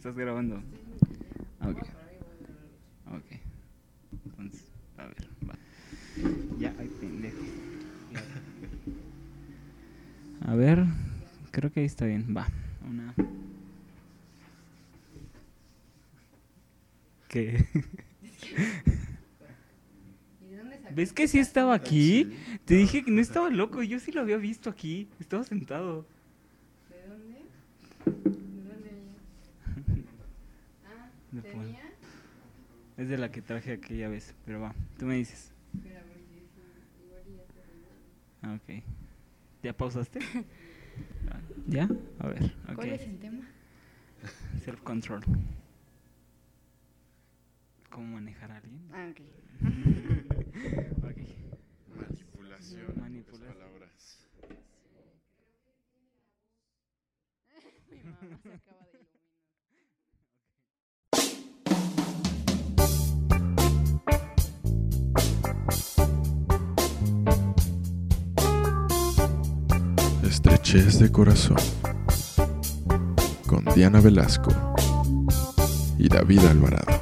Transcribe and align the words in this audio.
¿Estás 0.00 0.16
grabando? 0.16 0.62
Ah, 1.60 1.68
Ok. 1.68 1.78
Ok. 3.12 3.38
Entonces, 4.24 4.64
a 4.96 5.04
ver, 5.04 5.28
va. 5.46 5.54
Ya, 6.58 6.74
ay, 6.78 6.88
pendejo. 7.00 7.36
A 10.46 10.54
ver, 10.54 10.86
creo 11.50 11.70
que 11.70 11.80
ahí 11.80 11.86
está 11.86 12.06
bien. 12.06 12.34
Va. 12.34 12.48
Una. 12.88 13.14
¿Qué? 17.28 17.66
¿Ves 20.94 21.12
que 21.12 21.28
sí 21.28 21.38
estaba 21.38 21.74
aquí? 21.74 22.32
Te 22.64 22.74
dije 22.74 23.04
que 23.04 23.10
no 23.10 23.20
estaba 23.20 23.50
loco, 23.50 23.82
yo 23.82 24.00
sí 24.00 24.12
lo 24.12 24.22
había 24.22 24.38
visto 24.38 24.70
aquí. 24.70 25.08
Estaba 25.20 25.44
sentado. 25.44 26.06
¿De 26.88 27.06
dónde? 27.08 27.38
¿De 28.06 28.62
dónde? 28.68 28.90
Ah, 30.86 31.10
De 31.30 31.42
por- 31.42 31.62
tenía. 31.62 31.80
Es 33.00 33.08
de 33.08 33.16
la 33.16 33.32
que 33.32 33.40
traje 33.40 33.72
aquella 33.72 34.10
vez, 34.10 34.34
pero 34.44 34.60
va, 34.60 34.74
tú 34.98 35.06
me 35.06 35.14
dices. 35.14 35.54
Espera, 35.74 36.02
porque 36.02 36.20
sí, 36.20 36.50
igual 37.02 37.22
y 37.26 37.36
ya 37.38 37.46
se 37.46 37.60
arregló. 37.62 37.88
Ah, 38.42 38.58
ok. 38.60 38.84
¿Ya 39.62 39.72
pausaste? 39.72 40.18
¿Ya? 41.66 41.88
A 42.18 42.28
ver, 42.28 42.44
ok. 42.68 42.74
¿Cuál 42.74 42.88
es 42.90 43.06
el 43.06 43.18
tema? 43.18 43.48
Self-control. 44.62 45.22
¿Cómo 47.88 48.06
manejar 48.16 48.50
a 48.50 48.56
alguien? 48.58 48.82
Ah, 48.92 49.08
ok. 49.10 49.20
Ok. 51.02 51.96
Manipulación. 51.96 53.00
Manipulación. 53.00 53.59
Estrechez 70.52 70.98
de 70.98 71.12
corazón. 71.12 71.56
Con 73.46 73.64
Diana 73.72 74.00
Velasco 74.00 74.50
y 75.96 76.08
David 76.08 76.40
Alvarado. 76.40 77.00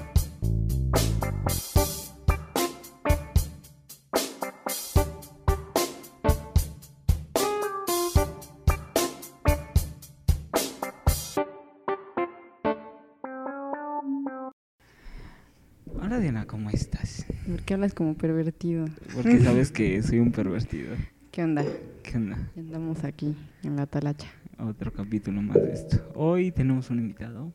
Hola 16.00 16.18
Diana, 16.20 16.46
¿cómo 16.46 16.68
estás? 16.68 17.24
¿Por 17.46 17.62
qué 17.62 17.74
hablas 17.74 17.94
como 17.94 18.14
pervertido? 18.14 18.84
Porque 19.14 19.40
sabes 19.42 19.72
que 19.72 20.02
soy 20.02 20.18
un 20.18 20.32
pervertido. 20.32 20.94
¿Qué 21.30 21.42
onda? 21.42 21.64
¿Qué 22.10 22.16
onda? 22.16 22.38
Andamos 22.56 23.04
aquí 23.04 23.36
en 23.62 23.76
la 23.76 23.86
talacha. 23.86 24.28
Otro 24.58 24.92
capítulo 24.92 25.42
más 25.42 25.56
de 25.60 25.72
esto. 25.72 26.10
Hoy 26.14 26.50
tenemos 26.50 26.88
un 26.90 26.98
invitado. 27.00 27.52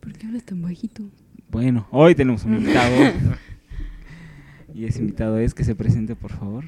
¿Por 0.00 0.12
qué 0.14 0.26
hablas 0.26 0.44
tan 0.44 0.60
bajito? 0.62 1.08
Bueno, 1.48 1.86
hoy 1.92 2.14
tenemos 2.16 2.44
un 2.44 2.54
invitado. 2.58 2.96
y 4.74 4.84
ese 4.84 5.00
invitado 5.00 5.38
es 5.38 5.54
que 5.54 5.62
se 5.64 5.74
presente, 5.76 6.16
por 6.16 6.32
favor. 6.32 6.64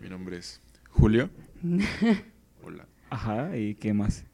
Mi 0.00 0.08
nombre 0.08 0.38
es 0.38 0.60
Julio. 0.90 1.30
Hola. 2.64 2.86
Ajá, 3.10 3.56
¿y 3.56 3.74
qué 3.76 3.94
más? 3.94 4.24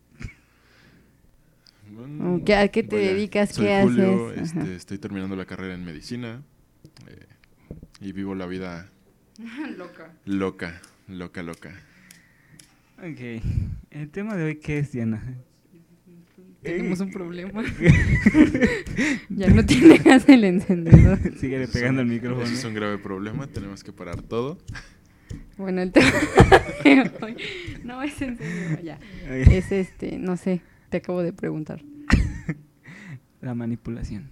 ¿Qué- 2.46 2.54
a 2.54 2.68
qué 2.68 2.82
te 2.82 2.96
vaya, 2.96 3.08
dedicas? 3.12 3.50
soy 3.50 3.66
¿Qué 3.66 3.80
Julio, 3.82 4.28
haces? 4.30 4.54
este, 4.56 4.74
estoy 4.76 4.98
terminando 4.98 5.36
la 5.36 5.44
carrera 5.44 5.74
en 5.74 5.84
medicina 5.84 6.42
eh, 7.08 7.26
y 8.00 8.12
vivo 8.12 8.34
la 8.34 8.46
vida 8.46 8.88
Loca. 9.76 10.12
loca, 10.24 10.80
loca, 11.08 11.42
loca. 11.42 11.72
Ok. 13.02 13.42
El 13.90 14.10
tema 14.10 14.36
de 14.36 14.44
hoy, 14.44 14.56
¿qué 14.56 14.78
es, 14.78 14.92
Diana? 14.92 15.22
Tenemos 16.62 17.00
un 17.00 17.10
problema. 17.10 17.62
ya 19.30 19.48
no 19.48 19.64
tiene 19.64 19.96
gas 19.98 20.28
el 20.28 20.44
encendedor. 20.44 21.18
Síguele 21.38 21.66
pegando 21.68 22.02
el 22.02 22.08
micrófono. 22.08 22.44
Es 22.46 22.62
un 22.64 22.74
grave 22.74 22.98
problema, 22.98 23.46
tenemos 23.46 23.82
que 23.82 23.92
parar 23.92 24.20
todo. 24.20 24.58
Bueno, 25.56 25.80
el 25.80 25.90
tema 25.92 26.10
de 26.84 27.10
hoy- 27.22 27.36
No, 27.84 28.02
es 28.02 28.20
en 28.20 28.36
serio, 28.36 28.78
ya. 28.82 28.98
Es 29.26 29.72
este, 29.72 30.18
no 30.18 30.36
sé, 30.36 30.60
te 30.90 30.98
acabo 30.98 31.22
de 31.22 31.32
preguntar. 31.32 31.82
La 33.40 33.54
manipulación. 33.54 34.28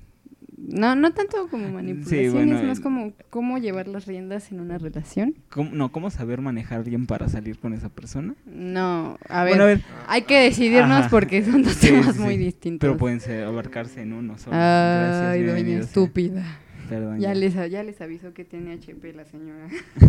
No, 0.60 0.94
no 0.96 1.12
tanto 1.12 1.48
como 1.48 1.68
manipulación, 1.70 2.34
bueno, 2.34 2.58
es 2.58 2.64
más 2.64 2.80
como 2.80 3.12
cómo 3.30 3.58
llevar 3.58 3.86
las 3.88 4.06
riendas 4.06 4.50
en 4.50 4.60
una 4.60 4.76
relación. 4.76 5.34
¿Cómo, 5.50 5.70
no, 5.72 5.92
¿cómo 5.92 6.10
saber 6.10 6.40
manejar 6.40 6.80
alguien 6.80 7.06
para 7.06 7.28
salir 7.28 7.58
con 7.58 7.72
esa 7.74 7.88
persona? 7.88 8.34
No, 8.44 9.18
a 9.28 9.44
ver, 9.44 9.52
Bueno, 9.52 9.64
a 9.64 9.66
ver, 9.68 9.82
hay 10.08 10.22
que 10.22 10.40
decidirnos 10.40 11.00
Ajá. 11.00 11.08
porque 11.10 11.44
son 11.44 11.62
dos 11.62 11.74
Sí, 11.74 11.88
temas 11.88 12.16
sí, 12.16 12.22
muy 12.22 12.36
distintos. 12.36 12.80
pero 12.80 12.96
pueden 12.98 13.20
ser, 13.20 13.44
abarcarse 13.44 14.02
en 14.02 14.12
uno 14.12 14.36
solo. 14.36 14.56
Gracias, 14.56 15.46
doña 15.46 15.78
estúpida. 15.78 16.44
Perdón. 16.88 17.20
Ya 17.20 17.28
ya. 17.28 17.34
les, 17.34 17.54
ya 17.70 17.82
les 17.82 18.00
avisó 18.00 18.32
que 18.34 18.44
tiene 18.44 18.72
HP 18.72 19.12
la 19.12 19.24
señora. 19.26 19.68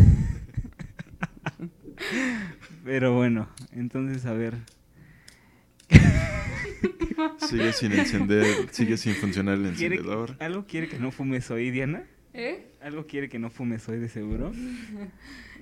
Pero 2.85 3.13
bueno, 3.15 3.47
entonces, 3.71 4.25
a 4.25 4.33
ver. 4.33 4.55
Sigue 7.49 7.73
sin 7.73 7.91
encender, 7.93 8.45
sigue 8.71 8.97
sin 8.97 9.13
funcionar 9.15 9.55
el 9.57 9.73
¿quiere 9.73 9.95
que- 9.97 10.01
encendedor. 10.01 10.35
¿Algo 10.39 10.65
quiere 10.65 10.87
que 10.87 10.99
no 10.99 11.11
fumes 11.11 11.49
hoy, 11.51 11.71
Diana? 11.71 12.03
¿Eh? 12.33 12.67
¿Algo 12.81 13.05
quiere 13.07 13.27
que 13.29 13.39
no 13.39 13.49
fumes 13.49 13.87
hoy, 13.89 13.99
de 13.99 14.09
seguro? 14.09 14.51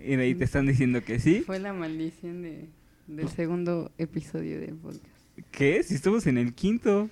Y 0.06 0.16
de 0.16 0.22
ahí 0.24 0.36
te 0.36 0.44
están 0.44 0.68
diciendo 0.68 1.04
que 1.04 1.20
sí. 1.20 1.42
Fue 1.44 1.58
la 1.58 1.74
maldición 1.74 2.44
de, 2.44 2.70
del 3.08 3.28
segundo 3.30 3.92
episodio 3.98 4.60
del 4.60 4.76
podcast. 4.76 5.04
¿Qué? 5.50 5.82
Si 5.82 5.96
estamos 5.96 6.28
en 6.28 6.38
el 6.38 6.54
quinto. 6.54 7.10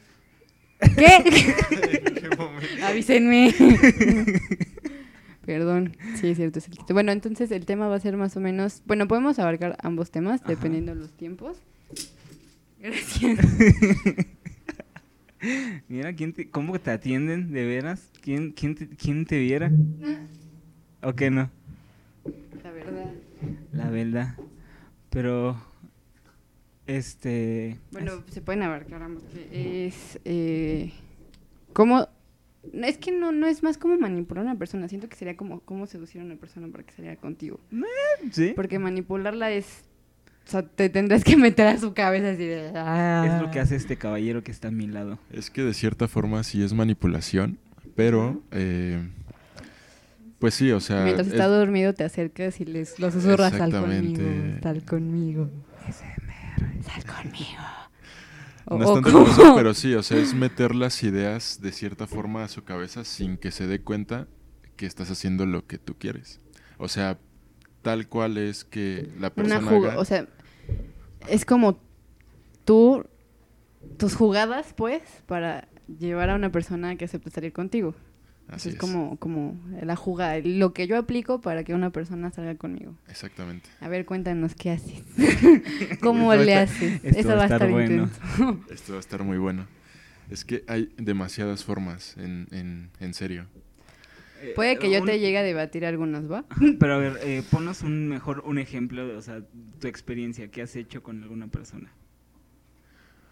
¿Qué? 0.80 1.16
¿En 1.16 2.14
qué 2.14 2.30
momento? 2.38 2.86
Avísenme. 2.86 3.52
Perdón, 5.46 5.96
sí 6.20 6.28
es 6.30 6.38
cierto, 6.38 6.60
es 6.60 6.68
el 6.68 6.74
quinto. 6.76 6.94
Bueno, 6.94 7.12
entonces 7.12 7.52
el 7.52 7.66
tema 7.66 7.88
va 7.88 7.96
a 7.96 8.00
ser 8.00 8.18
más 8.18 8.36
o 8.36 8.40
menos, 8.40 8.82
bueno, 8.86 9.08
podemos 9.08 9.38
abarcar 9.40 9.78
ambos 9.82 10.10
temas 10.12 10.42
Ajá. 10.42 10.50
dependiendo 10.52 10.94
de 10.94 11.02
los 11.02 11.12
tiempos. 11.18 11.58
Gracias. 12.86 13.40
Mira, 15.88 16.14
¿quién 16.14 16.34
te, 16.34 16.52
¿cómo 16.52 16.80
te 16.80 16.92
atienden 16.92 17.52
de 17.52 17.66
veras? 17.66 18.12
¿Quién, 18.22 18.52
quién, 18.52 18.76
te, 18.76 18.88
quién 18.90 19.26
te 19.26 19.40
viera? 19.40 19.72
¿O 21.02 21.14
qué 21.14 21.32
no? 21.32 21.50
La 22.64 22.72
verdad. 22.72 23.12
La 23.74 23.90
verdad. 23.90 24.36
Pero, 25.10 25.58
este... 26.86 27.80
Bueno, 27.92 28.24
se 28.30 28.42
pueden 28.42 28.62
abarcar 28.62 29.02
ambos. 29.02 29.24
Es 29.52 30.20
eh, 30.24 30.92
cómo 31.74 32.08
es 32.72 33.00
que 33.00 33.12
no, 33.12 33.32
no 33.32 33.48
es 33.48 33.64
más 33.64 33.80
como 33.80 33.98
manipular 33.98 34.46
a 34.46 34.50
una 34.52 34.60
persona, 34.60 34.88
siento 34.88 35.10
que 35.10 35.16
sería 35.16 35.36
como 35.36 35.62
cómo 35.62 35.88
seducir 35.88 36.22
a 36.22 36.24
una 36.24 36.36
persona 36.36 36.68
para 36.68 36.84
que 36.84 36.94
saliera 36.94 37.16
contigo. 37.16 37.60
¿Sí? 38.32 38.54
Porque 38.56 38.78
manipularla 38.78 39.52
es 39.52 39.86
o 40.46 40.50
sea, 40.50 40.62
te 40.64 40.90
tendrás 40.90 41.24
que 41.24 41.38
meter 41.38 41.68
a 41.68 41.78
su 41.80 41.94
cabeza 41.94 42.30
así 42.32 42.46
de 42.46 42.68
Es 42.68 43.42
lo 43.42 43.50
que 43.52 43.60
hace 43.60 43.76
este 43.76 43.98
caballero 43.98 44.44
que 44.44 44.52
está 44.52 44.68
a 44.68 44.72
mi 44.72 44.88
lado. 44.88 45.18
Es 45.32 45.50
que 45.50 45.64
de 45.64 45.74
cierta 45.74 46.08
forma 46.08 46.44
sí 46.44 46.64
es 46.64 46.74
manipulación, 46.74 47.58
pero 47.96 48.42
eh, 48.52 49.10
pues 50.40 50.54
sí, 50.54 50.72
o 50.72 50.80
sea, 50.80 51.04
Mientras 51.04 51.28
es- 51.28 51.34
está 51.34 51.48
dormido 51.48 51.94
te 51.94 52.04
acercas 52.04 52.60
y 52.62 52.66
les 52.66 53.00
lo 53.00 53.10
susurras 53.12 53.54
sal 53.54 53.72
conmigo, 53.72 54.22
sal 54.62 54.84
conmigo. 54.86 55.50
Sal 56.86 57.04
conmigo. 57.06 57.62
O- 58.68 58.80
no 58.80 58.84
es 58.84 58.90
o 58.90 58.94
tanto 58.96 59.12
como 59.12 59.28
eso, 59.28 59.54
pero 59.56 59.76
sí, 59.76 59.94
o 59.94 60.02
sea, 60.02 60.18
es 60.18 60.34
meter 60.34 60.74
las 60.74 61.04
ideas 61.04 61.60
de 61.62 61.72
cierta 61.72 62.08
forma 62.08 62.44
a 62.44 62.48
su 62.48 62.64
cabeza 62.64 63.04
sin 63.06 63.38
que 63.38 63.52
se 63.52 63.68
dé 63.68 63.82
cuenta 63.82 64.28
que 64.76 64.88
estás 64.88 65.12
haciendo 65.12 65.46
lo 65.46 65.68
que 65.68 65.78
tú 65.78 65.94
quieres. 66.00 66.40
O 66.80 66.88
sea, 66.88 67.20
tal 67.86 68.08
cual 68.10 68.38
es 68.40 68.64
que 68.66 69.08
la 69.20 69.28
una 69.28 69.30
persona 69.30 69.62
juga- 69.62 69.92
haga- 69.92 70.00
o 70.02 70.06
sea, 70.06 70.28
es 71.30 71.46
como 71.46 71.80
tú 72.66 73.06
tus 73.98 74.16
jugadas, 74.16 74.74
pues, 74.76 75.04
para 75.28 75.68
llevar 76.00 76.32
a 76.32 76.36
una 76.36 76.52
persona 76.52 76.96
que 76.96 77.06
acepte 77.06 77.30
salir 77.30 77.54
contigo. 77.54 77.94
así 78.48 78.70
es 78.70 78.76
es. 78.76 78.80
como 78.82 79.18
como 79.18 79.56
la 79.84 79.96
jugada, 79.96 80.40
lo 80.44 80.74
que 80.74 80.88
yo 80.88 80.98
aplico 80.98 81.42
para 81.42 81.64
que 81.64 81.74
una 81.76 81.92
persona 81.92 82.32
salga 82.32 82.56
conmigo. 82.56 82.96
Exactamente. 83.08 83.70
A 83.80 83.88
ver, 83.88 84.06
cuéntanos 84.06 84.56
qué 84.56 84.72
haces. 84.72 85.04
¿Cómo 86.02 86.34
le 86.34 86.56
haces? 86.56 87.04
esto 87.04 87.20
Eso 87.20 87.28
va 87.30 87.34
a 87.34 87.38
va 87.38 87.42
a 87.44 87.46
estar 87.46 87.62
estar 87.62 87.72
bueno. 87.72 88.10
Esto 88.72 88.94
va 88.94 88.98
a 88.98 89.00
estar 89.00 89.24
muy 89.24 89.38
bueno. 89.38 89.68
Es 90.32 90.44
que 90.44 90.64
hay 90.68 90.90
demasiadas 90.98 91.64
formas, 91.64 92.18
en, 92.18 92.48
en, 92.52 92.90
en 93.00 93.14
serio. 93.14 93.46
Puede 94.54 94.78
que 94.78 94.92
yo 94.92 95.00
Un- 95.02 95.06
te 95.08 95.20
llegue 95.20 95.38
a 95.38 95.44
debatir 95.44 95.86
algunas, 95.86 96.30
¿va? 96.32 96.46
Pero 96.80 96.94
a 96.94 96.98
ver, 96.98 97.20
eh, 97.24 97.42
ponnos 97.50 97.82
un 97.82 98.08
mejor 98.08 98.42
un 98.46 98.58
ejemplo 98.60 99.08
de, 99.08 99.16
o 99.16 99.22
sea, 99.22 99.42
tu 99.80 99.88
experiencia, 99.88 100.50
¿qué 100.50 100.62
has 100.62 100.76
hecho 100.76 101.02
con 101.02 101.24
alguna 101.24 101.48
persona? 101.48 101.92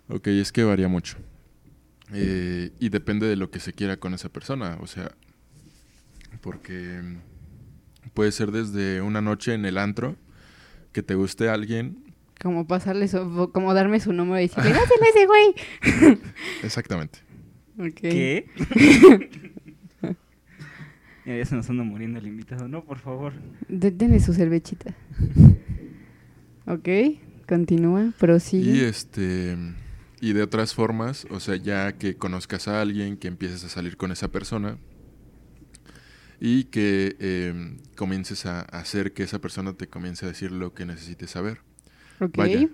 Ok, 0.07 0.27
es 0.27 0.51
que 0.51 0.63
varía 0.63 0.87
mucho. 0.87 1.17
eh, 2.13 2.71
y 2.79 2.89
depende 2.89 3.27
de 3.27 3.35
lo 3.35 3.49
que 3.49 3.59
se 3.59 3.73
quiera 3.73 3.97
con 3.97 4.13
esa 4.13 4.29
persona, 4.29 4.77
o 4.81 4.87
sea, 4.87 5.11
porque 6.41 7.01
puede 8.13 8.31
ser 8.31 8.51
desde 8.51 9.01
una 9.01 9.21
noche 9.21 9.53
en 9.53 9.65
el 9.65 9.77
antro 9.77 10.15
que 10.91 11.01
te 11.03 11.15
guste 11.15 11.49
alguien. 11.49 12.03
Como 12.41 12.67
pasarle, 12.67 13.07
su- 13.07 13.49
como 13.53 13.73
darme 13.73 13.99
su 13.99 14.11
número 14.13 14.39
y 14.39 14.47
decirle, 14.47 14.71
dáselo 14.71 15.03
a 15.03 15.09
ese 15.09 15.25
güey. 15.25 16.19
Exactamente. 16.63 17.19
Ok. 17.79 17.93
¿Qué? 18.01 18.45
Ya, 21.25 21.37
ya 21.37 21.45
se 21.45 21.55
nos 21.55 21.69
anda 21.69 21.83
muriendo 21.83 22.19
el 22.19 22.27
invitado. 22.27 22.67
No, 22.67 22.83
por 22.83 22.99
favor. 22.99 23.33
De- 23.67 23.91
Denle 23.91 24.19
su 24.19 24.33
cervechita. 24.33 24.93
ok, 26.67 26.89
continúa, 27.47 28.05
Y 28.05 28.11
prosigue. 28.11 28.87
este 28.87 29.57
y 30.21 30.31
de 30.31 30.41
otras 30.41 30.73
formas, 30.73 31.27
o 31.31 31.39
sea, 31.41 31.57
ya 31.57 31.97
que 31.97 32.15
conozcas 32.15 32.69
a 32.69 32.81
alguien, 32.81 33.17
que 33.17 33.27
empieces 33.27 33.63
a 33.65 33.69
salir 33.69 33.97
con 33.97 34.11
esa 34.11 34.29
persona 34.31 34.77
y 36.39 36.65
que 36.65 37.17
eh, 37.19 37.77
comiences 37.97 38.45
a 38.45 38.61
hacer 38.61 39.13
que 39.13 39.23
esa 39.23 39.39
persona 39.39 39.73
te 39.73 39.87
comience 39.87 40.25
a 40.25 40.29
decir 40.29 40.51
lo 40.51 40.73
que 40.73 40.85
necesites 40.85 41.29
saber. 41.31 41.59
ok. 42.21 42.37
Vaya. 42.37 42.69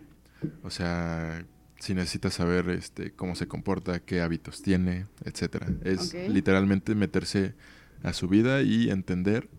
O 0.64 0.70
sea, 0.70 1.44
si 1.80 1.94
necesitas 1.96 2.36
saber 2.36 2.70
este 2.70 3.12
cómo 3.14 3.36
se 3.36 3.48
comporta, 3.48 4.00
qué 4.00 4.22
hábitos 4.22 4.62
tiene, 4.62 5.06
etcétera. 5.26 5.68
Es 5.84 6.14
literalmente 6.14 6.94
meterse 6.96 7.56
a 8.04 8.14
su 8.14 8.28
vida 8.28 8.62
y 8.62 8.90
entender 8.90 9.50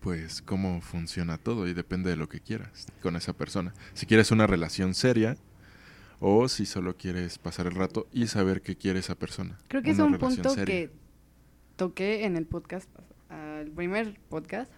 pues 0.00 0.42
cómo 0.42 0.80
funciona 0.80 1.38
todo 1.38 1.68
y 1.68 1.74
depende 1.74 2.10
de 2.10 2.16
lo 2.16 2.28
que 2.28 2.40
quieras 2.40 2.86
con 3.02 3.16
esa 3.16 3.32
persona. 3.32 3.74
Si 3.94 4.06
quieres 4.06 4.30
una 4.30 4.46
relación 4.46 4.94
seria 4.94 5.36
o 6.20 6.48
si 6.48 6.66
solo 6.66 6.96
quieres 6.96 7.38
pasar 7.38 7.66
el 7.66 7.74
rato 7.74 8.08
y 8.12 8.26
saber 8.26 8.62
qué 8.62 8.76
quiere 8.76 9.00
esa 9.00 9.14
persona. 9.14 9.58
Creo 9.68 9.82
que 9.82 9.90
es 9.90 9.98
un 9.98 10.18
punto 10.18 10.50
seria. 10.50 10.64
que 10.64 10.90
toqué 11.76 12.24
en 12.24 12.36
el 12.36 12.46
podcast, 12.46 12.88
al 13.28 13.70
primer 13.70 14.18
podcast, 14.28 14.70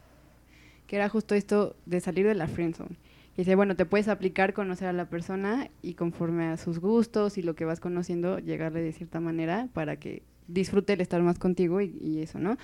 que 0.87 0.97
era 0.97 1.09
justo 1.09 1.35
esto 1.35 1.77
de 1.87 2.01
salir 2.01 2.27
de 2.27 2.35
la 2.35 2.47
friendzone. 2.47 2.97
Y 3.35 3.43
dice, 3.43 3.55
bueno, 3.55 3.77
te 3.77 3.87
puedes 3.87 4.09
aplicar, 4.09 4.53
conocer 4.53 4.89
a 4.89 4.93
la 4.93 5.09
persona 5.09 5.71
y 5.83 5.95
conforme 5.95 6.49
a 6.49 6.57
sus 6.57 6.79
gustos 6.79 7.39
y 7.39 7.43
lo 7.43 7.55
que 7.55 7.65
vas 7.65 7.81
conociendo, 7.81 8.39
llegarle 8.39 8.83
de 8.83 8.93
cierta 8.93 9.21
manera 9.21 9.69
para 9.73 9.97
que 9.97 10.23
disfrute 10.53 10.93
el 10.93 11.01
estar 11.01 11.23
más 11.23 11.39
contigo 11.39 11.81
y, 11.81 11.97
y 12.01 12.21
eso, 12.21 12.39
¿no? 12.39 12.57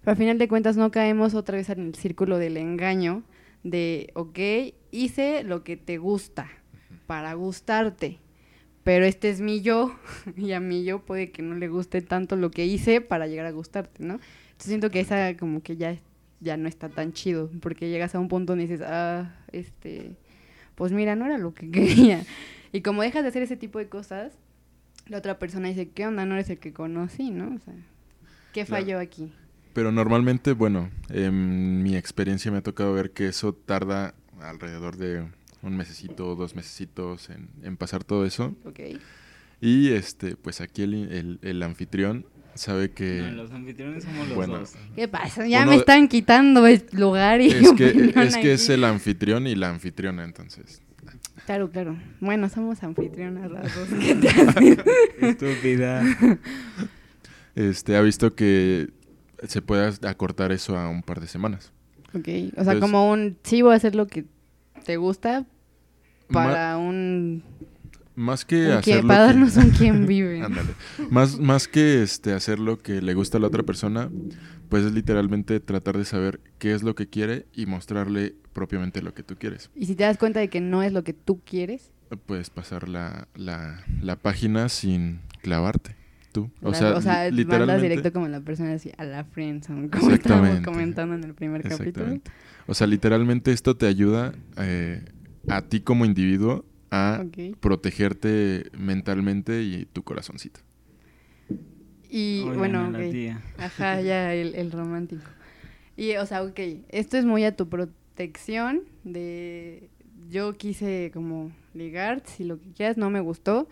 Pero 0.00 0.12
al 0.12 0.16
final 0.16 0.38
de 0.38 0.48
cuentas 0.48 0.76
no 0.76 0.90
caemos 0.90 1.34
otra 1.34 1.56
vez 1.56 1.68
en 1.68 1.88
el 1.88 1.94
círculo 1.94 2.38
del 2.38 2.56
engaño 2.56 3.22
de, 3.62 4.10
ok, 4.14 4.38
hice 4.90 5.44
lo 5.44 5.62
que 5.64 5.76
te 5.76 5.98
gusta 5.98 6.48
para 7.06 7.34
gustarte, 7.34 8.18
pero 8.82 9.04
este 9.04 9.30
es 9.30 9.40
mi 9.40 9.60
yo 9.60 9.94
y 10.36 10.52
a 10.52 10.60
mi 10.60 10.84
yo 10.84 11.04
puede 11.04 11.30
que 11.30 11.42
no 11.42 11.54
le 11.54 11.68
guste 11.68 12.00
tanto 12.00 12.36
lo 12.36 12.50
que 12.50 12.66
hice 12.66 13.00
para 13.00 13.26
llegar 13.26 13.46
a 13.46 13.50
gustarte, 13.50 14.02
¿no? 14.02 14.14
Entonces 14.14 14.68
siento 14.68 14.90
que 14.90 15.00
esa 15.00 15.36
como 15.36 15.62
que 15.62 15.76
ya, 15.76 15.96
ya 16.40 16.56
no 16.56 16.68
está 16.68 16.88
tan 16.88 17.12
chido, 17.12 17.50
porque 17.60 17.88
llegas 17.90 18.14
a 18.14 18.20
un 18.20 18.28
punto 18.28 18.52
donde 18.52 18.66
dices, 18.66 18.86
ah, 18.86 19.34
este, 19.52 20.16
pues 20.74 20.92
mira, 20.92 21.16
no 21.16 21.26
era 21.26 21.38
lo 21.38 21.54
que 21.54 21.70
quería. 21.72 22.24
Y 22.72 22.82
como 22.82 23.02
dejas 23.02 23.22
de 23.22 23.28
hacer 23.28 23.42
ese 23.42 23.56
tipo 23.56 23.78
de 23.78 23.88
cosas, 23.88 24.32
la 25.10 25.18
otra 25.18 25.38
persona 25.38 25.68
dice, 25.68 25.90
¿qué 25.90 26.06
onda? 26.06 26.24
No 26.24 26.34
eres 26.34 26.48
el 26.50 26.58
que 26.58 26.72
conocí, 26.72 27.30
¿no? 27.30 27.54
O 27.54 27.58
sea, 27.58 27.74
¿qué 28.52 28.64
Claro. 28.64 28.84
falló 28.84 28.98
aquí? 28.98 29.32
Pero 29.74 29.92
normalmente, 29.92 30.52
bueno, 30.52 30.90
en 31.10 31.82
mi 31.82 31.96
experiencia 31.96 32.50
me 32.50 32.58
ha 32.58 32.62
tocado 32.62 32.92
ver 32.94 33.10
que 33.12 33.28
eso 33.28 33.52
tarda 33.52 34.14
alrededor 34.40 34.96
de 34.96 35.26
un 35.62 35.76
mesecito 35.76 36.28
o 36.28 36.34
dos 36.34 36.54
mesecitos 36.56 37.28
en, 37.30 37.48
en 37.62 37.76
pasar 37.76 38.02
todo 38.04 38.24
eso. 38.24 38.56
¿Ok? 38.64 38.80
Y 39.60 39.90
este, 39.90 40.36
pues 40.36 40.60
aquí 40.60 40.82
el, 40.82 40.94
el- 40.94 41.38
el 41.42 41.62
anfitrión 41.62 42.24
sabe 42.54 42.90
que 42.92 43.20
No, 43.22 43.30
los 43.42 43.50
anfitriones 43.52 44.04
somos 44.04 44.26
los 44.26 44.34
Bueno. 44.36 44.58
dos. 44.60 44.72
¿Qué 44.96 45.06
pasa? 45.06 45.46
Ya 45.46 45.66
me 45.66 45.76
están 45.76 46.08
quitando 46.08 46.66
el 46.66 46.84
lugar 46.92 47.40
y 47.40 47.48
es 47.48 47.72
que, 47.72 47.88
es 48.16 48.36
que 48.36 48.52
es 48.54 48.64
aquí. 48.64 48.72
el 48.72 48.84
anfitrión 48.84 49.46
y 49.46 49.54
la 49.54 49.68
anfitriona, 49.70 50.24
entonces. 50.24 50.82
Claro, 51.46 51.70
claro. 51.70 51.96
Bueno, 52.20 52.48
somos 52.48 52.82
anfitrionas 52.82 53.50
las 53.50 53.74
dos. 53.74 53.88
¿Qué 54.00 54.14
te 54.14 54.28
haces? 54.28 54.78
Estúpida. 55.20 56.02
Este, 57.54 57.96
ha 57.96 58.00
visto 58.00 58.34
que 58.34 58.90
se 59.48 59.62
puede 59.62 59.90
acortar 60.06 60.52
eso 60.52 60.76
a 60.78 60.88
un 60.88 61.02
par 61.02 61.20
de 61.20 61.26
semanas. 61.26 61.72
ok, 62.14 62.16
o 62.16 62.20
sea, 62.22 62.44
Entonces- 62.74 62.80
como 62.80 63.10
un... 63.10 63.36
Sí 63.42 63.62
voy 63.62 63.72
a 63.72 63.76
hacer 63.76 63.94
lo 63.94 64.06
que 64.06 64.24
te 64.84 64.96
gusta 64.96 65.44
para 66.30 66.76
un... 66.78 67.42
más 68.16 68.44
que 68.44 68.72
hacer 68.72 69.02
para 69.06 69.20
que- 69.20 69.26
darnos 69.32 69.56
un 69.56 69.70
quien 69.78 70.06
vive. 70.06 70.42
Ándale. 70.42 70.70
Más, 71.10 71.38
más 71.38 71.68
que 71.68 72.02
este, 72.02 72.32
hacer 72.32 72.58
lo 72.58 72.78
que 72.78 73.00
le 73.02 73.14
gusta 73.14 73.38
a 73.38 73.40
la 73.40 73.46
otra 73.46 73.62
persona, 73.62 74.10
pues 74.68 74.84
es 74.84 74.92
literalmente 74.92 75.58
tratar 75.60 75.96
de 75.98 76.04
saber 76.04 76.40
qué 76.58 76.74
es 76.74 76.82
lo 76.82 76.94
que 76.94 77.08
quiere 77.08 77.46
y 77.54 77.66
mostrarle 77.66 78.34
propiamente 78.52 79.02
lo 79.02 79.14
que 79.14 79.22
tú 79.22 79.36
quieres. 79.36 79.70
Y 79.74 79.86
si 79.86 79.94
te 79.94 80.04
das 80.04 80.18
cuenta 80.18 80.40
de 80.40 80.48
que 80.48 80.60
no 80.60 80.82
es 80.82 80.92
lo 80.92 81.04
que 81.04 81.12
tú 81.12 81.40
quieres, 81.44 81.92
Puedes 82.26 82.50
pasar 82.50 82.88
la, 82.88 83.28
la, 83.36 83.84
la 84.02 84.16
página 84.16 84.68
sin 84.68 85.20
clavarte. 85.42 85.94
Tú. 86.32 86.50
O 86.60 86.72
la- 86.72 86.76
sea, 86.76 86.94
o 86.96 87.00
sea 87.00 87.30
literalmente. 87.30 87.82
directo 87.82 88.12
como 88.12 88.26
la 88.26 88.40
persona 88.40 88.72
así, 88.72 88.90
a 88.98 89.04
la 89.04 89.22
friendzone, 89.22 89.88
como 89.90 90.10
estábamos 90.10 90.60
comentando 90.62 91.14
en 91.14 91.22
el 91.22 91.34
primer 91.34 91.62
capítulo. 91.62 92.18
O 92.66 92.74
sea, 92.74 92.88
literalmente 92.88 93.52
esto 93.52 93.76
te 93.76 93.86
ayuda 93.86 94.32
eh, 94.56 95.04
a 95.48 95.62
ti 95.62 95.80
como 95.82 96.04
individuo 96.04 96.64
a 96.90 97.24
protegerte 97.60 98.70
mentalmente 98.76 99.62
y 99.62 99.84
tu 99.86 100.02
corazoncito. 100.02 100.60
Y 102.08 102.40
Oigan 102.42 102.58
bueno, 102.58 102.84
a 102.86 102.90
la 102.90 102.98
ok. 102.98 103.10
tía. 103.10 103.42
Ajá, 103.58 104.00
ya 104.02 104.34
el, 104.34 104.54
el 104.54 104.72
romántico. 104.72 105.22
Y, 105.96 106.16
o 106.16 106.26
sea, 106.26 106.42
ok, 106.42 106.58
esto 106.88 107.16
es 107.18 107.24
muy 107.24 107.44
a 107.44 107.54
tu 107.56 107.68
protección 107.68 108.82
de 109.04 109.88
yo 110.28 110.52
quise 110.54 111.10
como 111.12 111.52
ligar, 111.74 112.22
si 112.26 112.44
lo 112.44 112.58
que 112.60 112.70
quieras 112.72 112.96
no 112.96 113.10
me 113.10 113.20
gustó, 113.20 113.68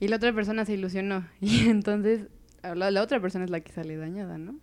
y 0.00 0.08
la 0.08 0.16
otra 0.16 0.32
persona 0.32 0.64
se 0.64 0.74
ilusionó. 0.74 1.26
Y 1.40 1.68
entonces 1.68 2.28
la, 2.62 2.90
la 2.90 3.02
otra 3.02 3.20
persona 3.20 3.44
es 3.44 3.50
la 3.50 3.60
que 3.60 3.72
sale 3.72 3.96
dañada, 3.96 4.38
¿no? 4.38 4.56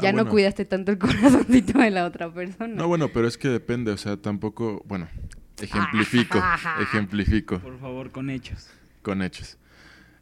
Ya 0.00 0.08
Ah, 0.08 0.12
no 0.12 0.18
bueno. 0.18 0.30
cuidaste 0.30 0.64
tanto 0.64 0.92
el 0.92 0.98
corazoncito 0.98 1.78
de 1.78 1.90
la 1.90 2.06
otra 2.06 2.32
persona. 2.32 2.74
No, 2.74 2.88
bueno, 2.88 3.08
pero 3.12 3.28
es 3.28 3.36
que 3.38 3.48
depende, 3.48 3.90
o 3.92 3.96
sea, 3.96 4.16
tampoco, 4.16 4.82
bueno, 4.86 5.08
ejemplifico, 5.60 6.42
ejemplifico 6.80 7.58
Por 7.60 7.78
favor, 7.80 8.10
con 8.10 8.30
hechos. 8.30 8.68
con 9.02 9.22
hechos. 9.22 9.58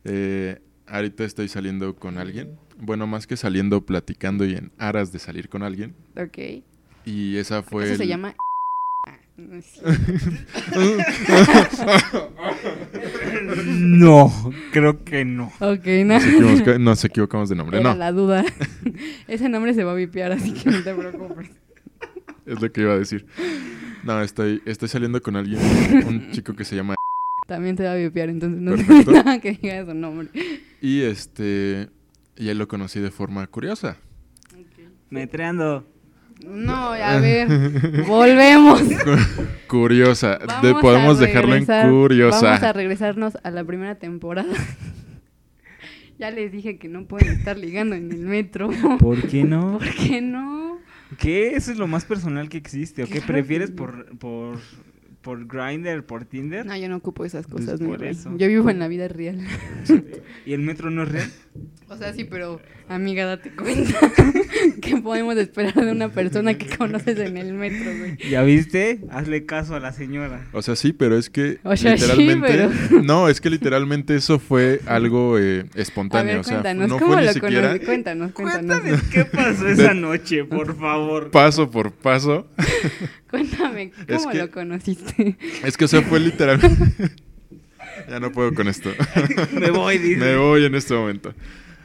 Eh, 0.04 0.60
ahorita 0.86 1.24
estoy 1.24 1.48
saliendo 1.48 1.96
con 1.96 2.18
alguien, 2.18 2.58
bueno, 2.78 3.06
más 3.06 3.26
que 3.26 3.36
saliendo, 3.36 3.84
platicando 3.86 4.44
y 4.44 4.54
en 4.54 4.70
aras 4.78 5.12
de 5.12 5.18
salir 5.18 5.48
con 5.48 5.62
alguien, 5.62 5.94
Ok. 6.16 6.38
y 7.04 7.36
esa 7.36 7.62
fue... 7.62 7.86
Eso 7.86 7.96
se 7.96 8.06
llama... 8.06 8.34
Ah, 9.06 9.18
no 13.66 14.32
creo 14.72 15.04
que 15.04 15.24
no. 15.24 15.46
ok, 15.60 15.86
no. 16.04 16.14
Nos, 16.14 16.24
equivoca- 16.24 16.78
nos 16.78 17.04
equivocamos 17.04 17.48
de 17.48 17.56
nombre, 17.56 17.80
Era 17.80 17.92
no, 17.92 17.98
la 17.98 18.12
duda. 18.12 18.44
Ese 19.28 19.48
nombre 19.48 19.74
se 19.74 19.84
va 19.84 19.92
a 19.92 19.94
vipear, 19.94 20.32
así 20.32 20.52
que 20.52 20.70
no 20.70 20.82
te 20.82 20.94
preocupes. 20.94 21.50
es 22.46 22.60
lo 22.60 22.70
que 22.72 22.80
iba 22.82 22.92
a 22.92 22.98
decir. 22.98 23.26
No, 24.04 24.20
estoy, 24.20 24.62
estoy 24.66 24.88
saliendo 24.88 25.20
con 25.22 25.36
alguien, 25.36 25.60
un 26.06 26.30
chico 26.32 26.54
que 26.54 26.64
se 26.64 26.76
llama... 26.76 26.94
También 27.46 27.76
te 27.76 27.84
va 27.84 27.92
a 27.92 27.96
vipear, 27.96 28.28
entonces 28.28 28.60
no 28.60 28.72
Perfecto. 28.72 29.04
tiene 29.12 29.24
nada 29.24 29.40
que 29.40 29.52
diga 29.52 29.84
su 29.84 29.94
nombre. 29.94 30.28
Y 30.80 31.02
este... 31.02 31.88
Y 32.36 32.48
él 32.48 32.58
lo 32.58 32.66
conocí 32.68 33.00
de 33.00 33.10
forma 33.10 33.46
curiosa. 33.46 33.96
Metreando. 35.10 35.86
No, 36.44 36.92
a 36.92 37.20
ver, 37.20 37.48
volvemos. 38.06 38.82
curiosa. 39.68 40.38
De- 40.62 40.74
podemos 40.80 41.18
dejarlo 41.18 41.54
en 41.54 41.64
curiosa. 41.64 42.40
Vamos 42.46 42.62
a 42.62 42.72
regresarnos 42.72 43.38
a 43.42 43.50
la 43.50 43.64
primera 43.64 43.94
temporada. 43.94 44.52
ya 46.18 46.30
les 46.30 46.50
dije 46.50 46.78
que 46.78 46.88
no 46.88 47.06
pueden 47.06 47.28
estar 47.28 47.56
ligando 47.56 47.94
en 47.94 48.10
el 48.10 48.18
metro. 48.20 48.70
¿Por 48.98 49.28
qué 49.28 49.44
no? 49.44 49.78
¿Por 49.78 49.94
qué 49.94 50.20
no? 50.20 50.73
¿Qué? 51.18 51.56
Eso 51.56 51.72
es 51.72 51.78
lo 51.78 51.86
más 51.86 52.04
personal 52.04 52.48
que 52.48 52.56
existe. 52.56 53.02
¿O 53.02 53.06
qué 53.06 53.20
Claro 53.20 53.26
prefieres 53.26 53.70
por, 53.70 54.16
por, 54.18 54.58
por 55.24 55.46
Grindr, 55.46 56.04
por 56.04 56.24
Tinder? 56.26 56.64
No, 56.66 56.76
yo 56.76 56.88
no 56.88 56.96
ocupo 56.96 57.24
esas 57.24 57.46
Pues 57.46 57.64
cosas, 57.64 57.80
mi 57.80 57.88
por 57.88 58.04
eso. 58.04 58.30
Yo 58.36 58.46
vivo 58.46 58.70
en 58.70 58.78
la 58.78 58.86
vida 58.88 59.08
real. 59.08 59.40
¿Y 60.46 60.52
el 60.52 60.60
metro 60.60 60.90
no 60.90 61.02
es 61.02 61.08
real? 61.10 61.30
O 61.86 61.96
sea, 61.98 62.12
sí, 62.14 62.24
pero 62.24 62.60
amiga, 62.88 63.26
date 63.26 63.50
cuenta 63.54 63.92
que 64.80 64.96
podemos 64.96 65.36
esperar 65.36 65.74
de 65.74 65.92
una 65.92 66.08
persona 66.08 66.54
que 66.54 66.74
conoces 66.76 67.16
en 67.20 67.36
el 67.36 67.52
metro, 67.52 67.92
güey. 67.98 68.16
¿Ya 68.28 68.42
viste? 68.42 69.00
Hazle 69.10 69.44
caso 69.44 69.76
a 69.76 69.80
la 69.80 69.92
señora. 69.92 70.46
O 70.52 70.62
sea, 70.62 70.74
sí, 70.76 70.92
pero 70.94 71.16
es 71.18 71.28
que 71.30 71.58
O 71.62 71.76
sea, 71.76 71.96
sí, 71.96 72.02
literalmente... 72.06 72.48
pero- 72.88 73.02
No, 73.04 73.28
es 73.28 73.40
que 73.40 73.50
literalmente 73.50 74.16
eso 74.16 74.38
fue 74.40 74.80
algo 74.86 75.38
eh, 75.38 75.66
A 75.76 75.80
espontáneo. 75.80 76.32
ver, 76.32 76.38
o 76.38 76.42
sea, 76.42 76.54
cuéntanos, 76.54 76.88
no 76.88 76.98
¿cómo 76.98 77.12
fue 77.12 77.20
ni 77.20 77.26
lo 77.28 77.32
siquiera 77.34 77.60
conoces? 77.68 77.86
Cuéntanos, 77.86 78.32
cuéntanos. 78.32 78.80
Cuéntame 78.80 78.98
qué 79.12 79.24
pasó 79.26 79.68
esa 79.68 79.94
noche, 79.94 80.44
por 80.44 80.76
favor. 80.76 81.30
paso 81.30 81.70
por 81.70 81.92
paso. 81.92 82.48
Cuéntame, 83.30 83.92
Es 84.08 84.18
¿cómo 84.22 84.30
que- 84.32 84.38
lo 84.38 84.50
conociste? 84.50 85.13
Es 85.64 85.76
que, 85.76 85.84
o 85.84 85.88
sea, 85.88 86.02
fue 86.02 86.20
literalmente... 86.20 87.10
ya 88.08 88.20
no 88.20 88.32
puedo 88.32 88.54
con 88.54 88.68
esto. 88.68 88.90
Me 89.52 89.70
voy, 89.70 89.98
dice. 89.98 90.16
Me 90.20 90.36
voy 90.36 90.64
en 90.64 90.74
este 90.74 90.94
momento. 90.94 91.34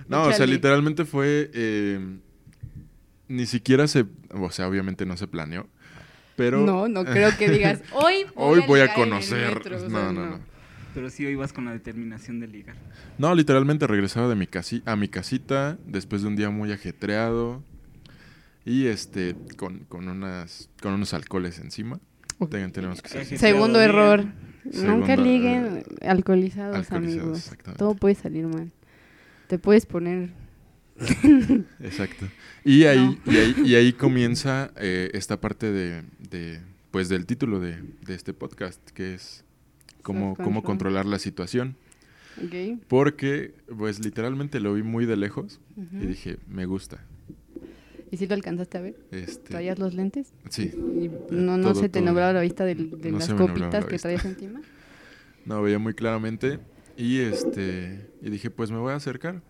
No, 0.07 0.23
o 0.23 0.33
sea, 0.33 0.45
literalmente 0.47 1.05
fue. 1.05 1.49
eh, 1.53 1.99
ni 3.27 3.45
siquiera 3.45 3.87
se. 3.87 4.05
O 4.31 4.49
sea, 4.51 4.67
obviamente 4.67 5.05
no 5.05 5.15
se 5.17 5.27
planeó. 5.27 5.67
Pero. 6.35 6.65
no, 6.65 6.87
no 6.87 7.05
creo 7.05 7.37
que 7.37 7.49
digas, 7.49 7.81
hoy 7.91 8.25
voy, 8.35 8.59
Hoy 8.59 8.63
voy 8.67 8.79
a 8.79 8.85
en 8.85 8.89
el 8.89 8.95
conocer. 8.95 9.55
metro", 9.55 9.77
o 9.77 9.79
sea, 9.79 9.89
no, 9.89 10.13
no, 10.13 10.25
no. 10.25 10.39
Pero 10.95 11.09
sí 11.11 11.25
hoy 11.25 11.35
vas 11.35 11.53
con 11.53 11.65
la 11.65 11.71
determinación 11.71 12.39
de 12.39 12.47
ligar. 12.47 12.75
No, 13.19 13.35
literalmente 13.35 13.85
regresaba 13.85 14.27
de 14.27 14.35
mi 14.35 14.47
casi 14.47 14.81
a 14.85 14.95
mi 14.95 15.07
casita 15.07 15.77
después 15.85 16.23
de 16.23 16.29
un 16.29 16.35
día 16.35 16.49
muy 16.49 16.71
ajetreado 16.71 17.63
y 18.65 18.87
este 18.87 19.35
con, 19.57 19.79
con 19.85 20.07
unas 20.07 20.69
con 20.81 20.93
unos 20.93 21.13
alcoholes 21.13 21.59
encima. 21.59 21.99
Tengan- 22.47 22.71
tenemos 22.71 23.01
que 23.01 23.09
ser 23.09 23.21
Eje- 23.21 23.29
sinceros. 23.29 23.55
Segundo 23.57 23.81
error. 23.81 24.25
Segundo, 24.71 24.97
Nunca 24.97 25.15
liguen 25.15 25.83
alcoholizados, 26.01 26.75
alcoholizados, 26.77 26.91
amigos. 27.23 27.37
exactamente. 27.39 27.79
Todo 27.79 27.95
puede 27.95 28.15
salir 28.15 28.45
mal. 28.47 28.71
Te 29.47 29.57
puedes 29.57 29.85
poner... 29.85 30.29
Exacto. 31.79 32.27
Y 32.65 32.83
ahí, 32.85 33.19
No. 33.25 33.31
y 33.31 33.37
ahí, 33.37 33.55
y 33.65 33.75
ahí 33.75 33.93
comienza 33.93 34.71
eh, 34.75 35.09
esta 35.13 35.39
parte 35.39 35.71
de, 35.71 36.03
de, 36.29 36.59
pues 36.91 37.09
del 37.09 37.25
título 37.25 37.59
de, 37.59 37.81
de 38.05 38.15
este 38.15 38.33
podcast, 38.33 38.79
que 38.91 39.13
es 39.15 39.43
cómo, 40.01 40.35
cómo 40.35 40.61
controlar 40.63 41.05
la 41.05 41.19
situación. 41.19 41.75
Porque, 42.87 43.53
pues 43.77 44.03
literalmente 44.03 44.59
lo 44.59 44.73
vi 44.73 44.83
muy 44.83 45.05
de 45.05 45.17
lejos 45.17 45.59
y 45.93 46.05
dije, 46.05 46.37
me 46.47 46.65
gusta. 46.65 47.03
¿Y 48.11 48.17
si 48.17 48.27
lo 48.27 48.33
alcanzaste 48.35 48.77
a 48.77 48.81
ver? 48.81 48.95
Este, 49.11 49.49
¿Traías 49.49 49.77
los 49.79 49.93
lentes? 49.93 50.33
sí, 50.49 50.71
¿Y 50.73 51.09
no, 51.33 51.57
no 51.57 51.71
todo, 51.73 51.81
se 51.81 51.89
te 51.89 52.01
nublaba 52.01 52.33
la 52.33 52.41
vista 52.41 52.65
del- 52.65 52.99
de, 52.99 53.11
No 53.11 53.19
las 53.19 53.29
copitas 53.29 53.85
que 53.85 53.97
traías 53.99 54.25
encima? 54.25 54.61
No, 55.45 55.61
veía 55.61 55.79
muy 55.79 55.93
claramente. 55.93 56.59
Y 56.97 57.19
este. 57.19 58.07
Y 58.21 58.29
dije, 58.29 58.49
pues 58.49 58.71
me 58.71 58.77
voy 58.77 58.91
a 58.93 58.95
acercar. 58.95 59.41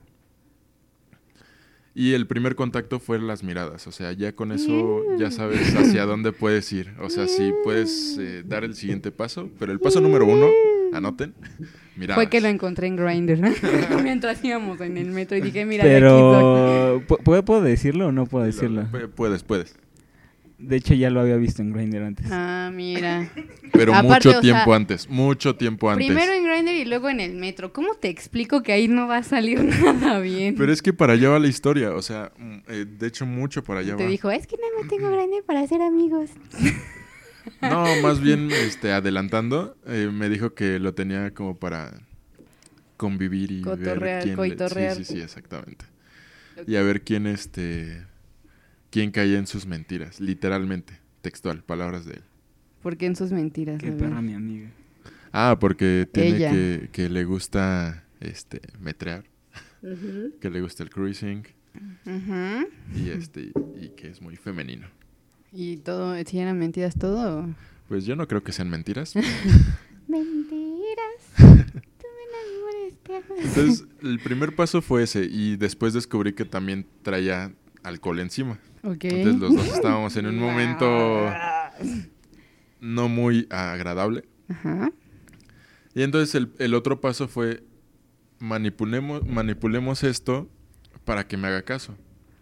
Y 1.95 2.13
el 2.13 2.27
primer 2.27 2.55
contacto 2.55 2.99
fue 2.99 3.19
las 3.19 3.43
miradas. 3.43 3.87
O 3.87 3.91
sea, 3.91 4.11
ya 4.13 4.33
con 4.33 4.51
eso 4.51 5.03
ya 5.17 5.31
sabes 5.31 5.75
hacia 5.75 6.05
dónde 6.05 6.31
puedes 6.31 6.71
ir. 6.71 6.93
O 7.01 7.09
sea, 7.09 7.27
sí 7.27 7.51
puedes 7.63 8.17
eh, 8.19 8.43
dar 8.45 8.63
el 8.63 8.75
siguiente 8.75 9.11
paso. 9.11 9.49
Pero 9.57 9.71
el 9.71 9.79
paso 9.79 9.99
número 9.99 10.25
uno, 10.25 10.47
anoten. 10.93 11.33
Fue 12.15 12.27
que 12.29 12.39
lo 12.39 12.47
encontré 12.47 12.87
en 12.87 12.95
Grindr 12.95 13.39
mientras 14.03 14.41
íbamos 14.43 14.79
en 14.79 14.97
el 14.97 15.07
metro 15.11 15.35
y 15.35 15.41
dije, 15.41 15.65
mira, 15.65 15.83
de 15.83 15.97
aquí 15.97 16.05
soy". 16.05 16.11
Pero, 16.11 17.03
¿pu- 17.07 17.23
¿puedo, 17.23 17.43
¿puedo 17.43 17.61
decirlo 17.61 18.07
o 18.07 18.11
no 18.13 18.25
puedo 18.25 18.45
decirlo? 18.45 18.83
Pu- 18.83 19.09
Puedes, 19.09 19.43
puedes. 19.43 19.75
De 20.57 20.75
hecho, 20.75 20.93
ya 20.93 21.09
lo 21.09 21.21
había 21.21 21.35
visto 21.37 21.61
en 21.61 21.71
Grindr 21.71 22.03
antes. 22.03 22.25
Ah, 22.29 22.69
mira. 22.73 23.29
Pero 23.71 23.93
Aparte, 23.93 24.27
mucho 24.27 24.37
o 24.39 24.41
tiempo 24.41 24.65
sea, 24.65 24.75
antes. 24.75 25.09
Mucho 25.09 25.55
tiempo 25.55 25.89
antes. 25.89 26.05
Primero 26.05 26.33
en 26.33 26.43
Grindr 26.45 26.71
y 26.73 26.83
luego 26.85 27.09
en 27.09 27.21
el 27.21 27.33
metro. 27.35 27.71
¿Cómo 27.71 27.93
te 27.95 28.09
explico 28.09 28.61
que 28.61 28.73
ahí 28.73 28.87
no 28.89 29.07
va 29.07 29.17
a 29.17 29.23
salir 29.23 29.61
nada 29.83 30.19
bien? 30.19 30.55
Pero 30.57 30.71
es 30.73 30.81
que 30.81 30.91
para 30.91 31.13
allá 31.13 31.29
va 31.29 31.39
la 31.39 31.47
historia. 31.47 31.93
O 31.93 32.01
sea, 32.01 32.31
mm, 32.37 32.53
eh, 32.67 32.85
de 32.97 33.07
hecho, 33.07 33.25
mucho 33.25 33.63
para 33.63 33.79
allá 33.81 33.95
te 33.95 34.03
va. 34.03 34.09
dijo, 34.09 34.29
es 34.31 34.47
que 34.47 34.57
nada 34.57 34.69
más 34.81 34.89
tengo 34.89 35.09
Grindr 35.15 35.43
para 35.45 35.65
ser 35.65 35.81
amigos. 35.81 36.29
No, 37.61 37.85
más 38.01 38.21
bien 38.21 38.51
este, 38.51 38.91
adelantando, 38.91 39.77
eh, 39.85 40.09
me 40.11 40.29
dijo 40.29 40.53
que 40.53 40.79
lo 40.79 40.93
tenía 40.93 41.33
como 41.33 41.57
para 41.57 42.01
convivir 42.97 43.51
y 43.51 43.61
Cotorrear, 43.61 43.99
ver 43.99 44.23
quién 44.23 44.57
le-. 44.57 44.95
Sí, 44.95 45.05
sí, 45.05 45.13
sí, 45.15 45.21
exactamente. 45.21 45.85
Y 46.67 46.75
a 46.75 46.83
ver 46.83 47.01
quién 47.03 47.27
este 47.27 48.05
quién 48.91 49.11
caía 49.11 49.37
en 49.37 49.47
sus 49.47 49.65
mentiras, 49.65 50.19
literalmente, 50.19 50.99
textual, 51.21 51.63
palabras 51.63 52.05
de 52.05 52.15
él. 52.15 52.23
Porque 52.81 53.05
en 53.05 53.15
sus 53.15 53.31
mentiras. 53.31 53.79
Qué 53.81 53.91
perra 53.91 54.21
mi 54.21 54.33
amiga. 54.33 54.69
Ah, 55.31 55.57
porque 55.59 56.07
tiene 56.11 56.37
Ella. 56.37 56.51
que, 56.51 56.89
que 56.91 57.09
le 57.09 57.23
gusta 57.23 58.03
este 58.19 58.61
metrear, 58.79 59.25
que 60.41 60.49
le 60.49 60.61
gusta 60.61 60.83
el 60.83 60.89
cruising 60.89 61.45
y 62.95 63.09
este 63.09 63.51
y 63.79 63.89
que 63.89 64.09
es 64.09 64.21
muy 64.21 64.35
femenino. 64.35 64.87
Y 65.51 65.77
todo, 65.77 66.15
si 66.25 66.39
eran 66.39 66.59
mentiras 66.59 66.95
todo. 66.95 67.47
Pues 67.87 68.05
yo 68.05 68.15
no 68.15 68.27
creo 68.27 68.43
que 68.43 68.51
sean 68.51 68.69
mentiras. 68.69 69.13
Mentiras. 70.07 70.55
Tú 71.37 71.43
me 71.43 71.53
enamores, 71.53 72.93
te 73.03 73.15
amo. 73.15 73.35
Entonces, 73.37 73.85
el 74.01 74.19
primer 74.19 74.55
paso 74.55 74.81
fue 74.81 75.03
ese 75.03 75.25
y 75.25 75.55
después 75.55 75.93
descubrí 75.93 76.33
que 76.33 76.45
también 76.45 76.87
traía 77.03 77.53
alcohol 77.83 78.19
encima. 78.19 78.59
Ok. 78.83 79.05
Entonces 79.05 79.39
los 79.39 79.55
dos 79.55 79.67
estábamos 79.67 80.15
en 80.17 80.25
un 80.25 80.39
momento 80.39 81.31
no 82.79 83.07
muy 83.07 83.47
agradable. 83.49 84.25
Ajá. 84.47 84.91
Y 85.93 86.03
entonces 86.03 86.33
el, 86.35 86.51
el 86.59 86.73
otro 86.73 87.01
paso 87.01 87.27
fue 87.27 87.63
manipulemos, 88.39 89.25
manipulemos 89.27 90.03
esto 90.03 90.49
para 91.05 91.27
que 91.27 91.37
me 91.37 91.47
haga 91.47 91.61
caso. 91.63 91.95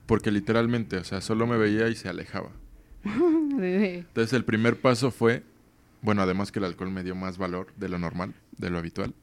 Porque 0.05 0.31
literalmente, 0.31 0.97
o 0.97 1.03
sea, 1.03 1.19
solo 1.21 1.47
me 1.47 1.57
veía 1.57 1.89
y 1.89 1.95
se 1.95 2.07
alejaba. 2.07 2.51
Entonces 3.59 4.33
el 4.33 4.43
primer 4.45 4.77
paso 4.79 5.11
fue, 5.11 5.43
bueno, 6.01 6.21
además 6.21 6.51
que 6.51 6.59
el 6.59 6.65
alcohol 6.65 6.91
me 6.91 7.03
dio 7.03 7.15
más 7.15 7.37
valor 7.37 7.67
de 7.77 7.89
lo 7.89 7.97
normal, 7.99 8.33
de 8.57 8.69
lo 8.69 8.77
habitual, 8.77 9.13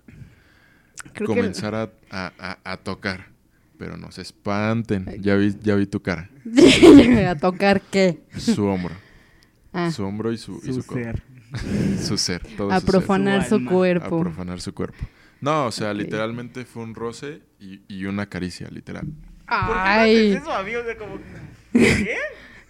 Creo 1.12 1.29
comenzar 1.29 1.75
a, 1.75 1.91
a- 2.11 2.33
a- 2.38 2.59
a 2.73 2.76
tocar. 2.79 3.33
Pero 3.76 3.97
no 3.97 4.12
se 4.12 4.23
espanten, 4.23 5.21
ya 5.21 5.35
vi, 5.35 5.53
ya 5.61 5.75
vi 5.75 5.87
tu 5.87 6.00
cara. 6.00 6.31
que... 6.55 7.26
¿A 7.29 7.35
tocar 7.37 7.81
qué? 7.83 8.21
Su 8.37 8.64
hombro. 8.67 8.95
Ah, 9.73 9.91
Su 9.91 10.05
hombro 10.05 10.31
y 10.33 10.38
su, 10.38 10.61
y 10.62 10.67
Su 10.73 10.75
su 10.83 10.87
codo. 10.87 10.99
ser. 11.03 11.23
Su 12.00 12.17
ser. 12.19 12.47
Todo 12.57 12.71
a 12.71 12.79
su 12.81 12.87
ser. 12.87 12.91
profanar 12.93 13.43
Su 13.43 13.49
su, 13.49 13.55
alma. 13.57 13.71
a 13.71 13.75
cuerpo. 13.75 14.21
profanar 14.21 14.61
su 14.61 14.73
cuerpo. 14.75 15.05
No, 15.41 15.67
o 15.67 15.73
sea, 15.73 15.93
literalmente 15.93 16.64
fue 16.64 16.85
un 16.85 16.95
roce 16.95 17.43
y, 17.61 17.81
y 17.88 18.05
una 18.07 18.26
caricia, 18.29 18.69
literal. 18.71 19.07
Ay, 19.47 20.37
amigo? 20.37 20.81
O 20.81 20.85
sea, 20.85 20.97
como... 20.97 21.19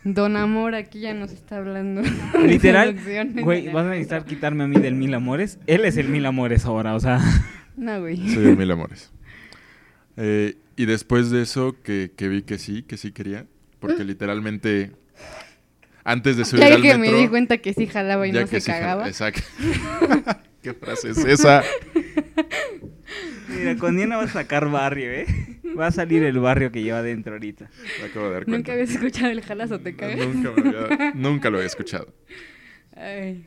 Don 0.04 0.36
Amor 0.36 0.74
aquí 0.74 1.00
ya 1.00 1.14
nos 1.14 1.32
está 1.32 1.56
hablando. 1.56 2.02
Literal, 2.46 2.94
güey, 3.42 3.68
vas 3.68 3.86
a 3.86 3.90
necesitar 3.90 4.24
quitarme 4.24 4.64
a 4.64 4.66
mí 4.66 4.76
del 4.76 4.94
mil 4.94 5.14
amores. 5.14 5.58
Él 5.66 5.84
es 5.86 5.96
el 5.96 6.08
mil 6.08 6.26
amores 6.26 6.64
ahora, 6.66 6.94
o 6.94 7.00
sea. 7.00 7.20
No, 7.76 8.00
güey. 8.00 8.16
Soy 8.32 8.44
de 8.44 8.54
mil 8.54 8.70
amores. 8.70 9.10
Eh, 10.16 10.54
y 10.76 10.86
después 10.86 11.30
de 11.30 11.42
eso, 11.42 11.74
que, 11.82 12.12
que 12.16 12.28
vi 12.28 12.42
que 12.42 12.56
sí, 12.58 12.84
que 12.84 12.96
sí 12.96 13.10
quería, 13.10 13.46
porque 13.80 14.04
literalmente, 14.04 14.92
antes 16.04 16.36
de 16.36 16.44
subir 16.44 16.60
Ya 16.68 16.74
al 16.76 16.82
que 16.82 16.96
metro... 16.96 17.16
me 17.16 17.22
di 17.22 17.26
cuenta 17.28 17.58
que 17.58 17.72
sí 17.74 17.88
jalaba 17.88 18.28
y 18.28 18.32
ya 18.32 18.42
no 18.42 18.46
que 18.46 18.60
se 18.60 18.66
sí 18.66 18.70
jala- 18.70 18.80
cagaba. 18.80 19.08
Exacto. 19.08 19.42
¿Qué 20.62 20.72
frase 20.72 21.10
es 21.10 21.18
esa? 21.24 21.62
Mira, 23.58 23.76
con 23.76 23.96
Diana 23.96 24.16
vas 24.16 24.30
a 24.30 24.32
sacar 24.34 24.68
barrio, 24.70 25.10
¿eh? 25.10 25.26
Va 25.78 25.88
a 25.88 25.90
salir 25.92 26.22
el 26.22 26.38
barrio 26.38 26.70
que 26.70 26.82
lleva 26.82 26.98
adentro 26.98 27.32
ahorita. 27.34 27.68
Me 28.00 28.06
acabo 28.06 28.26
de 28.26 28.32
dar 28.32 28.44
cuenta. 28.44 28.56
Nunca 28.58 28.72
habías 28.72 28.90
escuchado 28.90 29.30
el 29.32 29.42
jalas 29.42 29.70
o 29.72 29.80
te 29.80 29.94
cagas. 29.96 30.18
Nunca, 30.26 30.52
me 30.52 30.68
había- 30.68 31.12
nunca 31.14 31.50
lo 31.50 31.56
había 31.58 31.66
escuchado. 31.66 32.14
Ay, 32.96 33.44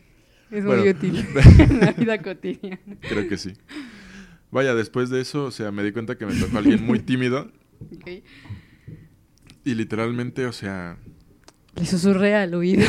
es 0.52 0.66
Bueno. 0.66 0.82
muy 0.82 0.90
útil 0.92 1.26
en 1.60 1.80
la 1.80 1.92
vida 1.94 2.22
cotidiana. 2.22 2.80
Creo 3.02 3.28
que 3.30 3.38
sí. 3.38 3.54
Vaya, 4.52 4.76
después 4.76 5.10
de 5.10 5.22
eso, 5.22 5.46
o 5.46 5.52
sea, 5.52 5.72
me 5.72 5.84
di 5.84 5.92
cuenta 5.92 6.18
que 6.18 6.26
me 6.26 6.34
tocó 6.34 6.58
alguien 6.58 6.84
muy 6.86 7.00
tímido 7.00 7.52
Ok. 7.96 8.24
y 9.66 9.76
literalmente, 9.76 10.46
o 10.46 10.54
sea, 10.54 10.98
Le 11.76 11.86
susurré 11.86 12.36
al 12.36 12.54
oído. 12.56 12.86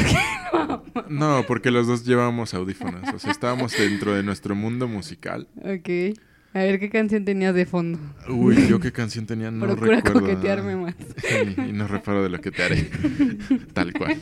no, 1.09 1.45
porque 1.47 1.71
los 1.71 1.87
dos 1.87 2.05
llevábamos 2.05 2.55
audífonos, 2.55 3.03
o 3.15 3.19
sea, 3.19 3.31
estábamos 3.33 3.77
dentro 3.77 4.15
de 4.15 4.23
nuestro 4.23 4.55
mundo 4.55 4.87
musical. 4.89 5.49
ok. 5.59 6.17
A 6.59 6.63
ver, 6.65 6.81
¿qué 6.81 6.91
canción 6.91 7.25
tenías 7.25 7.55
de 7.55 7.67
fondo? 7.67 7.99
Uy, 8.29 8.67
yo 8.69 8.81
qué 8.81 8.91
canción 8.93 9.27
tenía, 9.27 9.51
no 9.51 9.67
Procura 9.67 9.97
recuerdo. 9.97 10.21
coquetearme 10.21 10.77
más. 10.77 10.95
y, 11.57 11.61
y 11.61 11.73
no 11.73 11.87
reparo 11.87 12.23
de 12.23 12.29
lo 12.31 12.41
que 12.41 12.51
te 12.51 12.63
haré. 12.63 12.91
Tal 13.73 13.93
cual. 13.93 14.17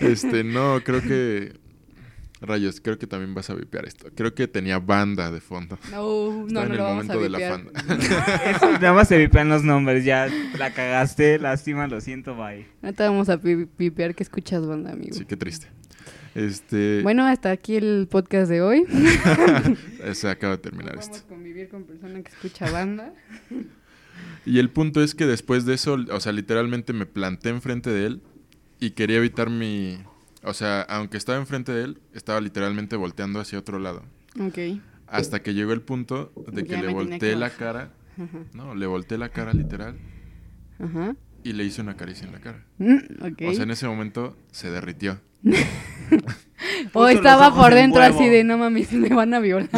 Este, 0.00 0.44
no, 0.44 0.80
creo 0.84 1.02
que. 1.02 1.58
Rayos, 2.42 2.80
creo 2.80 2.98
que 2.98 3.06
también 3.06 3.34
vas 3.34 3.50
a 3.50 3.54
vipear 3.54 3.84
esto. 3.84 4.08
Creo 4.14 4.34
que 4.34 4.48
tenía 4.48 4.78
banda 4.78 5.30
de 5.30 5.42
fondo. 5.42 5.78
No, 5.90 6.46
Estaba 6.46 6.46
no, 6.46 6.46
en 6.46 6.52
no 6.54 6.62
el 6.62 6.76
lo 6.78 6.84
vamos 6.84 7.10
a 7.10 7.12
momento 7.14 7.20
de 7.22 7.28
la 7.28 7.38
vipear. 7.38 7.60
fanda. 7.60 8.40
Eso, 8.50 8.72
nada 8.72 8.92
más 8.94 9.08
se 9.08 9.18
vipean 9.18 9.50
los 9.50 9.62
nombres, 9.62 10.06
ya 10.06 10.26
la 10.58 10.72
cagaste, 10.72 11.38
lástima, 11.38 11.86
lo 11.86 12.00
siento, 12.00 12.34
bye. 12.36 12.66
No 12.80 12.94
te 12.94 13.02
vamos 13.02 13.28
a 13.28 13.38
pipear 13.38 14.14
que 14.14 14.22
escuchas 14.22 14.64
banda, 14.66 14.92
amigo. 14.92 15.14
sí, 15.14 15.26
qué 15.26 15.36
triste. 15.36 15.66
Este. 16.34 17.00
Bueno, 17.02 17.26
hasta 17.26 17.50
aquí 17.50 17.76
el 17.76 18.06
podcast 18.10 18.48
de 18.50 18.62
hoy. 18.62 18.84
se 20.12 20.28
acaba 20.28 20.56
de 20.56 20.62
terminar 20.62 20.94
No 20.94 21.00
esto. 21.00 21.12
podemos 21.12 21.28
convivir 21.28 21.68
con 21.68 21.84
persona 21.84 22.22
que 22.22 22.30
escucha 22.30 22.70
banda. 22.70 23.12
Y 24.46 24.58
el 24.58 24.70
punto 24.70 25.02
es 25.02 25.14
que 25.14 25.26
después 25.26 25.64
de 25.66 25.74
eso, 25.74 25.96
o 26.10 26.20
sea, 26.20 26.32
literalmente 26.32 26.92
me 26.92 27.06
planté 27.06 27.48
enfrente 27.50 27.90
de 27.90 28.06
él 28.06 28.22
y 28.78 28.90
quería 28.92 29.16
evitar 29.18 29.50
mi. 29.50 29.98
O 30.42 30.54
sea, 30.54 30.82
aunque 30.82 31.16
estaba 31.16 31.38
enfrente 31.38 31.72
de 31.72 31.84
él, 31.84 31.98
estaba 32.14 32.40
literalmente 32.40 32.96
volteando 32.96 33.40
hacia 33.40 33.58
otro 33.58 33.78
lado. 33.78 34.04
Ok. 34.40 34.58
Hasta 35.06 35.42
que 35.42 35.52
llegó 35.54 35.72
el 35.72 35.82
punto 35.82 36.32
de 36.52 36.62
que 36.64 36.70
Ya 36.72 36.82
le 36.82 36.92
volteé 36.92 37.18
que 37.18 37.36
la 37.36 37.50
cara. 37.50 37.92
Ajá. 38.16 38.38
No, 38.54 38.74
le 38.74 38.86
volteé 38.86 39.18
la 39.18 39.30
cara 39.30 39.52
literal 39.52 39.96
Ajá. 40.78 41.16
y 41.42 41.52
le 41.52 41.64
hice 41.64 41.80
una 41.82 41.96
caricia 41.96 42.26
en 42.26 42.32
la 42.32 42.40
cara. 42.40 42.64
Mm, 42.78 42.96
ok. 43.22 43.42
O 43.48 43.54
sea, 43.54 43.64
en 43.64 43.70
ese 43.72 43.86
momento 43.88 44.36
se 44.52 44.70
derritió. 44.70 45.20
O 46.92 47.08
estaba 47.08 47.54
por 47.54 47.72
en 47.72 47.78
dentro 47.90 48.02
así 48.02 48.28
de 48.28 48.44
no 48.44 48.58
mames, 48.58 48.92
me 48.92 49.08
van 49.08 49.32
a 49.32 49.40
violar. 49.40 49.68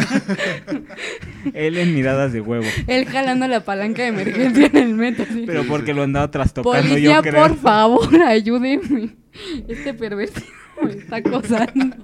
Él 1.54 1.76
en 1.78 1.94
miradas 1.94 2.32
de 2.32 2.40
huevo. 2.40 2.66
Él 2.88 3.06
jalando 3.06 3.46
la 3.46 3.64
palanca 3.64 4.02
de 4.02 4.08
emergencia 4.08 4.66
en 4.66 4.76
el 4.76 4.94
metro. 4.94 5.24
así. 5.28 5.44
Pero 5.46 5.64
porque 5.68 5.94
lo 5.94 6.02
andaba 6.02 6.30
trastocando 6.30 6.88
Policía, 6.88 7.16
yo 7.16 7.22
creo. 7.22 7.40
por 7.46 7.56
favor, 7.58 8.22
ayúdeme. 8.22 9.14
Este 9.68 9.94
pervertido 9.94 10.44
me 10.82 10.90
está 10.90 11.16
acosando. 11.16 11.96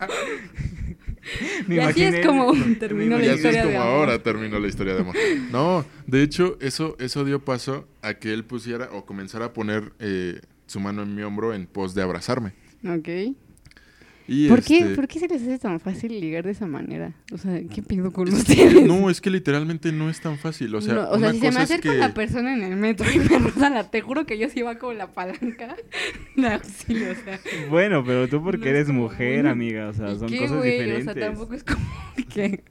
Me 1.66 1.74
y 1.74 1.78
así 1.80 2.00
imaginé- 2.04 2.20
es 2.20 2.26
como 2.26 2.52
terminó 2.78 3.18
la 3.18 3.24
Y 3.24 3.28
así 3.28 3.30
es 3.30 3.36
historia 3.38 3.64
de 3.66 3.72
como 3.74 3.80
amor. 3.82 3.94
ahora 3.96 4.22
terminó 4.22 4.58
la 4.60 4.68
historia 4.68 4.94
de 4.94 5.00
amor. 5.00 5.16
No, 5.50 5.84
de 6.06 6.22
hecho, 6.22 6.56
eso, 6.60 6.96
eso 7.00 7.24
dio 7.24 7.44
paso 7.44 7.88
a 8.02 8.14
que 8.14 8.32
él 8.32 8.44
pusiera 8.44 8.88
o 8.92 9.04
comenzara 9.04 9.46
a 9.46 9.52
poner 9.52 9.92
eh, 9.98 10.40
su 10.66 10.78
mano 10.78 11.02
en 11.02 11.14
mi 11.16 11.22
hombro 11.22 11.52
en 11.52 11.66
pos 11.66 11.94
de 11.94 12.02
abrazarme. 12.02 12.52
Ok. 12.86 13.08
Y 14.30 14.46
¿Por, 14.48 14.62
qué, 14.62 14.78
este, 14.80 14.94
¿Por 14.94 15.08
qué 15.08 15.18
se 15.20 15.26
les 15.26 15.40
hace 15.40 15.58
tan 15.58 15.80
fácil 15.80 16.20
ligar 16.20 16.44
de 16.44 16.50
esa 16.50 16.66
manera? 16.66 17.14
O 17.32 17.38
sea, 17.38 17.58
¿qué 17.74 17.82
pido 17.82 18.12
con 18.12 18.28
ustedes? 18.28 18.84
No, 18.86 19.08
es 19.08 19.22
que 19.22 19.30
literalmente 19.30 19.90
no 19.90 20.10
es 20.10 20.20
tan 20.20 20.36
fácil. 20.38 20.74
O 20.74 20.82
sea, 20.82 20.92
No, 20.94 21.00
o 21.08 21.18
sea 21.18 21.30
una 21.30 21.32
si 21.32 21.38
se 21.40 21.44
me 21.46 21.50
cosa 21.52 21.62
es 21.62 21.70
acerca 21.70 21.92
que- 21.92 21.96
la 21.98 22.12
persona 22.12 22.52
en 22.52 22.62
el 22.62 22.76
metro 22.76 23.06
y 23.10 23.18
me 23.20 23.38
roza 23.38 23.70
la... 23.70 23.90
Te 23.90 24.02
juro 24.02 24.26
que 24.26 24.38
yo 24.38 24.50
sí 24.50 24.58
iba 24.60 24.78
con 24.78 24.98
la 24.98 25.12
palanca 25.12 25.76
de 26.36 26.46
auxilio, 26.46 27.12
o 27.12 27.14
sea... 27.24 27.40
Bueno, 27.70 28.04
pero 28.04 28.28
tú 28.28 28.42
porque 28.44 28.58
No 28.58 28.64
es 28.66 28.70
eres 28.74 28.88
mujer, 28.90 29.46
amiga. 29.46 29.88
O 29.88 29.92
sea, 29.94 30.12
¿y 30.12 30.18
son 30.18 30.28
qué, 30.28 30.38
cosas 30.40 30.58
güey? 30.58 30.72
diferentes. 30.72 31.08
O 31.08 31.12
sea, 31.14 31.26
tampoco 31.28 31.54
es 31.54 31.64
como 31.64 31.80
que 32.34 32.62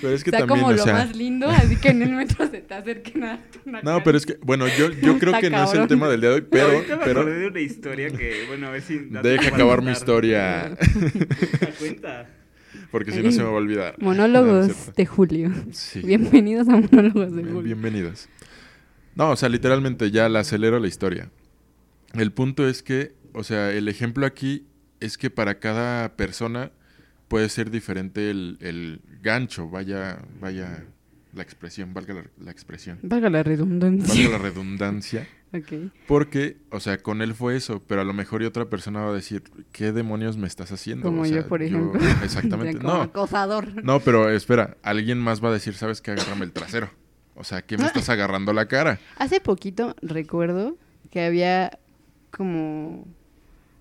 Pero 0.00 0.14
es 0.14 0.24
que 0.24 0.30
sea 0.30 0.40
también, 0.40 0.60
como 0.60 0.72
o 0.72 0.76
lo 0.76 0.86
más 0.92 1.16
lindo, 1.16 1.48
así 1.48 1.76
que 1.76 1.88
en 1.90 2.02
el 2.02 2.12
metro 2.12 2.48
se 2.50 2.60
te 2.60 2.74
acerquen 2.74 3.24
a 3.24 3.40
una 3.64 3.78
No, 3.82 3.90
cara. 3.92 4.04
pero 4.04 4.18
es 4.18 4.26
que, 4.26 4.38
bueno, 4.42 4.66
yo, 4.68 4.90
yo 4.90 5.18
creo 5.18 5.34
Está 5.34 5.40
que 5.40 5.50
no 5.50 5.64
es 5.64 5.72
el 5.74 5.86
tema 5.86 6.08
del 6.08 6.20
día 6.20 6.30
de 6.30 6.34
hoy, 6.36 6.46
pero, 6.50 6.68
me 6.98 7.04
pero 7.04 7.24
de 7.24 7.46
una 7.46 7.60
historia 7.60 8.10
que, 8.10 8.44
bueno, 8.48 8.66
a 8.66 8.70
ver 8.70 8.82
si... 8.82 8.98
deja 8.98 9.48
acabar 9.48 9.82
mi 9.82 9.92
historia, 9.92 10.76
Cuenta. 11.78 12.26
porque 12.90 13.12
si 13.12 13.22
no 13.22 13.30
se 13.30 13.38
me 13.38 13.44
va 13.44 13.50
a 13.50 13.54
olvidar. 13.54 13.94
No 13.98 14.06
Monólogos 14.06 14.94
de 14.94 15.06
Julio. 15.06 15.52
Sí. 15.72 16.00
Bienvenidos 16.00 16.68
a 16.68 16.72
Monólogos 16.76 17.30
de 17.34 17.42
Bien- 17.42 17.54
Julio. 17.54 17.62
Bienvenidos. 17.62 18.28
No, 19.14 19.30
o 19.30 19.36
sea, 19.36 19.48
literalmente 19.48 20.10
ya 20.10 20.28
la 20.28 20.40
acelero 20.40 20.78
la 20.80 20.88
historia. 20.88 21.30
El 22.14 22.32
punto 22.32 22.68
es 22.68 22.82
que, 22.82 23.14
o 23.32 23.44
sea, 23.44 23.70
el 23.72 23.88
ejemplo 23.88 24.26
aquí 24.26 24.66
es 25.00 25.18
que 25.18 25.30
para 25.30 25.58
cada 25.60 26.16
persona 26.16 26.72
puede 27.28 27.48
ser 27.48 27.70
diferente 27.70 28.30
el, 28.30 28.58
el 28.60 29.00
gancho, 29.22 29.68
vaya, 29.68 30.18
vaya 30.40 30.84
la 31.32 31.42
expresión, 31.42 31.92
valga 31.94 32.14
la, 32.14 32.24
la 32.38 32.50
expresión, 32.52 32.98
Valga 33.02 33.28
la 33.30 33.42
redundancia. 33.42 34.14
valga 34.14 34.38
la 34.38 34.38
redundancia, 34.50 35.26
Ok. 35.52 35.90
porque, 36.06 36.58
o 36.70 36.78
sea, 36.80 36.98
con 36.98 37.22
él 37.22 37.34
fue 37.34 37.56
eso, 37.56 37.82
pero 37.88 38.02
a 38.02 38.04
lo 38.04 38.12
mejor 38.12 38.42
y 38.42 38.46
otra 38.46 38.66
persona 38.66 39.00
va 39.00 39.10
a 39.10 39.14
decir, 39.14 39.42
¿qué 39.72 39.90
demonios 39.92 40.36
me 40.36 40.46
estás 40.46 40.70
haciendo? 40.70 41.06
Como 41.06 41.22
O 41.22 41.26
yo, 41.26 41.46
por 41.48 41.62
ejemplo. 41.62 42.00
Exactamente. 42.22 42.78
Como 42.80 42.92
No, 42.94 43.02
acosador. 43.02 43.82
no, 43.84 43.98
pero 44.00 44.30
espera, 44.30 44.76
alguien 44.84 45.18
más 45.18 45.42
va 45.44 45.48
a 45.48 45.52
decir, 45.52 45.74
¿sabes 45.74 46.00
qué? 46.00 46.12
Agárrame 46.12 46.44
el 46.44 46.52
trasero. 46.52 46.90
O 47.34 47.42
sea, 47.42 47.62
¿qué 47.62 47.76
me 47.78 47.86
estás 47.86 48.08
agarrando 48.10 48.52
la 48.52 48.66
cara? 48.66 49.00
Hace 49.16 49.40
poquito 49.40 49.96
recuerdo 50.02 50.76
que 51.10 51.24
había 51.24 51.80
como 52.30 53.08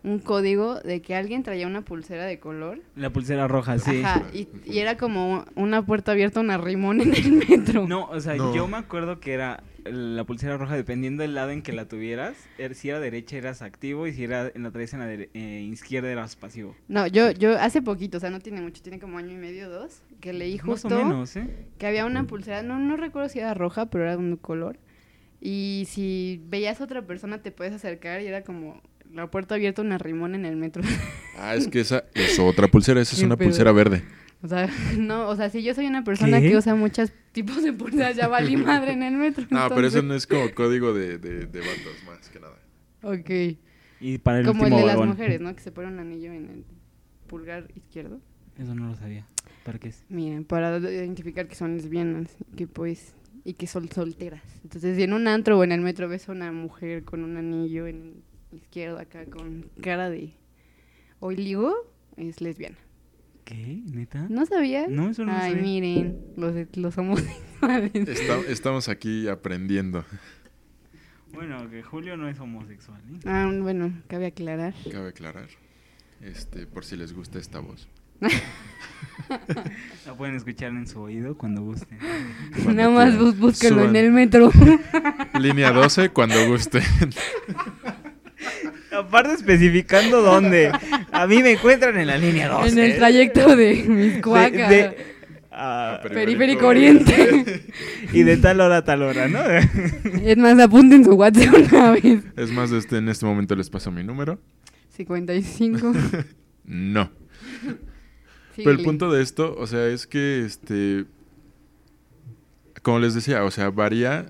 un 0.03 0.19
código 0.19 0.79
de 0.81 1.01
que 1.01 1.15
alguien 1.15 1.43
traía 1.43 1.65
una 1.65 1.81
pulsera 1.83 2.25
de 2.25 2.39
color. 2.39 2.79
La 2.95 3.09
pulsera 3.11 3.47
roja, 3.47 3.79
sí. 3.79 4.01
Ajá, 4.03 4.23
y, 4.33 4.47
y 4.65 4.79
era 4.79 4.97
como 4.97 5.45
una 5.55 5.85
puerta 5.85 6.11
abierta, 6.11 6.39
una 6.41 6.57
rimón 6.57 6.99
en 7.01 7.13
el 7.15 7.31
metro. 7.31 7.87
No, 7.87 8.05
o 8.09 8.19
sea, 8.19 8.35
No. 8.35 8.53
yo 8.53 8.67
me 8.67 8.77
acuerdo 8.77 9.19
que 9.21 9.33
era 9.33 9.63
la 9.85 10.23
pulsera 10.25 10.57
roja, 10.57 10.75
dependiendo 10.75 11.23
del 11.23 11.35
lado 11.35 11.51
en 11.51 11.61
que 11.61 11.73
la 11.73 11.87
tuvieras, 11.87 12.35
er- 12.57 12.73
si 12.73 12.89
era 12.89 12.99
derecha 13.01 13.35
eras 13.37 13.61
activo 13.61 14.07
y 14.07 14.13
si 14.13 14.23
era 14.23 14.49
en 14.53 14.63
la 14.63 14.71
traías 14.71 14.93
en 14.93 14.99
la 14.99 15.07
dere- 15.07 15.29
eh, 15.33 15.61
izquierda 15.71 16.09
eras 16.11 16.35
pasivo. 16.37 16.75
No, 16.87 17.05
yo, 17.07 17.31
yo 17.31 17.57
hace 17.59 17.81
poquito, 17.81 18.17
o 18.17 18.19
sea, 18.21 18.29
no 18.29 18.39
tiene 18.39 18.61
mucho, 18.61 18.81
tiene 18.81 18.99
como 18.99 19.17
año 19.17 19.31
y 19.33 19.37
medio, 19.37 19.69
dos, 19.69 20.01
que 20.21 20.31
leí 20.33 20.55
Más 20.57 20.63
o 20.63 20.71
justo 20.71 20.89
menos, 20.89 21.35
¿eh? 21.37 21.47
que 21.77 21.87
había 21.87 22.05
una 22.05 22.23
pulsera, 22.25 22.63
no, 22.63 22.79
no 22.79 22.95
recuerdo 22.97 23.27
si 23.29 23.39
era 23.39 23.53
roja, 23.53 23.87
pero 23.87 24.03
era 24.05 24.13
de 24.13 24.19
un 24.19 24.35
color. 24.37 24.77
Y 25.41 25.83
si 25.89 26.41
veías 26.47 26.79
a 26.79 26.85
otra 26.85 27.01
persona 27.05 27.41
te 27.41 27.51
puedes 27.51 27.73
acercar 27.73 28.21
y 28.21 28.27
era 28.27 28.43
como 28.43 28.81
la 29.13 29.29
puerta 29.29 29.55
abierta, 29.55 29.81
una 29.81 29.97
rimón 29.97 30.35
en 30.35 30.45
el 30.45 30.55
metro. 30.55 30.83
Ah, 31.37 31.55
es 31.55 31.67
que 31.67 31.79
esa 31.79 32.03
es 32.13 32.37
otra 32.39 32.67
pulsera, 32.67 33.01
esa 33.01 33.15
es 33.15 33.21
una 33.23 33.37
pedo. 33.37 33.49
pulsera 33.49 33.71
verde. 33.71 34.03
O 34.41 34.47
sea, 34.47 34.69
no, 34.97 35.29
o 35.29 35.35
sea, 35.35 35.49
si 35.49 35.63
yo 35.63 35.73
soy 35.73 35.87
una 35.87 36.03
persona 36.03 36.41
¿Qué? 36.41 36.49
que 36.51 36.57
usa 36.57 36.75
muchos 36.75 37.11
tipos 37.31 37.63
de 37.63 37.73
pulseras, 37.73 38.15
ya 38.15 38.27
valí 38.27 38.57
madre 38.57 38.91
en 38.93 39.03
el 39.03 39.13
metro. 39.15 39.45
No, 39.49 39.69
pero 39.69 39.87
eso 39.87 39.99
entonces- 39.99 40.03
no 40.03 40.15
es 40.15 40.27
como 40.27 40.53
código 40.53 40.93
de, 40.93 41.17
de, 41.17 41.45
de 41.45 41.59
vatos, 41.59 42.03
más 42.05 42.29
que 42.29 42.39
nada. 42.39 42.57
Ok. 43.03 43.57
Y 43.99 44.17
para 44.17 44.39
el 44.39 44.45
Como 44.45 44.65
el 44.65 44.71
de 44.71 44.85
las 44.85 44.97
mujeres, 44.97 45.39
¿no? 45.39 45.55
Que 45.55 45.61
se 45.61 45.71
pone 45.71 45.87
un 45.87 45.99
anillo 45.99 46.33
en 46.33 46.49
el 46.49 46.65
pulgar 47.27 47.67
izquierdo. 47.75 48.19
Eso 48.57 48.75
no 48.75 48.87
lo 48.89 48.95
sabía. 48.95 49.25
¿Para 49.63 49.79
qué 49.79 49.89
es? 49.89 50.03
Miren, 50.09 50.43
para 50.43 50.77
identificar 50.77 51.47
que 51.47 51.55
son 51.55 51.77
lesbianas, 51.77 52.35
que 52.57 52.67
pues, 52.67 53.13
y 53.45 53.53
que 53.53 53.65
son 53.65 53.89
solteras. 53.89 54.43
Entonces, 54.63 54.97
si 54.97 55.03
en 55.03 55.13
un 55.13 55.27
antro 55.27 55.57
o 55.57 55.63
en 55.63 55.71
el 55.71 55.81
metro 55.81 56.09
ves 56.09 56.27
a 56.27 56.33
una 56.33 56.51
mujer 56.51 57.03
con 57.03 57.23
un 57.23 57.37
anillo 57.37 57.87
en 57.87 57.95
el 57.95 58.13
izquierdo 58.55 58.99
acá, 58.99 59.25
con 59.25 59.69
cara 59.81 60.09
de 60.09 60.33
hoy 61.19 61.35
ligo, 61.37 61.73
es 62.17 62.41
lesbiana. 62.41 62.77
¿Qué? 63.45 63.81
¿Neta? 63.91 64.25
¿No 64.29 64.45
sabías? 64.45 64.87
No, 64.89 65.09
eso 65.09 65.25
no 65.25 65.33
Ay, 65.33 65.51
sabía. 65.51 65.61
miren, 65.63 66.17
los, 66.37 66.55
los 66.77 66.97
homosexuales. 66.97 67.91
Está- 68.07 68.39
estamos 68.49 68.87
aquí 68.89 69.27
aprendiendo, 69.27 70.05
Bueno, 71.33 71.69
que 71.69 71.83
Julio 71.83 72.15
no 72.15 72.29
es 72.29 72.39
homosexual, 72.39 73.01
¿eh? 73.11 73.19
Ah, 73.25 73.49
bueno, 73.61 73.91
cabe 74.07 74.27
aclarar. 74.27 74.73
cabe 74.91 75.09
aclarar. 75.09 75.47
Este, 76.21 76.65
por 76.67 76.85
si 76.85 76.95
les 76.95 77.11
gusta 77.13 77.37
esta 77.39 77.59
voz. 77.59 77.89
La 80.05 80.15
pueden 80.15 80.35
escuchar 80.35 80.69
en 80.71 80.87
su 80.87 81.01
oído 81.01 81.37
cuando 81.37 81.61
gusten. 81.61 81.97
Cuando 82.63 82.73
Nada 82.73 82.89
más 82.89 83.37
búsquenlo 83.37 83.83
en 83.83 83.95
el 83.95 84.11
metro. 84.11 84.51
Línea 85.39 85.71
12, 85.71 86.09
cuando 86.09 86.35
guste. 86.47 86.79
Aparte 88.95 89.33
especificando 89.33 90.21
dónde. 90.21 90.71
A 91.11 91.27
mí 91.27 91.41
me 91.41 91.51
encuentran 91.51 91.97
en 91.97 92.07
la 92.07 92.17
línea 92.17 92.49
12. 92.49 92.69
en 92.69 92.77
el 92.79 92.95
trayecto 92.97 93.55
de 93.55 93.83
Miscuaca. 93.87 94.69
De- 94.69 94.75
de- 94.75 94.97
ah, 95.51 95.99
Periférico 96.03 96.67
Oriente. 96.67 97.63
y 98.11 98.23
de 98.23 98.37
tal 98.37 98.61
hora 98.61 98.77
a 98.77 98.83
tal 98.83 99.01
hora, 99.03 99.27
¿no? 99.27 99.39
Es 100.23 100.37
más, 100.37 100.59
apunten 100.59 101.03
su 101.03 101.13
WhatsApp 101.13 101.53
una 101.71 101.91
vez. 101.91 102.23
Es 102.37 102.51
más, 102.51 102.71
este, 102.71 102.97
en 102.97 103.09
este 103.09 103.25
momento 103.25 103.55
les 103.55 103.69
paso 103.69 103.91
mi 103.91 104.03
número. 104.03 104.39
55. 104.95 105.93
No. 106.65 107.11
Sí, 108.55 108.61
Pero 108.63 108.71
el 108.71 108.83
punto 108.83 109.11
de 109.11 109.21
esto, 109.21 109.53
o 109.57 109.67
sea, 109.67 109.87
es 109.87 110.07
que, 110.07 110.45
este, 110.45 111.03
como 112.83 112.99
les 112.99 113.13
decía, 113.15 113.43
o 113.43 113.51
sea, 113.51 113.69
varía. 113.69 114.27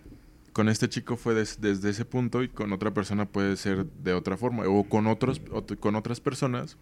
Con 0.54 0.70
este 0.70 0.88
chico 0.88 1.18
fue 1.18 1.34
des- 1.34 1.60
desde 1.62 1.90
ese 1.90 2.06
punto 2.06 2.44
y 2.44 2.48
con 2.48 2.72
otra 2.74 2.94
persona 2.94 3.26
puede 3.26 3.58
ser 3.58 3.86
de 3.86 4.14
otra 4.14 4.38
forma. 4.38 4.64
O 4.68 4.84
con, 4.84 5.08
otros, 5.08 5.42
ot- 5.46 5.78
con 5.80 5.96
otras 5.96 6.20
personas 6.22 6.78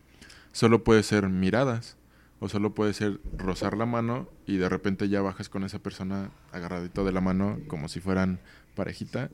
solo 0.52 0.84
puede 0.84 1.04
ser 1.04 1.30
miradas. 1.30 1.98
O 2.44 2.50
solo 2.50 2.74
puede 2.74 2.94
ser 2.94 3.20
rozar 3.38 3.78
la 3.78 3.86
mano 3.86 4.28
y 4.48 4.58
de 4.58 4.68
repente 4.68 5.08
ya 5.10 5.22
bajas 5.22 5.48
con 5.48 5.64
esa 5.64 5.78
persona 5.80 6.32
agarradito 6.52 7.06
de 7.06 7.12
la 7.12 7.22
mano 7.22 7.60
como 7.68 7.88
si 7.88 8.00
fueran 8.00 8.40
parejita. 8.76 9.30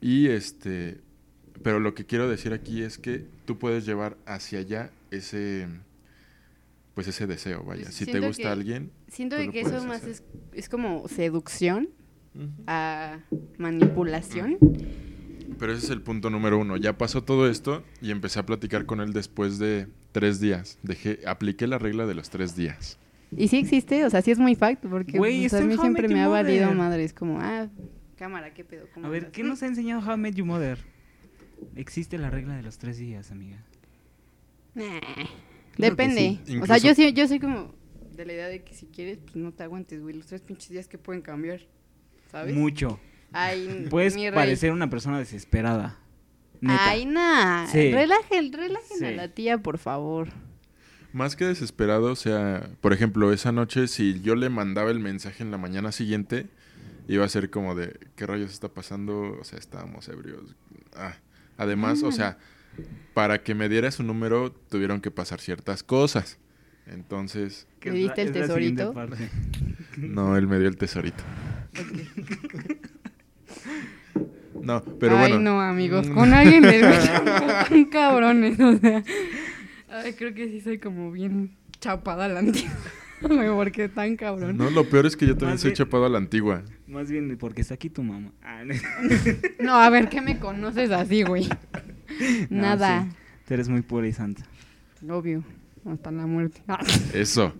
Y 0.00 0.28
este, 0.28 1.00
pero 1.62 1.80
lo 1.80 1.92
que 1.94 2.06
quiero 2.06 2.28
decir 2.30 2.54
aquí 2.54 2.82
es 2.82 2.96
que 2.96 3.26
tú 3.44 3.58
puedes 3.58 3.84
llevar 3.84 4.16
hacia 4.24 4.60
allá 4.60 4.90
ese, 5.10 5.68
pues 6.94 7.06
ese 7.08 7.26
deseo, 7.26 7.62
vaya. 7.62 7.90
Si 7.92 8.06
te 8.06 8.20
gusta 8.20 8.42
que- 8.44 8.48
alguien, 8.48 8.90
Siento 9.08 9.36
que 9.36 9.60
eso 9.60 9.68
puedes 9.70 9.84
más 9.84 9.96
hacer. 9.98 10.10
es, 10.10 10.22
es 10.54 10.68
como 10.70 11.06
seducción 11.08 11.90
a 12.66 13.18
manipulación. 13.58 14.56
pero 15.58 15.72
ese 15.72 15.84
es 15.86 15.90
el 15.90 16.02
punto 16.02 16.30
número 16.30 16.58
uno. 16.58 16.76
Ya 16.76 16.96
pasó 16.96 17.22
todo 17.22 17.48
esto 17.48 17.82
y 18.00 18.10
empecé 18.10 18.38
a 18.40 18.46
platicar 18.46 18.86
con 18.86 19.00
él 19.00 19.12
después 19.12 19.58
de 19.58 19.88
tres 20.12 20.40
días. 20.40 20.78
Dejé, 20.82 21.20
apliqué 21.26 21.66
la 21.66 21.78
regla 21.78 22.06
de 22.06 22.14
los 22.14 22.30
tres 22.30 22.56
días. 22.56 22.98
Y 23.36 23.48
sí 23.48 23.58
existe, 23.58 24.04
o 24.04 24.10
sea, 24.10 24.22
sí 24.22 24.30
es 24.32 24.38
muy 24.38 24.54
fact, 24.56 24.84
porque 24.86 25.18
pues, 25.18 25.54
a 25.54 25.60
mí 25.60 25.76
siempre 25.76 26.08
me 26.08 26.20
ha 26.20 26.28
valido 26.28 26.64
Mother. 26.66 26.76
madre. 26.78 27.04
Es 27.04 27.12
como, 27.12 27.38
ah, 27.40 27.68
cámara, 28.16 28.52
¿qué 28.54 28.64
pedo? 28.64 28.86
¿Cómo 28.92 29.06
A 29.06 29.10
ver, 29.10 29.20
andas? 29.24 29.32
¿qué 29.32 29.44
nos 29.44 29.62
ha 29.62 29.66
enseñado 29.66 30.00
How 30.04 30.14
I 30.14 30.18
Met 30.18 30.34
Your 30.34 30.46
Mother? 30.46 30.78
Existe 31.76 32.18
la 32.18 32.30
regla 32.30 32.56
de 32.56 32.62
los 32.62 32.78
tres 32.78 32.98
días, 32.98 33.30
amiga. 33.30 33.62
Nah, 34.74 35.00
Depende. 35.78 36.40
sí. 36.44 36.58
O 36.58 36.66
sea, 36.66 36.78
yo, 36.78 36.92
yo 36.92 37.28
soy 37.28 37.38
como 37.38 37.74
de 38.16 38.24
la 38.26 38.32
idea 38.32 38.48
de 38.48 38.62
que 38.64 38.74
si 38.74 38.86
quieres, 38.86 39.18
pues 39.18 39.36
no 39.36 39.52
te 39.52 39.62
aguantes, 39.62 40.00
güey. 40.02 40.16
Los 40.16 40.26
tres 40.26 40.40
pinches 40.40 40.70
días 40.70 40.88
que 40.88 40.98
pueden 40.98 41.22
cambiar, 41.22 41.60
¿sabes? 42.30 42.54
Mucho. 42.54 42.98
Ay, 43.32 43.86
Puedes 43.90 44.14
mi 44.14 44.28
rey. 44.28 44.34
parecer 44.34 44.72
una 44.72 44.90
persona 44.90 45.18
desesperada. 45.18 45.98
Neta. 46.60 46.90
Ay, 46.90 47.06
nah. 47.06 47.66
Sí. 47.66 47.92
Relajen, 47.92 48.52
relajen 48.52 49.04
a 49.04 49.10
la 49.12 49.28
tía, 49.28 49.58
por 49.58 49.78
favor. 49.78 50.28
Más 51.12 51.36
que 51.36 51.44
desesperado, 51.44 52.12
o 52.12 52.16
sea, 52.16 52.70
por 52.80 52.92
ejemplo, 52.92 53.32
esa 53.32 53.50
noche 53.50 53.88
si 53.88 54.20
yo 54.20 54.36
le 54.36 54.48
mandaba 54.48 54.90
el 54.90 55.00
mensaje 55.00 55.42
en 55.42 55.50
la 55.50 55.58
mañana 55.58 55.90
siguiente, 55.90 56.46
iba 57.08 57.24
a 57.24 57.28
ser 57.28 57.50
como 57.50 57.74
de, 57.74 57.98
¿qué 58.14 58.26
rayos 58.26 58.52
está 58.52 58.68
pasando? 58.68 59.36
O 59.40 59.44
sea, 59.44 59.58
estábamos 59.58 60.08
ebrios. 60.08 60.54
Ah. 60.94 61.14
Además, 61.56 62.02
o 62.02 62.12
sea, 62.12 62.38
para 63.12 63.42
que 63.42 63.54
me 63.54 63.68
diera 63.68 63.90
su 63.90 64.02
número 64.02 64.52
tuvieron 64.52 65.00
que 65.00 65.10
pasar 65.10 65.40
ciertas 65.40 65.82
cosas. 65.82 66.38
Entonces, 66.86 67.66
¿Le 67.82 67.92
diste 67.92 68.22
el 68.22 68.32
tesorito? 68.32 68.94
no, 69.98 70.36
él 70.36 70.46
me 70.46 70.58
dio 70.58 70.68
el 70.68 70.76
tesorito. 70.76 71.22
No, 74.62 74.82
pero 74.98 75.16
Ay, 75.16 75.32
bueno. 75.32 75.52
no, 75.52 75.60
amigos, 75.60 76.08
Mm. 76.08 76.14
con 76.14 76.34
alguien 76.34 76.62
de 76.62 76.80
tan 76.80 77.84
cabrones, 77.90 78.60
o 78.60 78.76
sea. 78.78 79.02
Ay, 79.88 80.12
creo 80.14 80.34
que 80.34 80.48
sí 80.48 80.60
soy 80.60 80.78
como 80.78 81.10
bien 81.12 81.56
chapada 81.80 82.26
a 82.26 82.28
la 82.28 82.40
antigua. 82.40 82.70
Porque 83.54 83.88
tan 83.88 84.16
cabrón. 84.16 84.56
No, 84.56 84.70
lo 84.70 84.88
peor 84.88 85.04
es 85.06 85.14
que 85.16 85.26
yo 85.26 85.32
también 85.34 85.52
Más 85.54 85.60
soy 85.60 85.70
bien- 85.70 85.76
chapado 85.76 86.06
a 86.06 86.08
la 86.08 86.18
antigua. 86.18 86.62
Más 86.86 87.10
bien 87.10 87.36
porque 87.38 87.60
está 87.60 87.74
aquí 87.74 87.90
tu 87.90 88.02
mamá. 88.02 88.32
Ah, 88.42 88.64
no. 88.64 88.74
No, 89.60 89.74
a 89.74 89.90
ver, 89.90 90.08
¿qué 90.08 90.20
me 90.22 90.38
conoces 90.38 90.90
así, 90.90 91.22
güey? 91.22 91.46
No, 92.48 92.62
Nada. 92.62 93.04
sí. 93.10 93.16
Tú 93.46 93.54
eres 93.54 93.68
muy 93.68 93.82
pura 93.82 94.08
y 94.08 94.12
santa. 94.12 94.42
Obvio. 95.08 95.44
Hasta 95.84 96.10
la 96.10 96.26
muerte. 96.26 96.62
Eso. 97.14 97.52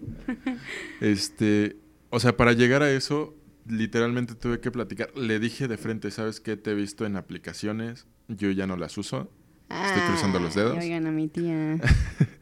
Este, 1.00 1.76
o 2.08 2.18
sea, 2.20 2.36
para 2.36 2.52
llegar 2.54 2.82
a 2.82 2.90
eso, 2.90 3.34
literalmente 3.70 4.34
tuve 4.34 4.60
que 4.60 4.70
platicar. 4.70 5.16
Le 5.16 5.38
dije 5.38 5.68
de 5.68 5.76
frente, 5.76 6.10
¿sabes 6.10 6.40
qué? 6.40 6.56
Te 6.56 6.72
he 6.72 6.74
visto 6.74 7.06
en 7.06 7.16
aplicaciones, 7.16 8.06
yo 8.28 8.50
ya 8.50 8.66
no 8.66 8.76
las 8.76 8.96
uso. 8.98 9.30
Estoy 9.68 10.02
cruzando 10.08 10.40
los 10.40 10.54
dedos. 10.54 10.76
Oigan 10.78 11.06
a 11.06 11.10
mi 11.12 11.28
tía. 11.28 11.78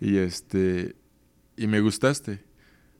Y 0.00 0.16
este, 0.16 0.96
y 1.56 1.68
me 1.68 1.78
gustaste. 1.80 2.40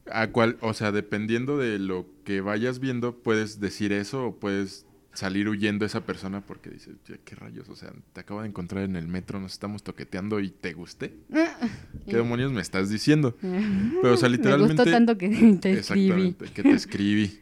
A 0.08 0.28
cual, 0.28 0.56
o 0.60 0.72
sea, 0.72 0.92
dependiendo 0.92 1.58
de 1.58 1.80
lo 1.80 2.06
que 2.24 2.40
vayas 2.40 2.78
viendo, 2.78 3.16
puedes 3.24 3.58
decir 3.58 3.92
eso 3.92 4.24
o 4.26 4.38
puedes 4.38 4.86
salir 5.12 5.48
huyendo 5.48 5.84
a 5.84 5.86
esa 5.86 6.06
persona 6.06 6.46
porque 6.46 6.70
dices, 6.70 6.94
"Ya, 7.08 7.16
¿qué 7.24 7.34
rayos? 7.34 7.68
O 7.68 7.74
sea, 7.74 7.92
te 8.12 8.20
acabo 8.20 8.42
de 8.42 8.48
encontrar 8.48 8.84
en 8.84 8.94
el 8.94 9.08
metro, 9.08 9.40
nos 9.40 9.52
estamos 9.52 9.82
toqueteando 9.82 10.38
y 10.38 10.50
te 10.50 10.74
gusté. 10.74 11.16
¿Qué 12.08 12.16
demonios 12.16 12.52
me 12.52 12.60
estás 12.60 12.88
diciendo? 12.88 13.36
Pero, 13.40 14.14
o 14.14 14.16
sea, 14.16 14.28
Me 14.28 14.36
literalmente... 14.36 14.74
gustó 14.74 14.90
tanto 14.90 15.18
que 15.18 15.28
te 15.60 15.72
escribí. 15.72 15.76
Exactamente, 15.78 16.44
que 16.54 16.62
te 16.62 16.70
escribí. 16.70 17.40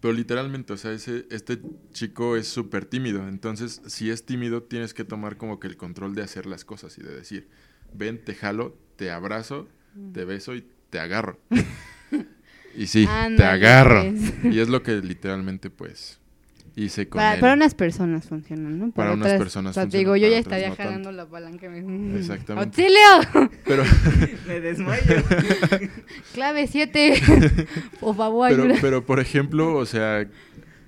Pero 0.00 0.14
literalmente, 0.14 0.72
o 0.72 0.76
sea, 0.76 0.92
ese, 0.92 1.26
este 1.30 1.60
chico 1.92 2.36
es 2.36 2.48
súper 2.48 2.86
tímido. 2.86 3.28
Entonces, 3.28 3.82
si 3.86 4.10
es 4.10 4.24
tímido, 4.24 4.62
tienes 4.62 4.94
que 4.94 5.04
tomar 5.04 5.36
como 5.36 5.60
que 5.60 5.66
el 5.66 5.76
control 5.76 6.14
de 6.14 6.22
hacer 6.22 6.46
las 6.46 6.64
cosas 6.64 6.96
y 6.98 7.02
de 7.02 7.14
decir, 7.14 7.48
ven, 7.92 8.24
te 8.24 8.34
jalo, 8.34 8.78
te 8.96 9.10
abrazo, 9.10 9.68
te 10.12 10.24
beso 10.24 10.54
y 10.54 10.64
te 10.88 10.98
agarro. 10.98 11.38
y 12.74 12.86
sí, 12.86 13.06
te 13.36 13.44
agarro. 13.44 14.02
pues. 14.02 14.54
Y 14.54 14.60
es 14.60 14.68
lo 14.68 14.82
que 14.82 14.96
literalmente, 15.02 15.68
pues, 15.68 16.18
hice 16.76 17.08
con 17.08 17.18
Para, 17.18 17.34
él. 17.34 17.40
para 17.40 17.54
unas 17.54 17.74
personas 17.74 18.26
funcionan, 18.26 18.78
¿no? 18.78 18.90
Para 18.92 19.12
unas 19.12 19.32
personas 19.34 19.70
o 19.70 19.74
sea, 19.74 19.82
funcionan, 19.84 20.00
digo, 20.04 20.16
yo 20.16 20.22
para 20.26 20.32
ya 20.32 20.38
estaría 20.38 20.68
no 20.70 20.76
jalando 20.76 21.12
la 21.12 21.26
palanca. 21.26 21.68
me- 21.68 22.18
Exactamente. 22.18 22.82
¡Auxilio! 22.82 23.50
Pero, 23.64 23.82
Me 24.46 24.60
desmayo. 24.60 25.02
Clave 26.34 26.66
7. 26.66 27.22
Por 28.00 28.16
favor, 28.16 28.48
pero, 28.50 28.62
ayuda. 28.64 28.78
pero, 28.80 29.04
por 29.06 29.20
ejemplo, 29.20 29.74
o 29.76 29.86
sea, 29.86 30.26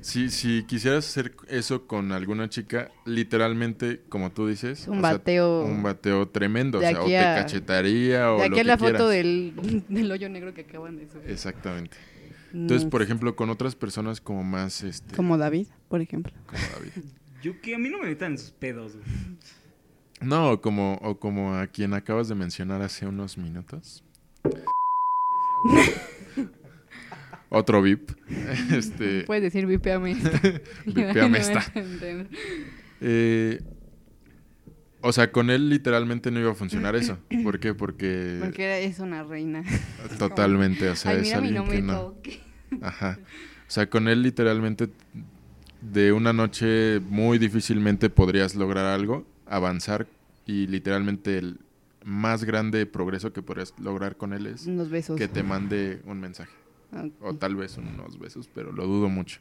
si, 0.01 0.31
si 0.31 0.64
quisieras 0.64 1.07
hacer 1.07 1.33
eso 1.49 1.87
con 1.87 2.11
alguna 2.12 2.49
chica, 2.49 2.90
literalmente, 3.05 4.01
como 4.09 4.33
tú 4.33 4.49
dices, 4.49 4.88
Un 4.88 4.99
o 4.99 5.01
sea, 5.01 5.12
bateo. 5.12 5.64
un 5.64 5.83
bateo 5.83 6.29
tremendo, 6.29 6.81
De 6.81 6.87
o 6.87 6.90
sea, 6.90 7.03
o 7.03 7.07
te 7.07 7.18
a- 7.18 7.35
cachetaría 7.37 8.33
o 8.33 8.40
De 8.40 8.49
lo 8.49 8.55
aquí 8.55 8.61
a 8.61 8.62
que 8.62 8.64
la 8.64 8.79
foto 8.79 9.09
del, 9.09 9.53
del 9.88 10.11
hoyo 10.11 10.29
negro 10.29 10.53
que 10.55 10.62
acaban 10.62 10.97
de 10.97 11.09
subir. 11.09 11.31
Exactamente. 11.31 11.97
Entonces, 12.53 12.88
por 12.88 13.03
ejemplo, 13.03 13.35
con 13.37 13.51
otras 13.51 13.75
personas 13.75 14.21
como 14.21 14.45
más, 14.45 14.83
este, 14.83 15.15
Como 15.17 15.37
David, 15.38 15.67
por 15.88 16.01
ejemplo. 16.01 16.33
como 16.47 16.62
David. 16.75 16.93
Yo 17.43 17.61
que 17.61 17.75
a 17.75 17.79
mí 17.79 17.88
no 17.88 17.99
me 17.99 18.07
metan 18.07 18.33
en 18.33 18.38
sus 18.38 18.51
pedos. 18.53 18.93
güey. 18.95 19.07
No, 20.21 20.61
como, 20.61 20.95
o 21.03 21.19
como 21.19 21.55
a 21.55 21.67
quien 21.67 21.95
acabas 21.95 22.29
de 22.29 22.35
mencionar 22.37 22.81
hace 22.83 23.07
unos 23.07 23.37
minutos. 23.38 24.05
Otro 27.49 27.83
VIP. 27.83 28.11
Este, 28.73 29.25
Puedes 29.25 29.43
decir 29.43 29.67
vipeame. 29.67 30.15
Vipeame 30.87 31.38
entender. 31.75 32.29
Eh, 33.01 33.61
o 35.03 35.12
sea, 35.12 35.31
con 35.33 35.51
él 35.51 35.69
literalmente 35.69 36.31
no 36.31 36.41
iba 36.41 36.53
a 36.53 36.55
funcionar 36.55 36.97
eso. 36.97 37.19
¿Por 37.45 37.61
qué? 37.61 37.75
Porque, 37.75 38.38
Porque 38.41 38.85
es 38.85 38.99
una 38.99 39.23
reina. 39.25 39.62
totalmente, 40.19 40.88
o 40.88 40.97
sea, 40.97 41.12
Ay, 41.12 41.23
es 41.23 41.35
alguien 41.35 41.55
nombre 41.55 41.77
que 41.77 41.83
no. 41.83 42.15
Ajá. 42.81 43.19
O 43.69 43.71
sea, 43.71 43.88
con 43.88 44.09
él 44.09 44.23
literalmente 44.23 44.88
de 45.81 46.12
una 46.12 46.33
noche 46.33 47.01
muy 47.01 47.38
difícilmente 47.38 48.09
podrías 48.11 48.55
lograr 48.55 48.87
algo, 48.87 49.27
avanzar 49.47 50.07
y 50.47 50.67
literalmente 50.67 51.38
el 51.38 51.59
más 52.05 52.45
grande 52.45 52.87
progreso 52.87 53.33
que 53.33 53.43
podrías 53.43 53.75
lograr 53.79 54.17
con 54.17 54.33
él 54.33 54.47
es 54.47 54.67
Unos 54.67 54.91
besos. 54.91 55.17
que 55.19 55.29
te 55.29 55.43
mande 55.43 56.01
un 56.05 56.21
mensaje 56.21 56.51
o 57.21 57.35
tal 57.35 57.57
vez 57.57 57.79
unos 57.79 58.19
besos, 58.19 58.49
pero 58.55 58.73
lo 58.73 58.87
dudo 58.87 59.09
mucho. 59.09 59.38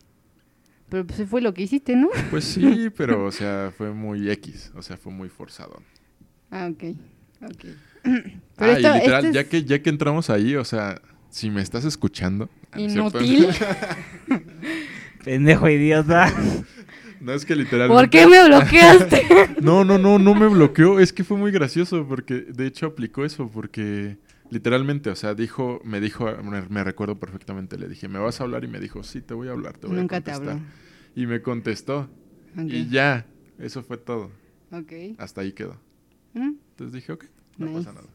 Pero 0.92 1.08
pues 1.08 1.28
fue 1.30 1.40
lo 1.42 1.54
que 1.54 1.64
hiciste, 1.64 1.96
¿no? 1.96 2.10
Pues 2.30 2.44
sí, 2.44 2.90
pero 2.96 3.26
o 3.26 3.32
sea, 3.32 3.72
fue 3.76 3.92
muy 3.92 4.30
X, 4.30 4.72
o 4.76 4.82
sea, 4.84 4.98
fue 4.98 5.12
muy 5.12 5.30
forzado. 5.30 5.82
Ah, 6.52 6.70
ok. 6.72 6.84
Ok. 7.44 7.66
ah, 8.04 8.20
Pero 8.58 8.72
esto- 8.74 8.96
y 8.96 9.00
literal, 9.00 9.32
ya 9.32 9.42
es 9.42 9.48
que 9.48 9.64
ya 9.64 9.82
que 9.82 9.90
entramos 9.90 10.30
ahí, 10.30 10.56
o 10.56 10.66
sea, 10.66 11.02
si 11.30 11.50
me 11.50 11.62
estás 11.62 11.86
escuchando, 11.86 12.50
Ah. 12.74 12.80
Inútil. 12.80 13.48
Pendejo 15.24 15.70
idiota. 15.70 16.32
No 17.22 17.34
es 17.34 17.46
que 17.46 17.56
literalmente 17.56 18.02
¿Por 18.02 18.10
qué 18.10 18.26
me 18.26 18.44
bloqueaste? 18.48 19.24
No, 19.62 19.86
no, 19.86 20.00
no, 20.00 20.18
no 20.18 20.34
me 20.34 20.48
bloqueó. 20.48 21.00
Es 21.00 21.14
que 21.14 21.24
fue 21.24 21.38
muy 21.38 21.52
gracioso 21.52 22.04
porque 22.10 22.34
de 22.34 22.66
hecho 22.66 22.88
aplicó 22.88 23.24
eso 23.24 23.48
porque 23.48 24.18
literalmente, 24.52 25.10
o 25.10 25.16
sea, 25.16 25.34
dijo, 25.34 25.82
me 25.84 26.00
dijo, 26.00 26.28
me, 26.70 26.84
recuerdo 26.84 27.20
perfectamente, 27.20 27.78
le 27.80 27.88
dije, 27.88 28.08
¿me 28.08 28.20
vas 28.20 28.40
a 28.40 28.44
hablar? 28.44 28.64
Y 28.64 28.68
me 28.68 28.80
dijo, 28.80 29.02
sí, 29.02 29.22
te 29.22 29.34
voy 29.34 29.48
a 29.48 29.52
hablar, 29.52 29.78
te 29.78 29.88
voy 29.88 29.96
Nunca 29.96 30.18
a 30.18 30.22
te 30.22 30.32
contestar. 30.32 30.58
habló. 30.58 30.68
Y 31.16 31.26
me 31.26 31.42
contestó. 31.42 32.10
Y 32.58 32.88
ya, 32.90 33.26
eso 33.58 33.82
fue 33.82 33.98
todo. 33.98 34.32
Ok. 34.72 34.92
Hasta 35.18 35.42
ahí 35.42 35.54
quedó. 35.54 35.80
Mm, 36.34 36.54
Entonces 36.72 36.94
dije, 36.94 37.12
ok, 37.14 37.26
no 37.58 37.66
Nice. 37.68 37.80
pasa 37.80 37.94
nada. 37.94 38.08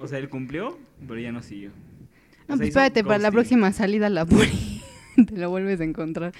O 0.00 0.06
sea, 0.08 0.18
él 0.18 0.28
cumplió, 0.28 0.78
pero 1.06 1.18
ya 1.20 1.32
no 1.32 1.42
siguió. 1.42 1.70
No, 1.70 1.74
O 1.74 2.46
sea, 2.48 2.56
pues 2.58 2.68
espérate, 2.68 3.02
para 3.04 3.18
la 3.18 3.30
próxima 3.30 3.72
salida 3.72 4.08
la 4.10 4.24
puri. 4.26 4.82
Te 5.26 5.36
lo 5.36 5.50
vuelves 5.50 5.80
a 5.80 5.84
encontrar. 5.84 6.32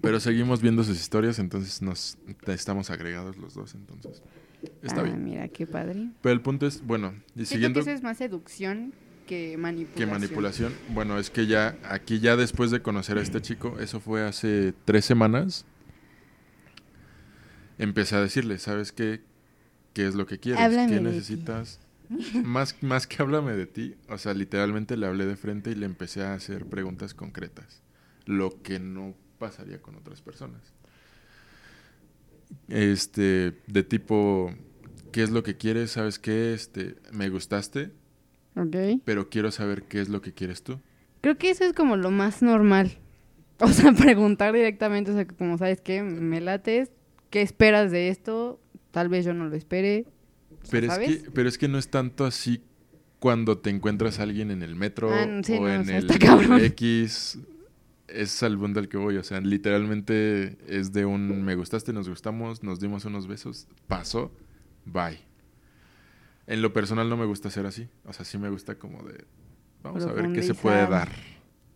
Pero 0.00 0.20
seguimos 0.20 0.60
viendo 0.60 0.84
sus 0.84 1.00
historias, 1.00 1.38
entonces 1.38 1.80
nos 1.80 2.18
estamos 2.46 2.90
agregados 2.90 3.36
los 3.38 3.54
dos, 3.54 3.74
entonces 3.74 4.22
está 4.82 5.00
ah, 5.00 5.04
bien. 5.04 5.24
mira, 5.24 5.48
qué 5.48 5.66
padre. 5.66 6.10
Pero 6.20 6.32
el 6.32 6.40
punto 6.40 6.66
es, 6.66 6.84
bueno, 6.84 7.14
y 7.34 7.44
siguiendo 7.44 7.80
que 7.82 7.90
eso 7.90 7.96
es 7.96 8.02
más 8.02 8.18
seducción 8.18 8.92
que 9.26 9.56
manipulación. 9.56 10.08
que 10.08 10.12
manipulación, 10.12 10.72
bueno, 10.90 11.18
es 11.18 11.30
que 11.30 11.46
ya 11.46 11.76
aquí 11.84 12.20
ya 12.20 12.36
después 12.36 12.70
de 12.70 12.82
conocer 12.82 13.18
a 13.18 13.22
este 13.22 13.40
chico, 13.40 13.78
eso 13.80 14.00
fue 14.00 14.22
hace 14.22 14.74
tres 14.84 15.04
semanas, 15.04 15.64
empecé 17.78 18.16
a 18.16 18.20
decirle, 18.20 18.58
¿sabes 18.58 18.92
qué? 18.92 19.22
¿Qué 19.94 20.06
es 20.06 20.14
lo 20.14 20.26
que 20.26 20.38
quieres? 20.38 20.60
Háblame 20.60 20.94
¿Qué 20.94 21.00
necesitas? 21.00 21.80
Más, 22.44 22.82
más 22.82 23.06
que 23.06 23.22
háblame 23.22 23.52
de 23.52 23.66
ti, 23.66 23.96
o 24.08 24.18
sea, 24.18 24.34
literalmente 24.34 24.96
le 24.96 25.06
hablé 25.06 25.24
de 25.24 25.36
frente 25.36 25.70
y 25.70 25.74
le 25.74 25.86
empecé 25.86 26.22
a 26.22 26.34
hacer 26.34 26.66
preguntas 26.66 27.14
concretas, 27.14 27.82
lo 28.26 28.62
que 28.62 28.78
no 28.78 29.14
pasaría 29.38 29.80
con 29.80 29.96
otras 29.96 30.20
personas. 30.20 30.74
Este, 32.68 33.52
de 33.66 33.82
tipo, 33.82 34.52
¿qué 35.12 35.22
es 35.22 35.30
lo 35.30 35.42
que 35.42 35.56
quieres? 35.56 35.92
¿Sabes 35.92 36.18
qué? 36.18 36.54
Este, 36.54 36.96
me 37.12 37.28
gustaste, 37.28 37.90
Ok. 38.56 39.00
pero 39.04 39.28
quiero 39.28 39.50
saber 39.50 39.84
qué 39.84 40.00
es 40.00 40.08
lo 40.08 40.20
que 40.22 40.32
quieres 40.32 40.62
tú. 40.62 40.80
Creo 41.20 41.36
que 41.38 41.50
eso 41.50 41.64
es 41.64 41.72
como 41.72 41.96
lo 41.96 42.10
más 42.10 42.42
normal. 42.42 42.92
O 43.60 43.68
sea, 43.68 43.92
preguntar 43.92 44.52
directamente, 44.52 45.12
o 45.12 45.14
sea, 45.14 45.26
como 45.28 45.56
sabes 45.58 45.80
qué, 45.80 46.02
me 46.02 46.40
lates, 46.40 46.90
¿qué 47.30 47.40
esperas 47.40 47.92
de 47.92 48.08
esto? 48.08 48.60
Tal 48.90 49.08
vez 49.08 49.24
yo 49.24 49.32
no 49.32 49.46
lo 49.48 49.54
espere. 49.54 50.06
o 50.50 50.66
sea, 50.66 50.70
Pero 50.72 50.92
es, 50.92 50.98
que, 50.98 51.30
pero 51.30 51.48
es 51.48 51.56
que 51.56 51.68
no 51.68 51.78
es 51.78 51.88
tanto 51.88 52.24
así 52.24 52.64
cuando 53.20 53.56
te 53.58 53.70
encuentras 53.70 54.18
a 54.18 54.24
alguien 54.24 54.50
en 54.50 54.62
el 54.64 54.74
metro 54.74 55.08
Ah, 55.14 55.40
sí, 55.44 55.52
o 55.52 55.60
no, 55.60 55.62
o 55.66 55.68
en 55.68 55.84
sea, 55.86 55.98
el. 55.98 56.64
X. 56.64 57.38
Es 58.08 58.42
al 58.42 58.62
al 58.62 58.88
que 58.88 58.96
voy. 58.96 59.16
O 59.16 59.24
sea, 59.24 59.40
literalmente 59.40 60.58
es 60.66 60.92
de 60.92 61.04
un 61.04 61.44
me 61.44 61.54
gustaste, 61.54 61.92
nos 61.92 62.08
gustamos, 62.08 62.62
nos 62.62 62.80
dimos 62.80 63.04
unos 63.04 63.26
besos, 63.26 63.66
pasó, 63.88 64.32
bye. 64.84 65.18
En 66.46 66.60
lo 66.60 66.72
personal 66.72 67.08
no 67.08 67.16
me 67.16 67.24
gusta 67.24 67.50
ser 67.50 67.66
así. 67.66 67.88
O 68.04 68.12
sea, 68.12 68.24
sí 68.24 68.38
me 68.38 68.50
gusta 68.50 68.74
como 68.76 69.02
de. 69.02 69.24
Vamos 69.82 70.04
a 70.04 70.12
ver 70.12 70.32
qué 70.32 70.42
se 70.42 70.54
puede 70.54 70.86
dar. 70.86 71.08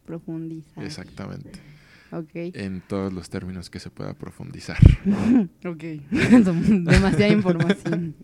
Profundizar. 0.04 0.84
Exactamente. 0.84 1.60
Ok. 2.10 2.30
En 2.34 2.80
todos 2.80 3.12
los 3.12 3.28
términos 3.28 3.70
que 3.70 3.80
se 3.80 3.90
pueda 3.90 4.14
profundizar. 4.14 4.78
Ok. 5.64 5.82
Demasiada 6.10 7.28
información. 7.28 8.14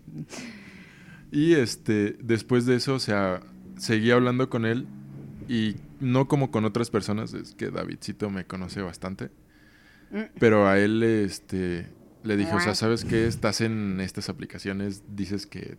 Y 1.31 1.53
este, 1.53 2.17
después 2.21 2.65
de 2.65 2.75
eso, 2.75 2.95
o 2.95 2.99
sea, 2.99 3.41
seguí 3.77 4.11
hablando 4.11 4.49
con 4.49 4.65
él 4.65 4.87
y 5.47 5.75
no 5.99 6.27
como 6.27 6.51
con 6.51 6.65
otras 6.65 6.89
personas, 6.89 7.33
es 7.33 7.53
que 7.55 7.69
Davidcito 7.71 8.29
me 8.29 8.45
conoce 8.45 8.81
bastante, 8.81 9.29
Mm. 10.11 10.21
pero 10.39 10.67
a 10.67 10.77
él 10.79 11.01
este 11.03 11.87
le 12.23 12.37
dije, 12.37 12.53
o 12.53 12.59
sea, 12.59 12.71
Ah. 12.71 12.75
¿sabes 12.75 13.05
qué? 13.05 13.27
Estás 13.27 13.61
en 13.61 13.99
estas 14.01 14.29
aplicaciones, 14.29 15.03
dices 15.15 15.45
que 15.47 15.77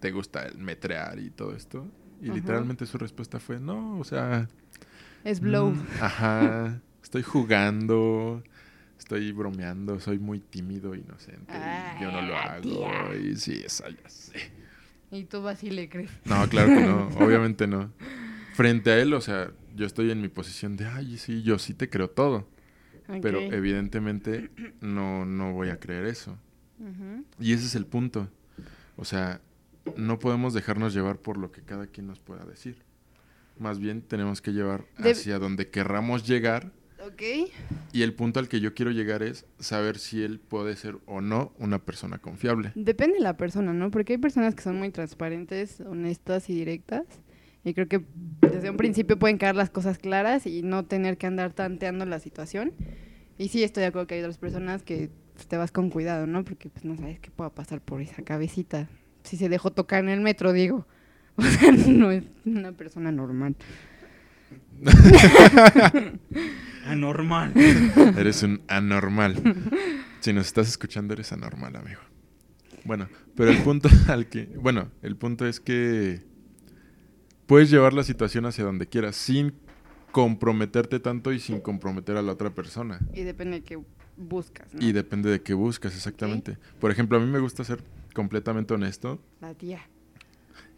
te 0.00 0.10
gusta 0.12 0.42
el 0.46 0.58
metrear 0.58 1.18
y 1.18 1.30
todo 1.30 1.54
esto. 1.54 1.86
Y 2.20 2.26
Ajá. 2.26 2.34
literalmente 2.34 2.86
su 2.86 2.98
respuesta 2.98 3.38
fue, 3.40 3.58
no, 3.60 3.98
o 3.98 4.04
sea... 4.04 4.48
Es 5.24 5.40
blow. 5.40 5.70
mm, 5.70 5.86
ajá, 6.00 6.80
estoy 7.02 7.22
jugando, 7.22 8.42
estoy 8.98 9.32
bromeando, 9.32 9.98
soy 10.00 10.18
muy 10.18 10.40
tímido, 10.40 10.94
inocente, 10.94 11.52
y 11.98 12.02
yo 12.02 12.10
no 12.12 12.22
lo 12.22 12.36
Ay, 12.36 12.48
hago. 12.48 12.62
tía. 12.62 13.16
Y 13.16 13.36
sí, 13.36 13.62
eso 13.64 13.84
ya 13.88 14.08
sé. 14.08 14.52
Y 15.10 15.24
tú 15.24 15.46
así 15.48 15.70
le 15.70 15.88
crees. 15.88 16.10
No, 16.24 16.48
claro 16.48 16.68
que 16.74 16.80
no, 16.80 17.08
obviamente 17.24 17.66
no. 17.66 17.92
Frente 18.54 18.90
a 18.90 18.98
él, 19.00 19.12
o 19.14 19.20
sea, 19.20 19.52
yo 19.74 19.84
estoy 19.84 20.10
en 20.10 20.20
mi 20.20 20.28
posición 20.28 20.76
de, 20.76 20.86
ay, 20.86 21.18
sí, 21.18 21.42
yo 21.42 21.58
sí 21.58 21.74
te 21.74 21.90
creo 21.90 22.08
todo. 22.08 22.48
Pero 23.20 23.40
evidentemente 23.40 24.50
no, 24.80 25.26
no 25.26 25.52
voy 25.52 25.68
a 25.68 25.78
creer 25.78 26.06
eso. 26.06 26.38
Y 27.38 27.52
ese 27.52 27.66
es 27.66 27.74
el 27.74 27.86
punto. 27.86 28.30
O 28.96 29.04
sea, 29.04 29.40
no 29.96 30.18
podemos 30.18 30.54
dejarnos 30.54 30.94
llevar 30.94 31.18
por 31.18 31.36
lo 31.36 31.50
que 31.52 31.62
cada 31.62 31.86
quien 31.86 32.06
nos 32.06 32.20
pueda 32.20 32.44
decir. 32.44 32.82
Más 33.58 33.78
bien 33.78 34.02
tenemos 34.02 34.40
que 34.40 34.52
llevar 34.52 34.84
hacia 34.96 35.38
donde 35.38 35.68
querramos 35.68 36.26
llegar. 36.26 36.72
Ok. 37.06 37.50
Y 37.92 38.02
el 38.02 38.14
punto 38.14 38.40
al 38.40 38.48
que 38.48 38.60
yo 38.60 38.74
quiero 38.74 38.90
llegar 38.90 39.22
es 39.22 39.46
saber 39.58 39.98
si 39.98 40.22
él 40.22 40.40
puede 40.40 40.74
ser 40.74 40.96
o 41.06 41.20
no 41.20 41.52
una 41.58 41.84
persona 41.84 42.18
confiable. 42.18 42.72
Depende 42.74 43.16
de 43.16 43.22
la 43.22 43.36
persona, 43.36 43.74
¿no? 43.74 43.90
Porque 43.90 44.14
hay 44.14 44.18
personas 44.18 44.54
que 44.54 44.62
son 44.62 44.78
muy 44.78 44.90
transparentes, 44.90 45.80
honestas 45.80 46.48
y 46.48 46.54
directas. 46.54 47.04
Y 47.64 47.74
creo 47.74 47.88
que 47.88 48.04
desde 48.40 48.70
un 48.70 48.76
principio 48.76 49.18
pueden 49.18 49.38
quedar 49.38 49.56
las 49.56 49.70
cosas 49.70 49.98
claras 49.98 50.46
y 50.46 50.62
no 50.62 50.84
tener 50.84 51.16
que 51.16 51.26
andar 51.26 51.52
tanteando 51.52 52.04
la 52.04 52.20
situación. 52.20 52.72
Y 53.38 53.48
sí, 53.48 53.64
estoy 53.64 53.82
de 53.82 53.88
acuerdo 53.88 54.06
que 54.06 54.14
hay 54.14 54.20
otras 54.20 54.38
personas 54.38 54.82
que 54.82 55.10
pues, 55.34 55.46
te 55.46 55.56
vas 55.56 55.72
con 55.72 55.90
cuidado, 55.90 56.26
¿no? 56.26 56.44
Porque 56.44 56.68
pues 56.68 56.84
no 56.84 56.96
sabes 56.96 57.18
qué 57.20 57.30
pueda 57.30 57.50
pasar 57.50 57.80
por 57.80 58.00
esa 58.00 58.22
cabecita. 58.22 58.88
Si 59.22 59.36
se 59.36 59.48
dejó 59.48 59.72
tocar 59.72 60.04
en 60.04 60.10
el 60.10 60.20
metro, 60.20 60.52
digo. 60.52 60.86
O 61.36 61.42
sea, 61.42 61.72
no 61.72 62.12
es 62.12 62.22
una 62.44 62.70
persona 62.70 63.10
normal. 63.10 63.56
Anormal. 66.86 67.52
Eres 68.16 68.44
un 68.44 68.60
anormal. 68.68 69.42
Si 70.20 70.32
nos 70.32 70.46
estás 70.46 70.68
escuchando, 70.68 71.12
eres 71.14 71.32
anormal, 71.32 71.74
amigo. 71.74 72.00
Bueno, 72.84 73.08
pero 73.34 73.50
el 73.50 73.58
punto 73.62 73.88
al 74.08 74.28
que. 74.28 74.44
Bueno, 74.44 74.90
el 75.02 75.16
punto 75.16 75.46
es 75.46 75.60
que 75.60 76.22
puedes 77.46 77.70
llevar 77.70 77.92
la 77.92 78.02
situación 78.04 78.46
hacia 78.46 78.64
donde 78.64 78.86
quieras 78.86 79.16
sin 79.16 79.54
comprometerte 80.12 81.00
tanto 81.00 81.32
y 81.32 81.40
sin 81.40 81.60
comprometer 81.60 82.16
a 82.16 82.22
la 82.22 82.32
otra 82.32 82.50
persona. 82.50 83.00
Y 83.14 83.22
depende 83.22 83.60
de 83.60 83.64
qué 83.64 83.78
buscas, 84.16 84.72
¿no? 84.72 84.84
Y 84.86 84.92
depende 84.92 85.30
de 85.30 85.42
qué 85.42 85.54
buscas 85.54 85.94
exactamente. 85.94 86.56
Por 86.80 86.90
ejemplo, 86.90 87.18
a 87.18 87.20
mí 87.20 87.26
me 87.30 87.40
gusta 87.40 87.64
ser 87.64 87.82
completamente 88.14 88.74
honesto, 88.74 89.20
La 89.40 89.54
tía. 89.54 89.80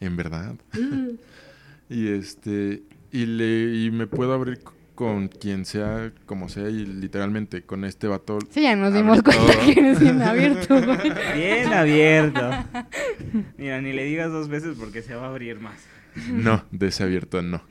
en 0.01 0.17
verdad. 0.17 0.57
y 1.91 2.09
este 2.09 2.83
y 3.13 3.27
le 3.27 3.77
y 3.85 3.91
me 3.91 4.07
puedo 4.07 4.33
abrir 4.33 4.61
con 4.95 5.29
quien 5.29 5.67
sea, 5.67 6.11
como 6.25 6.49
sea 6.49 6.71
y 6.71 6.87
literalmente 6.87 7.63
con 7.63 7.85
este 7.85 8.07
vato 8.09 8.39
Sí, 8.51 8.63
ya 8.63 8.75
nos 8.75 8.95
dimos 8.95 9.23
cuenta 9.23 9.53
todo. 9.53 9.65
que 9.67 9.79
eres 9.79 10.01
bien 10.01 10.23
abierto, 10.23 10.75
güey. 10.83 11.13
Bien 11.35 11.73
abierto. 11.75 12.41
Mira, 13.59 13.83
ni 13.83 13.93
le 13.93 14.05
digas 14.05 14.33
dos 14.33 14.49
veces 14.49 14.75
porque 14.79 15.03
se 15.03 15.15
va 15.15 15.27
a 15.27 15.29
abrir 15.29 15.61
más. 15.61 15.79
No, 16.33 16.65
de 16.71 16.87
ese 16.89 17.03
abierto 17.05 17.43
no. 17.43 17.63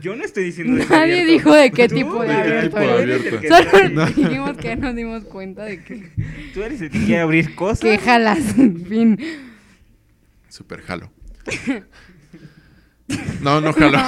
Yo 0.00 0.16
no 0.16 0.24
estoy 0.24 0.44
diciendo 0.44 0.76
de 0.76 0.86
Nadie 0.86 1.22
abierto. 1.22 1.32
dijo 1.32 1.54
de 1.54 1.70
qué 1.70 1.88
tipo 1.88 2.22
de 2.22 2.28
¿de 2.28 2.34
qué 2.34 2.40
abierto 2.42 2.66
tipo 2.68 2.78
de 2.80 3.02
eres. 3.02 3.16
abierto? 3.26 3.40
Que 3.40 3.48
Solo 3.72 3.88
No. 3.90 4.06
dijimos 4.06 4.56
que 4.56 4.76
nos 4.76 4.94
dimos 4.96 5.24
cuenta 5.24 5.64
de 5.64 5.82
que, 5.84 6.10
Tú 6.54 6.62
eres 6.62 6.80
el 6.82 6.90
que 6.90 6.98
quiere 6.98 7.20
abrir 7.20 7.54
cosas. 7.54 7.80
que 7.80 7.98
jalas. 7.98 8.38
fin. 8.88 9.18
Super 10.48 10.80
jalo. 10.82 11.10
No, 13.42 13.60
no 13.60 13.72
jalo. 13.72 13.98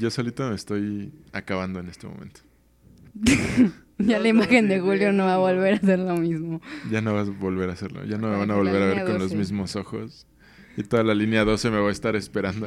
Yo 0.00 0.10
solito 0.10 0.48
me 0.48 0.54
estoy 0.54 1.12
acabando 1.32 1.80
en 1.80 1.88
este 1.88 2.06
momento. 2.06 2.40
Ya 3.98 4.18
la 4.18 4.28
imagen 4.28 4.68
de 4.68 4.80
Julio 4.80 5.12
no 5.12 5.26
va 5.26 5.34
a 5.34 5.38
volver 5.38 5.74
a 5.74 5.78
ser 5.80 5.98
lo 5.98 6.16
mismo. 6.16 6.60
Ya 6.90 7.00
no 7.00 7.14
vas 7.14 7.28
a 7.28 7.30
volver 7.30 7.68
a 7.70 7.74
hacerlo. 7.74 8.04
Ya 8.04 8.16
no 8.18 8.28
me 8.28 8.36
van 8.36 8.50
a 8.50 8.54
volver 8.56 8.82
a 8.82 8.86
ver 8.86 9.02
con 9.04 9.12
los 9.14 9.22
12. 9.30 9.36
mismos 9.36 9.76
ojos. 9.76 10.26
Y 10.76 10.82
toda 10.84 11.02
la 11.02 11.14
línea 11.14 11.44
12 11.44 11.70
me 11.70 11.78
va 11.78 11.88
a 11.88 11.92
estar 11.92 12.16
esperando. 12.16 12.66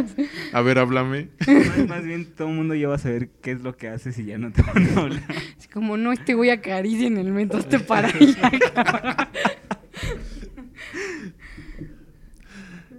A 0.52 0.60
ver, 0.62 0.78
háblame. 0.78 1.28
Más, 1.46 1.88
más 1.88 2.04
bien 2.04 2.26
todo 2.26 2.48
el 2.48 2.54
mundo 2.54 2.74
ya 2.74 2.88
va 2.88 2.96
a 2.96 2.98
saber 2.98 3.28
qué 3.42 3.52
es 3.52 3.60
lo 3.62 3.76
que 3.76 3.88
haces 3.88 4.18
y 4.18 4.24
ya 4.24 4.38
no 4.38 4.50
te 4.52 4.62
van 4.62 4.88
a 4.88 5.00
hablar. 5.00 5.22
Es 5.58 5.68
como, 5.68 5.96
no, 5.96 6.12
este 6.12 6.34
güey 6.34 6.50
acaricia 6.50 7.06
en 7.06 7.16
el 7.16 7.32
metro, 7.32 7.62
te 7.62 7.78
para 7.78 8.08
allá, 8.08 8.50
cabrón. 8.74 9.16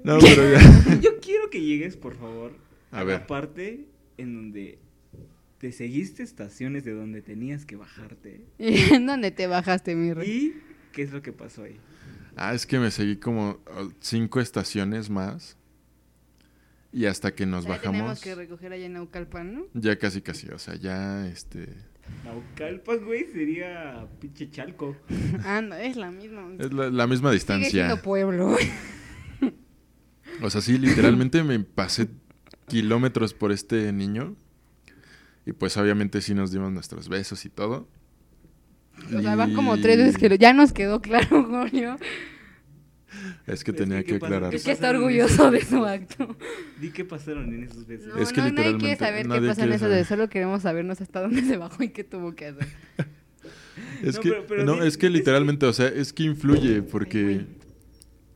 No, 0.03 0.19
pero 0.19 0.51
ya. 0.51 0.99
Yo 1.01 1.19
quiero 1.19 1.49
que 1.49 1.61
llegues, 1.61 1.97
por 1.97 2.15
favor, 2.15 2.53
A 2.91 2.99
a, 2.99 3.03
ver. 3.03 3.21
la 3.21 3.27
parte 3.27 3.87
en 4.17 4.35
donde 4.35 4.77
te 5.57 5.71
seguiste 5.71 6.21
estaciones 6.21 6.85
de 6.85 6.91
donde 6.91 7.21
tenías 7.21 7.65
que 7.65 7.75
bajarte. 7.75 8.41
¿Y 8.59 8.77
en 8.93 9.07
dónde 9.07 9.31
te 9.31 9.47
bajaste, 9.47 9.95
mi 9.95 10.13
rey? 10.13 10.29
¿Y 10.29 10.53
qué 10.93 11.01
es 11.01 11.11
lo 11.11 11.21
que 11.23 11.31
pasó 11.33 11.63
ahí? 11.63 11.77
Ah, 12.35 12.53
es 12.53 12.65
que 12.65 12.79
me 12.79 12.91
seguí 12.91 13.17
como 13.17 13.59
oh, 13.67 13.89
cinco 13.99 14.39
estaciones 14.39 15.09
más. 15.09 15.57
Y 16.91 17.05
hasta 17.05 17.33
que 17.35 17.45
nos 17.45 17.65
Ya 17.65 17.79
tenemos 17.81 17.99
bajamos. 18.01 18.21
que 18.21 18.35
recoger 18.35 18.71
allá 18.73 18.85
en 18.85 18.93
Naucalpan, 18.93 19.53
¿no? 19.55 19.65
Ya 19.73 19.97
casi 19.97 20.21
casi. 20.21 20.47
O 20.49 20.59
sea, 20.59 20.75
ya 20.75 21.27
este. 21.27 21.67
Naucalpan, 22.23 23.03
güey, 23.05 23.25
sería 23.31 24.07
pinche 24.19 24.49
chalco. 24.49 24.95
Ah, 25.43 25.61
no, 25.61 25.75
es 25.75 25.95
la 25.97 26.11
misma. 26.11 26.47
Es 26.59 26.71
la, 26.71 26.89
la 26.89 27.07
misma 27.07 27.29
Sigue 27.29 27.35
distancia. 27.39 27.69
siendo 27.87 28.01
pueblo. 28.01 28.55
O 30.41 30.49
sea, 30.49 30.59
sí, 30.61 30.77
literalmente 30.77 31.43
me 31.43 31.59
pasé 31.59 32.09
kilómetros 32.67 33.33
por 33.33 33.51
este 33.51 33.91
niño. 33.93 34.35
Y 35.45 35.53
pues 35.53 35.77
obviamente 35.77 36.21
sí 36.21 36.33
nos 36.33 36.51
dimos 36.51 36.71
nuestros 36.71 37.07
besos 37.09 37.45
y 37.45 37.49
todo. 37.49 37.87
O 39.15 39.21
sea, 39.21 39.35
van 39.35 39.53
como 39.53 39.77
tres 39.79 39.97
veces 39.97 40.17
que 40.17 40.29
lo- 40.29 40.35
ya 40.35 40.53
nos 40.53 40.73
quedó 40.73 41.01
claro, 41.01 41.43
Julio. 41.69 41.97
Es 43.47 43.63
que 43.63 43.71
tenía 43.73 44.03
que, 44.03 44.15
aclarar. 44.15 44.53
Es 44.53 44.61
que 44.63 44.65
¿Qué 44.67 44.71
está 44.71 44.89
orgulloso 44.89 45.51
de 45.51 45.59
esos 45.59 45.69
su 45.69 45.85
acto. 45.85 46.35
Di 46.81 46.89
qué 46.89 47.05
pasaron 47.05 47.53
en 47.53 47.63
esos 47.63 47.85
besos. 47.87 48.07
No, 48.07 48.17
Es 48.19 48.33
que 48.33 48.41
no, 48.41 48.49
nadie 48.51 48.75
quiere 48.77 48.91
literalmente 48.93 48.97
saber 49.05 49.21
qué 49.41 49.47
pasa 49.47 49.61
en 49.61 49.67
quiere 49.67 49.75
eso 49.75 49.85
saber. 49.85 49.97
de 49.99 50.05
solo 50.05 50.29
queremos 50.29 50.61
sabernos 50.63 51.01
hasta 51.01 51.21
dónde 51.21 51.41
se 51.43 51.57
bajó 51.57 51.83
y 51.83 51.89
qué 51.89 52.03
tuvo 52.03 52.35
que 52.35 52.47
hacer. 52.47 52.67
Es 54.01 54.15
No, 54.15 54.21
que, 54.21 54.29
pero- 54.31 54.45
pero 54.47 54.65
no, 54.65 54.83
es 54.83 54.97
que 54.97 55.09
literalmente, 55.09 55.65
o 55.65 55.73
sea, 55.73 55.87
es 55.87 56.11
que 56.13 56.23
influye 56.23 56.81
porque... 56.81 57.45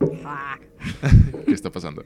¿Qué 1.46 1.52
está 1.52 1.70
pasando? 1.70 2.04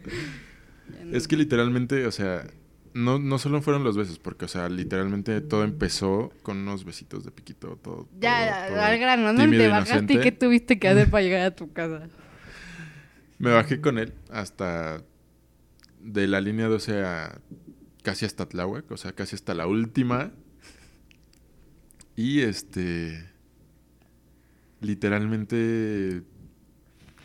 No- 1.04 1.16
Es 1.16 1.28
que 1.28 1.36
literalmente, 1.36 2.06
o 2.06 2.12
sea, 2.12 2.46
no, 2.94 3.18
no 3.18 3.38
solo 3.38 3.60
fueron 3.60 3.84
los 3.84 3.96
besos, 3.96 4.18
porque, 4.18 4.44
o 4.46 4.48
sea, 4.48 4.68
literalmente 4.68 5.40
todo 5.40 5.64
empezó 5.64 6.32
con 6.42 6.58
unos 6.58 6.84
besitos 6.84 7.24
de 7.24 7.30
piquito, 7.30 7.76
todo. 7.82 8.08
Ya, 8.18 8.66
todo- 8.68 8.74
todo 8.76 8.84
al 8.84 8.98
grano, 8.98 9.32
¿no? 9.32 9.40
tímido, 9.40 9.62
Te 9.64 9.68
bajaste 9.68 10.14
y 10.14 10.20
qué 10.20 10.32
tuviste 10.32 10.78
que 10.78 10.88
hacer 10.88 11.08
para 11.10 11.22
llegar 11.22 11.42
a 11.42 11.54
tu 11.54 11.72
casa. 11.72 12.08
Me 13.38 13.50
bajé 13.50 13.80
con 13.80 13.98
él 13.98 14.14
hasta 14.30 15.02
de 16.00 16.26
la 16.28 16.40
línea 16.40 16.68
12 16.68 17.02
a 17.04 17.40
casi 18.02 18.24
hasta 18.26 18.46
Tláhuac, 18.48 18.90
o 18.90 18.96
sea, 18.96 19.12
casi 19.12 19.34
hasta 19.34 19.54
la 19.54 19.66
última. 19.66 20.30
Y 22.16 22.42
este 22.42 23.28
literalmente 24.80 26.22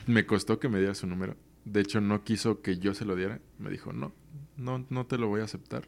me 0.08 0.26
costó 0.26 0.60
que 0.60 0.70
me 0.70 0.80
diera 0.80 0.96
su 0.96 1.08
número. 1.08 1.36
De 1.66 1.82
hecho, 1.82 2.02
no 2.02 2.24
quiso 2.24 2.62
que 2.62 2.78
yo 2.80 2.94
se 2.94 3.06
lo 3.06 3.16
diera. 3.16 3.40
Me 3.60 3.70
dijo, 3.70 3.94
"No, 3.94 4.14
no 4.60 4.86
no 4.90 5.06
te 5.06 5.18
lo 5.18 5.28
voy 5.28 5.42
a 5.42 5.46
aceptar. 5.46 5.88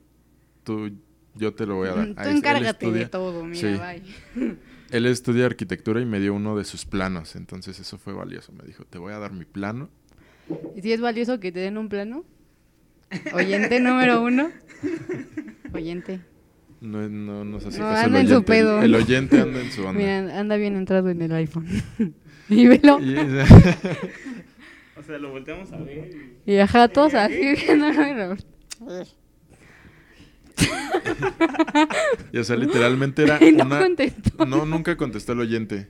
Tú 0.63 0.91
yo 1.35 1.53
te 1.53 1.65
lo 1.65 1.75
voy 1.75 1.89
a 1.89 1.93
dar." 1.93 2.07
Tú 2.15 2.29
encárgate 2.29 2.91
de 2.91 3.05
todo, 3.07 3.45
mira, 3.45 3.59
Sí. 3.95 4.01
bye. 4.39 4.55
Él 4.91 5.05
estudia 5.05 5.45
arquitectura 5.45 6.01
y 6.01 6.05
me 6.05 6.19
dio 6.19 6.33
uno 6.33 6.57
de 6.57 6.65
sus 6.65 6.85
planos, 6.85 7.35
entonces 7.37 7.79
eso 7.79 7.97
fue 7.97 8.11
valioso. 8.13 8.51
Me 8.51 8.63
dijo, 8.65 8.83
"Te 8.85 8.97
voy 8.97 9.13
a 9.13 9.19
dar 9.19 9.31
mi 9.31 9.45
plano." 9.45 9.89
¿Y 10.75 10.81
si 10.81 10.91
es 10.91 10.99
valioso 10.99 11.39
que 11.39 11.51
te 11.53 11.59
den 11.59 11.77
un 11.77 11.87
plano? 11.87 12.25
Oyente 13.33 13.79
número 13.79 14.21
uno. 14.23 14.49
Oyente. 15.73 16.19
No, 16.81 17.07
no 17.07 17.45
nos 17.45 17.65
hace 17.65 17.79
No, 17.79 17.85
caso 17.89 18.05
anda 18.05 18.19
el 18.19 18.25
en 18.25 18.27
su 18.29 18.33
oyente. 18.37 18.51
Pedo. 18.51 18.81
El, 18.81 18.95
oyente 18.95 19.39
anda 19.39 19.61
en 19.61 19.71
su 19.71 19.81
onda. 19.85 19.93
Mira, 19.93 20.39
anda 20.39 20.55
bien 20.57 20.75
entrado 20.75 21.09
en 21.09 21.21
el 21.21 21.31
iPhone. 21.33 21.67
y 22.49 22.67
velo. 22.67 22.99
Y, 22.99 23.15
O 24.97 25.03
sea, 25.03 25.17
lo 25.19 25.29
volteamos 25.31 25.71
a 25.71 25.77
ver. 25.77 26.09
y- 26.45 26.51
Y 26.53 26.57
ajá, 26.57 26.87
todos 26.89 27.13
así 27.13 27.35
viéndolo. 27.65 28.35
Y, 32.31 32.37
o 32.37 32.43
sea, 32.43 32.55
literalmente 32.55 33.23
era 33.23 33.39
no 33.57 33.65
una... 33.65 33.79
contestó. 33.79 34.45
No, 34.45 34.65
nunca 34.65 34.95
contestó 34.97 35.33
el 35.33 35.39
oyente. 35.41 35.89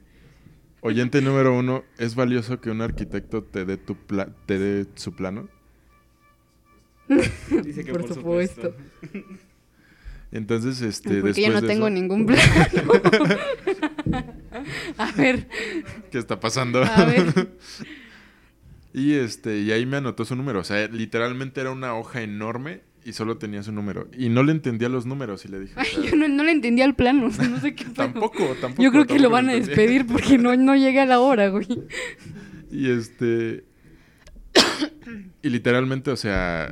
Oyente 0.81 1.21
número 1.21 1.55
uno, 1.57 1.83
¿es 1.99 2.15
valioso 2.15 2.59
que 2.59 2.71
un 2.71 2.81
arquitecto 2.81 3.43
te 3.43 3.65
dé, 3.65 3.77
tu 3.77 3.95
pla- 3.95 4.33
te 4.47 4.57
dé 4.57 4.87
su 4.95 5.13
plano? 5.15 5.47
Dice 7.63 7.83
que 7.85 7.91
Por 7.91 8.01
por, 8.01 8.13
supuesto. 8.15 8.75
supuesto. 9.01 9.27
Entonces, 10.31 10.81
este, 10.81 11.09
Porque 11.09 11.23
después 11.33 11.45
yo 11.45 11.51
no 11.53 11.61
de 11.61 11.67
tengo 11.67 11.87
eso, 11.87 11.93
ningún 11.93 12.25
plano. 12.25 12.41
a 14.97 15.11
ver, 15.11 15.47
¿qué 16.09 16.17
está 16.17 16.39
pasando? 16.39 16.83
a 16.83 17.05
ver. 17.05 17.51
Y 18.93 19.13
este, 19.13 19.59
y 19.59 19.71
ahí 19.71 19.85
me 19.85 19.97
anotó 19.97 20.25
su 20.25 20.35
número. 20.35 20.59
O 20.59 20.63
sea, 20.63 20.87
literalmente 20.87 21.61
era 21.61 21.71
una 21.71 21.95
hoja 21.95 22.21
enorme 22.21 22.81
y 23.03 23.13
solo 23.13 23.37
tenía 23.37 23.63
su 23.63 23.71
número. 23.71 24.07
Y 24.17 24.29
no 24.29 24.43
le 24.43 24.51
entendía 24.51 24.89
los 24.89 25.05
números 25.05 25.45
y 25.45 25.47
le 25.49 25.59
dije. 25.59 25.73
o 25.75 25.79
Ay, 25.79 25.87
sea, 25.87 26.03
yo 26.03 26.15
no, 26.15 26.27
no 26.27 26.43
le 26.43 26.51
entendía 26.51 26.85
el 26.85 26.95
plano, 26.95 27.27
o 27.27 27.31
sea, 27.31 27.47
no 27.47 27.59
sé 27.59 27.73
qué 27.75 27.85
tampoco, 27.85 28.55
tampoco. 28.59 28.83
Yo 28.83 28.91
creo 28.91 29.07
que 29.07 29.19
lo 29.19 29.29
van 29.29 29.49
a 29.49 29.53
despedir 29.53 30.05
porque 30.05 30.37
no, 30.37 30.55
no 30.55 30.75
llega 30.75 31.05
la 31.05 31.19
hora, 31.19 31.49
güey. 31.49 31.67
Y 32.73 32.89
este. 32.89 33.65
y 35.41 35.49
literalmente, 35.49 36.09
o 36.09 36.15
sea, 36.15 36.71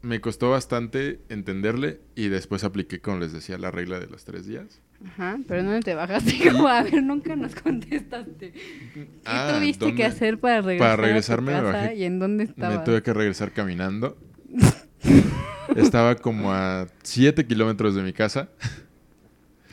me 0.00 0.22
costó 0.22 0.48
bastante 0.48 1.20
entenderle 1.28 2.00
y 2.14 2.28
después 2.28 2.64
apliqué, 2.64 3.00
como 3.00 3.18
les 3.18 3.32
decía, 3.34 3.58
la 3.58 3.70
regla 3.70 4.00
de 4.00 4.06
los 4.06 4.24
tres 4.24 4.46
días. 4.46 4.80
Ajá, 5.06 5.38
pero 5.46 5.62
¿dónde 5.62 5.80
te 5.80 5.94
bajaste? 5.94 6.34
Como, 6.50 6.66
a 6.68 6.82
ver, 6.82 7.02
nunca 7.02 7.36
nos 7.36 7.54
contestaste. 7.54 8.52
¿Qué 8.94 9.08
Ah, 9.24 9.54
tuviste 9.56 9.84
¿dónde? 9.84 9.96
que 9.96 10.04
hacer 10.04 10.38
para 10.40 10.60
regresar 10.60 10.98
regresarme 11.00 11.52
me 11.52 11.58
a 11.58 11.60
tu 11.60 11.66
casa 11.66 11.84
bajé- 11.90 11.96
y 11.98 12.04
en 12.04 12.18
dónde 12.18 12.44
Me 12.44 12.50
estabas? 12.50 12.84
tuve 12.84 13.02
que 13.02 13.12
regresar 13.12 13.52
caminando. 13.52 14.16
Estaba 15.76 16.16
como 16.16 16.52
a 16.52 16.88
7 17.02 17.46
kilómetros 17.46 17.94
de 17.94 18.02
mi 18.02 18.12
casa 18.12 18.48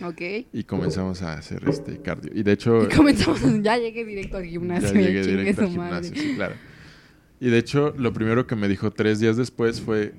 Ok. 0.02 0.22
y 0.54 0.64
comenzamos 0.66 1.22
a 1.22 1.34
hacer 1.34 1.64
este 1.68 2.02
cardio. 2.02 2.32
Y 2.36 2.44
de 2.44 2.52
hecho, 2.52 2.84
Y 2.84 2.88
comenzamos, 2.96 3.42
ya 3.64 3.78
llegué 3.78 4.04
directo 4.06 4.38
al 4.38 4.46
gimnasio. 4.46 4.94
ya 4.94 5.00
llegué 5.00 5.26
directo 5.26 5.62
al 5.62 5.70
gimnasio, 5.70 6.14
sí, 6.16 6.34
claro. 6.36 6.56
Y 7.40 7.50
de 7.50 7.58
hecho, 7.58 7.94
lo 7.98 8.14
primero 8.14 8.46
que 8.46 8.56
me 8.56 8.68
dijo 8.68 8.92
tres 8.92 9.20
días 9.20 9.38
después 9.38 9.82
fue, 9.82 10.14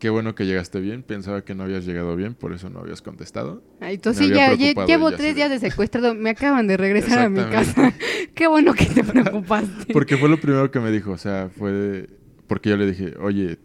qué 0.00 0.10
bueno 0.10 0.34
que 0.34 0.46
llegaste 0.46 0.80
bien, 0.80 1.04
pensaba 1.04 1.44
que 1.44 1.54
no 1.54 1.62
habías 1.62 1.84
llegado 1.86 2.16
bien, 2.16 2.34
por 2.34 2.52
eso 2.52 2.68
no 2.70 2.80
habías 2.80 3.02
contestado. 3.02 3.62
Ay, 3.80 3.98
tú 3.98 4.12
sí, 4.12 4.28
ya, 4.30 4.54
llevo 4.54 5.10
ya 5.10 5.16
tres 5.16 5.36
días 5.36 5.50
de- 5.50 5.60
secuestrado. 5.60 6.14
Me 6.14 6.30
acaban 6.30 6.66
de 6.66 6.76
regresar 6.76 7.20
a 7.20 7.28
mi 7.28 7.42
casa. 7.44 7.92
Qué 8.34 8.48
bueno 8.48 8.74
que 8.74 8.86
te 8.86 9.04
preocupaste. 9.04 9.92
Porque 9.92 10.16
fue 10.16 10.28
lo 10.28 10.40
primero 10.40 10.70
que 10.70 10.80
me 10.80 10.90
dijo, 10.90 11.12
o 11.12 11.18
sea, 11.18 11.50
fue 11.56 11.70
de- 11.70 12.10
porque 12.48 12.70
yo 12.70 12.76
le 12.76 12.86
dije, 12.86 13.14
oye, 13.20 13.58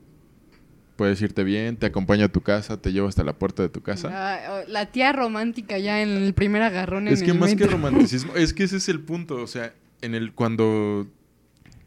puedes 0.95 1.19
irte 1.21 1.43
bien, 1.43 1.75
te 1.77 1.87
acompaño 1.87 2.25
a 2.25 2.29
tu 2.29 2.41
casa, 2.41 2.79
te 2.79 2.91
llevo 2.91 3.07
hasta 3.07 3.23
la 3.23 3.33
puerta 3.33 3.63
de 3.63 3.69
tu 3.69 3.81
casa. 3.81 4.63
La 4.67 4.85
tía 4.91 5.11
romántica 5.11 5.79
ya 5.79 6.03
en 6.03 6.09
el 6.09 6.33
primer 6.35 6.61
agarrón 6.61 7.07
es 7.07 7.21
en 7.21 7.25
que 7.25 7.31
el 7.31 7.39
más 7.39 7.49
que 7.49 7.55
metro. 7.55 7.71
romanticismo, 7.71 8.33
es 8.35 8.53
que 8.53 8.63
ese 8.63 8.77
es 8.77 8.87
el 8.89 8.99
punto, 8.99 9.37
o 9.37 9.47
sea, 9.47 9.73
en 10.01 10.13
el 10.13 10.33
cuando 10.33 11.07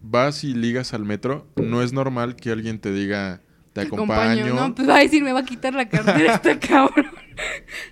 vas 0.03 0.43
y 0.43 0.55
ligas 0.55 0.93
al 0.95 1.05
metro, 1.05 1.47
no 1.57 1.83
es 1.83 1.93
normal 1.93 2.35
que 2.37 2.51
alguien 2.51 2.81
te 2.81 2.93
diga, 2.93 3.43
te, 3.83 3.87
acompaño. 3.87 4.55
No, 4.55 4.75
pues 4.75 4.88
va 4.88 4.97
a 4.97 5.01
decir, 5.01 5.23
me 5.23 5.33
va 5.33 5.41
a 5.41 5.45
quitar 5.45 5.75
la 5.75 5.88
cartera 5.88 6.35
este 6.35 6.59
cabrón. 6.69 7.11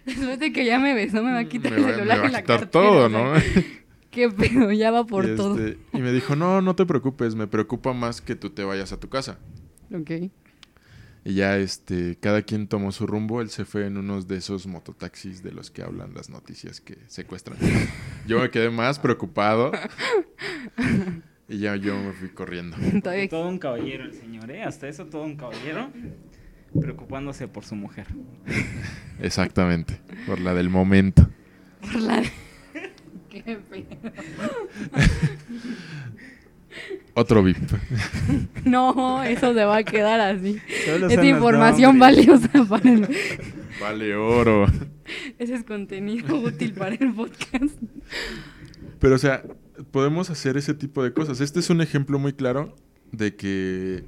Después 0.05 0.39
de 0.39 0.53
que 0.53 0.65
ya 0.65 0.79
me 0.79 0.95
besó, 0.95 1.23
me 1.23 1.33
va 1.33 1.41
a 1.41 1.45
quitar 1.45 1.73
me 1.73 1.79
el 1.79 1.85
va, 1.85 1.89
celular 1.95 2.17
me 2.17 2.23
va 2.23 2.29
y 2.29 2.33
la 2.33 2.39
a 2.39 2.43
quitar 2.43 2.61
cartera, 2.61 2.71
todo, 2.71 3.07
o 3.07 3.11
sea, 3.11 3.19
¿no? 3.19 3.65
Qué 4.11 4.31
pedo, 4.31 4.73
ya 4.73 4.91
va 4.91 5.05
por 5.05 5.29
y, 5.29 5.37
todo. 5.37 5.59
este, 5.59 5.79
y 5.93 6.01
me 6.01 6.11
dijo, 6.13 6.37
no, 6.37 6.63
no 6.63 6.75
te 6.75 6.87
preocupes, 6.87 7.35
me 7.35 7.47
preocupa 7.47 7.93
más 7.93 8.21
que 8.21 8.35
tú 8.35 8.51
te 8.51 8.65
vayas 8.65 8.93
a 8.93 8.99
tu 8.99 9.09
casa. 9.09 9.39
Ok. 9.95 10.31
Y 11.25 11.35
ya 11.35 11.59
este, 11.59 12.17
cada 12.21 12.43
quien 12.43 12.69
tomó 12.69 12.93
su 12.93 13.07
rumbo, 13.07 13.41
él 13.41 13.51
se 13.51 13.65
fue 13.65 13.85
en 13.85 13.99
unos 13.99 14.29
de 14.29 14.37
esos 14.37 14.67
mototaxis 14.69 15.43
de 15.43 15.51
los 15.51 15.73
que 15.73 15.83
hablan 15.83 16.15
las 16.15 16.31
noticias 16.31 16.81
que 16.81 16.99
secuestran. 17.09 17.59
Yo 18.29 18.39
me 18.39 18.49
quedé 18.51 18.71
más 18.71 19.01
preocupado. 19.01 19.73
Y 21.49 21.59
ya 21.59 21.77
yo 21.77 21.97
me 21.97 22.13
fui 22.13 22.29
corriendo. 22.31 22.77
Todo 23.31 23.49
un 23.49 23.59
caballero 23.59 24.05
el 24.05 24.15
señor, 24.15 24.51
¿eh? 24.51 24.63
Hasta 24.65 24.89
eso 24.89 25.07
todo 25.07 25.23
un 25.23 25.37
caballero 25.37 25.91
preocupándose 26.81 27.47
por 27.49 27.65
su 27.65 27.75
mujer. 27.77 28.07
Exactamente, 29.21 30.01
por 30.27 30.41
la 30.41 30.55
del 30.55 30.69
momento. 30.71 31.29
por 31.81 31.95
la... 32.01 32.23
Qué 33.31 33.59
pedo. 33.71 33.87
Otro 37.15 37.43
VIP. 37.43 37.59
No, 38.65 39.23
eso 39.23 39.55
se 39.55 39.65
va 39.65 39.79
a 39.79 39.85
quedar 39.85 40.21
así. 40.21 40.61
Solo 40.85 41.07
Es 41.07 41.15
son 41.15 41.25
los 41.25 41.25
información 41.25 41.99
nombres. 41.99 42.27
valiosa 42.27 42.65
para 42.69 42.91
el... 42.91 43.17
Vale 43.81 44.17
oro. 44.17 44.67
Ese 45.39 45.55
es 45.55 45.63
contenido 45.65 46.37
útil 46.37 46.73
para 46.73 46.95
el 46.97 47.13
podcast. 47.15 47.79
Pero 48.99 49.15
o 49.15 49.19
sea, 49.19 49.43
podemos 49.91 50.31
hacer 50.31 50.57
ese 50.57 50.75
tipo 50.75 51.03
de 51.03 51.13
cosas. 51.13 51.41
Este 51.41 51.61
es 51.61 51.71
un 51.71 51.81
ejemplo 51.81 52.19
muy 52.19 52.33
claro 52.33 52.75
de 53.13 53.37
que 53.37 54.05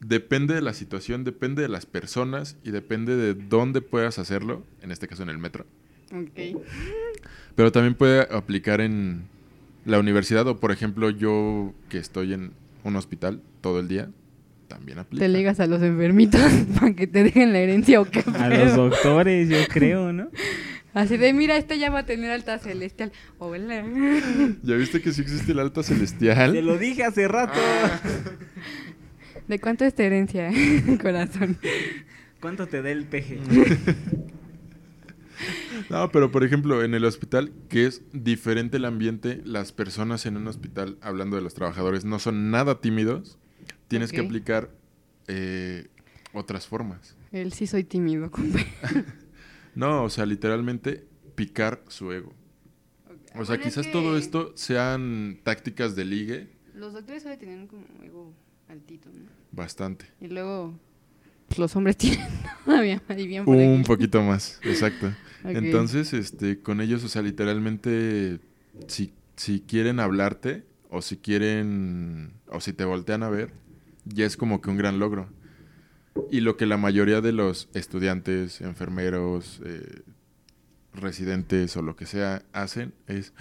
depende 0.00 0.54
de 0.54 0.62
la 0.62 0.72
situación, 0.72 1.24
depende 1.24 1.62
de 1.62 1.68
las 1.68 1.86
personas 1.86 2.56
y 2.64 2.70
depende 2.70 3.16
de 3.16 3.34
dónde 3.34 3.80
puedas 3.82 4.18
hacerlo, 4.18 4.64
en 4.82 4.90
este 4.90 5.08
caso 5.08 5.22
en 5.22 5.28
el 5.28 5.38
metro. 5.38 5.66
Ok. 6.12 6.62
Pero 7.54 7.72
también 7.72 7.94
puede 7.94 8.22
aplicar 8.34 8.80
en 8.80 9.24
la 9.84 9.98
universidad 9.98 10.46
o, 10.48 10.58
por 10.58 10.72
ejemplo, 10.72 11.10
yo 11.10 11.74
que 11.88 11.98
estoy 11.98 12.32
en 12.32 12.52
un 12.84 12.96
hospital 12.96 13.42
todo 13.60 13.80
el 13.80 13.88
día, 13.88 14.10
también 14.68 14.98
aplica. 14.98 15.24
Te 15.24 15.28
ligas 15.28 15.60
a 15.60 15.66
los 15.66 15.82
enfermitos 15.82 16.40
para 16.80 16.94
que 16.94 17.06
te 17.06 17.22
dejen 17.22 17.52
la 17.52 17.58
herencia 17.58 18.00
o 18.00 18.04
qué 18.06 18.24
A 18.38 18.48
los 18.48 18.76
doctores, 18.76 19.48
yo 19.48 19.58
creo, 19.68 20.12
¿no? 20.12 20.30
Así 20.92 21.16
de, 21.16 21.32
mira, 21.32 21.56
este 21.56 21.78
ya 21.78 21.90
va 21.90 22.00
a 22.00 22.06
tener 22.06 22.30
alta 22.30 22.58
celestial. 22.58 23.12
Hola. 23.38 23.84
¿Ya 24.62 24.74
viste 24.76 25.00
que 25.00 25.12
sí 25.12 25.22
existe 25.22 25.52
el 25.52 25.60
alta 25.60 25.82
Te 25.82 25.88
celestial? 25.94 26.64
lo 26.64 26.78
dije 26.78 27.04
hace 27.04 27.28
rato. 27.28 27.58
Ah. 27.58 28.00
¿De 29.46 29.58
cuánto 29.58 29.84
es 29.84 29.94
tu 29.94 30.02
herencia, 30.02 30.50
corazón? 31.02 31.58
¿Cuánto 32.40 32.66
te 32.66 32.82
da 32.82 32.90
el 32.90 33.04
peje? 33.04 33.38
No, 35.88 36.10
pero 36.12 36.30
por 36.30 36.44
ejemplo, 36.44 36.84
en 36.84 36.94
el 36.94 37.04
hospital, 37.04 37.52
que 37.68 37.86
es 37.86 38.02
diferente 38.12 38.76
el 38.76 38.84
ambiente, 38.84 39.40
las 39.44 39.72
personas 39.72 40.26
en 40.26 40.36
un 40.36 40.46
hospital, 40.46 40.98
hablando 41.00 41.36
de 41.36 41.42
los 41.42 41.54
trabajadores, 41.54 42.04
no 42.04 42.18
son 42.18 42.50
nada 42.50 42.80
tímidos, 42.80 43.38
tienes 43.88 44.12
que 44.12 44.20
aplicar 44.20 44.70
eh, 45.28 45.88
otras 46.34 46.66
formas. 46.66 47.16
Él 47.32 47.52
sí 47.54 47.66
soy 47.66 47.84
tímido, 47.84 48.30
compa. 48.30 48.60
No, 49.74 50.04
o 50.04 50.10
sea, 50.10 50.26
literalmente 50.26 51.06
picar 51.34 51.82
su 51.88 52.12
ego. 52.12 52.34
O 53.36 53.44
sea, 53.44 53.58
quizás 53.58 53.90
todo 53.92 54.16
esto 54.16 54.52
sean 54.56 55.38
tácticas 55.44 55.94
de 55.94 56.04
ligue 56.04 56.48
Los 56.74 56.92
doctores 56.92 57.22
suelen 57.22 57.38
tener 57.38 57.66
como 57.68 57.84
ego 58.02 58.34
altito, 58.68 59.08
¿no? 59.10 59.30
bastante. 59.52 60.06
Y 60.20 60.28
luego 60.28 60.78
pues, 61.48 61.58
los 61.58 61.74
hombres 61.76 61.96
tienen 61.98 62.26
todavía 62.64 63.02
bien 63.16 63.44
por 63.44 63.56
Un 63.56 63.80
aquí. 63.80 63.84
poquito 63.84 64.22
más, 64.22 64.60
exacto. 64.62 65.12
Entonces, 65.44 66.12
este, 66.12 66.60
con 66.60 66.80
ellos, 66.80 67.02
o 67.04 67.08
sea, 67.08 67.22
literalmente, 67.22 68.40
si, 68.88 69.12
si 69.36 69.60
quieren 69.60 70.00
hablarte, 70.00 70.64
o 70.90 71.02
si 71.02 71.16
quieren, 71.16 72.32
o 72.48 72.60
si 72.60 72.72
te 72.72 72.84
voltean 72.84 73.22
a 73.22 73.30
ver, 73.30 73.52
ya 74.04 74.26
es 74.26 74.36
como 74.36 74.60
que 74.60 74.70
un 74.70 74.76
gran 74.76 74.98
logro. 74.98 75.28
Y 76.30 76.40
lo 76.40 76.56
que 76.56 76.66
la 76.66 76.76
mayoría 76.76 77.20
de 77.20 77.32
los 77.32 77.68
estudiantes, 77.74 78.60
enfermeros, 78.60 79.60
eh, 79.64 80.02
residentes 80.92 81.76
o 81.76 81.82
lo 81.82 81.96
que 81.96 82.06
sea 82.06 82.42
hacen 82.52 82.94
es, 83.06 83.32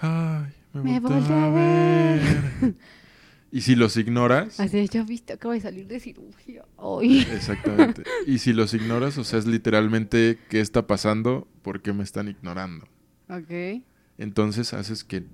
ay, 0.00 0.52
me, 0.72 1.00
volteó 1.00 1.34
a 1.34 1.50
ver". 1.50 2.20
ver. 2.60 2.74
y 3.52 3.62
si 3.62 3.74
los 3.74 3.96
ignoras, 3.96 4.60
Así 4.60 4.76
de, 4.76 4.86
ya 4.86 5.02
viste, 5.02 5.32
acaba 5.32 5.54
de 5.54 5.60
salir 5.60 5.86
de 5.86 6.00
cirugía. 6.00 6.64
Ay. 6.78 7.26
Exactamente. 7.32 8.04
Y 8.26 8.38
si 8.38 8.52
los 8.52 8.74
ignoras, 8.74 9.16
o 9.18 9.24
sea, 9.24 9.38
es 9.38 9.46
literalmente 9.46 10.38
qué 10.48 10.60
está 10.60 10.86
pasando, 10.86 11.48
por 11.62 11.80
qué 11.80 11.92
me 11.92 12.02
están 12.02 12.28
ignorando. 12.28 12.86
Ok. 13.28 13.82
Entonces 14.18 14.74
haces 14.74 15.04
que 15.04 15.24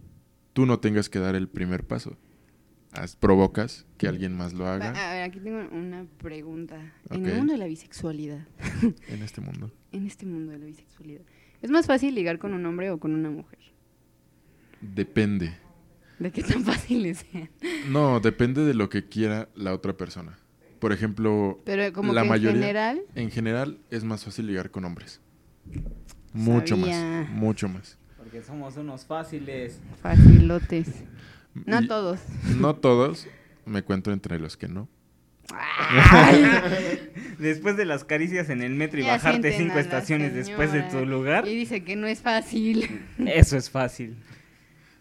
tú 0.52 0.66
no 0.66 0.78
tengas 0.80 1.08
que 1.08 1.18
dar 1.18 1.34
el 1.34 1.48
primer 1.48 1.86
paso. 1.86 2.16
Provocas 3.18 3.86
que 3.98 4.08
alguien 4.08 4.36
más 4.36 4.52
lo 4.52 4.66
haga 4.66 4.90
A 4.90 5.12
ver, 5.14 5.22
aquí 5.22 5.38
tengo 5.40 5.58
una 5.72 6.06
pregunta. 6.18 6.92
En 7.10 7.24
el 7.26 7.36
mundo 7.36 7.52
de 7.52 7.58
la 7.58 7.66
bisexualidad, 7.66 8.46
en 9.08 9.22
este 9.22 9.40
mundo. 9.40 9.70
en 9.92 10.06
este 10.06 10.26
mundo 10.26 10.52
de 10.52 10.58
la 10.58 10.66
bisexualidad, 10.66 11.22
¿es 11.62 11.70
más 11.70 11.86
fácil 11.86 12.14
ligar 12.14 12.38
con 12.38 12.52
un 12.52 12.64
hombre 12.66 12.90
o 12.90 12.98
con 12.98 13.14
una 13.14 13.30
mujer? 13.30 13.58
Depende. 14.80 15.52
¿De 16.18 16.30
qué 16.32 16.42
tan 16.42 16.64
fáciles 16.64 17.24
sean? 17.30 17.50
No, 17.88 18.20
depende 18.20 18.64
de 18.64 18.74
lo 18.74 18.88
que 18.88 19.06
quiera 19.08 19.48
la 19.54 19.72
otra 19.74 19.96
persona. 19.96 20.38
Por 20.78 20.92
ejemplo, 20.92 21.60
Pero 21.64 21.92
como 21.92 22.12
La 22.12 22.22
que 22.22 22.28
mayoría- 22.28 22.50
en 22.52 22.56
general, 22.60 23.00
en 23.14 23.30
general 23.30 23.78
es 23.90 24.02
más 24.04 24.24
fácil 24.24 24.46
ligar 24.46 24.70
con 24.70 24.84
hombres. 24.84 25.20
Mucho 26.32 26.76
Sabía. 26.76 27.02
más, 27.26 27.30
mucho 27.30 27.68
más. 27.68 27.98
Porque 28.16 28.42
somos 28.42 28.76
unos 28.76 29.04
fáciles. 29.04 29.80
facilotes. 30.02 30.88
No 31.54 31.80
Y- 31.82 31.88
todos. 31.88 32.20
No 32.58 32.74
todos, 32.76 33.26
me 33.66 33.82
cuento 33.82 34.12
entre 34.12 34.38
los 34.38 34.56
que 34.56 34.68
no. 34.68 34.88
Ay, 35.52 37.10
Después 37.38 37.76
de 37.76 37.84
las 37.84 38.04
caricias 38.04 38.50
en 38.50 38.62
el 38.62 38.74
metro 38.74 39.00
y 39.00 39.04
ya 39.04 39.12
bajarte 39.12 39.56
cinco 39.56 39.78
estaciones 39.78 40.32
después 40.34 40.72
de 40.72 40.82
tu 40.82 41.04
lugar, 41.06 41.48
Y 41.48 41.56
dice 41.56 41.82
que 41.82 41.96
no 41.96 42.06
es 42.06 42.20
fácil. 42.20 43.00
eso 43.26 43.56
es 43.56 43.68
fácil. 43.70 44.16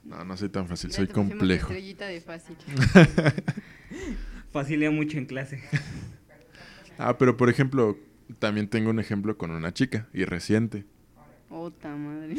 No, 0.04 0.24
no 0.26 0.36
soy 0.38 0.50
tan 0.50 0.68
fácil, 0.68 0.90
Ya 0.90 0.96
soy 0.96 1.08
te 1.08 1.14
complejo. 1.14 1.68
estrellita 1.68 2.08
de 2.08 2.22
fácil. 2.22 2.56
Facilea 4.52 4.92
mucho 4.92 5.18
en 5.18 5.26
clase. 5.26 5.62
Ah, 7.02 7.18
pero 7.18 7.38
por 7.38 7.50
ejemplo, 7.50 7.98
también 8.40 8.68
tengo 8.68 8.90
un 8.90 9.00
ejemplo 9.00 9.38
con 9.38 9.52
una 9.52 9.74
chica 9.74 10.10
y 10.14 10.26
reciente. 10.26 10.84
Ota 11.50 11.96
madre. 11.96 12.36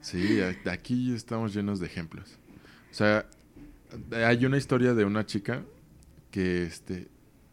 Sí, 0.00 0.40
aquí 0.68 1.14
estamos 1.14 1.54
llenos 1.54 1.78
de 1.78 1.86
ejemplos. 1.86 2.40
O 2.92 2.94
sea, 2.94 3.26
Hay 4.26 4.44
una 4.46 4.56
historia 4.58 4.94
de 4.94 5.04
una 5.04 5.26
chica 5.26 5.62
que 6.30 6.62
este 6.64 7.08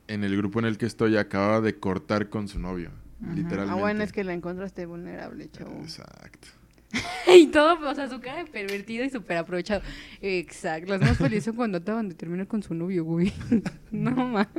en 0.07 0.23
el 0.23 0.35
grupo 0.37 0.59
en 0.59 0.65
el 0.65 0.77
que 0.77 0.85
estoy 0.85 1.17
acaba 1.17 1.61
de 1.61 1.77
cortar 1.79 2.29
con 2.29 2.47
su 2.47 2.59
novio, 2.59 2.89
Ajá. 3.23 3.33
literalmente. 3.33 3.71
Ah, 3.73 3.75
bueno, 3.75 4.03
es 4.03 4.11
que 4.11 4.23
la 4.23 4.33
encontraste 4.33 4.85
vulnerable, 4.85 5.49
chavo. 5.51 5.71
Exacto. 5.81 6.47
y 7.27 7.45
todo, 7.47 7.87
o 7.87 7.93
sea, 7.93 8.09
su 8.09 8.19
cara 8.19 8.43
de 8.43 8.49
pervertido 8.49 9.05
y 9.05 9.09
súper 9.11 9.37
aprovechado. 9.37 9.83
Exacto. 10.21 10.93
Las 10.97 11.01
más 11.01 11.17
felices 11.17 11.43
son 11.45 11.55
cuando 11.55 11.77
acaban 11.77 12.09
de 12.09 12.15
terminar 12.15 12.47
con 12.47 12.63
su 12.63 12.73
novio, 12.73 13.03
güey. 13.03 13.31
no, 13.91 14.11
ma. 14.11 14.49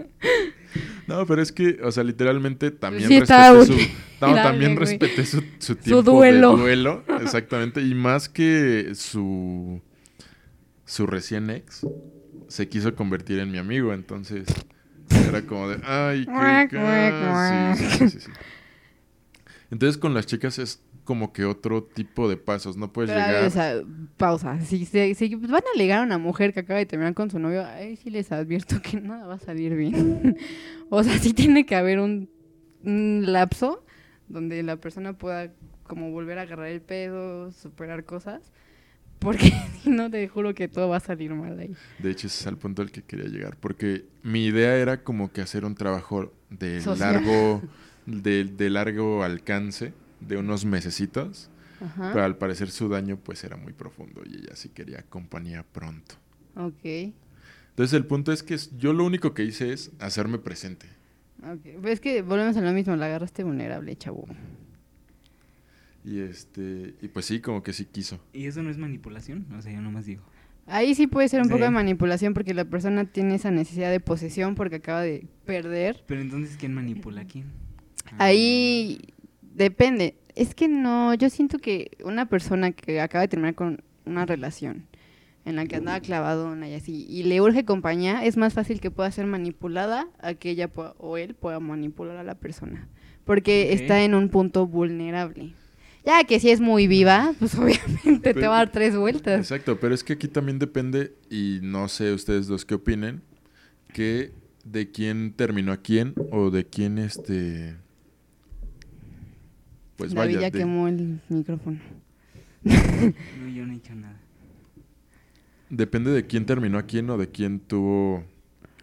No, 1.08 1.26
pero 1.26 1.42
es 1.42 1.50
que, 1.50 1.80
o 1.82 1.90
sea, 1.90 2.04
literalmente 2.04 2.70
también 2.70 3.08
Sí, 3.08 3.18
respeté 3.18 3.66
su, 3.66 3.72
no, 4.20 4.34
también 4.34 4.76
güey. 4.76 4.86
respeté 4.86 5.26
su, 5.26 5.42
su 5.58 5.74
tiempo 5.74 6.02
duelo. 6.02 6.56
de 6.56 6.62
duelo, 6.62 7.04
exactamente, 7.20 7.80
y 7.82 7.94
más 7.94 8.28
que 8.28 8.92
su 8.94 9.82
su 10.90 11.06
recién 11.06 11.50
ex 11.50 11.86
se 12.48 12.68
quiso 12.68 12.96
convertir 12.96 13.38
en 13.38 13.52
mi 13.52 13.58
amigo, 13.58 13.92
entonces 13.94 14.46
era 15.28 15.40
como 15.46 15.68
de, 15.68 15.80
ay, 15.84 16.26
qué 16.68 18.08
sí. 18.08 18.30
Entonces 19.70 19.98
con 19.98 20.14
las 20.14 20.26
chicas 20.26 20.58
es 20.58 20.82
como 21.04 21.32
que 21.32 21.44
otro 21.44 21.84
tipo 21.84 22.28
de 22.28 22.36
pasos, 22.36 22.76
no 22.76 22.92
puedes 22.92 23.10
Pero, 23.10 23.24
llegar 23.24 23.44
o 23.46 23.50
sea, 23.50 23.82
pausa. 24.16 24.60
Si, 24.60 24.84
se- 24.84 25.14
si 25.14 25.32
van 25.36 25.62
a 25.62 25.76
alegar 25.76 26.00
a 26.00 26.02
una 26.02 26.18
mujer 26.18 26.52
que 26.52 26.60
acaba 26.60 26.78
de 26.80 26.86
terminar 26.86 27.14
con 27.14 27.30
su 27.30 27.38
novio, 27.38 27.64
ahí 27.64 27.94
sí 27.96 28.10
les 28.10 28.32
advierto 28.32 28.82
que 28.82 29.00
nada 29.00 29.26
va 29.28 29.34
a 29.34 29.38
salir 29.38 29.76
bien. 29.76 30.36
o 30.90 31.04
sea, 31.04 31.16
sí 31.20 31.32
tiene 31.32 31.66
que 31.66 31.76
haber 31.76 32.00
un, 32.00 32.28
un 32.84 33.22
lapso 33.26 33.84
donde 34.26 34.62
la 34.64 34.76
persona 34.76 35.12
pueda 35.16 35.52
como 35.84 36.10
volver 36.10 36.38
a 36.38 36.42
agarrar 36.42 36.66
el 36.66 36.80
pedo, 36.80 37.52
superar 37.52 38.04
cosas. 38.04 38.52
Porque 39.20 39.52
si 39.82 39.90
no, 39.90 40.10
te 40.10 40.26
juro 40.28 40.54
que 40.54 40.66
todo 40.66 40.88
va 40.88 40.96
a 40.96 41.00
salir 41.00 41.32
mal 41.32 41.58
ahí. 41.58 41.74
De 41.98 42.10
hecho, 42.10 42.26
ese 42.26 42.40
es 42.40 42.46
al 42.46 42.56
punto 42.58 42.82
al 42.82 42.90
que 42.90 43.02
quería 43.02 43.26
llegar. 43.26 43.56
Porque 43.56 44.06
mi 44.22 44.46
idea 44.46 44.76
era 44.76 45.04
como 45.04 45.30
que 45.30 45.40
hacer 45.42 45.64
un 45.64 45.74
trabajo 45.74 46.32
de 46.48 46.80
Social. 46.80 47.14
largo, 47.14 47.62
de, 48.06 48.44
de 48.44 48.70
largo 48.70 49.22
alcance, 49.22 49.92
de 50.20 50.36
unos 50.38 50.64
mesecitos. 50.64 51.50
Ajá. 51.80 52.10
Pero 52.12 52.24
al 52.24 52.36
parecer 52.36 52.70
su 52.70 52.88
daño 52.88 53.16
pues 53.16 53.42
era 53.44 53.56
muy 53.56 53.72
profundo 53.72 54.22
y 54.26 54.36
ella 54.36 54.54
sí 54.54 54.68
quería 54.70 55.02
compañía 55.08 55.64
pronto. 55.70 56.16
Ok. 56.56 57.12
Entonces 57.70 57.94
el 57.94 58.04
punto 58.04 58.32
es 58.32 58.42
que 58.42 58.58
yo 58.76 58.92
lo 58.92 59.04
único 59.04 59.32
que 59.32 59.44
hice 59.44 59.72
es 59.72 59.90
hacerme 59.98 60.38
presente. 60.38 60.86
Ok. 61.42 61.80
Pues 61.80 61.94
es 61.94 62.00
que 62.00 62.20
volvemos 62.20 62.56
a 62.56 62.60
lo 62.60 62.72
mismo, 62.72 62.94
la 62.96 63.06
agarraste 63.06 63.44
vulnerable, 63.44 63.96
chavo. 63.96 64.26
Y 66.04 66.20
este 66.20 66.94
y 67.02 67.08
pues 67.08 67.26
sí, 67.26 67.40
como 67.40 67.62
que 67.62 67.72
sí 67.72 67.84
quiso. 67.84 68.18
¿Y 68.32 68.46
eso 68.46 68.62
no 68.62 68.70
es 68.70 68.78
manipulación? 68.78 69.46
O 69.56 69.60
sea, 69.62 69.72
yo 69.72 69.80
nomás 69.82 70.06
digo. 70.06 70.22
Ahí 70.66 70.94
sí 70.94 71.06
puede 71.06 71.28
ser 71.28 71.40
un 71.40 71.46
Sí. 71.46 71.52
poco 71.52 71.64
de 71.64 71.70
manipulación 71.70 72.32
porque 72.32 72.54
la 72.54 72.64
persona 72.64 73.04
tiene 73.04 73.34
esa 73.34 73.50
necesidad 73.50 73.90
de 73.90 73.98
posesión 74.00 74.54
porque 74.54 74.76
acaba 74.76 75.02
de 75.02 75.26
perder. 75.44 76.04
Pero 76.06 76.20
entonces, 76.20 76.56
¿quién 76.56 76.72
manipula 76.74 77.22
a 77.22 77.24
quién? 77.24 77.46
Ah. 78.12 78.26
Ahí 78.26 79.00
depende. 79.54 80.14
Es 80.36 80.54
que 80.54 80.68
no, 80.68 81.12
yo 81.14 81.28
siento 81.28 81.58
que 81.58 81.90
una 82.04 82.26
persona 82.26 82.70
que 82.72 83.00
acaba 83.00 83.22
de 83.22 83.28
terminar 83.28 83.54
con 83.54 83.82
una 84.06 84.26
relación 84.26 84.86
en 85.44 85.56
la 85.56 85.66
que 85.66 85.76
andaba 85.76 86.00
clavadona 86.00 86.68
y 86.68 86.74
así, 86.74 87.06
y 87.08 87.24
le 87.24 87.40
urge 87.40 87.64
compañía, 87.64 88.24
es 88.24 88.36
más 88.36 88.54
fácil 88.54 88.80
que 88.80 88.90
pueda 88.90 89.10
ser 89.10 89.26
manipulada 89.26 90.06
a 90.20 90.34
que 90.34 90.50
ella 90.50 90.68
pueda- 90.68 90.94
o 90.98 91.16
él 91.16 91.34
pueda 91.34 91.58
manipular 91.60 92.16
a 92.16 92.22
la 92.24 92.36
persona. 92.36 92.88
Porque 93.24 93.72
está 93.72 94.02
en 94.04 94.14
un 94.14 94.28
punto 94.28 94.66
vulnerable. 94.66 95.54
Ya 96.04 96.24
que 96.24 96.40
si 96.40 96.50
es 96.50 96.60
muy 96.60 96.86
viva, 96.86 97.34
pues 97.38 97.54
obviamente 97.58 98.32
te 98.34 98.40
va 98.46 98.54
a 98.56 98.58
dar 98.58 98.72
tres 98.72 98.96
vueltas. 98.96 99.38
Exacto, 99.40 99.78
pero 99.80 99.94
es 99.94 100.02
que 100.04 100.14
aquí 100.14 100.28
también 100.28 100.58
depende 100.58 101.14
y 101.30 101.58
no 101.62 101.88
sé 101.88 102.12
ustedes 102.12 102.46
dos 102.46 102.64
qué 102.64 102.74
opinen 102.74 103.22
que 103.92 104.32
de 104.64 104.90
quién 104.90 105.32
terminó 105.34 105.72
a 105.72 105.78
quién 105.78 106.14
o 106.30 106.50
de 106.50 106.64
quién 106.66 106.98
este 106.98 107.76
pues 109.96 110.14
David 110.14 110.36
vaya 110.36 110.48
ya 110.48 110.50
de- 110.50 110.58
quemó 110.58 110.88
el 110.88 111.20
micrófono. 111.28 111.78
No, 112.62 113.48
yo 113.48 113.66
no 113.66 113.72
he 113.72 113.76
hecho 113.76 113.94
nada. 113.94 114.18
depende 115.70 116.10
de 116.10 116.26
quién 116.26 116.44
terminó 116.46 116.78
a 116.78 116.82
quién 116.82 117.08
o 117.10 117.16
de 117.18 117.28
quién 117.30 117.60
tuvo 117.60 118.24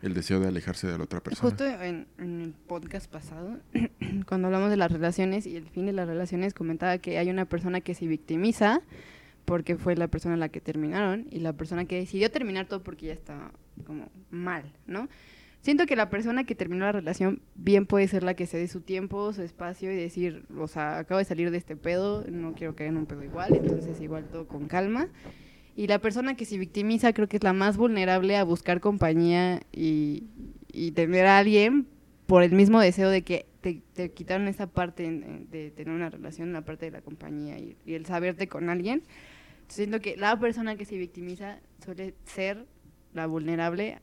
el 0.02 0.14
deseo 0.14 0.39
de 0.39 0.48
alejarse 0.48 0.88
de 0.88 0.98
la 0.98 1.04
otra 1.04 1.22
persona. 1.22 1.50
Justo 1.50 1.66
en, 1.66 2.08
el 2.20 2.54
podcast 2.68 3.10
pasado, 3.10 3.60
cuando 4.28 4.48
hablamos 4.48 4.70
de 4.70 4.78
las 4.78 4.91
relaciones 4.91 5.45
y 5.48 5.56
el 5.56 5.68
fin 5.70 5.86
de 5.86 5.93
las 5.93 6.08
relaciones, 6.08 6.54
comentaba 6.54 6.98
que 6.98 7.18
hay 7.18 7.30
una 7.30 7.45
persona 7.45 7.82
que 7.82 7.93
se 7.93 8.08
victimiza 8.08 8.82
porque 9.45 9.78
fue 9.78 9.95
la 9.95 10.08
persona 10.08 10.36
a 10.36 10.38
la 10.38 10.50
que 10.50 10.60
terminaron 10.60 11.28
y 11.32 11.39
la 11.39 11.54
persona 11.54 11.86
que 11.86 11.95
decidió 11.95 12.30
terminar 12.30 12.68
todo 12.68 12.84
porque 12.84 13.08
ya 13.08 13.14
estaba 13.14 13.52
como 13.86 14.10
mal, 14.30 14.74
¿no? 14.86 15.08
Siento 15.62 15.86
que 15.86 15.95
la 15.95 16.10
persona 16.10 16.45
que 16.45 16.56
terminó 16.56 16.86
la 16.86 16.91
relación 16.91 17.41
bien 17.56 17.86
puede 17.86 18.08
ser 18.08 18.24
la 18.24 18.36
que 18.36 18.45
se 18.45 18.58
dé 18.58 18.68
su 18.68 18.82
tiempo, 18.82 19.34
su 19.34 19.41
espacio 19.41 19.91
y 19.91 19.95
decir, 19.95 20.45
o 20.58 20.68
sea, 20.68 21.00
acabo 21.00 21.18
de 21.18 21.26
salir 21.26 21.52
de 21.52 21.58
este 21.58 21.76
pedo, 21.76 22.24
no 22.30 22.54
quiero 22.54 22.76
caer 22.76 22.89
en 22.89 22.98
un 22.98 23.06
pedo 23.06 23.24
igual, 23.24 23.56
entonces 23.56 24.00
igual 24.00 24.26
todo 24.26 24.48
con 24.48 24.68
calma. 24.68 25.08
Y 25.78 25.86
la 25.86 26.00
persona 26.00 26.36
que 26.36 26.46
se 26.46 26.58
victimiza 26.58 27.14
creo 27.14 27.30
que 27.30 27.38
es 27.38 27.44
la 27.44 27.54
más 27.54 27.78
vulnerable 27.78 28.36
a 28.36 28.44
buscar 28.44 28.80
compañía 28.82 29.62
y, 29.72 30.24
y 30.74 30.92
tener 30.92 31.28
a 31.28 31.38
alguien 31.38 31.88
por 32.26 32.42
el 32.42 32.52
mismo 32.52 32.82
deseo 32.82 33.12
de 33.12 33.22
que 33.22 33.46
te, 33.62 33.84
te 33.94 34.12
quitaron 34.12 34.48
esa 34.48 34.66
parte 34.66 35.04
de 35.52 35.70
tener 35.70 35.94
una 35.94 36.10
relación, 36.10 36.52
la 36.52 36.66
parte 36.66 36.86
de 36.86 36.92
la 36.92 37.02
compañía 37.02 37.60
y, 37.60 37.78
y 37.86 37.94
el 37.94 38.08
saberte 38.08 38.48
con 38.48 38.70
alguien. 38.70 39.04
Siento 39.68 40.00
que 40.00 40.18
la 40.18 40.40
persona 40.40 40.78
que 40.78 40.86
se 40.86 40.98
victimiza 40.98 41.60
suele 41.86 42.16
ser 42.26 42.66
la 43.14 43.28
vulnerable 43.28 44.00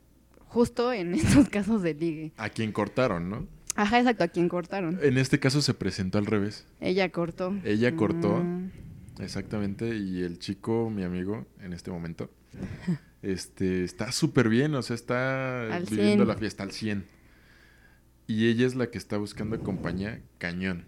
justo 0.47 0.93
en 0.93 1.13
estos 1.15 1.49
casos 1.49 1.81
de 1.81 1.93
ligue. 1.93 2.31
A 2.37 2.47
quien 2.47 2.71
cortaron, 2.71 3.29
¿no? 3.29 3.47
Ajá, 3.75 3.99
exacto, 3.99 4.23
a 4.23 4.29
quien 4.29 4.47
cortaron. 4.47 4.97
En 5.03 5.17
este 5.17 5.41
caso 5.41 5.61
se 5.61 5.73
presentó 5.73 6.19
al 6.19 6.25
revés. 6.25 6.65
Ella 6.79 7.11
cortó. 7.11 7.53
Ella 7.65 7.93
cortó. 7.97 8.37
Mm. 8.37 8.84
Exactamente, 9.19 9.95
y 9.95 10.23
el 10.23 10.39
chico, 10.39 10.89
mi 10.89 11.03
amigo, 11.03 11.47
en 11.61 11.73
este 11.73 11.91
momento, 11.91 12.31
este, 13.21 13.83
está 13.83 14.11
súper 14.11 14.49
bien, 14.49 14.75
o 14.75 14.81
sea, 14.81 14.95
está 14.95 15.73
Al 15.73 15.85
viviendo 15.85 16.25
100. 16.25 16.27
la 16.27 16.35
fiesta 16.37 16.63
al 16.63 16.71
100. 16.71 17.05
Y 18.27 18.47
ella 18.47 18.65
es 18.65 18.75
la 18.75 18.89
que 18.89 18.97
está 18.97 19.17
buscando 19.17 19.61
compañía 19.61 20.21
cañón, 20.39 20.85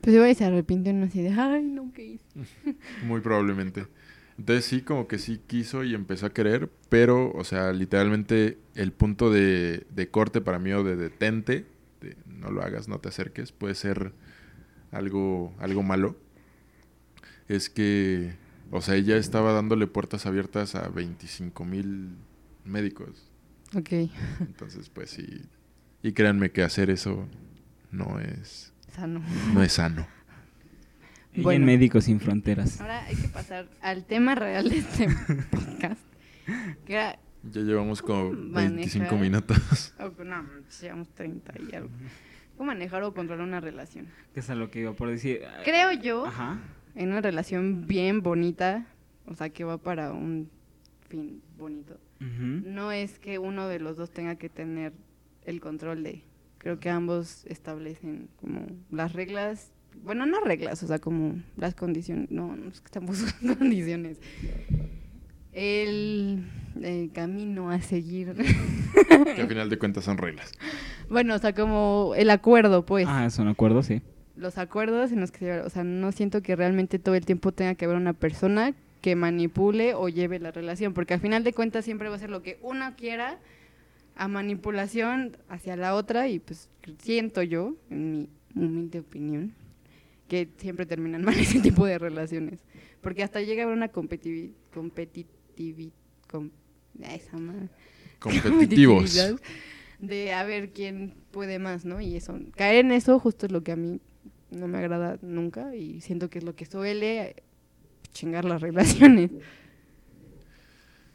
Pues 0.00 0.14
igual 0.14 0.34
se 0.36 0.44
arrepintió 0.44 0.92
no 0.92 1.06
así 1.06 1.22
de, 1.22 1.30
ay, 1.30 1.62
no, 1.64 1.92
¿qué 1.94 2.04
hice? 2.04 2.26
muy 3.00 3.20
probablemente. 3.20 3.86
Entonces 4.38 4.64
sí, 4.64 4.82
como 4.82 5.06
que 5.06 5.18
sí 5.18 5.40
quiso 5.46 5.84
y 5.84 5.94
empezó 5.94 6.26
a 6.26 6.32
querer, 6.34 6.70
pero, 6.88 7.30
o 7.32 7.44
sea, 7.44 7.72
literalmente 7.72 8.58
el 8.74 8.92
punto 8.92 9.30
de, 9.30 9.86
de 9.90 10.10
corte 10.10 10.40
para 10.40 10.58
mí 10.58 10.72
o 10.72 10.82
de 10.84 10.96
detente, 10.96 11.66
de 12.00 12.16
no 12.26 12.50
lo 12.50 12.62
hagas, 12.62 12.88
no 12.88 12.98
te 12.98 13.08
acerques, 13.08 13.52
puede 13.52 13.74
ser 13.74 14.12
algo, 14.90 15.54
algo 15.58 15.82
malo. 15.82 16.16
Es 17.48 17.68
que, 17.70 18.34
o 18.70 18.80
sea, 18.80 18.94
ella 18.96 19.16
estaba 19.16 19.52
dándole 19.52 19.86
puertas 19.86 20.26
abiertas 20.26 20.74
a 20.74 20.88
25 20.88 21.64
mil 21.64 22.16
médicos. 22.64 23.30
Ok. 23.76 23.90
Entonces, 24.40 24.88
pues 24.88 25.10
sí. 25.10 25.42
Y 26.02 26.12
créanme 26.12 26.50
que 26.50 26.62
hacer 26.62 26.90
eso 26.90 27.26
no 27.90 28.18
es, 28.20 28.72
Sano. 28.94 29.22
no 29.52 29.62
es 29.62 29.72
sano. 29.72 30.06
Bueno. 31.36 31.60
en 31.60 31.64
Médicos 31.64 32.04
Sin 32.04 32.20
Fronteras. 32.20 32.80
Ahora 32.80 33.04
hay 33.04 33.16
que 33.16 33.28
pasar 33.28 33.68
al 33.80 34.04
tema 34.04 34.34
real 34.36 34.70
de 34.70 34.78
este 34.78 35.08
podcast. 35.50 36.00
Que 36.86 36.92
era, 36.92 37.18
Ya 37.50 37.62
llevamos 37.62 38.02
como 38.02 38.30
Manejar. 38.32 38.76
25 38.76 39.16
minutos. 39.16 39.94
o, 39.98 40.22
no, 40.24 40.44
llevamos 40.80 41.08
30 41.14 41.54
y 41.70 41.74
algo. 41.74 41.90
¿Cómo 42.56 42.68
manejar 42.68 43.02
o 43.02 43.12
controlar 43.12 43.44
una 43.44 43.60
relación? 43.60 44.06
Que 44.32 44.40
es 44.40 44.50
a 44.50 44.54
lo 44.54 44.70
que 44.70 44.80
iba 44.80 44.92
por 44.92 45.08
decir. 45.10 45.40
Creo 45.64 45.90
yo, 45.92 46.26
Ajá. 46.26 46.58
En 46.94 47.10
una 47.10 47.20
relación 47.20 47.86
bien 47.86 48.22
bonita, 48.22 48.86
o 49.26 49.34
sea, 49.34 49.50
que 49.50 49.64
va 49.64 49.78
para 49.78 50.12
un 50.12 50.50
fin 51.08 51.42
bonito, 51.58 51.98
no 52.20 52.90
es 52.90 53.18
que 53.18 53.38
uno 53.38 53.68
de 53.68 53.78
los 53.78 53.96
dos 53.96 54.10
tenga 54.10 54.36
que 54.36 54.48
tener 54.48 54.92
el 55.44 55.60
control 55.60 56.02
de. 56.02 56.22
Creo 56.58 56.80
que 56.80 56.88
ambos 56.88 57.44
establecen 57.46 58.28
como 58.40 58.66
las 58.90 59.12
reglas, 59.12 59.72
bueno, 60.02 60.24
no 60.24 60.40
reglas, 60.40 60.82
o 60.82 60.86
sea, 60.86 60.98
como 60.98 61.42
las 61.56 61.74
condiciones, 61.74 62.30
no, 62.30 62.56
no 62.56 62.70
es 62.70 62.80
que 62.80 62.86
estamos 62.86 63.20
buscando 63.20 63.58
condiciones. 63.58 64.18
El, 65.52 66.46
el 66.80 67.12
camino 67.12 67.70
a 67.70 67.80
seguir. 67.80 68.34
Que 68.34 69.42
al 69.42 69.48
final 69.48 69.68
de 69.68 69.78
cuentas 69.78 70.04
son 70.04 70.16
reglas. 70.18 70.52
bueno, 71.10 71.34
o 71.34 71.38
sea, 71.38 71.54
como 71.54 72.14
el 72.16 72.30
acuerdo, 72.30 72.86
pues. 72.86 73.06
Ah, 73.08 73.28
son 73.30 73.48
acuerdos, 73.48 73.86
sí. 73.86 74.00
Los 74.36 74.58
acuerdos 74.58 75.12
en 75.12 75.20
los 75.20 75.30
que 75.30 75.60
o 75.60 75.70
sea, 75.70 75.84
no 75.84 76.12
siento 76.12 76.42
que 76.42 76.56
realmente 76.56 76.98
todo 76.98 77.14
el 77.14 77.24
tiempo 77.24 77.52
tenga 77.52 77.74
que 77.74 77.84
haber 77.84 77.96
una 77.96 78.12
persona 78.12 78.74
que 79.00 79.16
manipule 79.16 79.94
o 79.94 80.08
lleve 80.08 80.38
la 80.38 80.50
relación, 80.50 80.94
porque 80.94 81.14
al 81.14 81.20
final 81.20 81.44
de 81.44 81.52
cuentas 81.52 81.84
siempre 81.84 82.08
va 82.08 82.16
a 82.16 82.18
ser 82.18 82.30
lo 82.30 82.42
que 82.42 82.58
uno 82.62 82.94
quiera 82.96 83.38
a 84.16 84.28
manipulación 84.28 85.36
hacia 85.48 85.76
la 85.76 85.94
otra 85.94 86.28
y 86.28 86.38
pues 86.38 86.68
siento 87.02 87.42
yo, 87.42 87.74
en 87.90 88.12
mi 88.12 88.28
humilde 88.54 89.00
opinión, 89.00 89.52
que 90.28 90.48
siempre 90.56 90.86
terminan 90.86 91.22
mal 91.24 91.38
ese 91.38 91.60
tipo 91.60 91.84
de 91.84 91.98
relaciones, 91.98 92.60
porque 93.02 93.22
hasta 93.22 93.42
llega 93.42 93.62
a 93.62 93.64
haber 93.66 93.76
una 93.76 93.88
competitividad, 93.88 94.54
esa 97.02 97.36
madre. 97.36 97.68
Competitivos. 98.18 99.36
De 99.98 100.32
a 100.32 100.44
ver 100.44 100.70
quién 100.70 101.14
puede 101.30 101.58
más, 101.58 101.84
¿no? 101.84 102.00
Y 102.00 102.16
eso, 102.16 102.38
caer 102.56 102.86
en 102.86 102.92
eso 102.92 103.18
justo 103.18 103.46
es 103.46 103.52
lo 103.52 103.62
que 103.62 103.72
a 103.72 103.76
mí 103.76 104.00
no 104.54 104.68
me 104.68 104.78
agrada 104.78 105.18
nunca 105.22 105.74
y 105.74 106.00
siento 106.00 106.30
que 106.30 106.38
es 106.38 106.44
lo 106.44 106.54
que 106.54 106.66
suele 106.66 107.42
chingar 108.12 108.44
las 108.44 108.60
relaciones. 108.62 109.30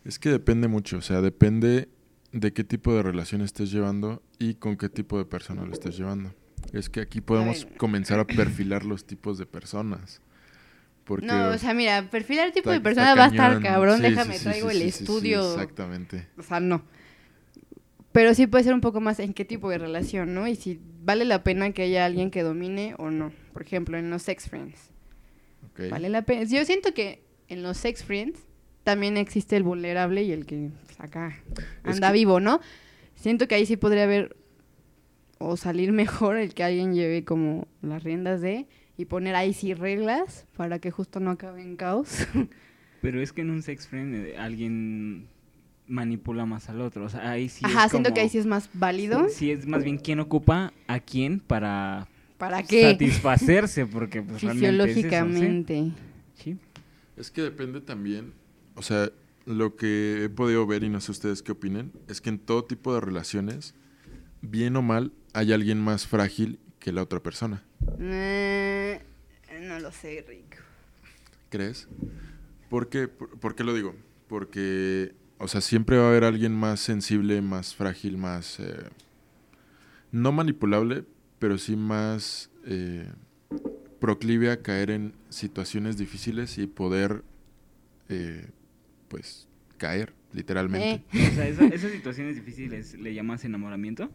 Es 0.05 0.17
que 0.19 0.29
depende 0.29 0.67
mucho, 0.67 0.97
o 0.97 1.01
sea, 1.01 1.21
depende 1.21 1.89
de 2.31 2.53
qué 2.53 2.63
tipo 2.63 2.93
de 2.93 3.03
relación 3.03 3.41
estés 3.41 3.71
llevando 3.71 4.21
y 4.37 4.55
con 4.55 4.77
qué 4.77 4.89
tipo 4.89 5.17
de 5.17 5.25
persona 5.25 5.65
lo 5.65 5.73
estés 5.73 5.97
llevando. 5.97 6.33
Es 6.73 6.89
que 6.89 7.01
aquí 7.01 7.21
podemos 7.21 7.67
comenzar 7.77 8.19
a 8.19 8.25
perfilar 8.27 8.85
los 8.85 9.05
tipos 9.05 9.37
de 9.37 9.45
personas. 9.45 10.21
Porque 11.03 11.25
no, 11.25 11.49
o 11.49 11.57
sea, 11.57 11.73
mira, 11.73 12.07
perfilar 12.11 12.47
el 12.47 12.53
tipo 12.53 12.69
de 12.69 12.79
persona 12.81 13.15
va 13.15 13.25
a 13.25 13.27
estar 13.27 13.59
cabrón, 13.63 13.97
Sí, 13.97 14.03
déjame 14.03 14.33
sí, 14.33 14.39
sí, 14.39 14.43
traigo 14.45 14.69
el 14.69 14.81
estudio. 14.83 15.53
exactamente. 15.53 16.27
o 16.37 16.43
sea, 16.43 16.59
no. 16.59 16.83
Pero 18.11 18.33
sí 18.33 18.47
puede 18.47 18.63
ser 18.63 18.73
un 18.73 18.81
poco 18.81 19.01
más 19.01 19.19
en 19.19 19.33
qué 19.33 19.45
tipo 19.45 19.69
de 19.69 19.77
relación, 19.77 20.33
¿no? 20.33 20.47
Y 20.47 20.55
si 20.55 20.79
vale 21.03 21.25
la 21.25 21.43
pena 21.43 21.71
que 21.71 21.83
haya 21.83 22.05
alguien 22.05 22.31
que 22.31 22.41
domine 22.41 22.95
o 22.97 23.11
no. 23.11 23.31
Por 23.53 23.61
ejemplo, 23.61 23.97
en 23.97 24.09
los 24.09 24.23
sex 24.23 24.49
friends. 24.49 24.89
Vale 25.89 26.09
la 26.09 26.23
pena. 26.23 26.43
Yo 26.43 26.65
siento 26.65 26.93
que 26.93 27.21
en 27.47 27.63
los 27.63 27.77
sex 27.77 28.03
friends 28.03 28.39
también 28.83 29.15
existe 29.17 29.55
el 29.55 29.63
vulnerable 29.63 30.23
y 30.23 30.31
el 30.31 30.45
que 30.45 30.71
pues, 30.85 30.99
acá 30.99 31.37
Es 31.85 31.95
anda 31.95 32.07
que- 32.07 32.13
vivo, 32.13 32.39
¿no? 32.39 32.59
Siento 33.15 33.47
que 33.47 33.55
ahí 33.55 33.65
sí 33.65 33.77
podría 33.77 34.03
haber 34.03 34.35
o 35.37 35.55
salir 35.55 35.91
mejor 35.93 36.37
el 36.37 36.53
que 36.53 36.63
alguien 36.63 36.93
lleve 36.93 37.23
como 37.23 37.67
las 37.81 38.03
riendas 38.03 38.41
de 38.41 38.67
y 38.97 39.05
poner 39.05 39.35
ahí 39.35 39.53
sí 39.53 39.73
reglas 39.73 40.45
para 40.57 40.79
que 40.79 40.91
justo 40.91 41.19
no 41.19 41.31
acabe 41.31 41.61
en 41.61 41.75
caos. 41.77 42.27
Pero 43.01 43.21
es 43.21 43.31
que 43.31 43.41
en 43.41 43.51
un 43.51 43.61
sex 43.61 43.87
friend 43.87 44.13
eh, 44.15 44.37
alguien 44.37 45.27
manipula 45.89 46.45
más 46.45 46.69
al 46.69 46.81
otro. 46.81 47.05
O 47.05 47.09
sea, 47.09 47.31
ahí 47.31 47.49
sí 47.49 47.65
Ajá, 47.65 47.85
es 47.85 47.91
siento 47.91 48.13
que 48.13 48.21
ahí 48.21 48.29
sí 48.29 48.37
es 48.37 48.45
más 48.45 48.69
válido. 48.73 49.27
Sí, 49.29 49.51
es 49.51 49.65
más 49.65 49.83
bien 49.83 49.97
quién 49.97 50.19
ocupa 50.19 50.71
a 50.87 50.99
quién 50.99 51.39
para 51.39 52.07
¿Para 52.37 52.63
qué? 52.63 52.91
satisfacerse, 52.91 53.85
porque 53.85 54.21
pues 54.23 54.41
realmente 54.41 54.67
es 54.67 54.73
eso, 54.73 54.87
¿sí? 54.87 55.03
Fisiológicamente. 55.03 55.91
Sí. 56.35 56.57
Es 57.17 57.31
que 57.31 57.41
depende 57.41 57.81
también, 57.81 58.33
o 58.75 58.81
sea, 58.81 59.11
lo 59.45 59.75
que 59.75 60.23
he 60.23 60.29
podido 60.29 60.65
ver 60.65 60.83
y 60.83 60.89
no 60.89 61.01
sé 61.01 61.11
ustedes 61.11 61.41
qué 61.41 61.51
opinen, 61.51 61.91
es 62.07 62.21
que 62.21 62.29
en 62.29 62.39
todo 62.39 62.63
tipo 62.63 62.93
de 62.93 63.01
relaciones, 63.01 63.73
bien 64.41 64.75
o 64.77 64.81
mal, 64.81 65.11
hay 65.33 65.51
alguien 65.51 65.81
más 65.81 66.07
frágil 66.07 66.59
que 66.79 66.93
la 66.93 67.03
otra 67.03 67.19
persona. 67.19 67.63
Eh, 67.99 69.01
no 69.61 69.79
lo 69.79 69.91
sé, 69.91 70.23
Rick. 70.27 70.63
¿Crees? 71.49 71.87
¿Por 72.69 72.89
qué, 72.89 73.07
por, 73.07 73.37
por 73.39 73.55
qué 73.55 73.63
lo 73.63 73.73
digo? 73.73 73.95
Porque, 74.27 75.13
o 75.39 75.47
sea, 75.47 75.61
siempre 75.61 75.97
va 75.97 76.05
a 76.05 76.09
haber 76.09 76.23
alguien 76.25 76.53
más 76.53 76.79
sensible, 76.79 77.41
más 77.41 77.73
frágil, 77.75 78.17
más... 78.17 78.59
eh, 78.59 78.83
no 80.11 80.31
manipulable, 80.31 81.03
pero 81.39 81.57
sí 81.57 81.75
más 81.75 82.49
eh, 82.65 83.07
proclive 83.99 84.51
a 84.51 84.61
caer 84.61 84.91
en 84.91 85.13
situaciones 85.29 85.97
difíciles 85.97 86.57
y 86.57 86.67
poder, 86.67 87.23
eh, 88.09 88.47
pues, 89.07 89.47
caer, 89.77 90.13
literalmente. 90.33 91.03
Eh. 91.13 91.29
O 91.31 91.35
sea, 91.35 91.47
esa- 91.47 91.65
esas 91.67 91.91
situaciones 91.99 92.35
difíciles 92.35 92.95
le 92.99 93.13
llamas 93.13 93.45
enamoramiento. 93.45 94.09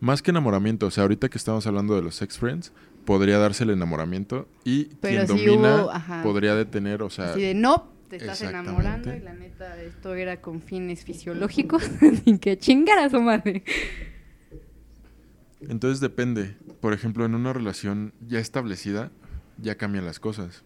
Más 0.00 0.20
que 0.20 0.32
enamoramiento, 0.32 0.86
o 0.86 0.90
sea, 0.90 1.02
ahorita 1.02 1.28
que 1.28 1.38
estamos 1.38 1.66
hablando 1.66 1.94
de 1.94 2.02
los 2.02 2.16
sex 2.16 2.36
friends, 2.38 2.72
podría 3.06 3.38
darse 3.38 3.64
el 3.64 3.70
enamoramiento 3.70 4.48
y 4.64 4.86
Pero 5.00 5.24
quien 5.26 5.46
domina 5.46 5.84
hubo, 5.84 6.22
podría 6.24 6.54
detener, 6.56 7.02
o 7.02 7.10
sea, 7.10 7.30
Así 7.30 7.40
de 7.42 7.54
no, 7.54 7.93
te 8.18 8.24
estás 8.24 8.42
enamorando 8.42 9.14
y 9.14 9.20
la 9.20 9.34
neta 9.34 9.80
esto 9.82 10.14
era 10.14 10.40
con 10.40 10.62
fines 10.62 11.04
fisiológicos, 11.04 11.82
sin 12.24 12.38
que 12.38 12.58
su 13.10 13.20
madre. 13.20 13.64
Entonces 15.60 16.00
depende. 16.00 16.56
Por 16.80 16.92
ejemplo, 16.92 17.24
en 17.24 17.34
una 17.34 17.52
relación 17.52 18.12
ya 18.26 18.38
establecida, 18.38 19.10
ya 19.58 19.76
cambian 19.76 20.04
las 20.04 20.20
cosas. 20.20 20.62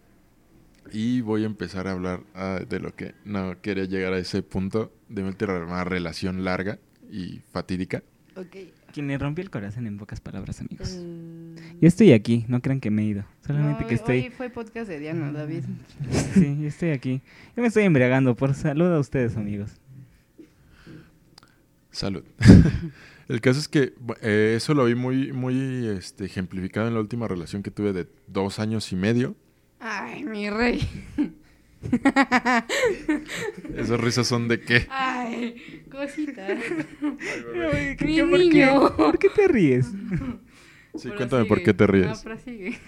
Y 0.93 1.21
voy 1.21 1.45
a 1.45 1.47
empezar 1.47 1.87
a 1.87 1.93
hablar 1.93 2.23
ah, 2.35 2.61
de 2.69 2.81
lo 2.81 2.95
que 2.95 3.15
no 3.25 3.61
quería 3.61 3.85
llegar 3.85 4.13
a 4.13 4.19
ese 4.19 4.43
punto 4.43 4.93
de 5.09 5.23
una 5.23 5.85
relación 5.85 6.45
larga 6.45 6.79
y 7.11 7.41
fatídica. 7.51 8.03
Ok. 8.37 8.57
Quien 8.93 9.07
le 9.07 9.19
rompió 9.19 9.43
el 9.43 9.51
corazón 9.51 9.87
en 9.87 9.99
pocas 9.99 10.21
palabras, 10.21 10.61
amigos. 10.61 10.99
Mm. 10.99 11.79
Yo 11.81 11.89
estoy 11.89 12.13
aquí, 12.13 12.45
no 12.49 12.61
crean 12.61 12.81
que 12.81 12.91
me 12.91 13.03
he 13.03 13.07
ido. 13.07 13.25
Solamente 13.47 13.83
No, 13.83 13.89
que 13.89 13.95
estoy. 13.95 14.19
Hoy 14.21 14.31
fue 14.31 14.51
podcast 14.51 14.89
de 14.89 14.99
Diana, 14.99 15.31
David. 15.31 15.65
Sí, 16.35 16.59
yo 16.61 16.69
estoy 16.69 16.91
aquí. 16.91 17.21
Yo 17.57 17.63
me 17.63 17.69
estoy 17.69 17.85
embriagando. 17.85 18.35
Por 18.35 18.55
salud 18.55 18.93
a 18.93 18.99
ustedes, 18.99 19.37
amigos. 19.37 19.73
Salud. 21.91 22.25
El 23.29 23.43
caso 23.43 23.61
es 23.61 23.69
que 23.69 23.93
eh, 24.23 24.55
eso 24.57 24.73
lo 24.73 24.87
vi 24.87 24.95
muy, 24.95 25.33
muy 25.33 25.87
este, 25.87 26.25
ejemplificado 26.25 26.89
en 26.89 26.95
la 26.95 27.01
última 27.01 27.29
relación 27.29 27.63
que 27.63 27.71
tuve 27.71 27.93
de 27.93 28.09
dos 28.27 28.59
años 28.59 28.91
y 28.93 28.97
medio. 28.97 29.37
Ay, 29.81 30.25
mi 30.25 30.49
rey. 30.49 30.81
Esas 33.77 34.01
risas 34.01 34.27
son 34.27 34.49
de 34.49 34.61
qué? 34.61 34.87
Ay, 34.91 35.83
cosita. 35.91 36.47
Ay, 37.73 37.97
¿qué- 37.97 38.05
Mi 38.05 38.15
qué- 38.17 38.25
por 38.25 38.39
qué? 38.39 38.45
niño. 38.49 38.97
¿Por 38.97 39.19
qué 39.19 39.29
te 39.29 39.49
ríes? 39.49 39.93
Sí, 40.97 41.09
cuéntame 41.11 41.45
por 41.45 41.63
qué 41.63 41.75
te 41.75 41.87
No, 41.87 41.93
ríes. 41.93 42.23
prosigue. 42.23 42.79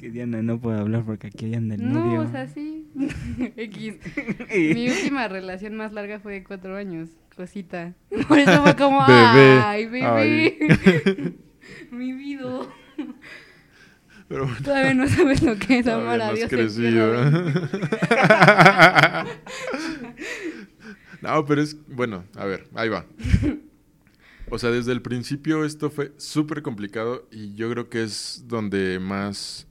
que 0.00 0.10
Diana 0.10 0.42
no 0.42 0.60
puede 0.60 0.78
hablar 0.78 1.04
porque 1.04 1.28
aquí 1.28 1.54
anda 1.54 1.74
el 1.76 1.90
No, 1.92 2.04
novio. 2.04 2.20
o 2.22 2.30
sea, 2.30 2.46
sí. 2.48 2.86
X. 3.56 3.94
Mi 4.74 4.88
última 4.90 5.28
relación 5.28 5.76
más 5.76 5.92
larga 5.92 6.20
fue 6.20 6.34
de 6.34 6.44
cuatro 6.44 6.76
años. 6.76 7.08
Cosita. 7.36 7.94
Por 8.28 8.38
eso 8.38 8.62
fue 8.62 8.74
como, 8.76 9.06
Bebé. 9.06 9.60
ay, 9.62 9.86
bebé. 9.86 11.34
Mi 11.92 12.12
vida. 12.12 12.62
Pero 14.28 14.44
bueno, 14.44 14.58
Todavía 14.62 14.94
no 14.94 15.08
sabes 15.08 15.42
lo 15.42 15.56
que 15.56 15.78
es 15.78 15.86
no 15.86 15.92
a 15.92 16.32
Dios. 16.32 16.42
no, 21.22 21.44
pero 21.46 21.62
es, 21.62 21.76
bueno, 21.88 22.24
a 22.36 22.44
ver, 22.44 22.68
ahí 22.74 22.88
va. 22.88 23.06
O 24.50 24.58
sea, 24.58 24.70
desde 24.70 24.92
el 24.92 25.02
principio 25.02 25.64
esto 25.64 25.90
fue 25.90 26.12
súper 26.16 26.62
complicado 26.62 27.26
y 27.30 27.54
yo 27.54 27.70
creo 27.70 27.88
que 27.88 28.02
es 28.02 28.44
donde 28.46 28.98
más 28.98 29.66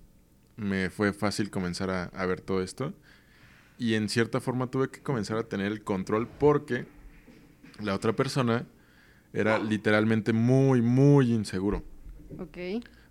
me 0.56 0.90
fue 0.90 1.14
fácil 1.14 1.50
comenzar 1.50 1.90
a, 1.90 2.04
a 2.06 2.26
ver 2.26 2.42
todo 2.42 2.62
esto. 2.62 2.94
Y 3.80 3.94
en 3.94 4.10
cierta 4.10 4.42
forma 4.42 4.72
tuve 4.72 4.90
que 4.90 5.02
comenzar 5.02 5.38
a 5.38 5.44
tener 5.44 5.72
el 5.72 5.84
control 5.84 6.28
porque 6.28 6.86
la 7.80 7.94
otra 7.94 8.16
persona 8.16 8.66
era 9.34 9.60
literalmente 9.60 10.34
muy, 10.34 10.82
muy 10.82 11.32
inseguro 11.32 11.84
Ok. 12.40 12.58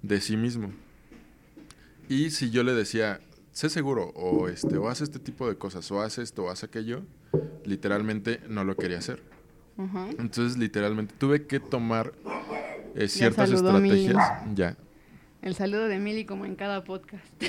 de 0.03 0.21
sí 0.21 0.37
mismo. 0.37 0.73
Y 2.09 2.31
si 2.31 2.51
yo 2.51 2.63
le 2.63 2.73
decía, 2.75 3.21
sé 3.53 3.69
seguro, 3.69 4.11
o 4.15 4.49
este, 4.49 4.77
o 4.77 4.89
haz 4.89 5.01
este 5.01 5.19
tipo 5.19 5.49
de 5.49 5.57
cosas, 5.57 5.91
o 5.91 6.01
haz 6.01 6.19
esto, 6.19 6.45
o 6.45 6.51
haz 6.51 6.63
aquello, 6.65 7.03
literalmente 7.65 8.41
no 8.49 8.65
lo 8.65 8.77
quería 8.77 8.99
hacer. 8.99 9.23
Entonces, 10.19 10.57
literalmente 10.57 11.15
tuve 11.19 11.47
que 11.47 11.61
tomar 11.61 12.13
eh, 12.95 13.09
ciertas 13.09 13.51
mi- 13.51 13.57
estrategias. 13.57 14.17
Ya. 14.55 14.77
El 15.43 15.55
saludo 15.55 15.87
de 15.89 15.99
Mili 15.99 16.25
como 16.25 16.47
en 16.47 16.55
cada 16.57 16.83
podcast. 16.85 17.25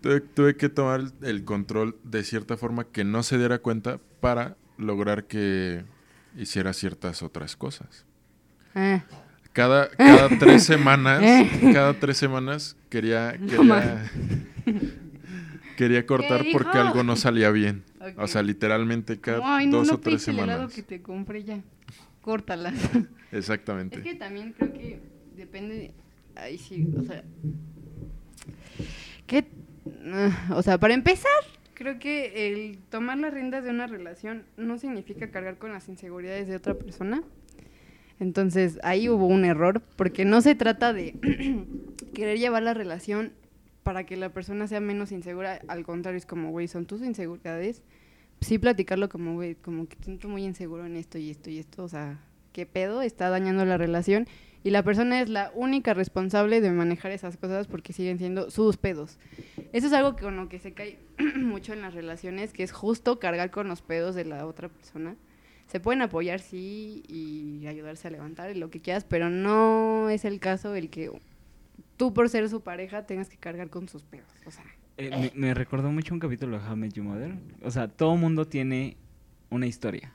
Tuve, 0.00 0.20
tuve 0.20 0.56
que 0.56 0.68
tomar 0.68 0.98
el, 1.00 1.12
el 1.22 1.44
control 1.44 1.96
de 2.02 2.24
cierta 2.24 2.56
forma 2.56 2.82
que 2.84 3.04
no 3.04 3.22
se 3.22 3.38
diera 3.38 3.60
cuenta 3.60 4.00
para 4.20 4.56
lograr 4.76 5.28
que 5.28 5.84
hiciera 6.36 6.72
ciertas 6.72 7.22
otras 7.22 7.54
cosas. 7.54 8.04
Ah, 8.74 9.04
Cada, 9.52 9.90
cada 9.90 10.28
tres 10.38 10.62
semanas, 10.64 11.22
cada 11.74 11.92
tres 11.94 12.16
semanas 12.16 12.76
quería, 12.88 13.36
quería, 13.48 14.10
quería 15.76 16.06
cortar 16.06 16.42
porque 16.52 16.78
algo 16.78 17.02
no 17.02 17.16
salía 17.16 17.50
bien. 17.50 17.82
Ok. 18.00 18.18
O 18.18 18.26
sea, 18.28 18.42
literalmente 18.42 19.20
cada 19.20 19.56
Ay, 19.56 19.66
no, 19.66 19.78
dos 19.78 19.88
no 19.88 19.94
o 19.94 19.98
tres 20.00 20.14
piques 20.24 20.28
el 20.28 20.34
semanas. 20.36 20.72
que 20.72 20.82
te 20.82 21.02
compré 21.02 21.44
ya. 21.44 21.60
Córtala. 22.22 22.72
Exactamente. 23.32 23.98
Es 23.98 24.02
que 24.04 24.14
también 24.14 24.54
creo 24.56 24.72
que 24.72 25.00
depende. 25.36 25.92
Ahí 26.36 26.56
sí, 26.56 26.86
o 26.98 27.02
sea. 27.04 27.22
¿Qué? 29.26 29.44
Ah, 30.06 30.48
O 30.54 30.62
sea, 30.62 30.78
para 30.78 30.94
empezar, 30.94 31.30
creo 31.74 31.98
que 31.98 32.48
el 32.48 32.78
tomar 32.90 33.18
las 33.18 33.34
riendas 33.34 33.64
de 33.64 33.70
una 33.70 33.86
relación 33.86 34.44
no 34.56 34.78
significa 34.78 35.30
cargar 35.30 35.58
con 35.58 35.72
las 35.72 35.88
inseguridades 35.88 36.48
de 36.48 36.56
otra 36.56 36.74
persona. 36.74 37.22
Entonces, 38.22 38.78
ahí 38.84 39.08
hubo 39.08 39.26
un 39.26 39.44
error, 39.44 39.82
porque 39.96 40.24
no 40.24 40.40
se 40.42 40.54
trata 40.54 40.92
de 40.92 41.16
querer 42.14 42.38
llevar 42.38 42.62
la 42.62 42.72
relación 42.72 43.32
para 43.82 44.06
que 44.06 44.16
la 44.16 44.28
persona 44.28 44.68
sea 44.68 44.78
menos 44.78 45.10
insegura. 45.10 45.60
Al 45.66 45.84
contrario, 45.84 46.18
es 46.18 46.26
como, 46.26 46.52
güey, 46.52 46.68
son 46.68 46.86
tus 46.86 47.02
inseguridades. 47.02 47.82
Sí 48.40 48.58
platicarlo 48.58 49.08
como, 49.08 49.34
güey, 49.34 49.56
como 49.56 49.88
que 49.88 49.96
siento 50.04 50.28
muy 50.28 50.44
inseguro 50.44 50.86
en 50.86 50.94
esto 50.94 51.18
y 51.18 51.30
esto 51.30 51.50
y 51.50 51.58
esto. 51.58 51.82
O 51.82 51.88
sea, 51.88 52.20
¿qué 52.52 52.64
pedo? 52.64 53.02
Está 53.02 53.28
dañando 53.28 53.64
la 53.64 53.76
relación. 53.76 54.28
Y 54.62 54.70
la 54.70 54.84
persona 54.84 55.20
es 55.20 55.28
la 55.28 55.50
única 55.56 55.92
responsable 55.92 56.60
de 56.60 56.70
manejar 56.70 57.10
esas 57.10 57.36
cosas 57.36 57.66
porque 57.66 57.92
siguen 57.92 58.18
siendo 58.18 58.52
sus 58.52 58.76
pedos. 58.76 59.18
Eso 59.72 59.88
es 59.88 59.92
algo 59.92 60.14
con 60.14 60.36
lo 60.36 60.48
que 60.48 60.60
se 60.60 60.74
cae 60.74 61.00
mucho 61.36 61.72
en 61.72 61.82
las 61.82 61.92
relaciones, 61.92 62.52
que 62.52 62.62
es 62.62 62.70
justo 62.70 63.18
cargar 63.18 63.50
con 63.50 63.66
los 63.66 63.82
pedos 63.82 64.14
de 64.14 64.26
la 64.26 64.46
otra 64.46 64.68
persona. 64.68 65.16
Se 65.68 65.80
pueden 65.80 66.02
apoyar, 66.02 66.40
sí, 66.40 67.02
y 67.08 67.66
ayudarse 67.66 68.08
a 68.08 68.10
levantar 68.10 68.50
y 68.54 68.58
lo 68.58 68.70
que 68.70 68.80
quieras, 68.80 69.04
pero 69.04 69.30
no 69.30 70.10
es 70.10 70.24
el 70.24 70.38
caso 70.38 70.74
el 70.74 70.90
que 70.90 71.10
tú, 71.96 72.12
por 72.12 72.28
ser 72.28 72.48
su 72.50 72.60
pareja, 72.60 73.06
tengas 73.06 73.28
que 73.28 73.36
cargar 73.38 73.70
con 73.70 73.88
sus 73.88 74.02
pedos. 74.02 74.28
O 74.44 74.50
sea, 74.50 74.64
Eh, 74.98 75.30
me, 75.34 75.46
me 75.48 75.54
recordó 75.54 75.90
mucho 75.90 76.12
un 76.12 76.20
capítulo 76.20 76.58
de 76.60 76.66
How 76.68 76.74
I 76.74 76.76
Met 76.76 76.92
Your 76.92 77.06
Mother. 77.06 77.34
O 77.62 77.70
sea, 77.70 77.88
todo 77.88 78.16
mundo 78.16 78.46
tiene 78.46 78.96
una 79.50 79.66
historia. 79.66 80.12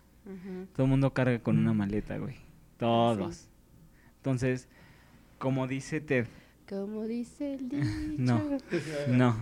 Todo 0.75 0.85
mundo 0.87 1.13
carga 1.13 1.39
con 1.39 1.57
una 1.57 1.73
maleta, 1.73 2.17
güey. 2.17 2.35
Todos. 2.77 3.47
Entonces, 4.17 4.67
como 5.39 5.67
dice 5.67 6.01
Ted, 6.01 6.27
como 6.67 7.05
dice 7.05 7.53
el 7.53 7.69
dicho. 7.69 8.15
No. 8.17 8.59
no. 9.07 9.37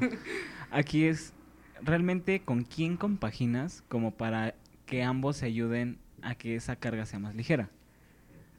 Aquí 0.69 1.05
es 1.05 1.33
realmente 1.81 2.41
con 2.41 2.63
quién 2.63 2.97
compaginas 2.97 3.83
como 3.87 4.11
para 4.11 4.53
que 4.85 5.03
ambos 5.03 5.37
se 5.37 5.45
ayuden 5.45 5.99
a 6.21 6.35
que 6.35 6.55
esa 6.55 6.75
carga 6.75 7.05
sea 7.05 7.19
más 7.19 7.35
ligera. 7.35 7.69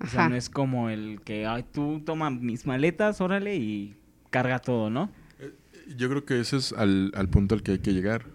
O 0.01 0.07
sea, 0.07 0.20
Ajá. 0.22 0.29
no 0.29 0.37
es 0.37 0.51
como 0.51 0.91
el 0.91 1.20
que, 1.24 1.47
ay, 1.47 1.64
tú 1.72 2.03
toma 2.05 2.31
mis 2.31 2.66
maletas, 2.66 3.20
órale, 3.20 3.57
y 3.57 3.97
carga 4.31 4.59
todo, 4.59 4.91
¿no? 4.91 5.11
Yo 5.97 6.09
creo 6.11 6.24
que 6.24 6.41
ese 6.41 6.57
es 6.57 6.72
al, 6.72 7.12
al 7.14 7.29
punto 7.29 7.55
al 7.55 7.62
que 7.62 7.72
hay 7.72 7.79
que 7.79 7.95
llegar. 7.95 8.27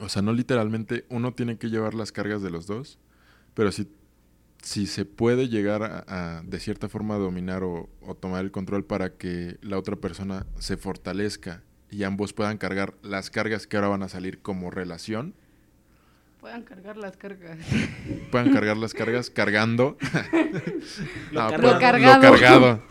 O 0.00 0.08
sea, 0.08 0.22
no 0.22 0.32
literalmente 0.32 1.04
uno 1.08 1.32
tiene 1.32 1.56
que 1.56 1.70
llevar 1.70 1.94
las 1.94 2.12
cargas 2.12 2.42
de 2.42 2.50
los 2.50 2.66
dos, 2.66 2.98
pero 3.54 3.70
si, 3.72 3.88
si 4.62 4.86
se 4.86 5.04
puede 5.04 5.48
llegar 5.48 5.82
a, 5.82 6.04
a, 6.38 6.42
de 6.42 6.60
cierta 6.60 6.88
forma 6.88 7.16
dominar 7.16 7.62
o, 7.62 7.88
o 8.00 8.14
tomar 8.14 8.44
el 8.44 8.50
control 8.50 8.84
para 8.84 9.14
que 9.16 9.58
la 9.62 9.78
otra 9.78 9.96
persona 9.96 10.46
se 10.58 10.76
fortalezca 10.76 11.62
y 11.90 12.02
ambos 12.04 12.32
puedan 12.32 12.58
cargar 12.58 12.94
las 13.02 13.30
cargas 13.30 13.66
que 13.66 13.76
ahora 13.76 13.88
van 13.88 14.02
a 14.02 14.08
salir 14.08 14.40
como 14.40 14.70
relación, 14.70 15.34
Puedan 16.42 16.62
cargar 16.64 16.96
las 16.96 17.16
cargas. 17.16 17.56
puedan 18.32 18.52
cargar 18.52 18.76
las 18.76 18.94
cargas 18.94 19.30
cargando. 19.30 19.96
Lo 21.30 21.40
No, 21.44 21.50
cargado. 21.50 21.60
puedan- 21.62 21.72
Lo 21.74 21.78
cargado. 21.80 22.20
cargado. 22.22 22.82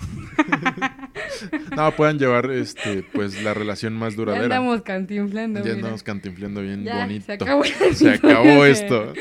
no, 1.75 1.91
puedan 1.97 2.17
llevar 2.17 2.49
este 2.49 3.03
pues 3.13 3.43
la 3.43 3.53
relación 3.53 3.93
más 3.93 4.13
Ya 4.13 4.17
duradera. 4.17 4.43
andamos 4.45 4.81
cantinflando. 4.83 5.59
Ya 5.59 5.63
mira. 5.65 5.75
andamos 5.75 6.01
cantinfleando 6.03 6.61
bien 6.61 6.85
Ya, 6.85 7.01
bonito. 7.01 7.25
se 7.25 7.33
acabó 7.33 7.63
Se 7.93 8.09
acabó 8.11 8.65
esto. 8.65 9.13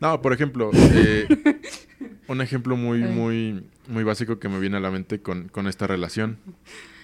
No, 0.00 0.20
por 0.20 0.32
ejemplo, 0.32 0.72
eh, 0.74 1.26
un 2.26 2.40
ejemplo 2.40 2.76
muy, 2.76 2.98
muy, 2.98 3.64
muy 3.86 4.02
básico 4.02 4.40
que 4.40 4.48
me 4.48 4.58
viene 4.58 4.76
a 4.76 4.80
la 4.80 4.90
mente 4.90 5.20
con, 5.22 5.46
con 5.48 5.68
esta 5.68 5.86
relación. 5.86 6.38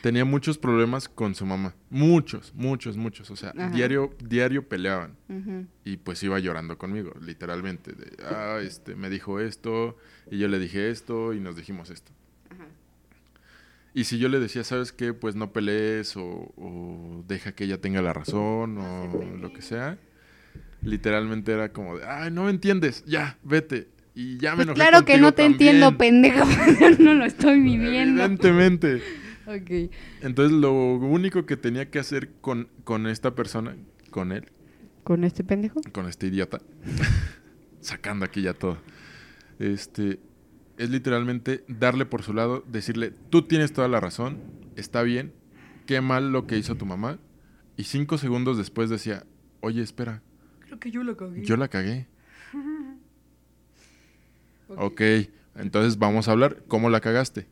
Tenía 0.03 0.24
muchos 0.24 0.59
problemas 0.59 1.09
con 1.09 1.34
su 1.34 1.46
mamá. 1.46 1.74
Muchos, 1.88 2.53
muchos, 2.55 2.96
muchos. 2.96 3.30
O 3.30 3.36
sea, 3.36 3.50
Ajá. 3.57 3.70
diario, 3.70 4.14
diario 4.22 4.68
peleaban. 4.68 5.16
Y 5.84 5.96
pues 5.98 6.22
iba 6.24 6.38
llorando 6.40 6.76
conmigo, 6.76 7.14
literalmente. 7.24 7.92
De, 7.92 8.12
ah, 8.24 8.59
este, 8.62 8.96
me 8.96 9.09
dijo 9.09 9.38
esto, 9.40 9.96
y 10.30 10.38
yo 10.38 10.48
le 10.48 10.59
dije 10.59 10.90
esto, 10.90 11.32
y 11.32 11.40
nos 11.40 11.57
dijimos 11.57 11.90
esto. 11.90 12.11
Ajá. 12.50 12.64
Y 13.94 14.05
si 14.05 14.18
yo 14.18 14.28
le 14.28 14.40
decía, 14.40 14.64
¿sabes 14.64 14.90
qué? 14.92 15.14
Pues 15.14 15.36
no 15.36 15.53
pelees 15.53 16.16
o, 16.16 16.24
o 16.57 17.24
deja 17.28 17.53
que 17.55 17.64
ella 17.64 17.80
tenga 17.80 18.03
la 18.03 18.12
razón 18.12 18.78
o 18.78 19.36
lo 19.40 19.53
que 19.53 19.62
sea. 19.62 19.98
Literalmente 20.82 21.53
era 21.53 21.72
como 21.72 21.96
de, 21.98 22.05
ay, 22.07 22.30
no 22.32 22.44
me 22.44 22.50
entiendes, 22.50 23.05
ya, 23.07 23.38
vete. 23.44 23.88
Y 24.16 24.36
ya 24.38 24.57
me 24.57 24.64
Pues 24.64 24.74
claro 24.74 25.05
que 25.05 25.16
no 25.18 25.32
te 25.32 25.44
entiendo, 25.44 25.90
también". 25.90 26.22
pendeja, 26.22 26.44
porque 26.44 26.76
yo 26.80 26.90
no 27.05 27.14
lo 27.14 27.24
estoy 27.24 27.61
viviendo. 27.62 28.20
Evidentemente. 28.22 29.00
Ok. 29.47 29.90
Entonces 30.22 30.53
lo 30.57 30.72
único 30.72 31.47
que 31.47 31.57
tenía 31.57 31.90
que 31.90 31.99
hacer 31.99 32.30
con, 32.40 32.68
con 32.84 33.07
esta 33.07 33.34
persona, 33.34 33.76
con 34.11 34.32
él, 34.32 34.51
¿Con 35.05 35.24
este 35.24 35.43
pendejo? 35.43 35.80
con 35.93 36.07
este 36.07 36.28
idiota, 36.28 36.61
sacando 37.80 38.24
aquí 38.24 38.43
ya 38.43 38.55
todo, 38.55 38.78
este, 39.59 40.20
es 40.78 40.90
literalmente 40.90 41.64
darle 41.66 42.07
por 42.07 42.22
su 42.22 42.32
lado, 42.34 42.64
decirle, 42.68 43.12
tú 43.30 43.43
tienes 43.43 43.72
toda 43.72 43.88
la 43.88 43.99
razón, 44.01 44.38
está 44.76 45.03
bien, 45.03 45.32
qué 45.86 46.01
mal 46.01 46.30
lo 46.30 46.47
que 46.47 46.57
hizo 46.57 46.76
tu 46.76 46.86
mamá, 46.86 47.18
y 47.76 47.84
cinco 47.84 48.16
segundos 48.18 48.59
después 48.59 48.90
decía, 48.90 49.24
oye, 49.61 49.82
espera, 49.82 50.22
Creo 50.61 50.78
que 50.78 50.90
yo 50.93 51.03
lo 51.03 51.16
cagué. 51.16 51.45
yo 51.45 51.57
la 51.57 51.68
cagué. 51.68 52.07
Ok, 54.68 55.03
entonces 55.57 55.99
vamos 55.99 56.28
a 56.28 56.32
hablar, 56.32 56.62
¿cómo 56.66 56.88
la 56.88 57.01
cagaste? 57.01 57.47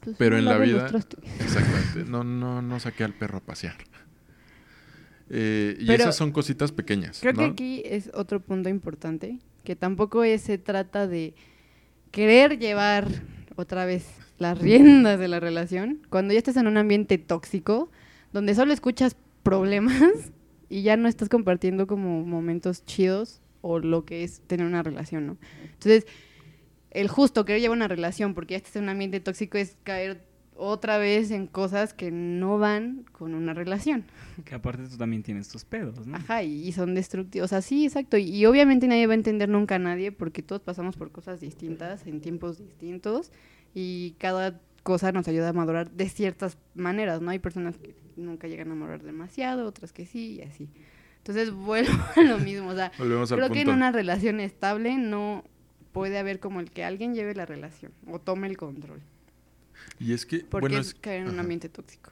Pues 0.00 0.16
Pero 0.18 0.38
en 0.38 0.44
la 0.46 0.58
vida-. 0.58 0.86
Exactamente, 1.40 2.10
no, 2.10 2.24
no, 2.24 2.62
no 2.62 2.80
saqué 2.80 3.04
al 3.04 3.12
perro 3.14 3.38
a 3.38 3.40
pasear. 3.40 3.76
Eh, 5.32 5.76
y 5.78 5.86
Pero 5.86 6.02
esas 6.02 6.16
son 6.16 6.32
cositas 6.32 6.72
pequeñas, 6.72 7.18
Creo 7.20 7.32
¿no? 7.34 7.38
que 7.38 7.44
aquí 7.46 7.82
es 7.84 8.10
otro 8.14 8.40
punto 8.40 8.68
importante, 8.68 9.38
que 9.62 9.76
tampoco 9.76 10.24
es- 10.24 10.42
se 10.42 10.58
trata 10.58 11.06
de 11.06 11.34
querer 12.10 12.58
llevar 12.58 13.06
otra 13.56 13.84
vez 13.84 14.06
las 14.38 14.58
riendas 14.58 15.20
de 15.20 15.28
la 15.28 15.38
relación 15.38 16.00
cuando 16.08 16.32
ya 16.32 16.38
estás 16.38 16.56
en 16.56 16.66
un 16.66 16.76
ambiente 16.78 17.18
tóxico, 17.18 17.90
donde 18.32 18.54
solo 18.54 18.72
escuchas 18.72 19.14
problemas 19.44 20.02
y 20.68 20.82
ya 20.82 20.96
no 20.96 21.06
estás 21.08 21.28
compartiendo 21.28 21.86
como 21.86 22.24
momentos 22.24 22.84
chidos 22.84 23.40
o 23.60 23.78
lo 23.78 24.04
que 24.04 24.24
es 24.24 24.40
tener 24.48 24.66
una 24.66 24.82
relación, 24.82 25.26
¿no? 25.26 25.36
Entonces, 25.74 26.06
el 26.90 27.08
justo 27.08 27.44
querer 27.44 27.60
llevar 27.60 27.76
una 27.76 27.88
relación 27.88 28.34
porque 28.34 28.52
ya 28.52 28.58
estás 28.58 28.76
en 28.76 28.84
un 28.84 28.88
ambiente 28.90 29.20
tóxico 29.20 29.58
es 29.58 29.76
caer 29.84 30.22
otra 30.56 30.98
vez 30.98 31.30
en 31.30 31.46
cosas 31.46 31.94
que 31.94 32.10
no 32.10 32.58
van 32.58 33.04
con 33.12 33.34
una 33.34 33.54
relación. 33.54 34.04
Que 34.44 34.54
aparte 34.54 34.86
tú 34.88 34.98
también 34.98 35.22
tienes 35.22 35.48
tus 35.48 35.64
pedos, 35.64 36.06
¿no? 36.06 36.16
Ajá, 36.16 36.42
y, 36.42 36.68
y 36.68 36.72
son 36.72 36.94
destructivos. 36.94 37.46
O 37.46 37.48
sea, 37.48 37.62
sí, 37.62 37.86
exacto. 37.86 38.18
Y, 38.18 38.24
y 38.24 38.44
obviamente 38.44 38.86
nadie 38.86 39.06
va 39.06 39.14
a 39.14 39.16
entender 39.16 39.48
nunca 39.48 39.76
a 39.76 39.78
nadie 39.78 40.12
porque 40.12 40.42
todos 40.42 40.60
pasamos 40.60 40.96
por 40.96 41.12
cosas 41.12 41.40
distintas 41.40 42.06
en 42.06 42.20
tiempos 42.20 42.58
distintos 42.58 43.32
y 43.74 44.16
cada 44.18 44.60
cosa 44.82 45.12
nos 45.12 45.28
ayuda 45.28 45.48
a 45.48 45.52
madurar 45.52 45.90
de 45.90 46.08
ciertas 46.08 46.58
maneras, 46.74 47.22
¿no? 47.22 47.30
Hay 47.30 47.38
personas 47.38 47.78
que 47.78 47.94
nunca 48.16 48.48
llegan 48.48 48.70
a 48.70 48.74
madurar 48.74 49.02
demasiado, 49.02 49.66
otras 49.66 49.92
que 49.92 50.04
sí 50.04 50.36
y 50.36 50.42
así. 50.42 50.68
Entonces 51.18 51.50
vuelvo 51.54 51.92
a 52.16 52.20
lo 52.22 52.38
mismo. 52.38 52.68
O 52.68 52.74
sea, 52.74 52.92
Volvemos 52.98 53.32
al 53.32 53.38
creo 53.38 53.50
que 53.50 53.62
en 53.62 53.70
una 53.70 53.92
relación 53.92 54.40
estable 54.40 54.96
no 54.98 55.44
puede 55.92 56.18
haber 56.18 56.40
como 56.40 56.60
el 56.60 56.70
que 56.70 56.84
alguien 56.84 57.14
lleve 57.14 57.34
la 57.34 57.46
relación 57.46 57.92
o 58.06 58.18
tome 58.18 58.46
el 58.48 58.56
control. 58.56 59.00
Y 59.98 60.12
es 60.12 60.26
que, 60.26 60.40
Porque 60.40 60.68
bueno, 60.68 60.78
es 60.78 60.88
es, 60.88 60.94
caer 60.94 61.22
en 61.22 61.30
un 61.30 61.38
ambiente 61.38 61.68
tóxico. 61.68 62.10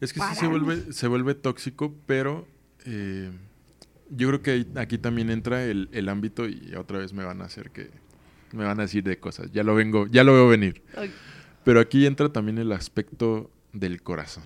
es 0.00 0.12
que 0.12 0.20
sí 0.20 0.34
se 0.34 0.46
vuelve, 0.46 0.92
se 0.92 1.08
vuelve 1.08 1.34
tóxico, 1.34 1.94
pero 2.06 2.46
eh, 2.84 3.30
yo 4.10 4.28
creo 4.28 4.42
que 4.42 4.66
aquí 4.76 4.98
también 4.98 5.30
entra 5.30 5.64
el, 5.64 5.88
el 5.92 6.08
ámbito 6.08 6.48
y 6.48 6.74
otra 6.76 6.98
vez 6.98 7.12
me 7.12 7.24
van 7.24 7.42
a 7.42 7.46
hacer 7.46 7.70
que 7.70 7.90
me 8.52 8.64
van 8.64 8.78
a 8.80 8.82
decir 8.82 9.04
de 9.04 9.18
cosas. 9.18 9.50
Ya 9.52 9.62
lo 9.62 9.74
vengo, 9.74 10.06
ya 10.06 10.24
lo 10.24 10.32
veo 10.32 10.48
venir. 10.48 10.82
Pero 11.64 11.80
aquí 11.80 12.06
entra 12.06 12.32
también 12.32 12.58
el 12.58 12.72
aspecto 12.72 13.50
del 13.72 14.02
corazón. 14.02 14.44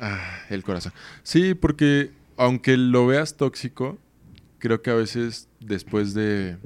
Ah, 0.00 0.40
el 0.50 0.62
corazón. 0.62 0.92
Sí, 1.22 1.54
porque 1.54 2.10
aunque 2.36 2.76
lo 2.76 3.06
veas 3.06 3.36
tóxico, 3.36 3.98
creo 4.58 4.82
que 4.82 4.90
a 4.90 4.94
veces 4.94 5.48
después 5.60 6.12
de 6.14 6.58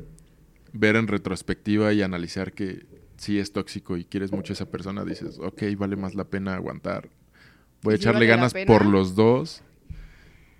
ver 0.73 0.97
en 0.97 1.07
retrospectiva 1.07 1.93
y 1.93 2.03
analizar 2.03 2.53
que 2.53 2.87
sí 3.16 3.39
es 3.39 3.53
tóxico 3.53 3.97
y 3.97 4.05
quieres 4.05 4.33
mucho 4.33 4.53
a 4.53 4.55
esa 4.55 4.71
persona, 4.71 5.05
dices, 5.05 5.39
ok, 5.39 5.62
vale 5.77 5.97
más 5.97 6.14
la 6.14 6.25
pena 6.25 6.55
aguantar. 6.55 7.09
Voy 7.83 7.93
a 7.93 7.97
¿Y 7.97 7.99
si 7.99 8.03
echarle 8.03 8.21
vale 8.21 8.27
ganas 8.27 8.55
por 8.66 8.87
los 8.87 9.14
dos 9.14 9.62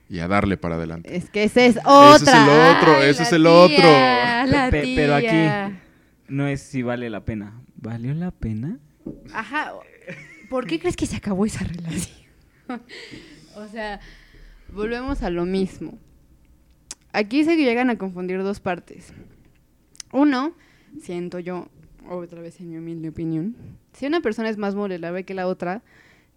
y 0.09 0.19
a 0.19 0.29
darle 0.29 0.57
para 0.57 0.75
adelante. 0.75 1.15
Es 1.15 1.31
que 1.31 1.45
ese 1.45 1.67
es 1.67 1.79
otra. 1.85 2.17
Ese 2.17 2.25
es 2.25 2.33
el 2.33 2.49
otro, 2.49 2.97
Ay, 2.97 3.11
ese 3.11 3.23
es 3.23 3.33
el 3.33 3.43
tía, 3.43 4.45
otro. 4.47 4.71
pero 4.71 5.15
aquí-. 5.15 5.77
No 6.29 6.47
es 6.49 6.61
si 6.61 6.83
vale 6.83 7.09
la 7.11 7.25
pena. 7.25 7.61
¿Valió 7.77 8.13
la 8.15 8.31
pena? 8.31 8.79
Ajá. 9.33 9.73
¿Por 10.49 10.67
qué 10.67 10.81
crees 10.81 10.97
que 10.97 11.07
se 11.07 11.17
acabó 11.17 11.47
esa 11.47 11.65
relación? 11.65 12.27
o 13.57 13.69
sea, 13.69 14.01
volvemos 14.73 15.23
a 15.23 15.31
lo 15.31 15.45
mismo. 15.45 15.97
Aquí 17.13 17.45
se 17.45 17.57
llegan 17.57 17.91
a 17.91 17.97
confundir 17.97 18.43
dos 18.43 18.61
partes. 18.61 19.13
Uno, 20.13 20.55
siento 21.01 21.39
yo, 21.39 21.69
otra 22.09 22.41
vez 22.41 22.61
en 22.61 22.71
mi 22.71 22.79
humilde 22.79 23.09
opinión, 23.11 23.55
si 23.93 24.07
una 24.07 24.21
persona 24.21 24.49
es 24.49 24.57
más 24.59 24.75
vulnerable 24.75 25.25
que 25.25 25.35
la 25.35 25.47
otra, 25.47 25.83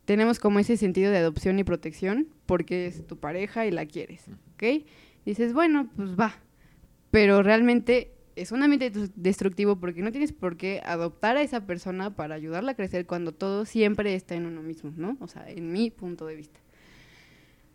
tenemos 0.05 0.39
como 0.39 0.59
ese 0.59 0.77
sentido 0.77 1.11
de 1.11 1.17
adopción 1.17 1.57
y 1.59 1.63
protección 1.63 2.27
porque 2.45 2.87
es 2.87 3.07
tu 3.07 3.17
pareja 3.17 3.65
y 3.65 3.71
la 3.71 3.85
quieres, 3.85 4.25
¿ok? 4.55 4.85
Dices, 5.25 5.53
bueno, 5.53 5.89
pues 5.95 6.19
va. 6.19 6.35
Pero 7.11 7.41
realmente 7.43 8.11
es 8.35 8.51
un 8.51 8.63
ambiente 8.63 8.89
des- 8.89 9.11
destructivo 9.15 9.77
porque 9.77 10.01
no 10.01 10.11
tienes 10.11 10.33
por 10.33 10.57
qué 10.57 10.81
adoptar 10.85 11.37
a 11.37 11.41
esa 11.41 11.65
persona 11.65 12.15
para 12.15 12.35
ayudarla 12.35 12.71
a 12.71 12.75
crecer 12.75 13.05
cuando 13.05 13.31
todo 13.31 13.65
siempre 13.65 14.13
está 14.15 14.35
en 14.35 14.45
uno 14.45 14.61
mismo, 14.61 14.91
¿no? 14.97 15.15
O 15.21 15.27
sea, 15.27 15.49
en 15.49 15.71
mi 15.71 15.89
punto 15.91 16.25
de 16.25 16.35
vista. 16.35 16.59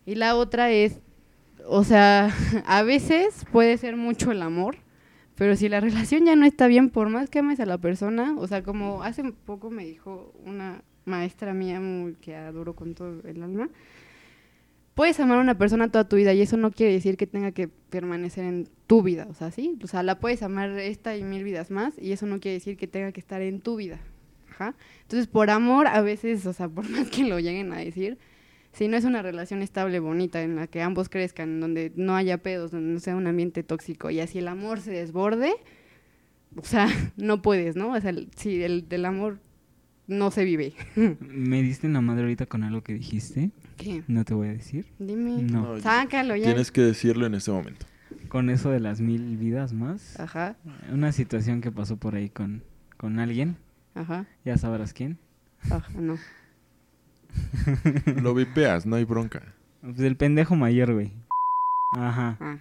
Y 0.07 0.15
la 0.15 0.37
otra 0.37 0.71
es, 0.71 1.01
o 1.67 1.85
sea, 1.85 2.31
a 2.67 2.83
veces 2.83 3.45
puede 3.53 3.77
ser 3.79 3.97
mucho 3.97 4.33
el 4.33 4.43
amor, 4.43 4.77
Pero 5.39 5.57
si 5.57 5.68
la 5.68 5.80
relación 5.80 6.26
ya 6.26 6.36
no 6.36 6.45
está 6.45 6.66
bien, 6.66 6.91
por 6.91 7.09
más 7.09 7.30
que 7.30 7.39
ames 7.39 7.61
a 7.61 7.66
la 7.66 7.78
persona, 7.78 8.34
o 8.36 8.47
sea, 8.47 8.62
como 8.62 9.03
hace 9.03 9.22
poco 9.47 9.70
me 9.70 9.84
dijo 9.86 10.34
una 10.45 10.82
maestra 11.05 11.55
mía 11.55 11.80
muy- 11.80 12.14
que 12.14 12.36
adoro 12.36 12.74
con 12.74 12.95
todo 12.95 13.22
el 13.26 13.43
alma, 13.43 13.70
puedes 14.95 15.18
amar 15.20 15.39
a 15.39 15.41
una 15.41 15.57
persona 15.57 15.91
toda 15.91 16.09
tu 16.09 16.16
vida 16.16 16.34
y 16.34 16.43
eso 16.43 16.57
no 16.57 16.70
quiere 16.72 16.93
decir 16.93 17.16
que 17.16 17.26
tenga 17.26 17.53
que 17.53 17.68
permanecer 17.68 18.45
en 18.45 18.68
tu 18.86 19.03
vida, 19.03 19.26
o 19.30 19.34
sea, 19.34 19.51
sí, 19.51 19.78
o 19.82 19.86
sea, 19.86 20.03
la 20.03 20.18
puedes 20.18 20.43
amar 20.43 20.70
esta 20.78 21.16
y 21.16 21.22
mil 21.22 21.45
vidas 21.45 21.70
más 21.70 21.95
y 21.99 22.12
eso 22.12 22.26
no 22.26 22.41
quiere 22.41 22.55
decir 22.55 22.76
que 22.76 22.89
tenga 22.89 23.12
que 23.12 23.20
estar 23.20 23.41
en 23.41 23.61
tu 23.61 23.76
vida. 23.76 24.01
Ajá. 24.51 24.74
Entonces, 25.03 25.28
por 25.28 25.51
amor, 25.51 25.86
a 25.86 26.01
veces, 26.03 26.45
o 26.47 26.53
sea, 26.53 26.68
por 26.74 26.89
más 26.91 27.09
que 27.11 27.24
lo 27.24 27.39
lleguen 27.39 27.72
a 27.72 27.78
decir, 27.78 28.18
si 28.73 28.89
no 28.89 28.97
es 28.97 29.05
una 29.05 29.23
relación 29.23 29.62
estable, 29.62 29.99
bonita, 30.01 30.43
en 30.43 30.57
la 30.57 30.66
que 30.66 30.83
ambos 30.83 31.09
crezcan, 31.09 31.61
donde 31.61 31.93
no 31.97 32.14
haya 32.16 32.39
pedos, 32.39 32.71
donde 32.71 32.93
no 32.93 33.01
sea 33.01 33.16
un 33.16 33.27
ambiente 33.27 33.62
tóxico, 33.62 34.11
y 34.11 34.21
así 34.21 34.39
el 34.39 34.49
amor 34.49 34.81
se 34.81 34.91
desborde, 34.93 35.53
o 36.57 36.64
sea, 36.64 36.87
no 37.16 37.43
puedes, 37.43 37.77
¿no? 37.77 37.93
O 37.93 38.01
sea, 38.01 38.11
el- 38.11 38.29
si 38.37 38.62
el 38.62 38.89
del 38.89 39.05
amor 39.05 39.41
no 40.07 40.31
se 40.31 40.45
vive. 40.45 40.73
Me 41.21 41.62
diste 41.62 41.87
en 41.87 41.93
la 41.93 42.01
madre 42.01 42.23
ahorita 42.23 42.47
con 42.47 42.62
algo 42.62 42.83
que 42.83 42.95
dijiste. 42.95 43.51
¿Qué? 43.77 44.03
No 44.09 44.25
te 44.25 44.33
voy 44.35 44.49
a 44.49 44.53
decir. 44.53 44.87
Dime. 44.99 45.43
No. 45.43 45.75
No, 45.75 45.81
Sácalo 45.81 46.35
ya. 46.35 46.47
Tienes 46.47 46.73
que 46.73 46.81
decirlo 46.81 47.27
en 47.27 47.35
este 47.35 47.51
momento. 47.51 47.87
Con 48.29 48.49
eso 48.51 48.71
de 48.71 48.81
las 48.81 49.01
mil 49.01 49.37
vidas 49.37 49.73
más. 49.75 50.19
Ajá, 50.19 50.57
Una 50.93 51.12
situación 51.12 51.61
que 51.61 51.71
pasó 51.71 51.97
por 51.99 52.14
ahí 52.14 52.29
con, 52.31 52.62
con 52.97 53.19
alguien. 53.19 53.57
ajá, 53.95 54.27
Ya 54.45 54.57
sabrás 54.57 54.93
quién. 54.95 55.19
ajá, 55.61 55.85
no. 55.99 56.16
Lo 58.22 58.34
vipeas, 58.34 58.86
no 58.86 58.97
hay 58.97 59.05
bronca. 59.05 59.43
Pues 59.80 60.01
el 60.01 60.16
pendejo 60.16 60.57
mayor, 60.57 60.95
güey. 60.95 61.12
Ajá. 61.93 62.36
Ajá. 62.41 62.59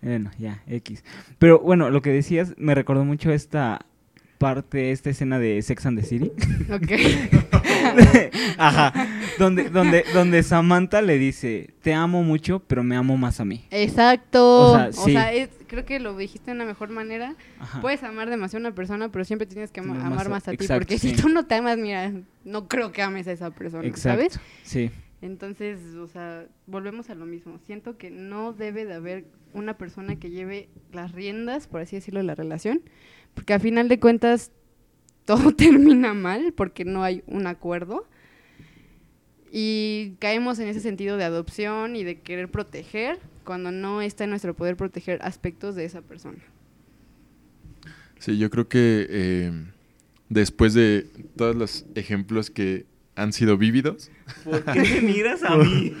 Bueno, 0.00 0.30
ya, 0.38 0.62
X. 0.66 1.04
Pero 1.38 1.58
bueno, 1.58 1.90
lo 1.90 2.02
que 2.02 2.10
decías 2.10 2.54
me 2.56 2.74
recordó 2.74 3.04
mucho 3.04 3.30
esta 3.30 3.86
parte, 4.38 4.92
esta 4.92 5.10
escena 5.10 5.38
de 5.38 5.60
Sex 5.62 5.84
and 5.86 6.00
the 6.00 6.06
City. 6.06 6.32
Ok. 6.72 6.92
Ajá. 8.58 8.92
Donde, 9.38 9.68
donde, 9.70 10.04
donde 10.14 10.42
Samantha 10.42 11.02
le 11.02 11.18
dice, 11.18 11.70
te 11.82 11.94
amo 11.94 12.22
mucho, 12.22 12.60
pero 12.60 12.82
me 12.82 12.96
amo 12.96 13.16
más 13.16 13.40
a 13.40 13.44
mí. 13.44 13.64
Exacto. 13.70 14.72
O 14.72 14.88
O 14.88 14.92
sea, 14.92 15.32
es- 15.32 15.50
creo 15.66 15.84
que 15.84 15.98
lo 16.00 16.16
dijiste 16.16 16.46
de 16.50 16.54
una 16.56 16.64
mejor 16.64 16.88
manera. 16.90 17.34
Ajá. 17.58 17.80
Puedes 17.80 18.02
amar 18.02 18.30
demasiado 18.30 18.64
a 18.64 18.68
una 18.68 18.74
persona, 18.74 19.10
pero 19.10 19.24
siempre 19.24 19.46
tienes 19.46 19.70
que 19.70 19.82
Más 19.82 20.02
amar 20.04 20.26
a- 20.26 20.30
más 20.30 20.48
a 20.48 20.52
ti. 20.52 20.66
Porque 20.66 20.98
sí. 20.98 21.10
si 21.14 21.16
tú 21.22 21.28
no 21.28 21.46
te 21.46 21.56
amas, 21.56 21.76
mira, 21.78 22.12
no 22.44 22.68
creo 22.68 22.92
que 22.92 23.02
ames 23.02 23.26
a 23.28 23.32
esa 23.32 23.50
persona, 23.50 23.86
Exacto. 23.86 24.18
¿sabes? 24.22 24.40
Sí. 24.62 24.90
Entonces, 25.20 25.78
o 25.96 26.06
sea, 26.06 26.44
volvemos 26.66 27.10
a 27.10 27.14
lo 27.14 27.26
mismo. 27.26 27.58
Siento 27.66 27.98
que 27.98 28.10
no 28.10 28.52
debe 28.52 28.84
de 28.84 28.94
haber 28.94 29.24
una 29.52 29.76
persona 29.76 30.16
que 30.16 30.30
lleve 30.30 30.68
las 30.92 31.12
riendas, 31.12 31.66
por 31.66 31.80
así 31.80 31.96
decirlo, 31.96 32.20
de 32.20 32.24
la 32.26 32.34
relación, 32.34 32.80
porque 33.34 33.54
a 33.54 33.58
final 33.58 33.88
de 33.88 33.98
cuentas 34.00 34.50
todo 35.24 35.52
termina 35.56 36.14
mal 36.14 36.52
porque 36.56 36.84
no 36.84 37.02
hay 37.02 37.22
un 37.26 37.46
acuerdo. 37.46 38.06
Y 39.50 40.14
caemos 40.18 40.58
en 40.58 40.68
ese 40.68 40.80
sentido 40.80 41.16
de 41.16 41.24
adopción 41.24 41.96
y 41.96 42.04
de 42.04 42.20
querer 42.20 42.50
proteger 42.50 43.18
cuando 43.44 43.72
no 43.72 44.02
está 44.02 44.24
en 44.24 44.30
nuestro 44.30 44.54
poder 44.54 44.76
proteger 44.76 45.20
aspectos 45.22 45.74
de 45.74 45.86
esa 45.86 46.02
persona. 46.02 46.38
Sí, 48.18 48.36
yo 48.36 48.50
creo 48.50 48.68
que 48.68 49.06
eh, 49.08 49.52
después 50.28 50.74
de 50.74 51.06
todos 51.36 51.56
los 51.56 51.86
ejemplos 51.94 52.50
que 52.50 52.84
han 53.14 53.32
sido 53.32 53.56
vívidos, 53.56 54.10
¿Por 54.44 54.62
qué 54.64 54.80
me 54.80 55.00
miras 55.00 55.42
a 55.44 55.56
mí? 55.56 55.94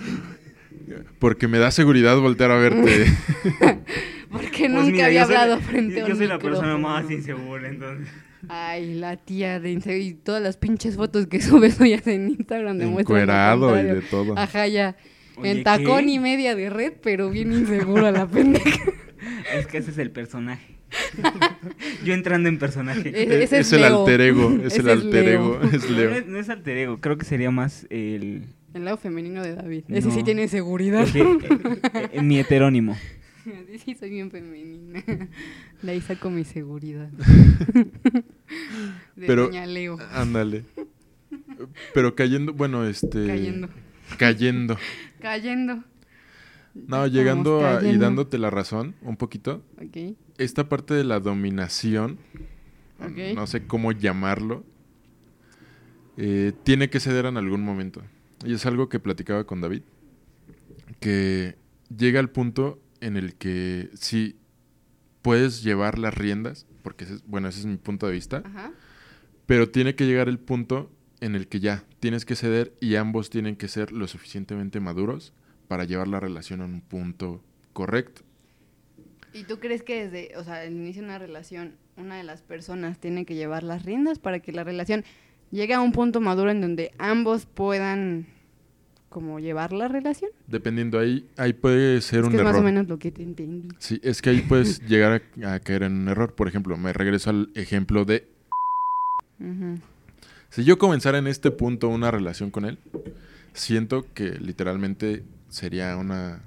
porque 1.18 1.48
me 1.48 1.58
da 1.58 1.70
seguridad 1.70 2.18
voltear 2.18 2.50
a 2.50 2.56
verte. 2.58 3.06
Porque 4.32 4.68
nunca 4.68 5.06
había 5.06 5.24
hablado 5.24 5.58
frente 5.60 6.00
a 6.00 6.04
un 6.04 6.08
Pues 6.10 6.12
Yo 6.12 6.16
soy 6.16 6.26
la 6.26 6.38
persona 6.38 6.76
más 6.78 7.10
insegura, 7.10 7.68
entonces. 7.68 8.08
Ay, 8.48 8.94
la 8.94 9.16
tía 9.16 9.58
de 9.58 9.72
Inse- 9.74 10.00
y 10.00 10.14
todas 10.14 10.42
las 10.42 10.56
pinches 10.56 10.96
fotos 10.96 11.26
que 11.26 11.40
subes 11.42 11.80
hoy 11.80 12.00
en 12.04 12.28
Instagram 12.30 12.78
demuestran 12.78 13.18
Encuerado 13.20 13.78
y 13.80 13.82
de 13.84 14.00
todo. 14.02 14.38
Ajá, 14.38 14.66
ya. 14.68 14.96
Oye, 15.36 15.50
en 15.52 15.62
tacón 15.64 16.06
¿qué? 16.06 16.12
y 16.12 16.18
media 16.18 16.54
de 16.54 16.68
red, 16.70 16.92
pero 17.02 17.30
bien 17.30 17.52
inseguro 17.52 18.06
a 18.06 18.10
la 18.12 18.26
pendeja. 18.30 18.80
Es 19.54 19.66
que 19.66 19.78
ese 19.78 19.90
es 19.92 19.98
el 19.98 20.10
personaje. 20.10 20.76
Yo 22.04 22.14
entrando 22.14 22.48
en 22.48 22.58
personaje. 22.58 23.10
Ese 23.42 23.58
es 23.60 23.72
el 23.72 23.84
alter 23.84 24.20
ego, 24.20 24.50
es 24.64 24.72
Ese 24.72 24.80
el 24.80 24.88
alter 24.90 25.24
Leo. 25.24 25.34
ego, 25.34 25.60
es 25.72 25.90
No, 25.90 25.96
Leo. 25.96 26.10
no 26.10 26.16
es, 26.16 26.26
no 26.26 26.38
es 26.38 26.48
alter 26.48 26.76
ego, 26.78 26.98
creo 27.00 27.18
que 27.18 27.24
sería 27.24 27.50
más 27.50 27.86
el... 27.90 28.44
El 28.74 28.84
lado 28.84 28.96
femenino 28.98 29.42
de 29.42 29.54
David. 29.54 29.84
Ese 29.88 30.10
sí 30.10 30.22
tiene 30.22 30.46
seguridad. 30.48 31.06
eh, 31.14 32.10
eh, 32.12 32.22
mi 32.22 32.38
heterónimo. 32.38 32.96
Sí, 33.68 33.78
sí, 33.84 33.94
soy 33.94 34.10
bien 34.10 34.30
femenina. 34.30 35.02
De 35.82 35.90
ahí 35.92 36.00
saco 36.00 36.30
mi 36.30 36.44
seguridad. 36.44 37.08
De 39.16 39.26
Pero- 39.26 39.46
Doña 39.46 39.66
Leo. 39.66 39.98
Ándale. 40.12 40.64
Pero 41.94 42.14
cayendo, 42.14 42.52
bueno, 42.52 42.86
este... 42.86 43.26
Cayendo. 43.26 43.68
Cayendo. 44.18 44.76
Cayendo. 45.20 45.74
No, 46.74 46.82
Estamos 47.04 47.12
llegando 47.12 47.66
a- 47.66 47.84
y 47.84 47.96
dándote 47.98 48.38
la 48.38 48.50
razón 48.50 48.94
un 49.02 49.16
poquito. 49.16 49.62
Ok. 49.82 50.14
Esta 50.38 50.68
parte 50.68 50.94
de 50.94 51.02
la 51.04 51.18
dominación, 51.20 52.18
Ok. 53.00 53.34
no 53.34 53.46
sé 53.48 53.66
cómo 53.66 53.90
llamarlo, 53.92 54.64
eh, 56.16 56.52
tiene 56.62 56.88
que 56.90 57.00
ceder 57.00 57.26
en 57.26 57.36
algún 57.36 57.62
momento. 57.62 58.02
Y 58.44 58.52
es 58.54 58.64
algo 58.66 58.88
que 58.88 59.00
platicaba 59.00 59.44
con 59.44 59.60
David, 59.60 59.82
que 61.00 61.56
llega 61.96 62.20
al 62.20 62.30
punto 62.30 62.78
en 63.00 63.16
el 63.16 63.34
que 63.34 63.90
si 63.94 64.36
puedes 65.22 65.62
llevar 65.62 65.98
las 65.98 66.14
riendas, 66.14 66.66
porque 66.82 67.04
ese 67.04 67.14
es- 67.14 67.26
bueno, 67.26 67.48
ese 67.48 67.60
es 67.60 67.66
mi 67.66 67.76
punto 67.76 68.06
de 68.06 68.12
vista, 68.12 68.42
Ajá. 68.44 68.72
pero 69.46 69.68
tiene 69.70 69.94
que 69.94 70.06
llegar 70.06 70.28
el 70.28 70.38
punto 70.38 70.90
en 71.20 71.34
el 71.34 71.48
que 71.48 71.60
ya 71.60 71.84
tienes 72.00 72.24
que 72.24 72.36
ceder 72.36 72.72
y 72.80 72.94
ambos 72.94 73.28
tienen 73.30 73.56
que 73.56 73.68
ser 73.68 73.92
lo 73.92 74.06
suficientemente 74.06 74.78
maduros 74.80 75.32
para 75.66 75.84
llevar 75.84 76.08
la 76.08 76.20
relación 76.20 76.60
a 76.60 76.64
un 76.64 76.80
punto 76.80 77.42
correcto. 77.72 78.22
¿Y 79.34 79.44
tú 79.44 79.58
crees 79.58 79.82
que 79.82 80.08
desde, 80.08 80.36
o 80.36 80.44
sea, 80.44 80.64
el 80.64 80.74
inicio 80.74 81.02
de 81.02 81.08
una 81.08 81.18
relación, 81.18 81.74
una 81.96 82.16
de 82.16 82.22
las 82.24 82.42
personas 82.42 82.98
tiene 82.98 83.26
que 83.26 83.34
llevar 83.34 83.62
las 83.62 83.84
riendas 83.84 84.18
para 84.18 84.38
que 84.40 84.52
la 84.52 84.64
relación 84.64 85.04
llegue 85.50 85.74
a 85.74 85.80
un 85.80 85.92
punto 85.92 86.20
maduro 86.20 86.50
en 86.50 86.60
donde 86.60 86.92
ambos 86.98 87.44
puedan 87.46 88.26
como 89.08 89.38
llevar 89.40 89.72
la 89.72 89.88
relación? 89.88 90.30
Dependiendo 90.46 90.98
ahí, 90.98 91.26
ahí 91.36 91.52
puede 91.52 92.00
ser 92.00 92.20
es 92.20 92.24
un 92.26 92.30
que 92.30 92.36
es 92.36 92.40
error. 92.40 92.52
más 92.52 92.60
o 92.60 92.64
menos 92.64 92.88
lo 92.88 92.98
que 92.98 93.10
te 93.10 93.22
entendí. 93.22 93.68
Sí, 93.78 94.00
es 94.02 94.20
que 94.22 94.30
ahí 94.30 94.40
puedes 94.42 94.80
llegar 94.88 95.22
a, 95.42 95.54
a 95.54 95.60
caer 95.60 95.84
en 95.84 95.92
un 95.92 96.08
error. 96.08 96.34
Por 96.34 96.48
ejemplo, 96.48 96.76
me 96.76 96.92
regreso 96.92 97.30
al 97.30 97.50
ejemplo 97.54 98.04
de 98.04 98.28
si 100.50 100.64
yo 100.64 100.78
comenzara 100.78 101.18
en 101.18 101.26
este 101.26 101.50
punto 101.50 101.88
una 101.88 102.10
relación 102.10 102.50
con 102.50 102.64
él, 102.64 102.78
siento 103.52 104.04
que 104.14 104.30
literalmente 104.32 105.22
sería 105.48 105.96
una 105.96 106.42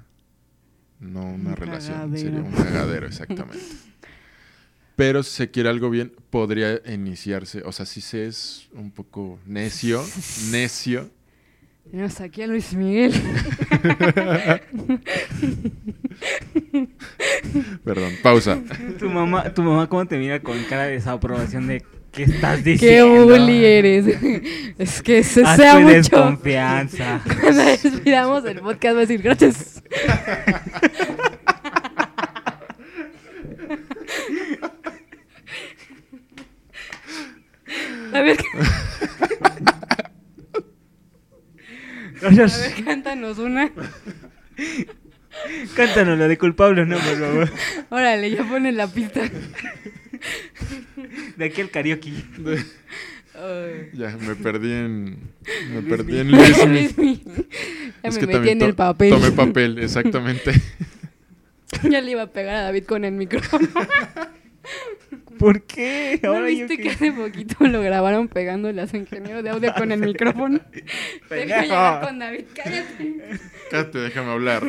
no 1.00 1.24
una 1.24 1.50
Un 1.50 1.56
relación, 1.56 1.94
cagadero. 1.96 2.18
sería 2.18 2.40
un 2.40 2.52
cagadero 2.52 3.06
exactamente. 3.06 3.58
Pero 4.96 5.22
si 5.22 5.30
se 5.30 5.50
quiere 5.50 5.68
algo 5.70 5.88
bien, 5.88 6.12
podría 6.30 6.80
iniciarse, 6.92 7.62
o 7.64 7.72
sea, 7.72 7.86
si 7.86 8.00
se 8.02 8.26
es 8.26 8.68
un 8.74 8.90
poco 8.90 9.38
necio, 9.46 10.04
necio, 10.50 11.10
Tenemos 11.90 12.20
aquí 12.20 12.42
a 12.42 12.46
Luis 12.46 12.72
Miguel. 12.74 13.12
perdón, 17.84 18.12
pausa. 18.22 18.58
Tu 18.98 19.08
mamá, 19.10 19.52
tu 19.52 19.62
mamá 19.62 19.88
cómo 19.88 20.06
te 20.06 20.16
mira 20.18 20.40
con 20.40 20.62
cara 20.64 20.84
de 20.84 20.92
desaprobación 20.92 21.66
de 21.66 21.84
qué 22.10 22.22
estás 22.24 22.60
¡Qué 22.62 22.70
diciendo. 22.72 23.24
bully 23.26 23.64
eres! 23.64 24.06
es 24.78 25.02
que 25.02 25.22
se 25.22 25.42
Haz 25.44 25.56
sea 25.56 25.74
tu 25.74 25.80
mucho. 25.80 25.94
desconfianza. 25.94 27.20
Cuando 27.40 27.62
despidamos 27.64 28.44
el 28.46 28.60
podcast 28.60 28.94
va 28.94 28.98
a 28.98 29.06
decir 29.06 29.22
gracias. 29.22 29.82
A 38.12 38.20
ver, 38.20 38.36
a 42.24 42.30
ver, 42.30 42.84
cántanos 42.84 43.38
una. 43.38 43.70
Cántanos 45.74 46.18
la 46.18 46.28
de 46.28 46.36
culpable, 46.36 46.84
no, 46.84 46.96
por 46.98 47.18
favor. 47.18 47.50
Órale, 47.88 48.30
ya 48.30 48.44
ponen 48.44 48.76
la 48.76 48.86
pista. 48.86 49.22
De 51.36 51.44
aquí 51.44 51.60
al 51.62 51.70
karaoke. 51.70 52.12
Ya, 53.94 54.16
me 54.18 54.34
perdí 54.34 54.72
en 54.72 55.32
me 55.70 55.80
Luis 55.80 55.88
perdí 55.88 56.18
en. 56.18 56.30
Luis. 56.30 56.96
Luis. 56.96 57.20
Ya 57.24 58.08
Es 58.08 58.14
me 58.14 58.20
que 58.20 58.26
metí 58.26 58.32
también 58.32 58.62
en 58.62 58.68
el 58.68 58.74
papel. 58.74 59.10
Tomé 59.10 59.30
papel, 59.32 59.78
exactamente. 59.78 60.52
Ya 61.88 62.02
le 62.02 62.10
iba 62.10 62.20
a 62.20 62.26
pegar 62.26 62.54
a 62.56 62.62
David 62.64 62.84
con 62.84 63.02
el 63.02 63.12
micrófono. 63.12 63.66
¿Por 65.38 65.62
qué? 65.62 66.20
¿No 66.22 66.30
Ahora 66.30 66.50
yo 66.50 66.66
viste 66.66 66.78
que 66.78 66.90
hace 66.90 67.12
poquito 67.12 67.66
lo 67.66 67.80
grabaron 67.80 68.28
pegándole 68.28 68.80
a 68.80 68.86
su 68.86 68.96
ingeniero 68.96 69.42
de 69.42 69.50
audio 69.50 69.74
con 69.74 69.92
el 69.92 70.00
micrófono? 70.06 70.60
Deja 71.30 72.00
con 72.00 72.18
David, 72.18 72.44
cállate. 72.54 73.14
Cállate, 73.70 73.98
déjame 73.98 74.32
hablar. 74.32 74.64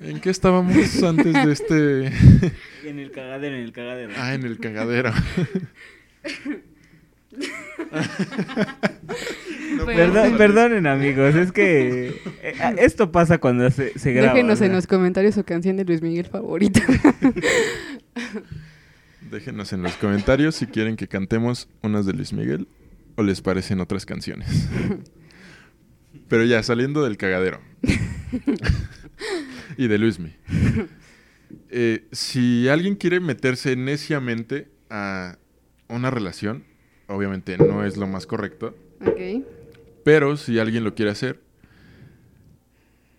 ¿En 0.00 0.20
qué 0.20 0.30
estábamos 0.30 1.02
antes 1.02 1.32
de 1.32 1.52
este? 1.52 2.12
En 2.84 2.98
el 2.98 3.10
cagadero, 3.10 3.56
en 3.56 3.62
el 3.62 3.72
cagadero. 3.72 4.12
Ah, 4.16 4.34
en 4.34 4.44
el 4.44 4.58
cagadero. 4.58 5.12
Perdón, 9.86 10.36
perdonen 10.36 10.86
amigos, 10.86 11.34
es 11.34 11.52
que 11.52 12.08
eh, 12.42 12.54
esto 12.78 13.12
pasa 13.12 13.38
cuando 13.38 13.70
se, 13.70 13.98
se 13.98 14.12
graba. 14.12 14.34
Déjenos 14.34 14.60
en 14.60 14.72
los 14.72 14.86
comentarios 14.86 15.34
su 15.34 15.44
canción 15.44 15.76
de 15.76 15.84
Luis 15.84 16.02
Miguel 16.02 16.26
favorita. 16.26 16.80
Déjenos 19.30 19.72
en 19.72 19.82
los 19.82 19.94
comentarios 19.94 20.54
si 20.54 20.66
quieren 20.66 20.96
que 20.96 21.08
cantemos 21.08 21.68
unas 21.82 22.06
de 22.06 22.12
Luis 22.12 22.32
Miguel 22.32 22.68
o 23.16 23.22
les 23.22 23.40
parecen 23.40 23.80
otras 23.80 24.06
canciones. 24.06 24.68
Pero 26.28 26.44
ya, 26.44 26.62
saliendo 26.62 27.04
del 27.04 27.16
cagadero. 27.16 27.60
y 29.76 29.88
de 29.88 29.98
Luismi. 29.98 30.34
Eh, 31.70 32.06
si 32.12 32.68
alguien 32.68 32.96
quiere 32.96 33.20
meterse 33.20 33.76
neciamente 33.76 34.68
a 34.90 35.38
una 35.88 36.10
relación, 36.10 36.64
obviamente 37.06 37.56
no 37.58 37.84
es 37.84 37.96
lo 37.96 38.06
más 38.06 38.26
correcto, 38.26 38.76
ok. 39.00 39.44
Pero 40.06 40.36
si 40.36 40.60
alguien 40.60 40.84
lo 40.84 40.94
quiere 40.94 41.10
hacer, 41.10 41.42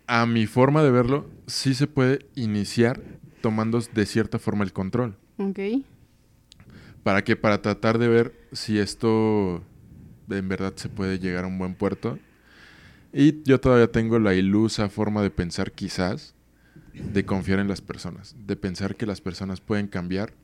a 0.08 0.26
mi 0.26 0.48
forma 0.48 0.84
de 0.84 0.90
verlo, 0.90 1.30
sí 1.46 1.74
se 1.74 1.86
puede 1.86 2.26
iniciar 2.34 3.02
tomando 3.42 3.82
de 3.82 4.06
cierta 4.06 4.40
forma 4.40 4.64
el 4.64 4.72
control. 4.72 5.18
Ok. 5.38 5.60
¿Para 7.04 7.26
qué? 7.26 7.36
Para 7.36 7.62
tratar 7.62 7.98
de 7.98 8.08
ver 8.08 8.48
si 8.54 8.80
esto 8.80 9.66
en 10.30 10.48
verdad 10.48 10.78
se 10.78 10.88
puede 10.88 11.20
llegar 11.20 11.44
a 11.44 11.48
un 11.48 11.58
buen 11.58 11.76
puerto. 11.76 12.20
Y 13.12 13.44
yo 13.44 13.60
todavía 13.60 13.92
tengo 13.92 14.18
la 14.18 14.34
ilusa 14.34 14.88
forma 14.88 15.22
de 15.22 15.30
pensar 15.30 15.74
quizás, 15.74 16.36
de 16.94 17.26
confiar 17.26 17.60
en 17.60 17.68
las 17.68 17.82
personas, 17.82 18.34
de 18.40 18.56
pensar 18.56 18.96
que 18.96 19.06
las 19.06 19.20
personas 19.20 19.60
pueden 19.60 19.88
cambiar. 19.88 20.36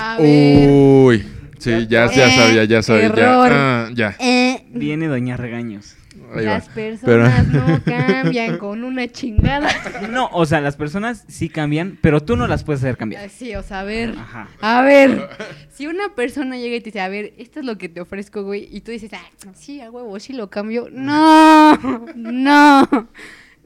A 0.00 0.18
ver. 0.18 0.68
Uy, 0.70 1.24
sí, 1.58 1.86
ya, 1.88 2.10
ya 2.12 2.26
Eh, 2.28 2.36
sabía, 2.36 2.64
ya 2.64 2.82
sabía, 2.82 3.04
error. 3.06 3.50
ya. 3.50 3.52
Ah, 3.52 3.88
ya. 3.94 4.16
Eh, 4.18 4.64
Viene 4.70 5.06
Doña 5.08 5.36
Regaños. 5.36 5.96
Ahí 6.34 6.44
va. 6.44 6.54
las 6.54 6.68
personas 6.70 7.46
Pero- 7.52 7.66
no 7.66 7.80
cambian 7.84 8.58
con 8.58 8.82
una 8.84 9.06
chingada. 9.06 9.68
No, 10.10 10.28
o 10.32 10.44
sea, 10.44 10.60
las 10.60 10.74
personas 10.76 11.24
sí 11.28 11.48
cambian, 11.48 11.98
pero 12.02 12.20
tú 12.20 12.36
no 12.36 12.46
las 12.48 12.64
puedes 12.64 12.82
hacer 12.82 12.96
cambiar. 12.96 13.28
Sí, 13.30 13.54
o 13.54 13.62
sea, 13.62 13.80
a 13.80 13.84
ver. 13.84 14.10
Ajá. 14.18 14.48
A 14.60 14.82
ver, 14.82 15.28
si 15.72 15.86
una 15.86 16.14
persona 16.16 16.56
llega 16.56 16.74
y 16.76 16.80
te 16.80 16.86
dice, 16.86 17.00
a 17.00 17.08
ver, 17.08 17.32
esto 17.38 17.60
es 17.60 17.66
lo 17.66 17.78
que 17.78 17.88
te 17.88 18.00
ofrezco, 18.00 18.42
güey, 18.42 18.68
y 18.70 18.80
tú 18.80 18.90
dices, 18.90 19.10
ah, 19.14 19.22
sí, 19.54 19.80
a 19.80 19.90
huevo, 19.90 20.18
sí 20.18 20.32
lo 20.32 20.50
cambio. 20.50 20.88
No, 20.90 21.76
no, 22.16 23.08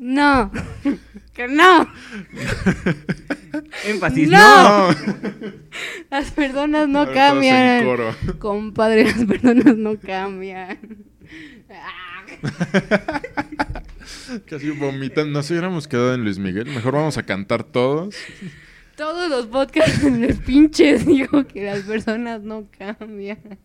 no, 0.01 0.51
que 1.35 1.47
no. 1.47 1.87
Énfasis, 3.85 4.29
No. 4.31 4.89
no. 4.91 4.97
Las 6.11 6.31
personas 6.31 6.89
no 6.89 7.13
cambian. 7.13 7.85
coro. 7.85 8.15
Compadre, 8.39 9.05
las 9.05 9.25
personas 9.25 9.77
no 9.77 9.99
cambian. 10.01 10.79
Casi 14.49 14.71
vomitan. 14.71 15.33
Nos 15.33 15.51
hubiéramos 15.51 15.87
quedado 15.87 16.15
en 16.15 16.25
Luis 16.25 16.39
Miguel. 16.39 16.67
Mejor 16.67 16.95
vamos 16.95 17.19
a 17.19 17.23
cantar 17.25 17.65
todos. 17.65 18.17
Todos 18.97 19.31
los 19.31 19.47
podcasts 19.47 20.03
de 20.03 20.35
pinches 20.35 21.07
digo 21.07 21.47
que 21.47 21.65
las 21.65 21.81
personas 21.83 22.43
no 22.43 22.67
cambian. 22.77 23.59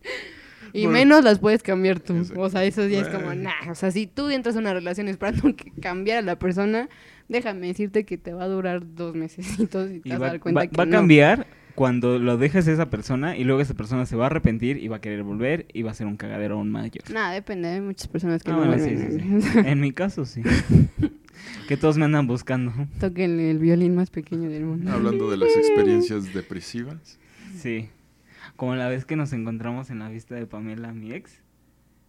Y 0.76 0.84
Bueno. 0.84 0.92
menos 0.98 1.24
las 1.24 1.38
puedes 1.38 1.62
cambiar 1.62 2.00
tú. 2.00 2.14
Exacto. 2.16 2.40
O 2.40 2.48
sea, 2.50 2.64
eso 2.64 2.86
ya 2.86 3.00
es 3.00 3.08
como, 3.08 3.34
nah. 3.34 3.70
O 3.70 3.74
sea, 3.74 3.90
si 3.90 4.06
tú 4.06 4.28
entras 4.30 4.56
a 4.56 4.58
una 4.58 4.74
relación 4.74 5.08
esperando 5.08 5.42
que 5.56 5.70
cambiara 5.80 6.22
la 6.22 6.38
persona, 6.38 6.88
déjame 7.28 7.66
decirte 7.68 8.04
que 8.04 8.18
te 8.18 8.32
va 8.32 8.44
a 8.44 8.48
durar 8.48 8.82
dos 8.94 9.14
meses 9.14 9.46
y 9.58 9.66
te 9.66 10.00
Y 10.04 10.10
vas 10.10 10.20
va, 10.22 10.26
a 10.26 10.30
dar 10.30 10.40
cuenta 10.40 10.60
va- 10.60 10.66
que 10.66 10.76
va 10.76 10.82
a 10.82 10.86
no. 10.86 10.92
cambiar 10.92 11.46
cuando 11.74 12.18
lo 12.18 12.38
dejes 12.38 12.66
a 12.68 12.72
esa 12.72 12.88
persona 12.88 13.36
y 13.36 13.44
luego 13.44 13.60
esa 13.60 13.74
persona 13.74 14.06
se 14.06 14.16
va 14.16 14.24
a 14.24 14.26
arrepentir 14.28 14.78
y 14.78 14.88
va 14.88 14.96
a 14.96 15.00
querer 15.02 15.22
volver 15.22 15.66
y 15.74 15.82
va 15.82 15.90
a 15.90 15.94
ser 15.94 16.06
un 16.06 16.16
cagadero 16.16 16.54
aún 16.54 16.70
mayor. 16.70 17.02
Nada, 17.12 17.32
depende. 17.34 17.68
Hay 17.68 17.80
muchas 17.82 18.08
personas 18.08 18.42
que 18.42 18.50
Ah, 18.50 18.54
no 18.54 18.66
bueno, 18.66 18.82
sí, 18.82 18.96
sí, 18.96 19.18
sí. 19.42 19.58
En 19.58 19.80
mi 19.80 19.92
caso, 19.92 20.24
sí. 20.24 20.40
que 21.68 21.76
todos 21.76 21.98
me 21.98 22.04
andan 22.06 22.26
buscando. 22.26 22.72
Toquen 22.98 23.38
el 23.40 23.58
violín 23.58 23.94
más 23.94 24.08
pequeño 24.10 24.48
del 24.48 24.64
mundo. 24.64 24.90
Hablando 24.90 25.30
de 25.30 25.36
las 25.36 25.54
experiencias 25.56 26.32
depresivas. 26.32 27.18
Sí. 27.56 27.88
Como 28.56 28.74
la 28.74 28.88
vez 28.88 29.04
que 29.04 29.16
nos 29.16 29.32
encontramos 29.32 29.90
en 29.90 29.98
la 29.98 30.08
vista 30.08 30.34
de 30.34 30.46
Pamela, 30.46 30.92
mi 30.92 31.12
ex. 31.12 31.42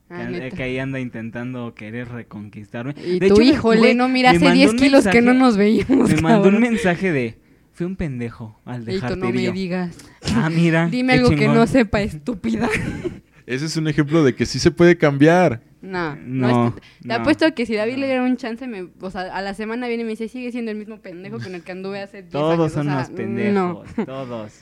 Que, 0.09 0.15
Ah, 0.15 0.55
que 0.55 0.63
ahí 0.63 0.79
anda 0.79 0.99
intentando 1.01 1.75
querer 1.75 2.07
reconquistarme. 2.07 2.95
Y 3.05 3.19
De 3.19 3.27
tú, 3.27 3.33
hecho, 3.33 3.41
me- 3.41 3.45
híjole, 3.47 3.79
güey, 3.79 3.95
no, 3.95 4.07
mira, 4.07 4.29
hace 4.29 4.39
mandó 4.39 4.53
10 4.53 4.71
un 4.71 4.77
kilos 4.77 5.05
que 5.07 5.21
no 5.21 5.33
nos 5.33 5.57
veíamos. 5.57 6.09
Me 6.13 6.21
mandó 6.21 6.47
un 6.47 6.61
mensaje 6.61 7.11
de, 7.11 7.37
fui 7.73 7.85
un 7.85 7.97
pendejo 7.97 8.57
al 8.63 8.85
dejarte 8.85 9.17
no 9.17 9.27
ir". 9.29 9.35
Y 9.35 9.45
me 9.47 9.51
digas. 9.51 9.97
Ah, 10.33 10.49
mira. 10.49 10.87
Dime 10.91 11.13
algo 11.13 11.29
que 11.31 11.35
chingón". 11.35 11.55
no 11.55 11.67
sepa, 11.67 12.01
estúpida. 12.01 12.69
Ese 13.45 13.65
es 13.65 13.75
un 13.77 13.87
ejemplo 13.89 14.23
de 14.23 14.33
que 14.35 14.45
sí 14.45 14.59
se 14.59 14.71
puede 14.71 14.97
cambiar. 14.97 15.61
No, 15.81 16.15
no. 16.15 16.47
No, 16.47 16.67
es- 16.69 16.73
te 17.01 17.07
no. 17.09 17.13
apuesto 17.15 17.53
que 17.53 17.65
si 17.65 17.75
David 17.75 17.97
le 17.97 18.05
diera 18.07 18.23
un 18.23 18.37
chance, 18.37 18.65
me, 18.67 18.87
o 19.01 19.11
sea, 19.11 19.21
a 19.35 19.41
la 19.41 19.53
semana 19.53 19.87
viene 19.89 20.03
y 20.03 20.05
me 20.05 20.11
dice, 20.11 20.29
sigue 20.29 20.51
siendo 20.53 20.71
el 20.71 20.77
mismo 20.77 21.01
pendejo 21.01 21.37
con 21.39 21.53
el 21.53 21.63
que 21.63 21.71
anduve 21.73 21.99
hace 22.01 22.21
10 22.21 22.31
Todos 22.31 22.53
años. 22.53 22.71
o 22.71 22.75
son 22.75 22.83
sea, 22.85 22.95
unos 22.95 23.09
pendejos. 23.09 23.87
No, 23.97 24.05
Todos. 24.05 24.61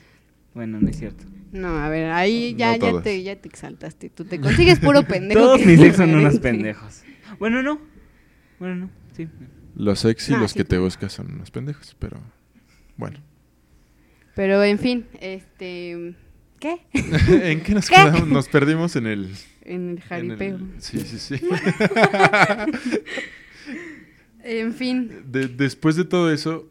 Bueno, 0.56 0.80
no 0.80 0.88
es 0.88 0.98
cierto. 0.98 1.24
no, 1.52 1.68
a 1.78 1.88
ver, 1.88 2.10
ahí 2.10 2.54
ya, 2.56 2.76
No 2.78 2.96
ya, 2.98 3.02
te, 3.02 3.22
ya 3.22 3.36
te 3.36 3.48
exaltaste. 3.48 4.10
Tú 4.10 4.24
te 4.24 4.40
consigues 4.40 4.80
puro 4.80 5.02
pendejo. 5.06 5.38
Todos 5.40 5.64
mis 5.64 5.78
ex 5.80 5.96
son 5.96 6.14
unos 6.14 6.38
pendejos. 6.40 7.02
Bueno, 7.38 7.62
no. 7.62 7.80
Bueno, 8.58 8.74
no. 8.74 8.90
Sí. 9.14 9.28
Los 9.76 10.04
ex 10.06 10.28
y 10.30 10.34
Ah, 10.34 10.38
los 10.38 10.52
sí, 10.52 10.58
que 10.58 10.64
te 10.64 10.78
buscas 10.78 11.12
son 11.12 11.30
unos 11.32 11.50
pendejos, 11.50 11.94
pero 11.98 12.18
bueno. 12.96 13.20
Pero 14.34 14.64
en 14.64 14.78
fin, 14.78 15.06
este. 15.20 16.14
¿Qué? 16.58 16.78
¿En 17.52 17.60
qué 17.62 17.74
nos 17.74 17.88
¿Qué? 17.88 17.94
quedamos? 17.96 18.26
Nos 18.28 18.48
perdimos 18.48 18.96
en 18.96 19.06
el... 19.06 19.30
En 19.62 19.90
el 19.90 19.96
en 19.96 19.98
jaripeo. 19.98 20.56
el- 20.56 20.70
Sí, 20.82 21.00
sí, 21.00 21.18
sí. 21.18 21.40
En 24.42 24.72
fin, 24.74 25.10
De- 25.26 25.48
después 25.48 25.96
de 25.96 26.04
todo 26.04 26.32
eso, 26.32 26.70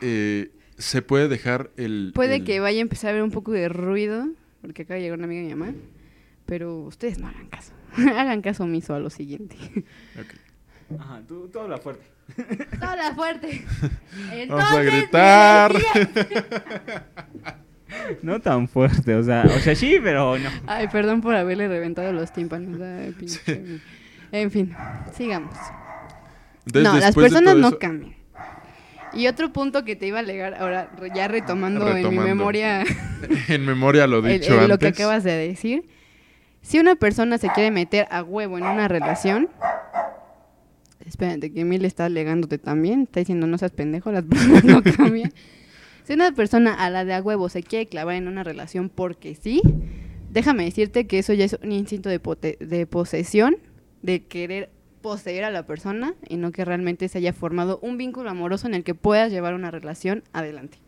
eh, 0.00 0.50
se 0.78 1.02
puede 1.02 1.28
dejar 1.28 1.70
el... 1.76 2.12
puede 2.14 2.36
el- 2.36 2.44
que 2.44 2.60
vaya 2.60 2.78
a 2.78 2.82
empezar 2.82 3.08
a 3.08 3.10
haber 3.12 3.22
un 3.22 3.30
poco 3.30 3.52
de 3.52 3.68
ruido, 3.68 4.26
porque 4.60 4.82
acá 4.82 4.98
llegó 4.98 5.14
una 5.14 5.24
amiga 5.24 5.42
de 5.42 5.48
mi 5.48 5.54
mamá. 5.54 5.72
Pero 6.46 6.80
ustedes 6.82 7.18
no 7.18 7.28
hagan 7.28 7.48
caso. 7.48 7.72
hagan 7.96 8.40
caso 8.42 8.64
omiso 8.64 8.94
a 8.94 9.00
lo 9.00 9.10
siguiente. 9.10 9.56
Ok. 10.18 10.98
Ajá, 11.00 11.20
tú, 11.26 11.48
tú 11.48 11.58
habla 11.60 11.78
fuerte. 11.78 12.04
¡Toda 12.80 13.14
fuerte! 13.14 13.64
Vamos 14.48 14.64
a 14.64 14.82
Entonces, 14.82 14.86
gritar. 14.86 15.72
No 18.22 18.40
tan 18.40 18.66
fuerte, 18.68 19.14
o 19.14 19.22
sea, 19.22 19.44
o 19.44 19.58
sea, 19.60 19.74
sí, 19.76 19.98
pero 20.02 20.36
no. 20.38 20.50
Ay, 20.66 20.88
perdón 20.88 21.20
por 21.20 21.34
haberle 21.36 21.68
reventado 21.68 22.12
los 22.12 22.32
tímpanos. 22.32 22.80
ay, 22.80 23.14
pinche- 23.18 23.80
En 24.32 24.50
fin, 24.50 24.74
sigamos. 25.16 25.54
Entonces, 26.66 26.92
no, 26.92 26.98
las 26.98 27.14
de 27.14 27.20
personas 27.22 27.56
no 27.56 27.68
eso- 27.68 27.78
cambian. 27.78 28.15
Y 29.16 29.26
otro 29.28 29.52
punto 29.52 29.84
que 29.84 29.96
te 29.96 30.06
iba 30.06 30.18
a 30.18 30.20
alegar, 30.20 30.54
ahora 30.54 30.90
ya 31.14 31.26
retomando, 31.28 31.88
en 31.96 32.08
mi 32.10 32.18
memoria 32.18 32.84
En 33.48 33.64
memoria 33.64 34.06
lo 34.06 34.18
el- 34.26 34.40
dicho 34.40 34.52
el- 34.52 34.58
antes. 34.60 34.68
lo 34.68 34.78
que 34.78 34.88
acabas 34.88 35.24
de 35.24 35.32
decir. 35.32 35.84
Si 36.62 36.78
una 36.78 36.96
persona 36.96 37.38
se 37.38 37.48
quiere 37.50 37.70
meter 37.70 38.06
a 38.10 38.22
huevo 38.22 38.58
en 38.58 38.64
una 38.64 38.88
relación, 38.88 39.48
espérate, 41.04 41.52
que 41.52 41.60
Emil 41.60 41.84
está 41.84 42.06
alegándote 42.06 42.58
también, 42.58 43.02
está 43.02 43.20
diciendo 43.20 43.46
no 43.46 43.56
seas 43.58 43.70
pendejo, 43.72 44.10
las 44.12 44.24
personas 44.28 44.64
no 44.64 44.82
cambian. 44.82 45.32
Si 46.04 46.12
una 46.12 46.32
persona 46.32 46.74
a 46.74 46.90
la 46.90 47.04
de 47.04 47.14
a 47.14 47.22
huevo 47.22 47.48
se 47.48 47.62
quiere 47.62 47.86
clavar 47.86 48.16
en 48.16 48.28
una 48.28 48.42
relación 48.44 48.88
porque 48.88 49.34
sí, 49.34 49.60
déjame 50.30 50.64
decirte 50.64 51.06
que 51.06 51.18
eso 51.20 51.32
ya 51.32 51.44
es 51.44 51.56
un 51.62 51.72
instinto 51.72 52.08
de 52.08 52.86
posesión, 52.86 53.56
de 54.02 54.24
querer 54.24 54.70
poseer 55.00 55.44
a 55.44 55.50
la 55.50 55.66
persona 55.66 56.14
y 56.28 56.36
no 56.36 56.52
que 56.52 56.64
realmente 56.64 57.08
se 57.08 57.18
haya 57.18 57.32
formado 57.32 57.78
un 57.82 57.98
vínculo 57.98 58.30
amoroso 58.30 58.66
en 58.66 58.74
el 58.74 58.84
que 58.84 58.94
puedas 58.94 59.30
llevar 59.30 59.54
una 59.54 59.70
relación 59.70 60.24
adelante. 60.32 60.78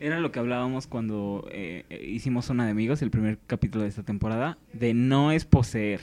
Era 0.00 0.20
lo 0.20 0.30
que 0.30 0.38
hablábamos 0.38 0.86
cuando 0.86 1.48
eh, 1.50 1.84
eh, 1.90 2.04
hicimos 2.06 2.44
Zona 2.44 2.64
de 2.64 2.70
Amigos, 2.70 3.02
el 3.02 3.10
primer 3.10 3.38
capítulo 3.46 3.82
de 3.82 3.90
esta 3.90 4.04
temporada, 4.04 4.58
de 4.72 4.94
no 4.94 5.32
es 5.32 5.44
poseer. 5.44 6.00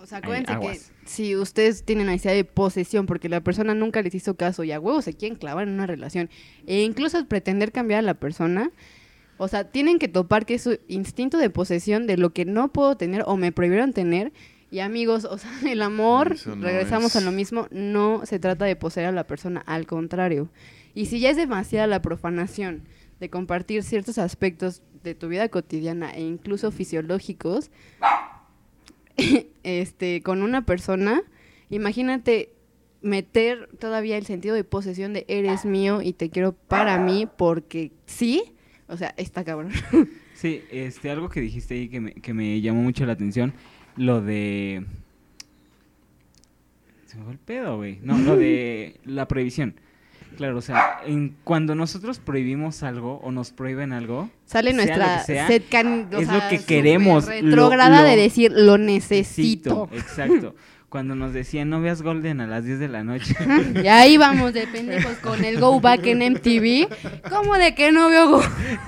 O 0.00 0.06
sea, 0.06 0.18
acuérdense 0.18 0.58
que 0.58 0.80
si 1.04 1.36
ustedes 1.36 1.84
tienen 1.84 2.06
la 2.06 2.12
necesidad 2.12 2.34
de 2.34 2.44
posesión 2.44 3.06
porque 3.06 3.28
la 3.28 3.40
persona 3.40 3.74
nunca 3.74 4.02
les 4.02 4.14
hizo 4.14 4.34
caso 4.36 4.64
y 4.64 4.72
a 4.72 4.80
huevo 4.80 5.00
se 5.00 5.14
quieren 5.14 5.38
clavar 5.38 5.68
en 5.68 5.74
una 5.74 5.86
relación 5.86 6.28
e 6.66 6.82
incluso 6.82 7.24
pretender 7.26 7.70
cambiar 7.70 8.00
a 8.00 8.02
la 8.02 8.14
persona, 8.14 8.72
o 9.36 9.48
sea, 9.48 9.70
tienen 9.70 9.98
que 9.98 10.08
topar 10.08 10.46
que 10.46 10.58
su 10.58 10.78
instinto 10.88 11.38
de 11.38 11.50
posesión 11.50 12.06
de 12.06 12.16
lo 12.16 12.32
que 12.32 12.44
no 12.44 12.72
puedo 12.72 12.96
tener 12.96 13.22
o 13.26 13.36
me 13.36 13.52
prohibieron 13.52 13.92
tener. 13.92 14.32
Y 14.72 14.80
amigos, 14.80 15.26
o 15.26 15.36
sea, 15.36 15.50
el 15.70 15.82
amor, 15.82 16.34
no 16.46 16.54
regresamos 16.66 17.14
es. 17.14 17.16
a 17.16 17.20
lo 17.20 17.30
mismo, 17.30 17.68
no 17.70 18.22
se 18.24 18.38
trata 18.38 18.64
de 18.64 18.74
poseer 18.74 19.06
a 19.06 19.12
la 19.12 19.26
persona, 19.26 19.62
al 19.66 19.86
contrario. 19.86 20.48
Y 20.94 21.06
si 21.06 21.20
ya 21.20 21.28
es 21.28 21.36
demasiada 21.36 21.86
la 21.86 22.00
profanación 22.00 22.82
de 23.20 23.28
compartir 23.28 23.82
ciertos 23.82 24.16
aspectos 24.16 24.82
de 25.04 25.14
tu 25.14 25.28
vida 25.28 25.48
cotidiana 25.50 26.10
e 26.12 26.22
incluso 26.22 26.70
fisiológicos, 26.70 27.70
este, 29.62 30.22
con 30.22 30.40
una 30.40 30.64
persona, 30.64 31.22
imagínate 31.68 32.54
meter 33.02 33.68
todavía 33.78 34.16
el 34.16 34.24
sentido 34.24 34.54
de 34.54 34.64
posesión 34.64 35.12
de 35.12 35.26
eres 35.28 35.66
mío 35.66 36.00
y 36.00 36.14
te 36.14 36.30
quiero 36.30 36.52
para 36.52 36.96
mí 36.96 37.28
porque 37.36 37.92
sí, 38.06 38.54
o 38.88 38.96
sea, 38.96 39.12
está 39.18 39.44
cabrón. 39.44 39.72
Sí, 40.34 40.64
este, 40.72 41.08
algo 41.08 41.28
que 41.28 41.40
dijiste 41.40 41.74
ahí 41.74 41.88
que 41.88 42.00
me, 42.00 42.14
que 42.14 42.34
me 42.34 42.60
llamó 42.60 42.82
mucho 42.82 43.06
la 43.06 43.12
atención, 43.12 43.54
lo 43.96 44.20
de... 44.20 44.84
Se 47.06 47.16
me 47.18 47.24
fue 47.24 47.32
el 47.32 47.38
pedo, 47.38 47.76
güey. 47.76 47.98
No, 48.02 48.16
lo 48.18 48.36
de 48.36 48.98
la 49.04 49.28
prohibición. 49.28 49.74
Claro, 50.36 50.56
o 50.56 50.62
sea, 50.62 51.00
en, 51.04 51.36
cuando 51.44 51.74
nosotros 51.74 52.18
prohibimos 52.18 52.82
algo 52.82 53.16
o 53.22 53.30
nos 53.30 53.50
prohíben 53.50 53.92
algo, 53.92 54.30
Sale 54.46 54.70
Sea 54.72 54.78
lo 54.78 54.84
nuestra 54.84 55.18
que 55.18 55.24
sea, 55.34 55.46
sed 55.46 55.62
can- 55.70 56.08
o 56.14 56.18
es 56.18 56.26
sea, 56.26 56.44
lo 56.44 56.48
que 56.48 56.64
queremos, 56.64 57.26
lo- 57.26 57.32
Retrógrada 57.32 58.00
lo- 58.00 58.08
de 58.08 58.16
decir 58.16 58.50
lo 58.54 58.78
necesito. 58.78 59.90
Exacto. 59.92 60.54
Cuando 60.92 61.14
nos 61.14 61.32
decían 61.32 61.70
no 61.70 61.80
veas 61.80 62.02
Golden 62.02 62.42
a 62.42 62.46
las 62.46 62.66
10 62.66 62.78
de 62.78 62.88
la 62.88 63.02
noche. 63.02 63.34
Y 63.82 63.88
ahí 63.88 64.18
vamos 64.18 64.52
de 64.52 64.66
pendejos 64.66 65.16
con 65.22 65.42
el 65.42 65.58
Go 65.58 65.80
Back 65.80 66.04
en 66.04 66.18
MTV. 66.34 66.86
¿Cómo 67.30 67.54
de 67.54 67.74
que 67.74 67.90
no 67.92 68.10
veo 68.10 68.28
Go- 68.28 68.42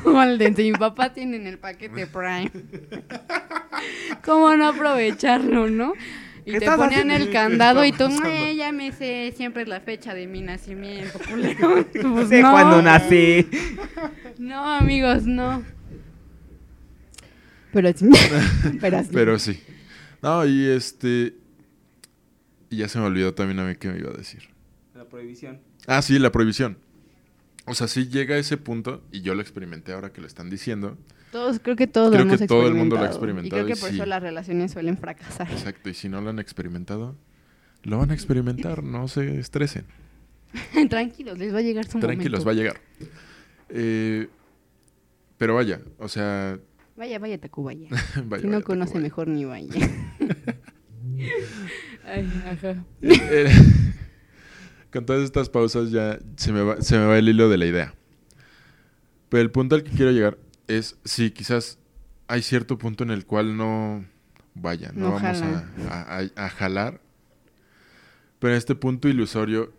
Golden? 0.04 0.54
Si 0.54 0.64
mi 0.64 0.72
papá 0.72 1.14
tiene 1.14 1.36
en 1.38 1.46
el 1.46 1.58
paquete 1.58 2.06
Prime. 2.06 2.50
¿Cómo 4.22 4.54
no 4.54 4.68
aprovecharlo, 4.68 5.70
no? 5.70 5.94
Y 6.44 6.52
¿Qué 6.52 6.60
te 6.60 6.70
ponían 6.72 7.10
el 7.10 7.30
candado 7.30 7.82
y 7.86 7.92
tú, 7.92 8.06
"Ay, 8.22 8.56
ya 8.56 8.70
me 8.70 8.92
sé 8.92 9.32
siempre 9.34 9.66
la 9.66 9.80
fecha 9.80 10.12
de 10.12 10.26
mi 10.26 10.42
nacimiento. 10.42 11.18
culero". 11.30 11.86
Pues 12.12 12.28
sé 12.28 12.42
no. 12.42 12.50
cuándo 12.50 12.82
nací. 12.82 13.48
No, 14.36 14.62
amigos, 14.62 15.22
no. 15.24 15.62
Pero 17.72 17.90
sí. 17.94 18.10
Pero 18.78 19.02
sí. 19.02 19.08
Pero 19.10 19.38
sí. 19.38 19.62
No, 20.20 20.44
y 20.44 20.66
este... 20.66 21.42
Y 22.74 22.78
ya 22.78 22.88
se 22.88 22.98
me 22.98 23.04
olvidó 23.04 23.32
también 23.34 23.60
a 23.60 23.64
mí 23.64 23.76
qué 23.76 23.88
me 23.88 24.00
iba 24.00 24.10
a 24.10 24.14
decir. 24.14 24.48
La 24.96 25.04
prohibición. 25.04 25.60
Ah, 25.86 26.02
sí, 26.02 26.18
la 26.18 26.32
prohibición. 26.32 26.76
O 27.66 27.74
sea, 27.74 27.86
sí 27.86 28.08
llega 28.08 28.34
a 28.34 28.38
ese 28.38 28.56
punto, 28.56 29.04
y 29.12 29.20
yo 29.20 29.36
lo 29.36 29.42
experimenté 29.42 29.92
ahora 29.92 30.12
que 30.12 30.20
lo 30.20 30.26
están 30.26 30.50
diciendo. 30.50 30.98
Todos, 31.30 31.60
creo 31.60 31.76
que 31.76 31.86
todos 31.86 32.10
Creo 32.10 32.24
lo 32.24 32.30
que 32.30 32.34
hemos 32.34 32.48
todo 32.48 32.66
el 32.66 32.74
mundo 32.74 32.96
lo 32.96 33.02
ha 33.02 33.06
experimentado. 33.06 33.62
Y 33.62 33.64
creo 33.64 33.68
y 33.68 33.74
que 33.74 33.80
por 33.80 33.90
sí. 33.90 33.94
eso 33.94 34.06
las 34.06 34.20
relaciones 34.20 34.72
suelen 34.72 34.98
fracasar. 34.98 35.48
Exacto, 35.52 35.88
y 35.88 35.94
si 35.94 36.08
no 36.08 36.20
lo 36.20 36.30
han 36.30 36.40
experimentado, 36.40 37.16
lo 37.84 37.98
van 37.98 38.10
a 38.10 38.14
experimentar, 38.14 38.82
no 38.82 39.06
se 39.06 39.38
estresen. 39.38 39.84
Tranquilos, 40.90 41.38
les 41.38 41.54
va 41.54 41.58
a 41.58 41.62
llegar 41.62 41.86
su 41.86 42.00
Tranquilos, 42.00 42.44
momento. 42.44 42.46
va 42.46 42.50
a 42.50 42.54
llegar. 42.54 42.80
Eh, 43.68 44.26
pero 45.38 45.54
vaya, 45.54 45.80
o 45.98 46.08
sea, 46.08 46.58
Vaya, 46.96 47.20
vaya, 47.20 47.38
Tacubaya. 47.38 47.88
vaya, 48.24 48.40
si 48.42 48.48
no 48.48 48.54
vaya, 48.54 48.64
conoce, 48.64 48.98
mejor 48.98 49.28
ni 49.28 49.44
vaya. 49.44 49.70
Ay, 52.06 52.28
ajá. 52.50 52.84
Eh, 53.02 53.18
eh, 53.30 53.52
con 54.92 55.06
todas 55.06 55.22
estas 55.24 55.48
pausas 55.48 55.90
ya 55.90 56.18
se 56.36 56.52
me, 56.52 56.62
va, 56.62 56.80
se 56.82 56.98
me 56.98 57.04
va 57.06 57.18
el 57.18 57.28
hilo 57.28 57.48
de 57.48 57.58
la 57.58 57.66
idea. 57.66 57.94
Pero 59.28 59.42
el 59.42 59.50
punto 59.50 59.74
al 59.74 59.82
que 59.82 59.90
quiero 59.90 60.12
llegar 60.12 60.38
es, 60.68 60.96
sí, 61.04 61.30
quizás 61.30 61.78
hay 62.28 62.42
cierto 62.42 62.78
punto 62.78 63.02
en 63.04 63.10
el 63.10 63.26
cual 63.26 63.56
no, 63.56 64.04
vaya, 64.54 64.92
no, 64.94 65.08
No 65.08 65.12
vamos 65.14 65.42
a, 65.42 65.68
a- 65.90 66.18
a- 66.20 66.44
a 66.46 66.48
jalar. 66.50 67.00
Pero 68.38 68.52
en 68.52 68.58
este 68.58 68.74
punto 68.74 69.08
ilusorio, 69.08 69.72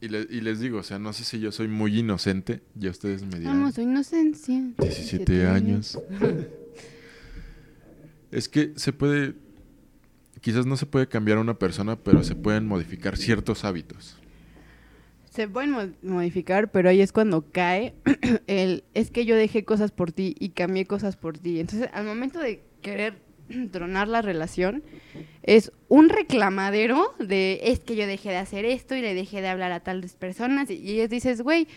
y, 0.00 0.08
le- 0.08 0.26
y 0.30 0.40
les 0.40 0.60
digo, 0.60 0.78
o 0.78 0.82
sea, 0.82 0.98
no 0.98 1.12
sé 1.12 1.24
si 1.24 1.40
yo 1.40 1.50
soy 1.52 1.68
muy 1.68 1.98
inocente, 1.98 2.62
ya 2.74 2.90
ustedes 2.90 3.22
me 3.24 3.38
dirán. 3.38 3.60
Vamos, 3.60 3.78
inocencia. 3.78 4.62
17 4.78 5.46
años. 5.46 5.98
Es 8.30 8.48
que 8.48 8.72
se 8.76 8.92
puede, 8.92 9.34
quizás 10.44 10.66
no 10.66 10.76
se 10.76 10.84
puede 10.84 11.08
cambiar 11.08 11.38
a 11.38 11.40
una 11.40 11.54
persona, 11.58 11.96
pero 11.96 12.22
se 12.22 12.34
pueden 12.34 12.66
modificar 12.66 13.16
ciertos 13.16 13.64
hábitos. 13.64 14.18
Se 15.30 15.48
pueden 15.48 15.70
mo- 15.70 15.88
modificar, 16.02 16.70
pero 16.70 16.90
ahí 16.90 17.00
es 17.00 17.12
cuando 17.12 17.46
cae 17.50 17.94
el 18.46 18.84
es 18.92 19.10
que 19.10 19.24
yo 19.24 19.36
dejé 19.36 19.64
cosas 19.64 19.90
por 19.90 20.12
ti 20.12 20.34
y 20.38 20.50
cambié 20.50 20.84
cosas 20.84 21.16
por 21.16 21.38
ti. 21.38 21.60
Entonces, 21.60 21.88
al 21.94 22.04
momento 22.04 22.40
de 22.40 22.60
querer 22.82 23.14
tronar 23.72 24.06
la 24.08 24.20
relación, 24.20 24.82
es 25.42 25.72
un 25.88 26.10
reclamadero 26.10 27.14
de 27.18 27.60
es 27.64 27.80
que 27.80 27.96
yo 27.96 28.06
dejé 28.06 28.28
de 28.28 28.36
hacer 28.36 28.66
esto 28.66 28.94
y 28.94 29.00
le 29.00 29.14
dejé 29.14 29.40
de 29.40 29.48
hablar 29.48 29.72
a 29.72 29.80
tales 29.80 30.12
personas. 30.12 30.68
Y, 30.70 30.74
y 30.74 30.90
ellos 30.92 31.08
dices, 31.08 31.40
güey, 31.40 31.68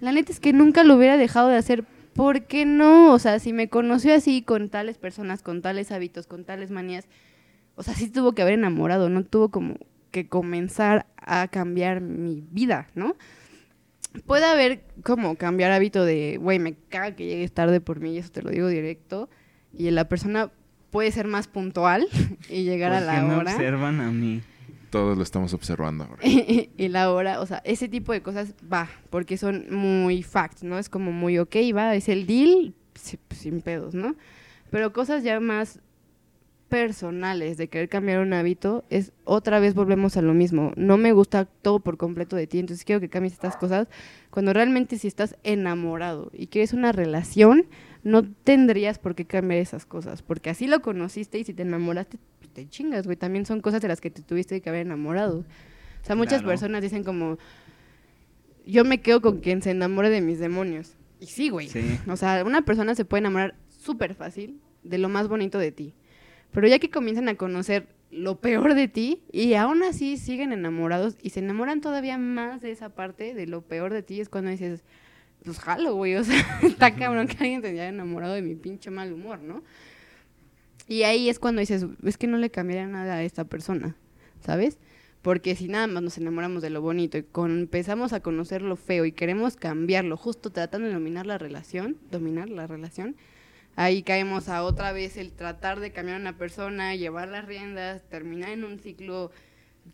la 0.00 0.10
neta 0.10 0.32
es 0.32 0.40
que 0.40 0.52
nunca 0.52 0.82
lo 0.82 0.96
hubiera 0.96 1.16
dejado 1.16 1.48
de 1.48 1.56
hacer. 1.58 1.84
¿Por 2.12 2.46
qué 2.46 2.66
no? 2.66 3.12
O 3.12 3.18
sea, 3.20 3.38
si 3.38 3.52
me 3.52 3.68
conoció 3.68 4.14
así 4.14 4.42
con 4.42 4.68
tales 4.68 4.98
personas, 4.98 5.42
con 5.42 5.62
tales 5.62 5.92
hábitos, 5.92 6.26
con 6.26 6.44
tales 6.44 6.72
manías, 6.72 7.06
o 7.76 7.82
sea, 7.82 7.94
sí 7.94 8.08
tuvo 8.08 8.32
que 8.32 8.42
haber 8.42 8.54
enamorado, 8.54 9.08
no 9.08 9.24
tuvo 9.24 9.50
como 9.50 9.76
que 10.10 10.28
comenzar 10.28 11.06
a 11.16 11.48
cambiar 11.48 12.00
mi 12.00 12.42
vida, 12.50 12.88
¿no? 12.94 13.14
Puede 14.24 14.46
haber 14.46 14.82
como 15.02 15.36
cambiar 15.36 15.72
hábito 15.72 16.04
de, 16.04 16.38
güey, 16.40 16.58
me 16.58 16.74
caga 16.74 17.14
que 17.14 17.26
llegues 17.26 17.52
tarde 17.52 17.82
por 17.82 18.00
mí, 18.00 18.14
y 18.14 18.18
eso 18.18 18.30
te 18.30 18.40
lo 18.42 18.50
digo 18.50 18.68
directo, 18.68 19.28
y 19.74 19.90
la 19.90 20.08
persona 20.08 20.50
puede 20.90 21.12
ser 21.12 21.26
más 21.26 21.48
puntual 21.48 22.08
y 22.48 22.64
llegar 22.64 22.92
a 22.94 22.98
¿Por 22.98 23.06
la 23.06 23.22
me 23.22 23.34
hora. 23.34 23.52
observan 23.52 24.00
a 24.00 24.10
mí? 24.10 24.40
Todos 24.88 25.18
lo 25.18 25.22
estamos 25.22 25.52
observando 25.52 26.04
ahora. 26.04 26.22
y 26.24 26.88
la 26.88 27.12
hora, 27.12 27.40
o 27.40 27.46
sea, 27.46 27.58
ese 27.66 27.88
tipo 27.88 28.12
de 28.12 28.22
cosas 28.22 28.54
va, 28.72 28.88
porque 29.10 29.36
son 29.36 29.66
muy 29.70 30.22
facts, 30.22 30.62
¿no? 30.62 30.78
Es 30.78 30.88
como 30.88 31.12
muy, 31.12 31.38
ok, 31.38 31.56
va, 31.76 31.94
es 31.94 32.08
el 32.08 32.26
deal, 32.26 32.72
sin 32.94 33.60
pedos, 33.60 33.94
¿no? 33.94 34.16
Pero 34.70 34.94
cosas 34.94 35.22
ya 35.22 35.38
más 35.40 35.80
personales 36.68 37.56
de 37.56 37.68
querer 37.68 37.88
cambiar 37.88 38.20
un 38.20 38.32
hábito, 38.32 38.84
es 38.90 39.12
otra 39.24 39.60
vez 39.60 39.74
volvemos 39.74 40.16
a 40.16 40.22
lo 40.22 40.34
mismo. 40.34 40.72
No 40.76 40.96
me 40.96 41.12
gusta 41.12 41.44
todo 41.44 41.80
por 41.80 41.96
completo 41.96 42.36
de 42.36 42.46
ti, 42.46 42.58
entonces 42.58 42.84
quiero 42.84 43.00
que 43.00 43.08
cambies 43.08 43.34
estas 43.34 43.56
cosas. 43.56 43.88
Cuando 44.30 44.52
realmente 44.52 44.98
si 44.98 45.06
estás 45.08 45.36
enamorado 45.44 46.30
y 46.34 46.48
quieres 46.48 46.72
una 46.72 46.92
relación, 46.92 47.66
no 48.02 48.24
tendrías 48.44 48.98
por 48.98 49.14
qué 49.14 49.24
cambiar 49.24 49.60
esas 49.60 49.86
cosas, 49.86 50.22
porque 50.22 50.50
así 50.50 50.66
lo 50.66 50.80
conociste 50.82 51.38
y 51.38 51.44
si 51.44 51.54
te 51.54 51.62
enamoraste, 51.62 52.18
pues, 52.38 52.50
te 52.52 52.68
chingas, 52.68 53.06
güey. 53.06 53.16
También 53.16 53.46
son 53.46 53.60
cosas 53.60 53.80
de 53.80 53.88
las 53.88 54.00
que 54.00 54.10
te 54.10 54.22
tuviste 54.22 54.60
que 54.60 54.68
haber 54.68 54.82
enamorado. 54.86 55.38
O 56.02 56.04
sea, 56.06 56.14
muchas 56.16 56.40
Claro. 56.40 56.48
personas 56.48 56.82
dicen 56.82 57.04
como, 57.04 57.38
yo 58.66 58.84
me 58.84 59.00
quedo 59.00 59.20
con 59.20 59.40
quien 59.40 59.62
se 59.62 59.70
enamore 59.70 60.10
de 60.10 60.20
mis 60.20 60.38
demonios. 60.38 60.94
Y 61.20 61.26
sí, 61.26 61.48
güey. 61.48 61.68
Sí. 61.68 61.98
O 62.08 62.16
sea, 62.16 62.44
una 62.44 62.62
persona 62.62 62.94
se 62.94 63.04
puede 63.04 63.20
enamorar 63.20 63.54
súper 63.68 64.14
fácil 64.14 64.60
de 64.82 64.98
lo 64.98 65.08
más 65.08 65.28
bonito 65.28 65.58
de 65.58 65.72
ti. 65.72 65.94
Pero 66.56 66.68
ya 66.68 66.78
que 66.78 66.88
comienzan 66.88 67.28
a 67.28 67.34
conocer 67.34 67.86
lo 68.10 68.40
peor 68.40 68.72
de 68.72 68.88
ti 68.88 69.20
y 69.30 69.52
aún 69.52 69.82
así 69.82 70.16
siguen 70.16 70.52
enamorados 70.52 71.18
y 71.20 71.28
se 71.28 71.40
enamoran 71.40 71.82
todavía 71.82 72.16
más 72.16 72.62
de 72.62 72.70
esa 72.70 72.88
parte 72.88 73.34
de 73.34 73.46
lo 73.46 73.60
peor 73.60 73.92
de 73.92 74.02
ti, 74.02 74.22
es 74.22 74.30
cuando 74.30 74.50
dices, 74.50 74.82
pues 75.44 75.58
jalo, 75.58 75.94
güey, 75.94 76.16
o 76.16 76.24
sea, 76.24 76.42
está 76.62 76.94
cabrón 76.94 77.26
que 77.26 77.36
alguien 77.40 77.60
se 77.60 77.68
haya 77.68 77.88
enamorado 77.88 78.32
de 78.32 78.40
mi 78.40 78.54
pinche 78.54 78.90
mal 78.90 79.12
humor, 79.12 79.38
¿no? 79.40 79.62
Y 80.88 81.02
ahí 81.02 81.28
es 81.28 81.38
cuando 81.38 81.60
dices, 81.60 81.84
es 82.02 82.16
que 82.16 82.26
no 82.26 82.38
le 82.38 82.48
cambiaría 82.48 82.86
nada 82.86 83.16
a 83.16 83.22
esta 83.22 83.44
persona, 83.44 83.94
¿sabes? 84.40 84.78
Porque 85.20 85.56
si 85.56 85.68
nada 85.68 85.86
más 85.88 86.02
nos 86.02 86.16
enamoramos 86.16 86.62
de 86.62 86.70
lo 86.70 86.80
bonito 86.80 87.18
y 87.18 87.22
con- 87.22 87.50
empezamos 87.58 88.14
a 88.14 88.20
conocer 88.20 88.62
lo 88.62 88.76
feo 88.76 89.04
y 89.04 89.12
queremos 89.12 89.56
cambiarlo, 89.56 90.16
justo 90.16 90.48
tratando 90.48 90.88
de 90.88 90.94
dominar 90.94 91.26
la 91.26 91.36
relación, 91.36 91.98
dominar 92.10 92.48
la 92.48 92.66
relación, 92.66 93.14
ahí 93.76 94.02
caemos 94.02 94.48
a 94.48 94.62
otra 94.64 94.92
vez 94.92 95.16
el 95.16 95.32
tratar 95.32 95.78
de 95.80 95.92
cambiar 95.92 96.16
a 96.18 96.20
una 96.20 96.36
persona, 96.36 96.94
llevar 96.96 97.28
las 97.28 97.46
riendas, 97.46 98.02
terminar 98.08 98.50
en 98.50 98.64
un 98.64 98.78
ciclo 98.80 99.30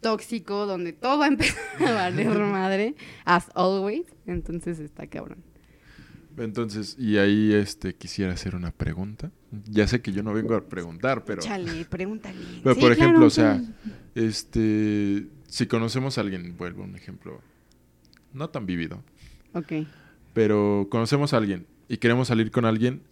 tóxico 0.01 0.65
donde 0.67 0.93
todo 0.95 1.19
va 1.19 1.27
a 1.27 1.29
empezar 1.29 1.59
a 1.87 1.93
valer 1.93 2.29
madre, 2.39 2.95
as 3.25 3.51
always. 3.55 4.07
Entonces 4.27 4.79
está 4.79 5.07
cabrón. 5.07 5.39
Entonces, 6.39 6.97
y 6.99 7.19
ahí 7.19 7.53
este 7.53 7.95
quisiera 7.95 8.33
hacer 8.33 8.55
una 8.57 8.71
pregunta. 8.71 9.31
Ya 9.69 9.87
sé 9.87 10.01
que 10.01 10.13
yo 10.13 10.23
no 10.23 10.33
vengo 10.33 10.55
a 10.55 10.67
preguntar, 10.67 11.25
pero, 11.27 11.43
Chale, 11.43 11.85
pregúntale. 11.91 12.39
pero 12.63 12.75
Sí, 12.75 12.81
por 12.81 12.93
ejemplo, 12.93 13.13
claro, 13.19 13.27
o 13.27 13.31
sea, 13.31 13.63
este, 14.15 15.27
si 15.47 15.67
conocemos 15.67 16.17
a 16.17 16.23
alguien, 16.23 16.57
vuelvo 16.57 16.83
a 16.83 16.87
un 16.87 16.97
ejemplo 16.97 17.43
no 18.33 18.49
tan 18.49 18.65
vívido, 18.65 19.03
Ok. 19.53 19.73
pero 20.33 20.87
conocemos 20.91 21.35
a 21.35 21.37
alguien 21.37 21.67
y 21.89 21.99
queremos 21.99 22.29
salir 22.29 22.51
con 22.51 22.65
alguien, 22.65 23.03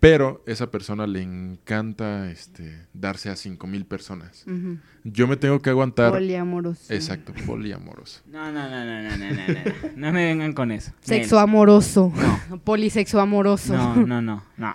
pero 0.00 0.42
esa 0.46 0.70
persona 0.70 1.06
le 1.06 1.22
encanta 1.22 2.30
este 2.30 2.86
darse 2.92 3.30
a 3.30 3.36
cinco 3.36 3.66
mil 3.66 3.84
personas. 3.84 4.44
Ujú. 4.46 4.78
Yo 5.04 5.26
me 5.26 5.36
tengo 5.36 5.60
que 5.60 5.70
aguantar. 5.70 6.12
Poliamoroso. 6.12 6.92
Exacto, 6.92 7.32
poliamoroso. 7.46 8.20
No, 8.26 8.52
no, 8.52 8.68
no, 8.68 8.84
no, 8.84 9.02
no, 9.02 9.16
no, 9.16 9.30
no, 9.30 9.48
no. 9.48 9.90
No 9.96 10.12
me 10.12 10.26
vengan 10.26 10.52
con 10.52 10.70
eso. 10.70 10.92
Sexo 11.00 11.38
amoroso. 11.38 12.12
Polisexo 12.64 13.20
amoroso. 13.20 13.74
No, 13.76 13.96
no, 14.06 14.22
no, 14.22 14.44
no. 14.56 14.74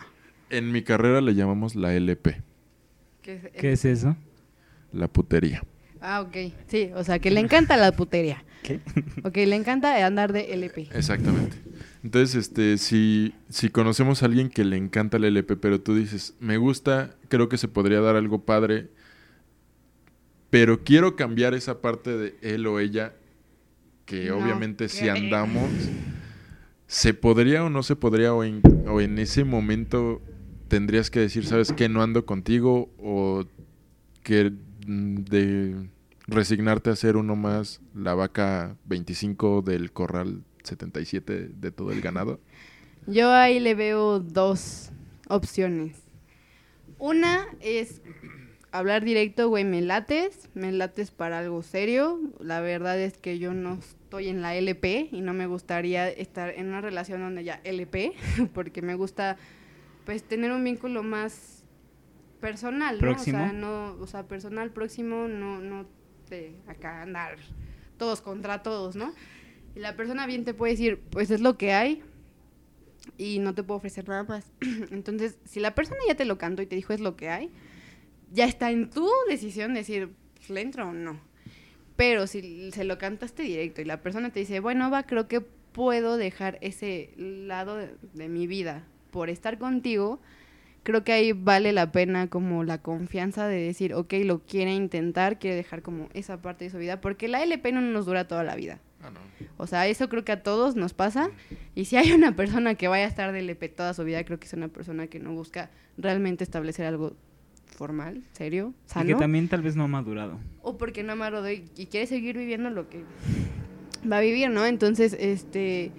En 0.49 0.71
mi 0.71 0.83
carrera 0.83 1.21
le 1.21 1.33
llamamos 1.35 1.75
la 1.75 1.93
LP, 1.95 2.41
¿Qué 3.21 3.35
es- 3.35 3.51
¿Qué 3.59 3.71
es 3.71 3.85
eso? 3.85 4.15
la 4.91 5.07
putería. 5.07 5.63
Ah, 6.01 6.21
ok. 6.21 6.35
Sí, 6.67 6.91
o 6.95 7.03
sea, 7.03 7.17
que 7.19 7.31
le 7.31 7.39
encanta 7.39 7.77
la 7.77 7.91
putería. 7.93 8.43
¿Qué? 8.61 8.81
Ok, 9.23 9.35
le 9.37 9.55
encanta 9.55 10.05
andar 10.05 10.31
de 10.33 10.53
LP. 10.53 10.89
Exactamente. 10.93 11.55
Entonces, 12.03 12.35
este, 12.35 12.77
si, 12.77 13.33
si 13.49 13.69
conocemos 13.69 14.21
a 14.21 14.25
alguien 14.25 14.49
que 14.49 14.65
le 14.65 14.75
encanta 14.75 15.15
el 15.15 15.23
LP, 15.23 15.55
pero 15.55 15.79
tú 15.79 15.95
dices, 15.95 16.35
me 16.41 16.57
gusta, 16.57 17.15
creo 17.29 17.47
que 17.47 17.57
se 17.57 17.69
podría 17.69 18.01
dar 18.01 18.17
algo 18.17 18.43
padre, 18.43 18.89
pero 20.49 20.83
quiero 20.83 21.15
cambiar 21.15 21.53
esa 21.53 21.81
parte 21.81 22.17
de 22.17 22.35
él 22.41 22.67
o 22.67 22.79
ella, 22.79 23.13
que 24.05 24.27
No 24.27 24.37
obviamente 24.37 24.89
si 24.89 25.07
andamos, 25.07 25.69
¿se 26.87 27.13
podría 27.13 27.63
o 27.63 27.69
no 27.69 27.83
se 27.83 27.95
podría? 27.95 28.33
O 28.33 28.43
en, 28.43 28.61
o 28.85 28.99
en 28.99 29.17
ese 29.17 29.45
momento 29.45 30.21
tendrías 30.67 31.09
que 31.09 31.21
decir, 31.21 31.45
¿sabes 31.45 31.71
qué? 31.71 31.87
No 31.87 32.03
ando 32.03 32.25
contigo 32.25 32.89
o 32.97 33.45
que 34.23 34.51
de 34.85 35.87
resignarte 36.27 36.89
a 36.89 36.97
ser 36.97 37.15
uno 37.15 37.37
más 37.37 37.79
la 37.95 38.13
vaca 38.13 38.75
25 38.85 39.61
del 39.61 39.93
corral 39.93 40.43
77 40.63 41.49
de 41.53 41.71
todo 41.71 41.91
el 41.91 42.01
ganado. 42.01 42.39
Yo 43.07 43.31
ahí 43.31 43.59
le 43.59 43.75
veo 43.75 44.19
dos 44.19 44.91
opciones. 45.27 45.97
Una 46.97 47.47
es 47.59 48.01
hablar 48.71 49.03
directo, 49.03 49.49
güey, 49.49 49.65
me 49.65 49.81
lates, 49.81 50.49
me 50.53 50.71
lates 50.71 51.11
para 51.11 51.39
algo 51.39 51.61
serio. 51.63 52.19
La 52.39 52.61
verdad 52.61 52.99
es 52.99 53.17
que 53.17 53.37
yo 53.39 53.53
no 53.53 53.75
estoy 53.75 54.29
en 54.29 54.41
la 54.41 54.55
LP 54.55 55.09
y 55.11 55.21
no 55.21 55.33
me 55.33 55.47
gustaría 55.47 56.09
estar 56.09 56.49
en 56.49 56.67
una 56.67 56.81
relación 56.81 57.21
donde 57.21 57.43
ya 57.43 57.61
LP, 57.63 58.13
porque 58.53 58.81
me 58.81 58.95
gusta 58.95 59.37
pues 60.05 60.23
tener 60.23 60.51
un 60.51 60.63
vínculo 60.63 61.03
más 61.03 61.63
personal, 62.41 62.95
¿no? 62.95 63.01
¿Próximo? 63.01 63.37
O 63.37 63.41
sea, 63.41 63.53
no, 63.53 63.93
o 63.99 64.07
sea, 64.07 64.27
personal 64.27 64.71
próximo, 64.71 65.27
no, 65.27 65.59
no 65.59 65.85
de 66.29 66.55
acá 66.67 67.03
andar 67.03 67.37
todos 67.97 68.21
contra 68.21 68.63
todos, 68.63 68.95
¿no? 68.95 69.13
Y 69.75 69.79
la 69.79 69.95
persona 69.95 70.25
bien 70.27 70.45
te 70.45 70.53
puede 70.53 70.73
decir, 70.73 70.99
pues 71.09 71.31
es 71.31 71.41
lo 71.41 71.57
que 71.57 71.73
hay, 71.73 72.03
y 73.17 73.39
no 73.39 73.53
te 73.53 73.63
puedo 73.63 73.77
ofrecer 73.77 74.07
nada 74.07 74.23
más. 74.23 74.45
Entonces, 74.91 75.37
si 75.45 75.59
la 75.59 75.75
persona 75.75 75.99
ya 76.07 76.15
te 76.15 76.25
lo 76.25 76.37
cantó 76.37 76.61
y 76.61 76.65
te 76.65 76.75
dijo 76.75 76.93
es 76.93 76.99
lo 76.99 77.15
que 77.15 77.29
hay, 77.29 77.51
ya 78.31 78.45
está 78.45 78.71
en 78.71 78.89
tu 78.89 79.09
decisión 79.29 79.73
decir, 79.73 80.09
pues, 80.35 80.49
¿le 80.49 80.61
entro 80.61 80.89
o 80.89 80.93
no? 80.93 81.19
Pero 81.95 82.25
si 82.27 82.71
se 82.71 82.83
lo 82.83 82.97
cantaste 82.97 83.43
directo 83.43 83.81
y 83.81 83.85
la 83.85 84.01
persona 84.01 84.31
te 84.31 84.39
dice, 84.39 84.59
bueno, 84.59 84.89
va, 84.89 85.03
creo 85.03 85.27
que 85.27 85.41
puedo 85.41 86.17
dejar 86.17 86.57
ese 86.61 87.13
lado 87.17 87.77
de, 87.77 87.95
de 88.13 88.29
mi 88.29 88.47
vida 88.47 88.87
por 89.11 89.29
estar 89.29 89.59
contigo, 89.59 90.19
creo 90.81 91.03
que 91.03 91.13
ahí 91.13 91.33
vale 91.33 91.71
la 91.71 91.91
pena 91.91 92.27
como 92.27 92.63
la 92.63 92.79
confianza 92.79 93.47
de 93.47 93.57
decir, 93.57 93.93
ok, 93.93 94.13
lo 94.23 94.39
quiere 94.39 94.73
intentar, 94.73 95.37
quiere 95.37 95.55
dejar 95.55 95.83
como 95.83 96.09
esa 96.13 96.41
parte 96.41 96.65
de 96.65 96.71
su 96.71 96.77
vida, 96.77 96.99
porque 96.99 97.27
la 97.27 97.43
LP 97.43 97.71
no 97.71 97.81
nos 97.81 98.07
dura 98.07 98.27
toda 98.27 98.43
la 98.43 98.55
vida. 98.55 98.79
Ah, 99.03 99.09
no. 99.11 99.19
O 99.57 99.67
sea, 99.67 99.87
eso 99.87 100.09
creo 100.09 100.23
que 100.23 100.31
a 100.31 100.43
todos 100.43 100.75
nos 100.75 100.93
pasa. 100.93 101.29
Y 101.75 101.85
si 101.85 101.97
hay 101.97 102.11
una 102.11 102.35
persona 102.35 102.75
que 102.75 102.87
vaya 102.87 103.05
a 103.05 103.07
estar 103.07 103.31
de 103.31 103.39
LP 103.39 103.69
toda 103.69 103.93
su 103.93 104.03
vida, 104.03 104.23
creo 104.23 104.39
que 104.39 104.47
es 104.47 104.53
una 104.53 104.67
persona 104.69 105.07
que 105.07 105.19
no 105.19 105.33
busca 105.33 105.69
realmente 105.97 106.43
establecer 106.43 106.85
algo 106.85 107.13
formal, 107.75 108.23
serio, 108.33 108.73
Y 108.85 108.89
sano. 108.91 109.07
que 109.07 109.15
también 109.15 109.47
tal 109.47 109.61
vez 109.61 109.75
no 109.75 109.83
ha 109.83 109.87
madurado. 109.87 110.39
O 110.61 110.77
porque 110.77 111.03
no 111.03 111.13
amarro 111.13 111.49
y, 111.49 111.65
y 111.75 111.87
quiere 111.87 112.05
seguir 112.07 112.37
viviendo 112.37 112.69
lo 112.69 112.87
que 112.87 113.03
va 114.09 114.17
a 114.17 114.21
vivir, 114.21 114.49
¿no? 114.49 114.65
Entonces, 114.65 115.15
este, 115.19 115.91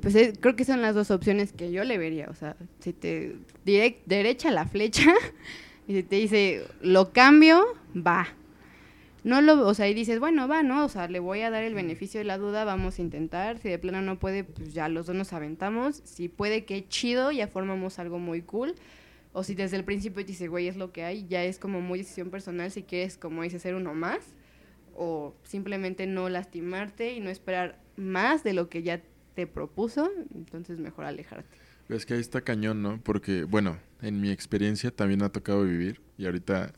pues 0.00 0.14
eh, 0.14 0.32
creo 0.40 0.56
que 0.56 0.64
son 0.64 0.80
las 0.80 0.94
dos 0.94 1.10
opciones 1.10 1.52
que 1.52 1.70
yo 1.70 1.84
le 1.84 1.98
vería. 1.98 2.28
O 2.30 2.34
sea, 2.34 2.56
si 2.80 2.92
te 2.92 3.36
direct, 3.64 4.06
derecha 4.06 4.50
la 4.50 4.64
flecha 4.66 5.12
y 5.86 5.94
si 5.94 6.02
te 6.02 6.16
dice, 6.16 6.64
lo 6.80 7.12
cambio, 7.12 7.62
va. 7.94 8.28
No 9.28 9.42
lo, 9.42 9.68
o 9.68 9.74
sea, 9.74 9.86
y 9.86 9.92
dices, 9.92 10.20
bueno, 10.20 10.48
va, 10.48 10.62
¿no? 10.62 10.86
O 10.86 10.88
sea, 10.88 11.06
le 11.06 11.18
voy 11.18 11.42
a 11.42 11.50
dar 11.50 11.62
el 11.62 11.74
beneficio 11.74 12.18
de 12.18 12.24
la 12.24 12.38
duda, 12.38 12.64
vamos 12.64 12.98
a 12.98 13.02
intentar. 13.02 13.58
Si 13.58 13.68
de 13.68 13.78
plano 13.78 14.00
no 14.00 14.18
puede, 14.18 14.42
pues 14.42 14.72
ya 14.72 14.88
los 14.88 15.04
dos 15.04 15.14
nos 15.14 15.34
aventamos. 15.34 16.00
Si 16.04 16.30
puede, 16.30 16.64
qué 16.64 16.88
chido, 16.88 17.30
ya 17.30 17.46
formamos 17.46 17.98
algo 17.98 18.18
muy 18.18 18.40
cool. 18.40 18.74
O 19.34 19.44
si 19.44 19.54
desde 19.54 19.76
el 19.76 19.84
principio 19.84 20.24
te 20.24 20.28
dice, 20.28 20.48
güey, 20.48 20.66
es 20.66 20.78
lo 20.78 20.92
que 20.92 21.04
hay, 21.04 21.26
ya 21.28 21.44
es 21.44 21.58
como 21.58 21.82
muy 21.82 21.98
decisión 21.98 22.30
personal 22.30 22.70
si 22.70 22.84
quieres, 22.84 23.18
como 23.18 23.42
dice, 23.42 23.58
ser 23.58 23.74
uno 23.74 23.92
más. 23.92 24.20
O 24.96 25.34
simplemente 25.42 26.06
no 26.06 26.30
lastimarte 26.30 27.12
y 27.12 27.20
no 27.20 27.28
esperar 27.28 27.78
más 27.96 28.42
de 28.44 28.54
lo 28.54 28.70
que 28.70 28.82
ya 28.82 29.02
te 29.34 29.46
propuso. 29.46 30.10
Entonces, 30.34 30.78
mejor 30.78 31.04
alejarte. 31.04 31.54
Es 31.90 32.06
que 32.06 32.14
ahí 32.14 32.20
está 32.20 32.40
cañón, 32.40 32.80
¿no? 32.80 32.98
Porque, 33.02 33.44
bueno, 33.44 33.76
en 34.00 34.22
mi 34.22 34.30
experiencia 34.30 34.90
también 34.90 35.22
ha 35.22 35.28
tocado 35.28 35.64
vivir 35.64 36.00
y 36.16 36.24
ahorita 36.24 36.72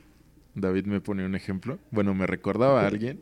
David 0.54 0.86
me 0.86 1.00
pone 1.00 1.24
un 1.24 1.34
ejemplo. 1.34 1.78
Bueno, 1.90 2.14
me 2.14 2.26
recordaba 2.26 2.82
a 2.82 2.86
alguien 2.86 3.20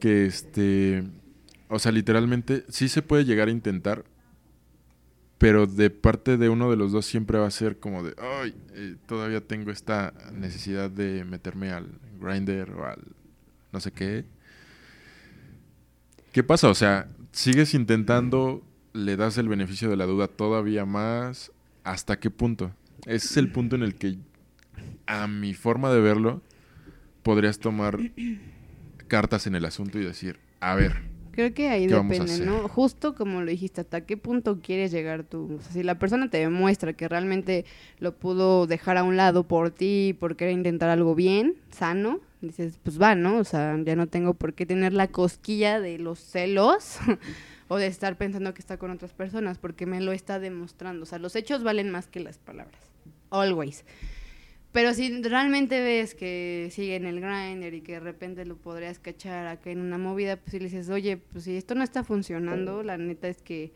que, 0.00 0.26
este, 0.26 1.04
o 1.68 1.78
sea, 1.78 1.92
literalmente 1.92 2.64
sí 2.68 2.88
se 2.88 3.02
puede 3.02 3.24
llegar 3.24 3.48
a 3.48 3.52
intentar, 3.52 4.04
pero 5.38 5.66
de 5.66 5.90
parte 5.90 6.36
de 6.36 6.48
uno 6.48 6.70
de 6.70 6.76
los 6.76 6.92
dos 6.92 7.06
siempre 7.06 7.38
va 7.38 7.46
a 7.46 7.50
ser 7.50 7.78
como 7.78 8.02
de, 8.02 8.14
ay, 8.18 8.54
eh, 8.74 8.96
todavía 9.06 9.40
tengo 9.40 9.70
esta 9.70 10.14
necesidad 10.32 10.90
de 10.90 11.24
meterme 11.24 11.70
al 11.70 11.88
grinder 12.20 12.70
o 12.70 12.86
al 12.86 13.02
no 13.72 13.80
sé 13.80 13.90
qué. 13.92 14.24
¿Qué 16.32 16.42
pasa? 16.42 16.68
O 16.68 16.74
sea, 16.74 17.08
sigues 17.32 17.74
intentando, 17.74 18.62
le 18.92 19.16
das 19.16 19.36
el 19.38 19.48
beneficio 19.48 19.90
de 19.90 19.96
la 19.96 20.06
duda 20.06 20.28
todavía 20.28 20.84
más. 20.84 21.52
¿Hasta 21.82 22.18
qué 22.18 22.30
punto? 22.30 22.72
Ese 23.04 23.26
es 23.26 23.36
el 23.36 23.52
punto 23.52 23.76
en 23.76 23.82
el 23.82 23.96
que, 23.96 24.16
a 25.06 25.26
mi 25.26 25.54
forma 25.54 25.92
de 25.92 26.00
verlo, 26.00 26.42
podrías 27.22 27.58
tomar 27.58 27.98
cartas 29.08 29.46
en 29.46 29.54
el 29.54 29.64
asunto 29.64 29.98
y 29.98 30.04
decir, 30.04 30.38
a 30.60 30.74
ver, 30.74 31.14
Creo 31.34 31.52
que 31.52 31.68
ahí 31.68 31.88
¿Qué 31.88 31.94
vamos 31.94 32.20
a 32.20 32.24
depende? 32.24 32.46
¿no? 32.46 32.68
Justo 32.68 33.16
como 33.16 33.40
lo 33.40 33.50
dijiste, 33.50 33.80
¿hasta 33.80 34.02
qué 34.02 34.16
punto 34.16 34.60
quieres 34.62 34.92
llegar 34.92 35.24
tú? 35.24 35.56
O 35.58 35.60
sea, 35.62 35.72
si 35.72 35.82
la 35.82 35.98
persona 35.98 36.30
te 36.30 36.38
demuestra 36.38 36.92
que 36.92 37.08
realmente 37.08 37.64
lo 37.98 38.14
pudo 38.14 38.68
dejar 38.68 38.98
a 38.98 39.02
un 39.02 39.16
lado 39.16 39.42
por 39.42 39.72
ti, 39.72 40.16
por 40.20 40.36
querer 40.36 40.54
intentar 40.54 40.90
algo 40.90 41.16
bien, 41.16 41.56
sano, 41.72 42.20
dices, 42.40 42.78
pues 42.84 43.02
va, 43.02 43.16
¿no? 43.16 43.38
O 43.38 43.44
sea, 43.44 43.76
ya 43.84 43.96
no 43.96 44.06
tengo 44.06 44.34
por 44.34 44.54
qué 44.54 44.64
tener 44.64 44.92
la 44.92 45.08
cosquilla 45.08 45.80
de 45.80 45.98
los 45.98 46.20
celos 46.20 46.98
o 47.66 47.78
de 47.78 47.88
estar 47.88 48.16
pensando 48.16 48.54
que 48.54 48.60
está 48.60 48.76
con 48.76 48.92
otras 48.92 49.12
personas, 49.12 49.58
porque 49.58 49.86
me 49.86 50.00
lo 50.00 50.12
está 50.12 50.38
demostrando. 50.38 51.02
O 51.02 51.06
sea, 51.06 51.18
los 51.18 51.34
hechos 51.34 51.64
valen 51.64 51.90
más 51.90 52.06
que 52.06 52.20
las 52.20 52.38
palabras. 52.38 52.80
Always. 53.30 53.84
Pero 54.74 54.92
si 54.92 55.22
realmente 55.22 55.80
ves 55.80 56.16
que 56.16 56.68
sigue 56.72 56.96
en 56.96 57.06
el 57.06 57.20
grinder 57.20 57.74
y 57.74 57.80
que 57.80 57.92
de 57.92 58.00
repente 58.00 58.44
lo 58.44 58.56
podrías 58.56 58.98
cachar 58.98 59.46
acá 59.46 59.70
en 59.70 59.78
una 59.78 59.98
movida, 59.98 60.36
pues 60.36 60.50
si 60.50 60.58
le 60.58 60.64
dices, 60.64 60.88
oye, 60.88 61.16
pues 61.16 61.44
si 61.44 61.56
esto 61.56 61.76
no 61.76 61.84
está 61.84 62.02
funcionando, 62.02 62.82
la 62.82 62.98
neta 62.98 63.28
es 63.28 63.40
que 63.40 63.70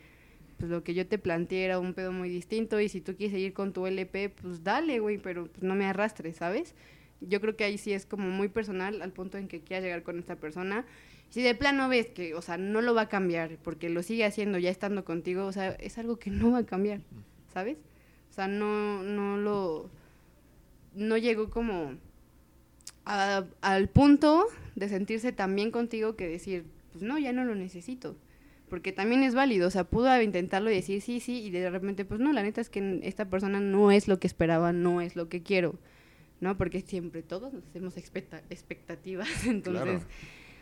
pues 0.56 0.68
lo 0.68 0.82
que 0.82 0.94
yo 0.94 1.06
te 1.06 1.18
planteé 1.18 1.66
era 1.66 1.78
un 1.78 1.94
pedo 1.94 2.10
muy 2.10 2.28
distinto 2.28 2.80
y 2.80 2.88
si 2.88 3.00
tú 3.00 3.14
quieres 3.14 3.30
seguir 3.30 3.52
con 3.52 3.72
tu 3.72 3.86
LP, 3.86 4.30
pues 4.30 4.64
dale, 4.64 4.98
güey, 4.98 5.18
pero 5.18 5.46
pues 5.46 5.62
no 5.62 5.76
me 5.76 5.84
arrastres, 5.84 6.34
¿sabes? 6.34 6.74
Yo 7.20 7.40
creo 7.40 7.54
que 7.54 7.62
ahí 7.62 7.78
sí 7.78 7.92
es 7.92 8.04
como 8.04 8.28
muy 8.28 8.48
personal 8.48 9.00
al 9.00 9.12
punto 9.12 9.38
en 9.38 9.46
que 9.46 9.60
quieras 9.60 9.84
llegar 9.84 10.02
con 10.02 10.18
esta 10.18 10.34
persona. 10.34 10.84
Si 11.30 11.42
de 11.42 11.54
plano 11.54 11.88
ves 11.88 12.08
que, 12.08 12.34
o 12.34 12.42
sea, 12.42 12.56
no 12.56 12.80
lo 12.80 12.92
va 12.92 13.02
a 13.02 13.08
cambiar 13.08 13.56
porque 13.62 13.88
lo 13.88 14.02
sigue 14.02 14.24
haciendo 14.24 14.58
ya 14.58 14.70
estando 14.70 15.04
contigo, 15.04 15.46
o 15.46 15.52
sea, 15.52 15.68
es 15.74 15.96
algo 15.96 16.18
que 16.18 16.30
no 16.30 16.50
va 16.50 16.58
a 16.58 16.66
cambiar, 16.66 17.02
¿sabes? 17.54 17.76
O 18.32 18.34
sea, 18.34 18.48
no, 18.48 19.04
no 19.04 19.36
lo 19.36 19.90
no 20.98 21.16
llegó 21.16 21.50
como 21.50 21.94
a- 23.04 23.44
al 23.60 23.88
punto 23.88 24.46
de 24.74 24.88
sentirse 24.88 25.32
tan 25.32 25.54
bien 25.54 25.70
contigo 25.70 26.16
que 26.16 26.28
decir, 26.28 26.64
pues 26.92 27.02
no, 27.02 27.18
ya 27.18 27.32
no 27.32 27.44
lo 27.44 27.54
necesito. 27.54 28.16
Porque 28.68 28.92
también 28.92 29.22
es 29.22 29.34
válido, 29.34 29.68
o 29.68 29.70
sea, 29.70 29.84
pudo 29.84 30.20
intentarlo 30.20 30.70
y 30.70 30.74
decir 30.74 31.00
sí, 31.00 31.20
sí, 31.20 31.42
y 31.42 31.50
de 31.50 31.70
repente, 31.70 32.04
pues 32.04 32.20
no, 32.20 32.32
la 32.34 32.42
neta 32.42 32.60
es 32.60 32.68
que 32.68 33.00
esta 33.02 33.24
persona 33.30 33.60
no 33.60 33.90
es 33.90 34.08
lo 34.08 34.20
que 34.20 34.26
esperaba, 34.26 34.74
no 34.74 35.00
es 35.00 35.16
lo 35.16 35.30
que 35.30 35.42
quiero, 35.42 35.76
¿no? 36.42 36.58
Porque 36.58 36.82
siempre 36.82 37.22
todos 37.22 37.52
nos 37.54 37.64
hacemos 37.64 37.96
expecta- 37.96 38.42
expectativas, 38.50 39.28
entonces, 39.46 39.82
Claro. 39.82 39.98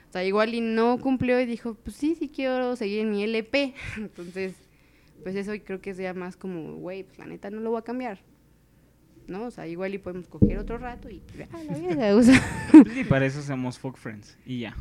o 0.08 0.12
sea, 0.12 0.24
igual 0.24 0.54
y 0.54 0.60
no 0.60 0.98
cumplió 1.00 1.40
y 1.40 1.46
dijo, 1.46 1.74
pues 1.74 1.96
sí, 1.96 2.14
sí 2.14 2.28
quiero 2.28 2.76
seguir 2.76 3.00
en 3.00 3.10
mi 3.10 3.24
LP, 3.24 3.74
entonces, 3.96 4.54
pues 5.24 5.34
eso 5.34 5.50
creo 5.64 5.80
que 5.80 5.90
es 5.90 5.96
ya 5.96 6.14
más 6.14 6.36
como, 6.36 6.76
güey, 6.76 7.02
pues 7.02 7.18
la 7.18 7.26
neta 7.26 7.50
no 7.50 7.58
lo 7.60 7.70
voy 7.70 7.80
a 7.80 7.82
cambiar, 7.82 8.20
¿no? 9.28 9.44
O 9.46 9.50
sea, 9.50 9.66
igual 9.66 9.94
y 9.94 9.98
podemos 9.98 10.26
coger 10.28 10.58
otro 10.58 10.78
rato 10.78 11.08
y 11.10 11.22
ya, 11.36 11.48
la 11.64 11.74
vida, 11.78 12.14
o 12.16 12.22
sea. 12.22 12.40
Y 12.96 13.04
para 13.04 13.26
eso 13.26 13.42
somos 13.42 13.78
folk 13.78 13.96
friends. 13.96 14.36
Y 14.46 14.60
ya. 14.60 14.76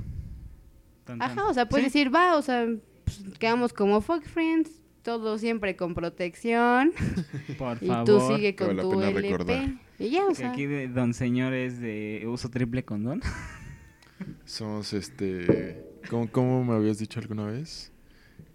Tan, 1.06 1.20
tan. 1.20 1.22
Ajá, 1.32 1.48
o 1.48 1.54
sea, 1.54 1.68
puedes 1.70 1.92
Sí. 1.92 2.00
decir, 2.00 2.14
va, 2.14 2.36
o 2.38 2.42
sea, 2.42 2.68
pues, 3.04 3.24
quedamos 3.40 3.74
como 3.74 4.02
fuck 4.02 4.24
friends, 4.24 4.72
todo 5.04 5.38
siempre 5.38 5.76
con 5.76 5.94
protección, 5.94 6.92
Por 7.58 7.78
y 7.82 7.88
favor. 7.88 8.06
tú 8.06 8.20
sigue 8.22 8.56
vale 8.60 8.82
con 8.82 8.92
tu 8.92 9.02
LP. 9.02 9.22
recordar. 9.22 9.70
Y 10.00 10.10
ya, 10.10 10.26
o 10.26 10.34
sea, 10.34 10.52
aquí 10.52 10.66
de 10.66 10.88
don 10.88 11.14
señor 11.14 11.54
es 11.54 11.80
de 11.80 12.24
uso 12.28 12.50
triple 12.50 12.84
condón. 12.84 13.22
somos 14.46 14.94
este... 14.94 15.84
¿Cómo, 16.10 16.30
cómo 16.32 16.64
me 16.64 16.74
habías 16.76 17.00
dicho 17.00 17.20
alguna 17.20 17.46
vez? 17.48 17.92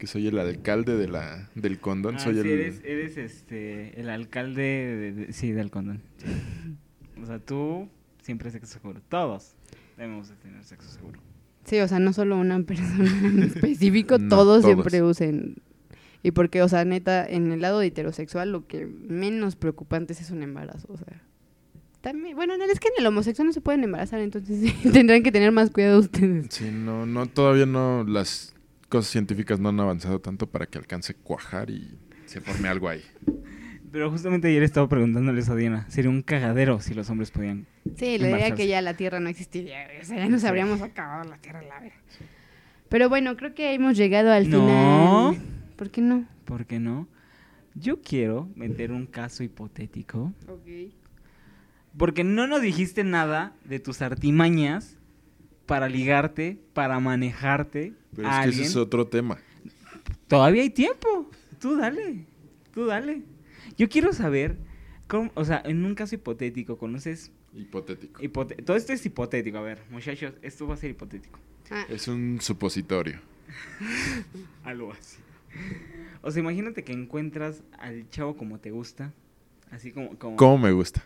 Que 0.00 0.06
soy 0.06 0.26
el 0.26 0.38
alcalde 0.38 0.96
de 0.96 1.08
la, 1.08 1.50
del 1.54 1.78
condón. 1.78 2.16
Ah, 2.16 2.20
soy 2.20 2.32
sí, 2.34 2.40
el... 2.40 2.46
eres, 2.46 2.80
eres 2.84 3.16
este, 3.18 4.00
el 4.00 4.08
alcalde, 4.08 4.62
de, 4.62 5.12
de- 5.12 5.32
sí, 5.34 5.52
del 5.52 5.70
condón. 5.70 6.00
Sí. 6.16 7.20
O 7.22 7.26
sea, 7.26 7.38
tú 7.38 7.86
siempre 8.22 8.50
sexo 8.50 8.72
seguro. 8.72 9.02
Todos 9.10 9.54
debemos 9.98 10.30
de 10.30 10.36
tener 10.36 10.64
sexo 10.64 10.88
seguro. 10.90 11.20
sí, 11.64 11.78
o 11.80 11.86
sea, 11.86 11.98
no 11.98 12.14
solo 12.14 12.38
una 12.38 12.58
persona 12.62 13.04
en 13.26 13.42
específico, 13.54 14.16
No, 14.18 14.28
todos, 14.30 14.62
todos. 14.62 14.64
siempre 14.64 15.02
usen. 15.02 15.56
Y 16.22 16.30
porque, 16.30 16.62
o 16.62 16.68
sea, 16.68 16.84
neta, 16.86 17.26
en 17.28 17.52
el 17.52 17.60
lado 17.60 17.78
de 17.80 17.88
heterosexual 17.88 18.50
lo 18.52 18.66
que 18.66 18.86
menos 18.86 19.54
preocupante 19.56 20.14
es 20.14 20.30
un 20.30 20.42
embarazo, 20.42 20.86
o 20.90 20.96
sea, 20.96 21.22
También, 22.00 22.36
bueno, 22.36 22.56
no, 22.56 22.64
es 22.64 22.80
que 22.80 22.88
en 22.88 22.94
el 23.00 23.06
homosexual 23.06 23.46
no 23.46 23.52
se 23.52 23.60
pueden 23.60 23.84
embarazar, 23.84 24.20
entonces 24.20 24.60
sí, 24.82 24.88
tendrán 24.92 25.22
que 25.22 25.30
tener 25.32 25.52
más 25.52 25.70
cuidado 25.70 25.98
ustedes. 26.00 26.46
Sí, 26.50 26.70
no, 26.72 27.04
no, 27.04 27.26
todavía 27.26 27.66
no, 27.66 28.04
las 28.04 28.54
cosas 28.90 29.10
científicas 29.10 29.58
no 29.58 29.70
han 29.70 29.80
avanzado 29.80 30.20
tanto 30.20 30.46
para 30.50 30.66
que 30.66 30.76
alcance 30.76 31.14
cuajar 31.14 31.70
y 31.70 31.96
se 32.26 32.40
forme 32.42 32.68
algo 32.68 32.88
ahí. 32.88 33.02
Pero 33.90 34.10
justamente 34.10 34.48
ayer 34.48 34.62
estaba 34.62 34.88
preguntándoles 34.88 35.48
a 35.48 35.56
Diana, 35.56 35.86
sería 35.88 36.10
un 36.10 36.22
cagadero 36.22 36.80
si 36.80 36.92
los 36.94 37.08
hombres 37.10 37.30
podían. 37.30 37.66
Sí, 37.96 38.18
le 38.18 38.28
diría 38.28 38.54
que 38.54 38.68
ya 38.68 38.82
la 38.82 38.94
Tierra 38.94 39.18
no 39.20 39.28
existiría, 39.28 39.88
o 40.00 40.04
sea, 40.04 40.18
ya 40.18 40.28
nos 40.28 40.44
habríamos 40.44 40.82
acabado 40.82 41.28
la 41.28 41.38
Tierra, 41.38 41.62
la 41.62 41.80
verdad. 41.80 41.96
Pero 42.88 43.08
bueno, 43.08 43.36
creo 43.36 43.54
que 43.54 43.72
hemos 43.72 43.96
llegado 43.96 44.32
al 44.32 44.50
No. 44.50 45.32
final. 45.32 45.46
¿Por 45.76 45.90
qué 45.90 46.00
no? 46.02 46.26
¿Por 46.44 46.66
qué 46.66 46.78
no? 46.78 47.08
Yo 47.74 48.00
quiero 48.02 48.48
meter 48.56 48.92
un 48.92 49.06
caso 49.06 49.42
hipotético. 49.44 50.32
Ok. 50.48 50.92
Porque 51.96 52.22
no 52.24 52.46
nos 52.46 52.62
dijiste 52.62 53.02
nada 53.04 53.54
de 53.64 53.80
tus 53.80 54.02
artimañas 54.02 54.96
para 55.66 55.88
ligarte, 55.88 56.58
para 56.74 56.98
manejarte 57.00 57.94
Pero 58.14 58.28
es 58.28 58.34
que 58.44 58.48
ese 58.50 58.62
es 58.62 58.76
otro 58.76 59.06
tema. 59.06 59.38
Todavía 60.28 60.62
hay 60.62 60.70
tiempo. 60.70 61.30
Tú 61.60 61.76
dale. 61.76 62.24
Tú 62.72 62.86
dale. 62.86 63.22
Yo 63.76 63.88
quiero 63.88 64.12
saber, 64.12 64.56
cómo, 65.08 65.30
o 65.34 65.44
sea, 65.44 65.62
en 65.64 65.84
un 65.84 65.94
caso 65.94 66.14
hipotético, 66.14 66.76
¿conoces? 66.78 67.32
Hipotético. 67.54 68.20
hipote- 68.22 68.62
Todo 68.64 68.76
esto 68.76 68.92
es 68.92 69.04
hipotético. 69.04 69.58
A 69.58 69.62
ver, 69.62 69.80
muchachos, 69.90 70.34
esto 70.42 70.66
va 70.66 70.74
a 70.74 70.76
ser 70.76 70.90
hipotético. 70.90 71.38
Ah, 71.70 71.84
Es 71.88 72.08
un 72.08 72.38
supositorio. 72.40 73.20
Algo 74.64 74.92
así. 74.92 75.18
O 76.22 76.30
sea, 76.30 76.40
imagínate 76.40 76.84
que 76.84 76.92
encuentras 76.92 77.62
al 77.78 78.08
chavo 78.10 78.36
como 78.36 78.58
te 78.58 78.70
gusta. 78.70 79.12
Así 79.70 79.92
como... 79.92 80.16
como... 80.18 80.36
¿Cómo 80.36 80.58
me 80.58 80.72
gusta? 80.72 81.04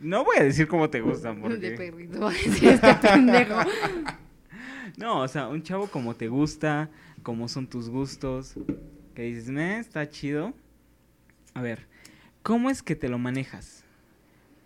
No 0.00 0.24
voy 0.24 0.36
a 0.38 0.44
decir 0.44 0.68
cómo 0.68 0.90
te 0.90 1.00
gusta, 1.00 1.32
de 1.34 1.40
porque... 1.40 1.70
perrito, 1.72 2.20
va 2.22 2.30
a 2.30 2.32
decir 2.32 2.68
este 2.68 2.94
pendejo. 3.02 3.54
No, 4.96 5.20
o 5.20 5.28
sea, 5.28 5.48
un 5.48 5.62
chavo 5.62 5.88
como 5.88 6.14
te 6.14 6.28
gusta, 6.28 6.90
como 7.22 7.48
son 7.48 7.66
tus 7.66 7.88
gustos, 7.88 8.54
que 9.14 9.22
dices, 9.22 9.48
me 9.48 9.78
está 9.78 10.08
chido. 10.08 10.52
A 11.54 11.62
ver, 11.62 11.86
¿cómo 12.42 12.70
es 12.70 12.82
que 12.82 12.96
te 12.96 13.08
lo 13.08 13.18
manejas? 13.18 13.84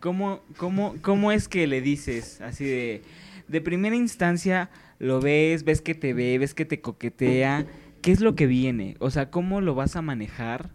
¿Cómo, 0.01 0.41
cómo, 0.57 0.97
cómo 1.03 1.31
es 1.33 1.49
que 1.49 1.67
le 1.67 1.81
dices 1.81 2.41
así 2.41 2.65
de, 2.65 3.03
de 3.49 3.61
primera 3.61 3.97
instancia 3.97 4.71
lo 4.99 5.21
ves, 5.21 5.65
ves 5.65 5.83
que 5.83 5.95
te 5.95 6.15
ve, 6.15 6.39
ves 6.39 6.55
que 6.55 6.65
te 6.65 6.81
coquetea? 6.81 7.67
¿Qué 8.03 8.13
es 8.13 8.21
lo 8.21 8.35
que 8.35 8.47
viene? 8.47 8.97
O 8.99 9.11
sea, 9.11 9.31
¿cómo 9.31 9.61
lo 9.61 9.75
vas 9.75 9.97
a 9.97 10.03
manejar 10.03 10.71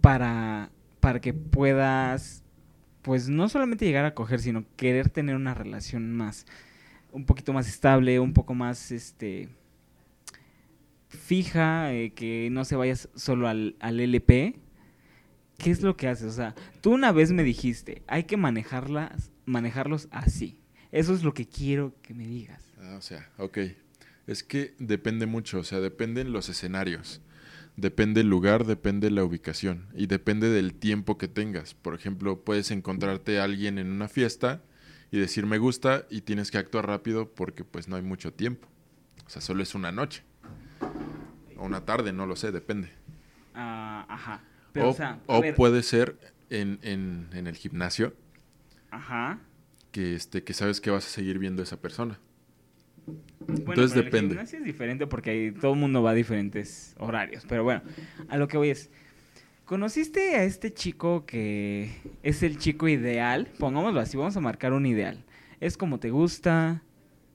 para, 0.00 0.70
para 1.00 1.20
que 1.20 1.32
puedas, 1.34 2.42
pues 3.02 3.28
no 3.28 3.48
solamente 3.48 3.84
llegar 3.84 4.04
a 4.04 4.14
coger, 4.14 4.40
sino 4.40 4.64
querer 4.76 5.10
tener 5.10 5.36
una 5.36 5.54
relación 5.54 6.12
más, 6.16 6.46
un 7.12 7.24
poquito 7.24 7.52
más 7.52 7.68
estable, 7.68 8.20
un 8.20 8.32
poco 8.32 8.54
más, 8.54 8.90
este, 8.90 9.48
fija, 11.08 11.92
eh, 11.92 12.12
que 12.12 12.48
no 12.50 12.64
se 12.64 12.76
vayas 12.76 13.08
solo 13.14 13.48
al, 13.48 13.76
al 13.80 14.00
LP. 14.00 14.56
¿Qué 15.58 15.70
es 15.70 15.82
lo 15.82 15.96
que 15.96 16.08
haces? 16.08 16.26
O 16.26 16.32
sea, 16.32 16.54
tú 16.80 16.92
una 16.92 17.12
vez 17.12 17.32
me 17.32 17.42
dijiste, 17.42 18.02
hay 18.06 18.24
que 18.24 18.36
manejarlas, 18.36 19.30
manejarlos 19.44 20.08
así. 20.10 20.58
Eso 20.92 21.14
es 21.14 21.22
lo 21.22 21.34
que 21.34 21.46
quiero 21.46 21.94
que 22.02 22.14
me 22.14 22.26
digas. 22.26 22.72
Ah, 22.80 22.96
o 22.96 23.02
sea, 23.02 23.30
ok. 23.36 23.58
Es 24.26 24.42
que 24.42 24.74
depende 24.78 25.26
mucho, 25.26 25.58
o 25.58 25.64
sea, 25.64 25.80
dependen 25.80 26.32
los 26.32 26.48
escenarios. 26.48 27.20
Depende 27.76 28.22
el 28.22 28.28
lugar, 28.28 28.66
depende 28.66 29.10
la 29.10 29.24
ubicación 29.24 29.86
y 29.94 30.06
depende 30.06 30.48
del 30.48 30.74
tiempo 30.74 31.18
que 31.18 31.28
tengas. 31.28 31.74
Por 31.74 31.94
ejemplo, 31.94 32.44
puedes 32.44 32.70
encontrarte 32.70 33.38
a 33.38 33.44
alguien 33.44 33.78
en 33.78 33.90
una 33.90 34.08
fiesta 34.08 34.62
y 35.10 35.18
decir 35.18 35.46
me 35.46 35.58
gusta 35.58 36.06
y 36.10 36.20
tienes 36.22 36.50
que 36.50 36.58
actuar 36.58 36.86
rápido 36.86 37.28
porque 37.32 37.64
pues 37.64 37.88
no 37.88 37.96
hay 37.96 38.02
mucho 38.02 38.32
tiempo. 38.32 38.68
O 39.26 39.30
sea, 39.30 39.42
solo 39.42 39.62
es 39.62 39.74
una 39.74 39.92
noche. 39.92 40.22
O 41.56 41.64
una 41.66 41.84
tarde, 41.84 42.12
no 42.12 42.26
lo 42.26 42.36
sé, 42.36 42.52
depende. 42.52 42.90
Ah, 43.54 44.06
ajá. 44.08 44.42
Pero, 44.72 44.88
o 44.88 44.90
o 44.90 44.94
sea, 44.94 45.10
a 45.26 45.38
o 45.38 45.40
ver, 45.40 45.54
puede 45.54 45.82
ser 45.82 46.16
en, 46.48 46.78
en- 46.82 47.28
en 47.32 47.46
el 47.46 47.56
gimnasio 47.56 48.14
Ajá. 48.90 49.38
que, 49.92 50.14
este, 50.14 50.42
que 50.44 50.54
sabes 50.54 50.80
que 50.80 50.90
vas 50.90 51.04
a 51.06 51.08
seguir 51.10 51.38
viendo 51.38 51.62
a 51.62 51.64
esa 51.64 51.80
persona. 51.80 52.18
Bueno, 53.06 53.58
Entonces 53.58 53.94
depende. 53.94 54.18
El 54.18 54.28
gimnasio 54.30 54.58
es 54.60 54.64
diferente 54.64 55.06
porque 55.06 55.30
ahí 55.30 55.52
todo 55.52 55.72
el 55.72 55.78
mundo 55.78 56.02
va 56.02 56.10
a 56.10 56.14
diferentes 56.14 56.94
horarios. 56.98 57.44
Pero 57.48 57.64
bueno, 57.64 57.82
a 58.28 58.36
lo 58.36 58.46
que 58.48 58.56
voy 58.56 58.70
es. 58.70 58.90
¿Conociste 59.70 60.34
a 60.34 60.42
este 60.42 60.74
chico 60.74 61.24
que 61.26 61.92
es 62.24 62.42
el 62.42 62.58
chico 62.58 62.88
ideal? 62.88 63.46
Pongámoslo 63.60 64.00
así, 64.00 64.16
vamos 64.16 64.36
a 64.36 64.40
marcar 64.40 64.72
un 64.72 64.84
ideal. 64.84 65.24
Es 65.60 65.76
como 65.76 66.00
te 66.00 66.10
gusta, 66.10 66.82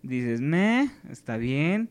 dices, 0.04 0.42
me, 0.42 0.92
está 1.10 1.38
bien, 1.38 1.90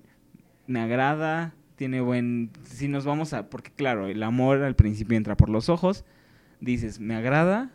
me 0.66 0.80
agrada, 0.80 1.54
tiene 1.76 2.02
buen... 2.02 2.50
Si 2.64 2.88
nos 2.88 3.06
vamos 3.06 3.32
a... 3.32 3.48
Porque 3.48 3.70
claro, 3.70 4.06
el 4.06 4.22
amor 4.22 4.62
al 4.62 4.76
principio 4.76 5.16
entra 5.16 5.34
por 5.34 5.48
los 5.48 5.70
ojos. 5.70 6.04
Dices, 6.60 7.00
me 7.00 7.14
agrada. 7.14 7.70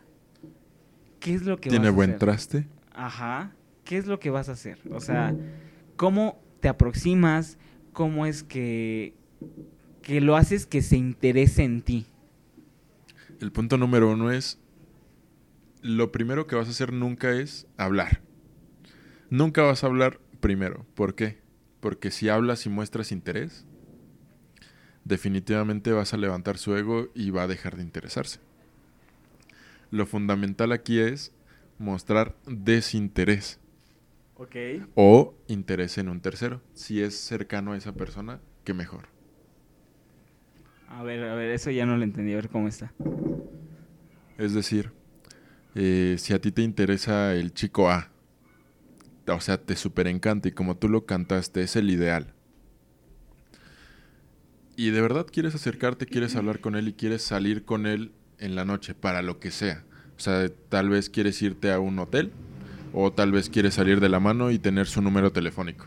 ¿Qué 1.18 1.34
es 1.34 1.42
lo 1.42 1.56
que 1.56 1.70
¿Tiene 1.70 1.86
vas 1.86 1.92
a 1.92 1.96
buen 1.96 2.10
hacer? 2.10 2.18
traste? 2.20 2.68
Ajá. 2.92 3.52
¿Qué 3.82 3.96
es 3.96 4.06
lo 4.06 4.20
que 4.20 4.30
vas 4.30 4.48
a 4.48 4.52
hacer? 4.52 4.78
O 4.92 5.00
sea, 5.00 5.34
¿cómo 5.96 6.40
te 6.60 6.68
aproximas? 6.68 7.58
¿Cómo 7.92 8.26
es 8.26 8.44
que, 8.44 9.14
que 10.02 10.20
lo 10.20 10.36
haces 10.36 10.66
que 10.66 10.82
se 10.82 10.96
interese 10.96 11.64
en 11.64 11.82
ti? 11.82 12.06
El 13.40 13.52
punto 13.52 13.78
número 13.78 14.10
uno 14.10 14.30
es, 14.30 14.58
lo 15.82 16.12
primero 16.12 16.46
que 16.46 16.56
vas 16.56 16.68
a 16.68 16.72
hacer 16.72 16.92
nunca 16.92 17.32
es 17.32 17.66
hablar. 17.78 18.20
Nunca 19.30 19.62
vas 19.62 19.82
a 19.82 19.86
hablar 19.86 20.20
primero. 20.40 20.84
¿Por 20.94 21.14
qué? 21.14 21.38
Porque 21.80 22.10
si 22.10 22.28
hablas 22.28 22.66
y 22.66 22.68
muestras 22.68 23.12
interés, 23.12 23.64
definitivamente 25.04 25.92
vas 25.92 26.12
a 26.12 26.18
levantar 26.18 26.58
su 26.58 26.76
ego 26.76 27.08
y 27.14 27.30
va 27.30 27.44
a 27.44 27.48
dejar 27.48 27.76
de 27.76 27.82
interesarse. 27.82 28.40
Lo 29.90 30.04
fundamental 30.04 30.72
aquí 30.72 30.98
es 30.98 31.32
mostrar 31.78 32.36
desinterés 32.46 33.58
Ok. 34.36 34.56
o 34.94 35.34
interés 35.48 35.96
en 35.96 36.10
un 36.10 36.20
tercero. 36.20 36.60
Si 36.74 37.02
es 37.02 37.14
cercano 37.18 37.72
a 37.72 37.78
esa 37.78 37.94
persona, 37.94 38.40
que 38.64 38.74
mejor. 38.74 39.08
A 40.90 41.02
ver, 41.02 41.24
a 41.24 41.34
ver, 41.34 41.50
eso 41.50 41.70
ya 41.70 41.86
no 41.86 41.96
lo 41.96 42.04
entendí. 42.04 42.32
A 42.32 42.36
ver 42.36 42.48
cómo 42.48 42.68
está. 42.68 42.92
Es 44.36 44.54
decir, 44.54 44.90
eh, 45.74 46.16
si 46.18 46.34
a 46.34 46.40
ti 46.40 46.52
te 46.52 46.62
interesa 46.62 47.34
el 47.34 47.54
chico 47.54 47.90
A, 47.90 48.10
o 49.28 49.40
sea, 49.40 49.58
te 49.58 49.76
super 49.76 50.06
encanta 50.06 50.48
y 50.48 50.52
como 50.52 50.76
tú 50.76 50.88
lo 50.88 51.06
cantaste, 51.06 51.62
es 51.62 51.76
el 51.76 51.90
ideal. 51.90 52.34
Y 54.76 54.90
de 54.90 55.00
verdad 55.00 55.26
quieres 55.30 55.54
acercarte, 55.54 56.06
quieres 56.06 56.36
hablar 56.36 56.60
con 56.60 56.74
él 56.74 56.88
y 56.88 56.94
quieres 56.94 57.22
salir 57.22 57.64
con 57.64 57.86
él 57.86 58.12
en 58.38 58.54
la 58.54 58.64
noche, 58.64 58.94
para 58.94 59.22
lo 59.22 59.38
que 59.38 59.50
sea. 59.50 59.84
O 60.16 60.20
sea, 60.20 60.48
tal 60.68 60.88
vez 60.88 61.10
quieres 61.10 61.40
irte 61.42 61.70
a 61.70 61.78
un 61.78 61.98
hotel 61.98 62.32
o 62.92 63.12
tal 63.12 63.30
vez 63.30 63.50
quieres 63.50 63.74
salir 63.74 64.00
de 64.00 64.08
la 64.08 64.20
mano 64.20 64.50
y 64.50 64.58
tener 64.58 64.86
su 64.86 65.02
número 65.02 65.32
telefónico. 65.32 65.86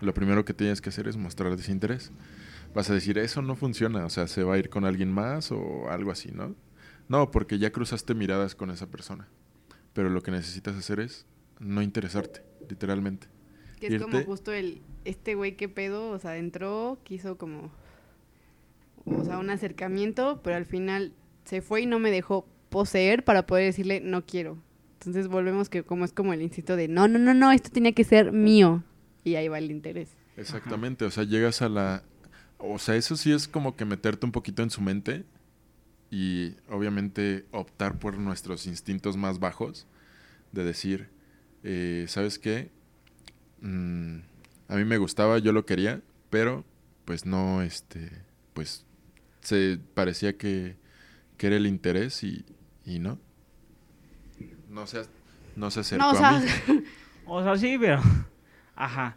Lo 0.00 0.14
primero 0.14 0.44
que 0.44 0.54
tienes 0.54 0.80
que 0.80 0.90
hacer 0.90 1.08
es 1.08 1.16
mostrar 1.16 1.56
desinterés. 1.56 2.12
Vas 2.74 2.90
a 2.90 2.94
decir, 2.94 3.18
eso 3.18 3.42
no 3.42 3.56
funciona, 3.56 4.04
o 4.04 4.10
sea, 4.10 4.28
se 4.28 4.42
va 4.42 4.54
a 4.54 4.58
ir 4.58 4.68
con 4.68 4.84
alguien 4.84 5.10
más 5.10 5.50
o 5.52 5.88
algo 5.90 6.10
así, 6.10 6.30
¿no? 6.32 6.54
No, 7.08 7.30
porque 7.30 7.58
ya 7.58 7.72
cruzaste 7.72 8.14
miradas 8.14 8.54
con 8.54 8.70
esa 8.70 8.86
persona. 8.88 9.28
Pero 9.94 10.10
lo 10.10 10.22
que 10.22 10.30
necesitas 10.30 10.76
hacer 10.76 11.00
es 11.00 11.26
no 11.58 11.82
interesarte, 11.82 12.42
literalmente. 12.68 13.26
Que 13.80 13.88
es 13.88 14.02
como 14.02 14.20
justo 14.22 14.52
el, 14.52 14.82
este 15.04 15.34
güey 15.34 15.56
que 15.56 15.68
pedo, 15.68 16.10
o 16.10 16.18
sea, 16.18 16.36
entró, 16.36 16.98
quiso 17.04 17.38
como, 17.38 17.70
o 19.06 19.24
sea, 19.24 19.38
un 19.38 19.50
acercamiento, 19.50 20.40
pero 20.42 20.56
al 20.56 20.66
final 20.66 21.12
se 21.44 21.62
fue 21.62 21.82
y 21.82 21.86
no 21.86 21.98
me 21.98 22.10
dejó 22.10 22.46
poseer 22.68 23.24
para 23.24 23.46
poder 23.46 23.64
decirle 23.64 24.00
no 24.00 24.26
quiero. 24.26 24.58
Entonces 24.94 25.28
volvemos 25.28 25.68
que 25.68 25.84
como 25.84 26.04
es 26.04 26.12
como 26.12 26.32
el 26.32 26.42
instinto 26.42 26.76
de 26.76 26.88
no, 26.88 27.08
no, 27.08 27.18
no, 27.18 27.32
no, 27.32 27.52
esto 27.52 27.70
tenía 27.70 27.92
que 27.92 28.04
ser 28.04 28.32
mío. 28.32 28.82
Y 29.24 29.36
ahí 29.36 29.48
va 29.48 29.58
el 29.58 29.70
interés. 29.70 30.10
Exactamente, 30.36 31.04
o 31.04 31.10
sea, 31.10 31.24
llegas 31.24 31.62
a 31.62 31.68
la... 31.68 32.02
O 32.58 32.78
sea, 32.78 32.96
eso 32.96 33.16
sí 33.16 33.32
es 33.32 33.48
como 33.48 33.76
que 33.76 33.84
meterte 33.84 34.26
un 34.26 34.32
poquito 34.32 34.62
en 34.62 34.70
su 34.70 34.80
mente 34.80 35.24
y 36.10 36.56
obviamente 36.68 37.46
optar 37.52 37.98
por 37.98 38.18
nuestros 38.18 38.66
instintos 38.66 39.16
más 39.16 39.38
bajos 39.38 39.86
de 40.52 40.64
decir, 40.64 41.08
eh, 41.62 42.06
¿sabes 42.08 42.38
qué? 42.38 42.70
Mm, 43.60 44.18
a 44.68 44.76
mí 44.76 44.84
me 44.84 44.98
gustaba, 44.98 45.38
yo 45.38 45.52
lo 45.52 45.66
quería, 45.66 46.02
pero 46.30 46.64
pues 47.04 47.24
no, 47.26 47.62
este, 47.62 48.10
pues 48.54 48.84
se 49.40 49.78
parecía 49.94 50.36
que, 50.36 50.76
que 51.36 51.46
era 51.46 51.56
el 51.56 51.66
interés 51.66 52.22
y, 52.24 52.44
y 52.84 52.98
no. 52.98 53.18
No 54.68 54.86
se, 54.86 55.04
no 55.56 55.70
se 55.70 55.80
acercó 55.80 56.04
No, 56.04 56.18
o 56.18 56.24
a 56.24 56.40
mí. 56.40 56.46
O 57.30 57.42
sea, 57.42 57.56
sí, 57.58 57.76
pero... 57.78 58.00
Ajá. 58.74 59.16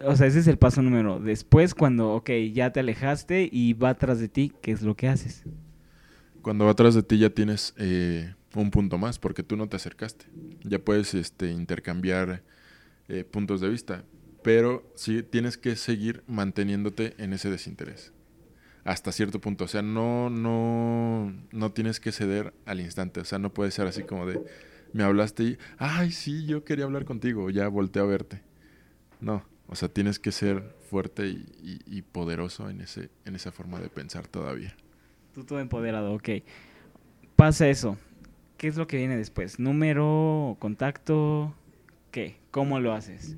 O 0.00 0.16
sea, 0.16 0.26
ese 0.26 0.40
es 0.40 0.46
el 0.46 0.58
paso 0.58 0.82
número. 0.82 1.20
Después, 1.20 1.74
cuando, 1.74 2.14
ok, 2.14 2.30
ya 2.52 2.72
te 2.72 2.80
alejaste 2.80 3.48
y 3.50 3.74
va 3.74 3.90
atrás 3.90 4.18
de 4.18 4.28
ti, 4.28 4.52
¿qué 4.60 4.72
es 4.72 4.82
lo 4.82 4.96
que 4.96 5.08
haces? 5.08 5.44
Cuando 6.42 6.64
va 6.64 6.72
atrás 6.72 6.94
de 6.94 7.02
ti 7.02 7.18
ya 7.18 7.30
tienes 7.30 7.74
eh, 7.78 8.34
un 8.54 8.70
punto 8.70 8.98
más, 8.98 9.18
porque 9.18 9.42
tú 9.42 9.56
no 9.56 9.68
te 9.68 9.76
acercaste. 9.76 10.26
Ya 10.62 10.78
puedes 10.78 11.14
este, 11.14 11.50
intercambiar 11.50 12.42
eh, 13.08 13.24
puntos 13.24 13.60
de 13.60 13.68
vista, 13.68 14.04
pero 14.42 14.90
sí 14.94 15.22
tienes 15.22 15.56
que 15.56 15.76
seguir 15.76 16.22
manteniéndote 16.26 17.14
en 17.18 17.32
ese 17.32 17.50
desinterés. 17.50 18.12
Hasta 18.84 19.12
cierto 19.12 19.40
punto, 19.40 19.64
o 19.64 19.68
sea, 19.68 19.80
no, 19.80 20.28
no, 20.28 21.32
no 21.52 21.72
tienes 21.72 22.00
que 22.00 22.12
ceder 22.12 22.52
al 22.66 22.80
instante, 22.80 23.20
o 23.20 23.24
sea, 23.24 23.38
no 23.38 23.54
puede 23.54 23.70
ser 23.70 23.86
así 23.86 24.02
como 24.02 24.26
de, 24.26 24.42
me 24.92 25.04
hablaste 25.04 25.42
y, 25.42 25.58
ay, 25.78 26.10
sí, 26.12 26.44
yo 26.44 26.64
quería 26.64 26.84
hablar 26.84 27.06
contigo, 27.06 27.48
ya 27.48 27.66
volteé 27.68 28.02
a 28.02 28.04
verte. 28.04 28.42
No, 29.20 29.42
o 29.66 29.76
sea, 29.76 29.88
tienes 29.88 30.18
que 30.18 30.32
ser 30.32 30.74
fuerte 30.90 31.26
y, 31.28 31.46
y- 31.62 31.80
y 31.98 32.02
poderoso 32.02 32.68
en, 32.70 32.80
ese, 32.80 33.10
en 33.24 33.34
esa 33.34 33.52
forma 33.52 33.80
de 33.80 33.88
pensar 33.88 34.26
todavía. 34.26 34.74
Tú 35.34 35.44
todo 35.44 35.60
empoderado, 35.60 36.12
ok. 36.14 36.28
Pasa 37.36 37.68
eso. 37.68 37.96
¿Qué 38.56 38.68
es 38.68 38.76
lo 38.76 38.86
que 38.86 38.98
viene 38.98 39.16
después? 39.16 39.58
¿Número? 39.58 40.56
¿Contacto? 40.60 41.54
¿Qué? 42.12 42.36
¿Cómo 42.50 42.78
lo 42.78 42.92
haces? 42.92 43.36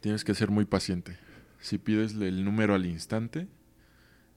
Tienes 0.00 0.24
que 0.24 0.34
ser 0.34 0.50
muy 0.50 0.64
paciente. 0.64 1.16
Si 1.60 1.78
pides 1.78 2.14
el 2.14 2.44
número 2.44 2.74
al 2.74 2.86
instante, 2.86 3.48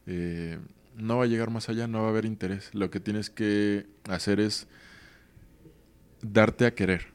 eh, 0.08 0.60
no 0.96 1.18
va 1.18 1.26
a 1.26 1.28
llegar 1.28 1.50
más 1.52 1.70
allá, 1.70 1.88
no 1.88 2.02
va 2.02 2.08
a 2.08 2.10
haber 2.10 2.26
interés. 2.26 2.74
Lo 2.74 2.90
que 2.90 3.00
tienes 3.00 3.30
que 3.30 3.86
hacer 4.10 4.40
es 4.40 4.68
darte 6.22 6.66
a 6.66 6.74
querer. 6.74 7.08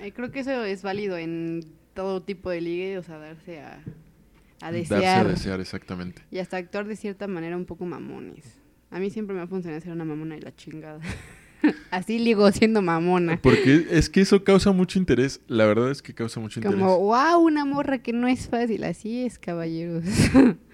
Ay, 0.00 0.12
creo 0.12 0.30
que 0.30 0.40
eso 0.40 0.64
es 0.64 0.82
válido 0.82 1.16
en 1.16 1.60
todo 1.96 2.22
tipo 2.22 2.50
de 2.50 2.60
ligue, 2.60 2.98
o 2.98 3.02
sea, 3.02 3.18
darse 3.18 3.58
a, 3.58 3.82
a 4.60 4.70
Darse 4.70 4.94
desear. 4.94 5.26
a 5.26 5.30
desear, 5.30 5.60
exactamente. 5.60 6.22
Y 6.30 6.38
hasta 6.38 6.58
actuar 6.58 6.86
de 6.86 6.94
cierta 6.94 7.26
manera 7.26 7.56
un 7.56 7.64
poco 7.64 7.84
mamones. 7.84 8.44
A 8.90 9.00
mí 9.00 9.10
siempre 9.10 9.34
me 9.34 9.42
ha 9.42 9.48
funcionado 9.48 9.80
ser 9.82 9.92
una 9.92 10.04
mamona 10.04 10.36
y 10.36 10.40
la 10.40 10.54
chingada. 10.54 11.00
Así 11.90 12.20
ligo 12.20 12.50
siendo 12.52 12.82
mamona. 12.82 13.40
Porque 13.42 13.86
es 13.90 14.08
que 14.08 14.20
eso 14.20 14.44
causa 14.44 14.70
mucho 14.70 15.00
interés. 15.00 15.40
La 15.48 15.66
verdad 15.66 15.90
es 15.90 16.02
que 16.02 16.14
causa 16.14 16.38
mucho 16.38 16.60
interés. 16.60 16.78
Como, 16.78 16.98
wow, 16.98 17.40
una 17.40 17.64
morra 17.64 17.98
que 17.98 18.12
no 18.12 18.28
es 18.28 18.48
fácil. 18.48 18.84
Así 18.84 19.24
es, 19.24 19.38
caballeros. 19.40 20.04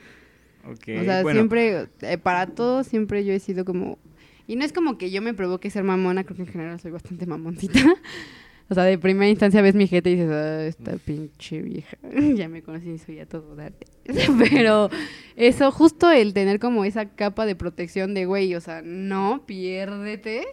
Ok, 0.64 0.90
o 1.00 1.04
sea, 1.04 1.22
bueno, 1.24 1.40
siempre, 1.40 1.88
eh, 2.02 2.18
para 2.18 2.46
todos, 2.46 2.86
siempre 2.86 3.24
yo 3.24 3.32
he 3.32 3.40
sido 3.40 3.64
como... 3.64 3.98
Y 4.46 4.54
no 4.54 4.64
es 4.64 4.72
como 4.72 4.96
que 4.96 5.10
yo 5.10 5.20
me 5.20 5.34
provoque 5.34 5.70
ser 5.70 5.82
mamona, 5.82 6.22
creo 6.22 6.36
que 6.36 6.42
en 6.42 6.48
general 6.48 6.78
soy 6.78 6.92
bastante 6.92 7.26
mamoncita. 7.26 7.80
O 8.68 8.74
sea, 8.74 8.84
de 8.84 8.98
primera 8.98 9.28
instancia 9.28 9.60
ves 9.62 9.74
mi 9.74 9.86
jeta 9.86 10.08
y 10.08 10.14
dices, 10.14 10.30
ah, 10.30 10.64
esta 10.64 10.96
pinche 10.96 11.60
vieja. 11.62 11.96
ya 12.34 12.48
me 12.48 12.62
conocí 12.62 12.90
y 12.90 12.98
soy 12.98 13.20
a 13.20 13.26
todo 13.26 13.54
darte. 13.54 13.86
Pero 14.50 14.90
eso, 15.36 15.70
justo 15.70 16.10
el 16.10 16.32
tener 16.32 16.58
como 16.58 16.84
esa 16.84 17.08
capa 17.10 17.46
de 17.46 17.54
protección 17.54 18.14
de, 18.14 18.26
güey, 18.26 18.54
o 18.54 18.60
sea, 18.60 18.82
no, 18.82 19.44
piérdete. 19.46 20.44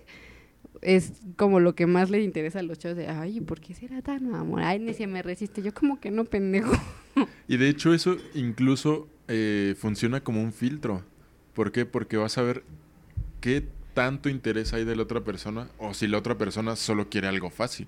Es 0.81 1.14
como 1.36 1.60
lo 1.60 1.76
que 1.76 1.88
más 1.88 2.10
le 2.10 2.22
interesa 2.22 2.60
a 2.60 2.64
los 2.64 2.80
chavos 2.80 2.98
de, 2.98 3.07
ay, 3.07 3.41
¿por 3.41 3.60
qué 3.60 3.73
será 3.73 4.02
tan 4.02 4.30
mamón? 4.30 4.61
Ay, 4.61 4.80
ni 4.80 4.94
se 4.94 5.07
me 5.07 5.22
resiste. 5.22 5.61
Yo 5.61 5.73
como 5.73 5.99
que 5.99 6.11
no, 6.11 6.26
pendejo. 6.26 6.73
Y 7.49 7.57
de 7.57 7.68
hecho 7.68 7.94
eso 7.94 8.15
incluso 8.34 9.10
eh, 9.27 9.76
funciona 9.77 10.22
como 10.22 10.41
un 10.41 10.53
filtro. 10.53 11.03
¿Por 11.53 11.72
qué? 11.73 11.86
Porque 11.86 12.15
vas 12.15 12.38
a 12.38 12.44
ver 12.44 12.64
qué 13.41 13.65
tanto 13.94 14.30
interés 14.30 14.73
hay 14.73 14.86
de 14.86 14.95
la 14.95 15.03
otra 15.03 15.22
persona 15.26 15.68
o 15.77 15.94
si 15.94 16.07
la 16.07 16.18
otra 16.18 16.38
persona 16.38 16.77
solo 16.77 17.10
quiere 17.10 17.27
algo 17.27 17.49
fácil. 17.49 17.88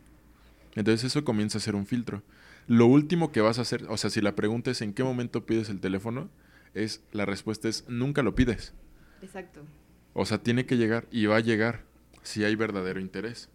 Entonces 0.76 1.04
eso 1.06 1.24
comienza 1.24 1.58
a 1.58 1.62
ser 1.62 1.76
un 1.76 1.86
filtro. 1.86 2.24
Lo 2.68 2.86
último 2.86 3.32
que 3.32 3.42
vas 3.42 3.60
a 3.60 3.64
hacer, 3.64 3.86
o 3.90 3.98
sea, 3.98 4.10
si 4.10 4.22
la 4.22 4.36
pregunta 4.36 4.72
es 4.72 4.82
en 4.82 4.94
qué 4.94 5.04
momento 5.04 5.46
pides 5.46 5.70
el 5.70 5.80
teléfono, 5.80 6.30
es 6.74 7.04
la 7.12 7.26
respuesta 7.26 7.68
es 7.68 7.86
nunca 7.90 8.24
lo 8.24 8.36
pides. 8.36 8.74
Exacto. 9.22 9.62
O 10.14 10.26
sea, 10.26 10.38
tiene 10.44 10.66
que 10.66 10.78
llegar 10.78 11.08
y 11.12 11.26
va 11.26 11.38
a 11.38 11.42
llegar 11.42 11.84
si 12.24 12.44
hay 12.44 12.56
verdadero 12.56 13.00
interés. 13.00 13.50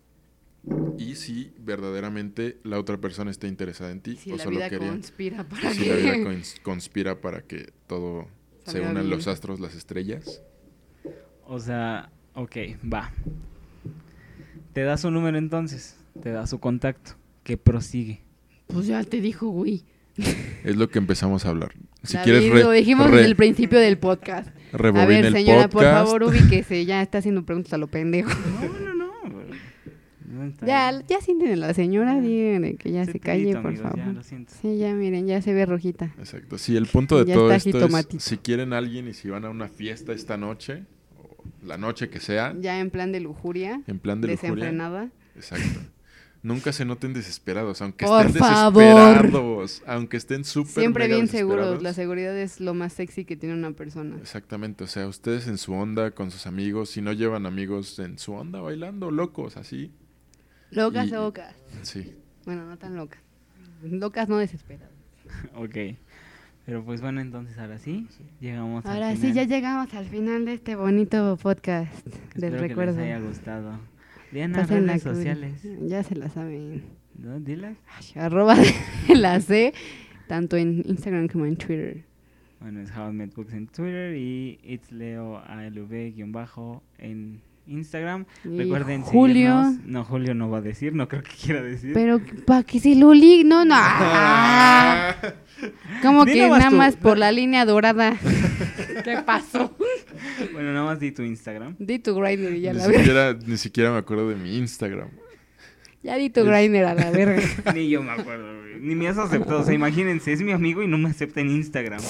Y 0.98 1.14
si 1.14 1.52
verdaderamente 1.58 2.58
la 2.64 2.80
otra 2.80 2.96
persona 2.98 3.30
está 3.30 3.46
interesada 3.46 3.92
en 3.92 4.00
ti 4.00 4.16
Si 4.16 4.32
o 4.32 4.36
la 4.36 4.42
solo 4.42 4.56
vida 4.56 4.68
quería 4.68 4.88
conspira 4.90 5.44
para 5.48 5.70
si 5.72 5.82
que... 5.84 5.88
la 5.88 5.94
vida 5.96 6.16
cons- 6.28 6.60
conspira 6.62 7.20
para 7.20 7.42
que 7.42 7.72
todo 7.86 8.26
se 8.66 8.80
unan 8.80 9.08
los 9.08 9.28
astros, 9.28 9.60
las 9.60 9.74
estrellas. 9.76 10.42
o 11.46 11.60
sea, 11.60 12.10
ok, 12.34 12.56
va. 12.92 13.12
Te 14.72 14.82
da 14.82 14.96
su 14.96 15.10
número 15.12 15.38
entonces, 15.38 15.95
te 16.16 16.30
da 16.30 16.46
su 16.46 16.58
contacto, 16.58 17.12
que 17.42 17.56
prosigue. 17.56 18.20
Pues 18.66 18.86
ya 18.86 19.02
te 19.04 19.20
dijo, 19.20 19.48
güey. 19.48 19.84
Es 20.64 20.76
lo 20.76 20.88
que 20.88 20.98
empezamos 20.98 21.44
a 21.46 21.50
hablar. 21.50 21.72
Si 22.02 22.14
David, 22.16 22.24
quieres 22.30 22.50
re- 22.52 22.62
lo 22.64 22.70
dijimos 22.70 23.10
re- 23.10 23.16
desde 23.18 23.28
el 23.28 23.36
principio 23.36 23.78
del 23.78 23.98
podcast. 23.98 24.48
A 24.72 25.06
ver, 25.06 25.24
el 25.26 25.32
señora, 25.32 25.68
por 25.68 25.82
favor, 25.84 26.22
ubíquese. 26.24 26.84
Ya 26.86 27.02
está 27.02 27.18
haciendo 27.18 27.44
preguntas 27.44 27.72
a 27.74 27.78
lo 27.78 27.86
pendejo. 27.88 28.30
No, 28.62 28.94
no, 28.94 28.94
no. 28.94 29.06
Ya, 30.66 30.92
ya 31.06 31.20
sienten 31.20 31.52
a 31.52 31.56
la 31.56 31.74
señora, 31.74 32.20
díganle 32.20 32.76
que 32.76 32.90
ya 32.92 33.04
se 33.04 33.18
calle, 33.20 33.52
por 33.56 33.66
amigos, 33.68 33.84
ya, 33.84 33.90
favor. 34.02 34.14
lo 34.14 34.22
siento. 34.22 34.52
Sí, 34.60 34.76
ya 34.78 34.92
miren, 34.94 35.26
ya 35.26 35.40
se 35.40 35.54
ve 35.54 35.64
rojita. 35.66 36.12
Exacto. 36.18 36.58
Sí, 36.58 36.76
el 36.76 36.86
punto 36.86 37.18
de 37.18 37.26
Ya 37.26 37.34
todo 37.34 37.50
esto 37.52 37.86
es 37.86 38.22
si 38.22 38.36
quieren 38.38 38.72
a 38.72 38.78
alguien 38.78 39.08
y 39.08 39.14
si 39.14 39.30
van 39.30 39.44
a 39.44 39.50
una 39.50 39.68
fiesta 39.68 40.12
esta 40.12 40.36
noche 40.36 40.84
o 41.18 41.36
la 41.64 41.78
noche 41.78 42.08
que 42.10 42.20
sea, 42.20 42.54
Ya 42.60 42.80
en 42.80 42.90
plan 42.90 43.12
de 43.12 43.20
lujuria, 43.20 43.80
en 43.86 43.98
plan 43.98 44.20
de 44.20 44.28
lujuria. 44.28 44.50
desenfrenada. 44.54 45.08
Exacto. 45.36 45.80
Nunca 46.46 46.72
se 46.72 46.84
noten 46.84 47.12
desesperados, 47.12 47.82
aunque 47.82 48.06
Por 48.06 48.26
estén 48.26 48.40
favor. 48.40 48.82
desesperados, 48.84 49.82
aunque 49.86 50.16
estén 50.16 50.44
súper 50.44 50.74
Siempre 50.74 51.04
mega 51.04 51.16
bien 51.16 51.26
seguros. 51.28 51.82
La 51.82 51.92
seguridad 51.92 52.38
es 52.38 52.60
lo 52.60 52.72
más 52.72 52.92
sexy 52.92 53.24
que 53.24 53.36
tiene 53.36 53.54
una 53.56 53.72
persona. 53.72 54.14
Exactamente, 54.20 54.84
o 54.84 54.86
sea, 54.86 55.08
ustedes 55.08 55.48
en 55.48 55.58
su 55.58 55.72
onda 55.72 56.12
con 56.12 56.30
sus 56.30 56.46
amigos, 56.46 56.90
si 56.90 57.02
no 57.02 57.12
llevan 57.12 57.46
amigos 57.46 57.98
en 57.98 58.18
su 58.18 58.32
onda 58.32 58.60
bailando, 58.60 59.10
locos, 59.10 59.56
así. 59.56 59.90
Locas, 60.70 61.08
Y- 61.08 61.10
locas. 61.10 61.54
Sí. 61.82 62.14
Bueno, 62.44 62.64
no 62.64 62.76
tan 62.78 62.94
locas. 62.94 63.20
Locas 63.82 64.28
no 64.28 64.36
desesperadas. 64.38 64.92
Ok. 65.56 65.76
Pero 66.64 66.84
pues 66.84 67.00
bueno, 67.00 67.20
entonces 67.20 67.58
ahora 67.58 67.78
sí, 67.78 68.06
llegamos 68.40 68.84
al 68.86 68.92
Ahora 68.92 69.10
sí, 69.12 69.18
final. 69.28 69.34
ya 69.34 69.44
llegamos 69.44 69.94
al 69.94 70.06
final 70.06 70.44
de 70.44 70.54
este 70.54 70.76
bonito 70.76 71.36
podcast 71.42 71.92
del 72.34 72.54
Espero 72.54 72.58
recuerdo. 72.58 72.94
que 72.96 73.00
les 73.02 73.14
haya 73.16 73.26
gustado. 73.26 73.78
Diana, 74.32 74.58
Pasen 74.60 74.86
la 74.86 74.92
redes 74.94 75.02
sociales. 75.02 75.52
Ya 75.82 76.02
se 76.02 76.16
la 76.16 76.28
saben. 76.28 76.82
¿No? 77.18 77.40
Dilas. 77.40 77.76
Ay, 77.96 78.20
arroba 78.20 78.56
la 79.14 79.40
C, 79.40 79.72
tanto 80.26 80.56
en 80.56 80.82
Instagram 80.86 81.28
como 81.28 81.46
en 81.46 81.56
Twitter. 81.56 82.04
Bueno, 82.60 82.80
es 82.80 82.90
How 82.96 83.10
I 83.10 83.12
Met 83.12 83.34
Books 83.34 83.52
en 83.52 83.66
Twitter 83.68 84.16
y 84.16 84.58
It's 84.62 84.90
Leo 84.90 85.42
ALV-bajo 85.46 86.82
en 86.98 87.40
Instagram. 87.66 88.24
Y 88.44 88.58
Recuerden 88.58 89.02
Julio. 89.02 89.62
seguirnos. 89.62 89.86
No, 89.86 90.04
Julio 90.04 90.34
no 90.34 90.50
va 90.50 90.58
a 90.58 90.62
decir, 90.62 90.94
no 90.94 91.08
creo 91.08 91.22
que 91.22 91.30
quiera 91.32 91.62
decir. 91.62 91.92
Pero 91.94 92.20
para 92.46 92.62
que 92.62 92.80
se 92.80 92.94
lo 92.94 93.12
li... 93.12 93.44
No, 93.44 93.64
no. 93.64 93.76
Como 96.02 96.24
que 96.24 96.48
nada 96.48 96.70
tú. 96.70 96.76
más 96.76 96.96
por 96.96 97.18
la 97.18 97.32
línea 97.32 97.64
dorada. 97.64 98.16
¿Qué 99.04 99.18
pasó? 99.24 99.76
Bueno, 100.52 100.72
nada 100.72 100.84
más 100.86 101.00
di 101.00 101.12
tu 101.12 101.22
Instagram. 101.22 101.76
Di 101.78 101.98
tu 101.98 102.14
grinder 102.14 102.52
y 102.54 102.60
ya 102.62 102.72
ni, 102.72 102.78
la 102.78 102.86
verga. 102.86 102.98
siquiera, 103.00 103.38
ni 103.46 103.56
siquiera 103.58 103.90
me 103.92 103.98
acuerdo 103.98 104.28
de 104.28 104.36
mi 104.36 104.56
Instagram. 104.56 105.08
Ya 106.02 106.16
di 106.16 106.30
tu 106.30 106.40
Es- 106.40 106.46
grinder 106.46 106.84
a 106.84 106.94
la 106.94 107.10
verga. 107.10 107.42
Ni 107.74 107.88
yo 107.90 108.02
me 108.02 108.12
acuerdo, 108.12 108.60
güey. 108.60 108.80
Ni 108.80 108.94
me 108.94 109.08
has 109.08 109.18
aceptado. 109.18 109.60
O 109.60 109.64
sea, 109.64 109.74
imagínense, 109.74 110.32
es 110.32 110.40
mi 110.42 110.52
amigo 110.52 110.82
y 110.82 110.86
no 110.88 110.96
me 110.98 111.08
acepta 111.10 111.40
en 111.40 111.50
Instagram. 111.50 112.00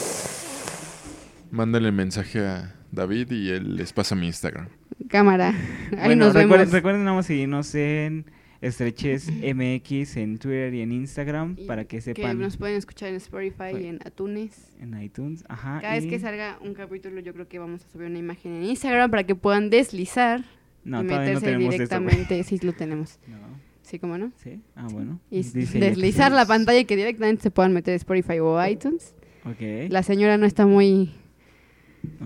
Mándale 1.50 1.92
mensaje 1.92 2.40
a 2.40 2.74
David 2.92 3.30
y 3.32 3.50
él 3.50 3.76
les 3.76 3.92
pasa 3.92 4.14
mi 4.14 4.26
Instagram. 4.26 4.68
Cámara. 5.08 5.54
Ahí 5.98 6.06
bueno, 6.08 6.26
nos 6.26 6.34
recuerden, 6.34 6.58
vemos. 6.66 6.72
recuerden 6.72 7.04
nada 7.04 7.16
más 7.16 7.26
seguirnos 7.26 7.74
en 7.74 8.26
Estreches 8.60 9.30
MX 9.54 10.16
en 10.16 10.38
Twitter 10.38 10.74
y 10.74 10.80
en 10.80 10.92
Instagram 10.92 11.56
Y 11.58 11.66
para 11.66 11.84
que 11.84 11.96
Que 11.96 12.02
sepan 12.02 12.38
nos 12.38 12.56
pueden 12.56 12.76
escuchar 12.76 13.10
en 13.10 13.16
Spotify 13.16 13.76
y 13.80 13.86
en 13.86 13.98
Atunes. 14.04 14.70
en 14.80 15.00
iTunes. 15.02 15.44
Ajá. 15.48 15.80
Cada 15.80 15.94
vez 15.94 16.06
que 16.06 16.18
salga 16.18 16.58
un 16.62 16.74
capítulo, 16.74 17.20
yo 17.20 17.32
creo 17.32 17.48
que 17.48 17.58
vamos 17.58 17.84
a 17.84 17.88
subir 17.90 18.06
una 18.08 18.18
imagen 18.18 18.52
en 18.56 18.64
Instagram 18.64 19.10
para 19.10 19.24
que 19.24 19.34
puedan 19.34 19.70
deslizar 19.70 20.44
No, 20.84 21.02
y 21.02 21.04
no 21.06 21.18
meterse 21.18 21.56
directamente. 21.56 22.42
sí, 22.44 22.58
lo 22.62 22.72
tenemos. 22.72 23.18
No. 23.28 23.66
Sí, 23.82 24.00
¿cómo 24.00 24.18
no? 24.18 24.32
¿Sí? 24.42 24.60
Ah, 24.74 24.88
bueno. 24.90 25.20
Y 25.30 25.44
Dice 25.44 25.78
que 25.78 25.78
deslizar 25.78 26.32
la 26.32 26.44
pantalla 26.44 26.80
y 26.80 26.86
que 26.86 26.96
directamente 26.96 27.44
se 27.44 27.52
puedan 27.52 27.72
meter 27.72 27.94
Spotify 27.94 28.40
o 28.40 28.64
iTunes. 28.66 29.14
Ok. 29.44 29.90
La 29.90 30.02
señora 30.02 30.36
no 30.38 30.44
está 30.44 30.66
muy... 30.66 31.12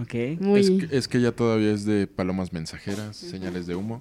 Ok. 0.01 0.41
muy... 0.41 0.61
Es, 0.61 0.71
que, 0.71 0.97
es 0.97 1.07
que 1.09 1.21
ya 1.21 1.33
todavía 1.33 1.73
es 1.73 1.85
de 1.85 2.07
palomas 2.07 2.55
mensajeras, 2.55 3.15
señales 3.17 3.67
de 3.67 3.75
humo. 3.75 3.99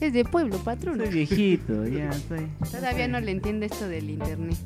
Es 0.00 0.12
de 0.12 0.24
pueblo, 0.24 0.56
patrón. 0.58 0.98
Soy 0.98 1.08
viejito, 1.08 1.86
ya 1.88 2.10
estoy. 2.10 2.46
Todavía 2.70 3.08
no 3.08 3.20
le 3.20 3.32
entiende 3.32 3.66
esto 3.66 3.88
del 3.88 4.10
internet. 4.10 4.56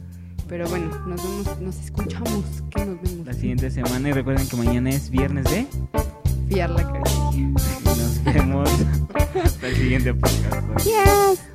Pero 0.48 0.68
bueno, 0.68 0.86
nos 1.06 1.22
vemos, 1.22 1.60
nos 1.60 1.80
escuchamos. 1.80 2.44
Que 2.70 2.84
nos 2.84 3.00
vemos. 3.02 3.26
La 3.26 3.32
siguiente 3.32 3.70
semana 3.70 4.08
y 4.08 4.12
recuerden 4.12 4.46
que 4.46 4.56
mañana 4.56 4.90
es 4.90 5.08
viernes 5.10 5.44
de 5.44 5.66
Fiar 6.48 6.70
la 6.70 6.82
y 7.32 7.40
nos 7.84 8.24
vemos 8.24 8.70
hasta 9.42 9.68
el 9.68 9.76
siguiente 9.76 10.12
podcast. 10.12 10.84
Yes. 10.84 11.51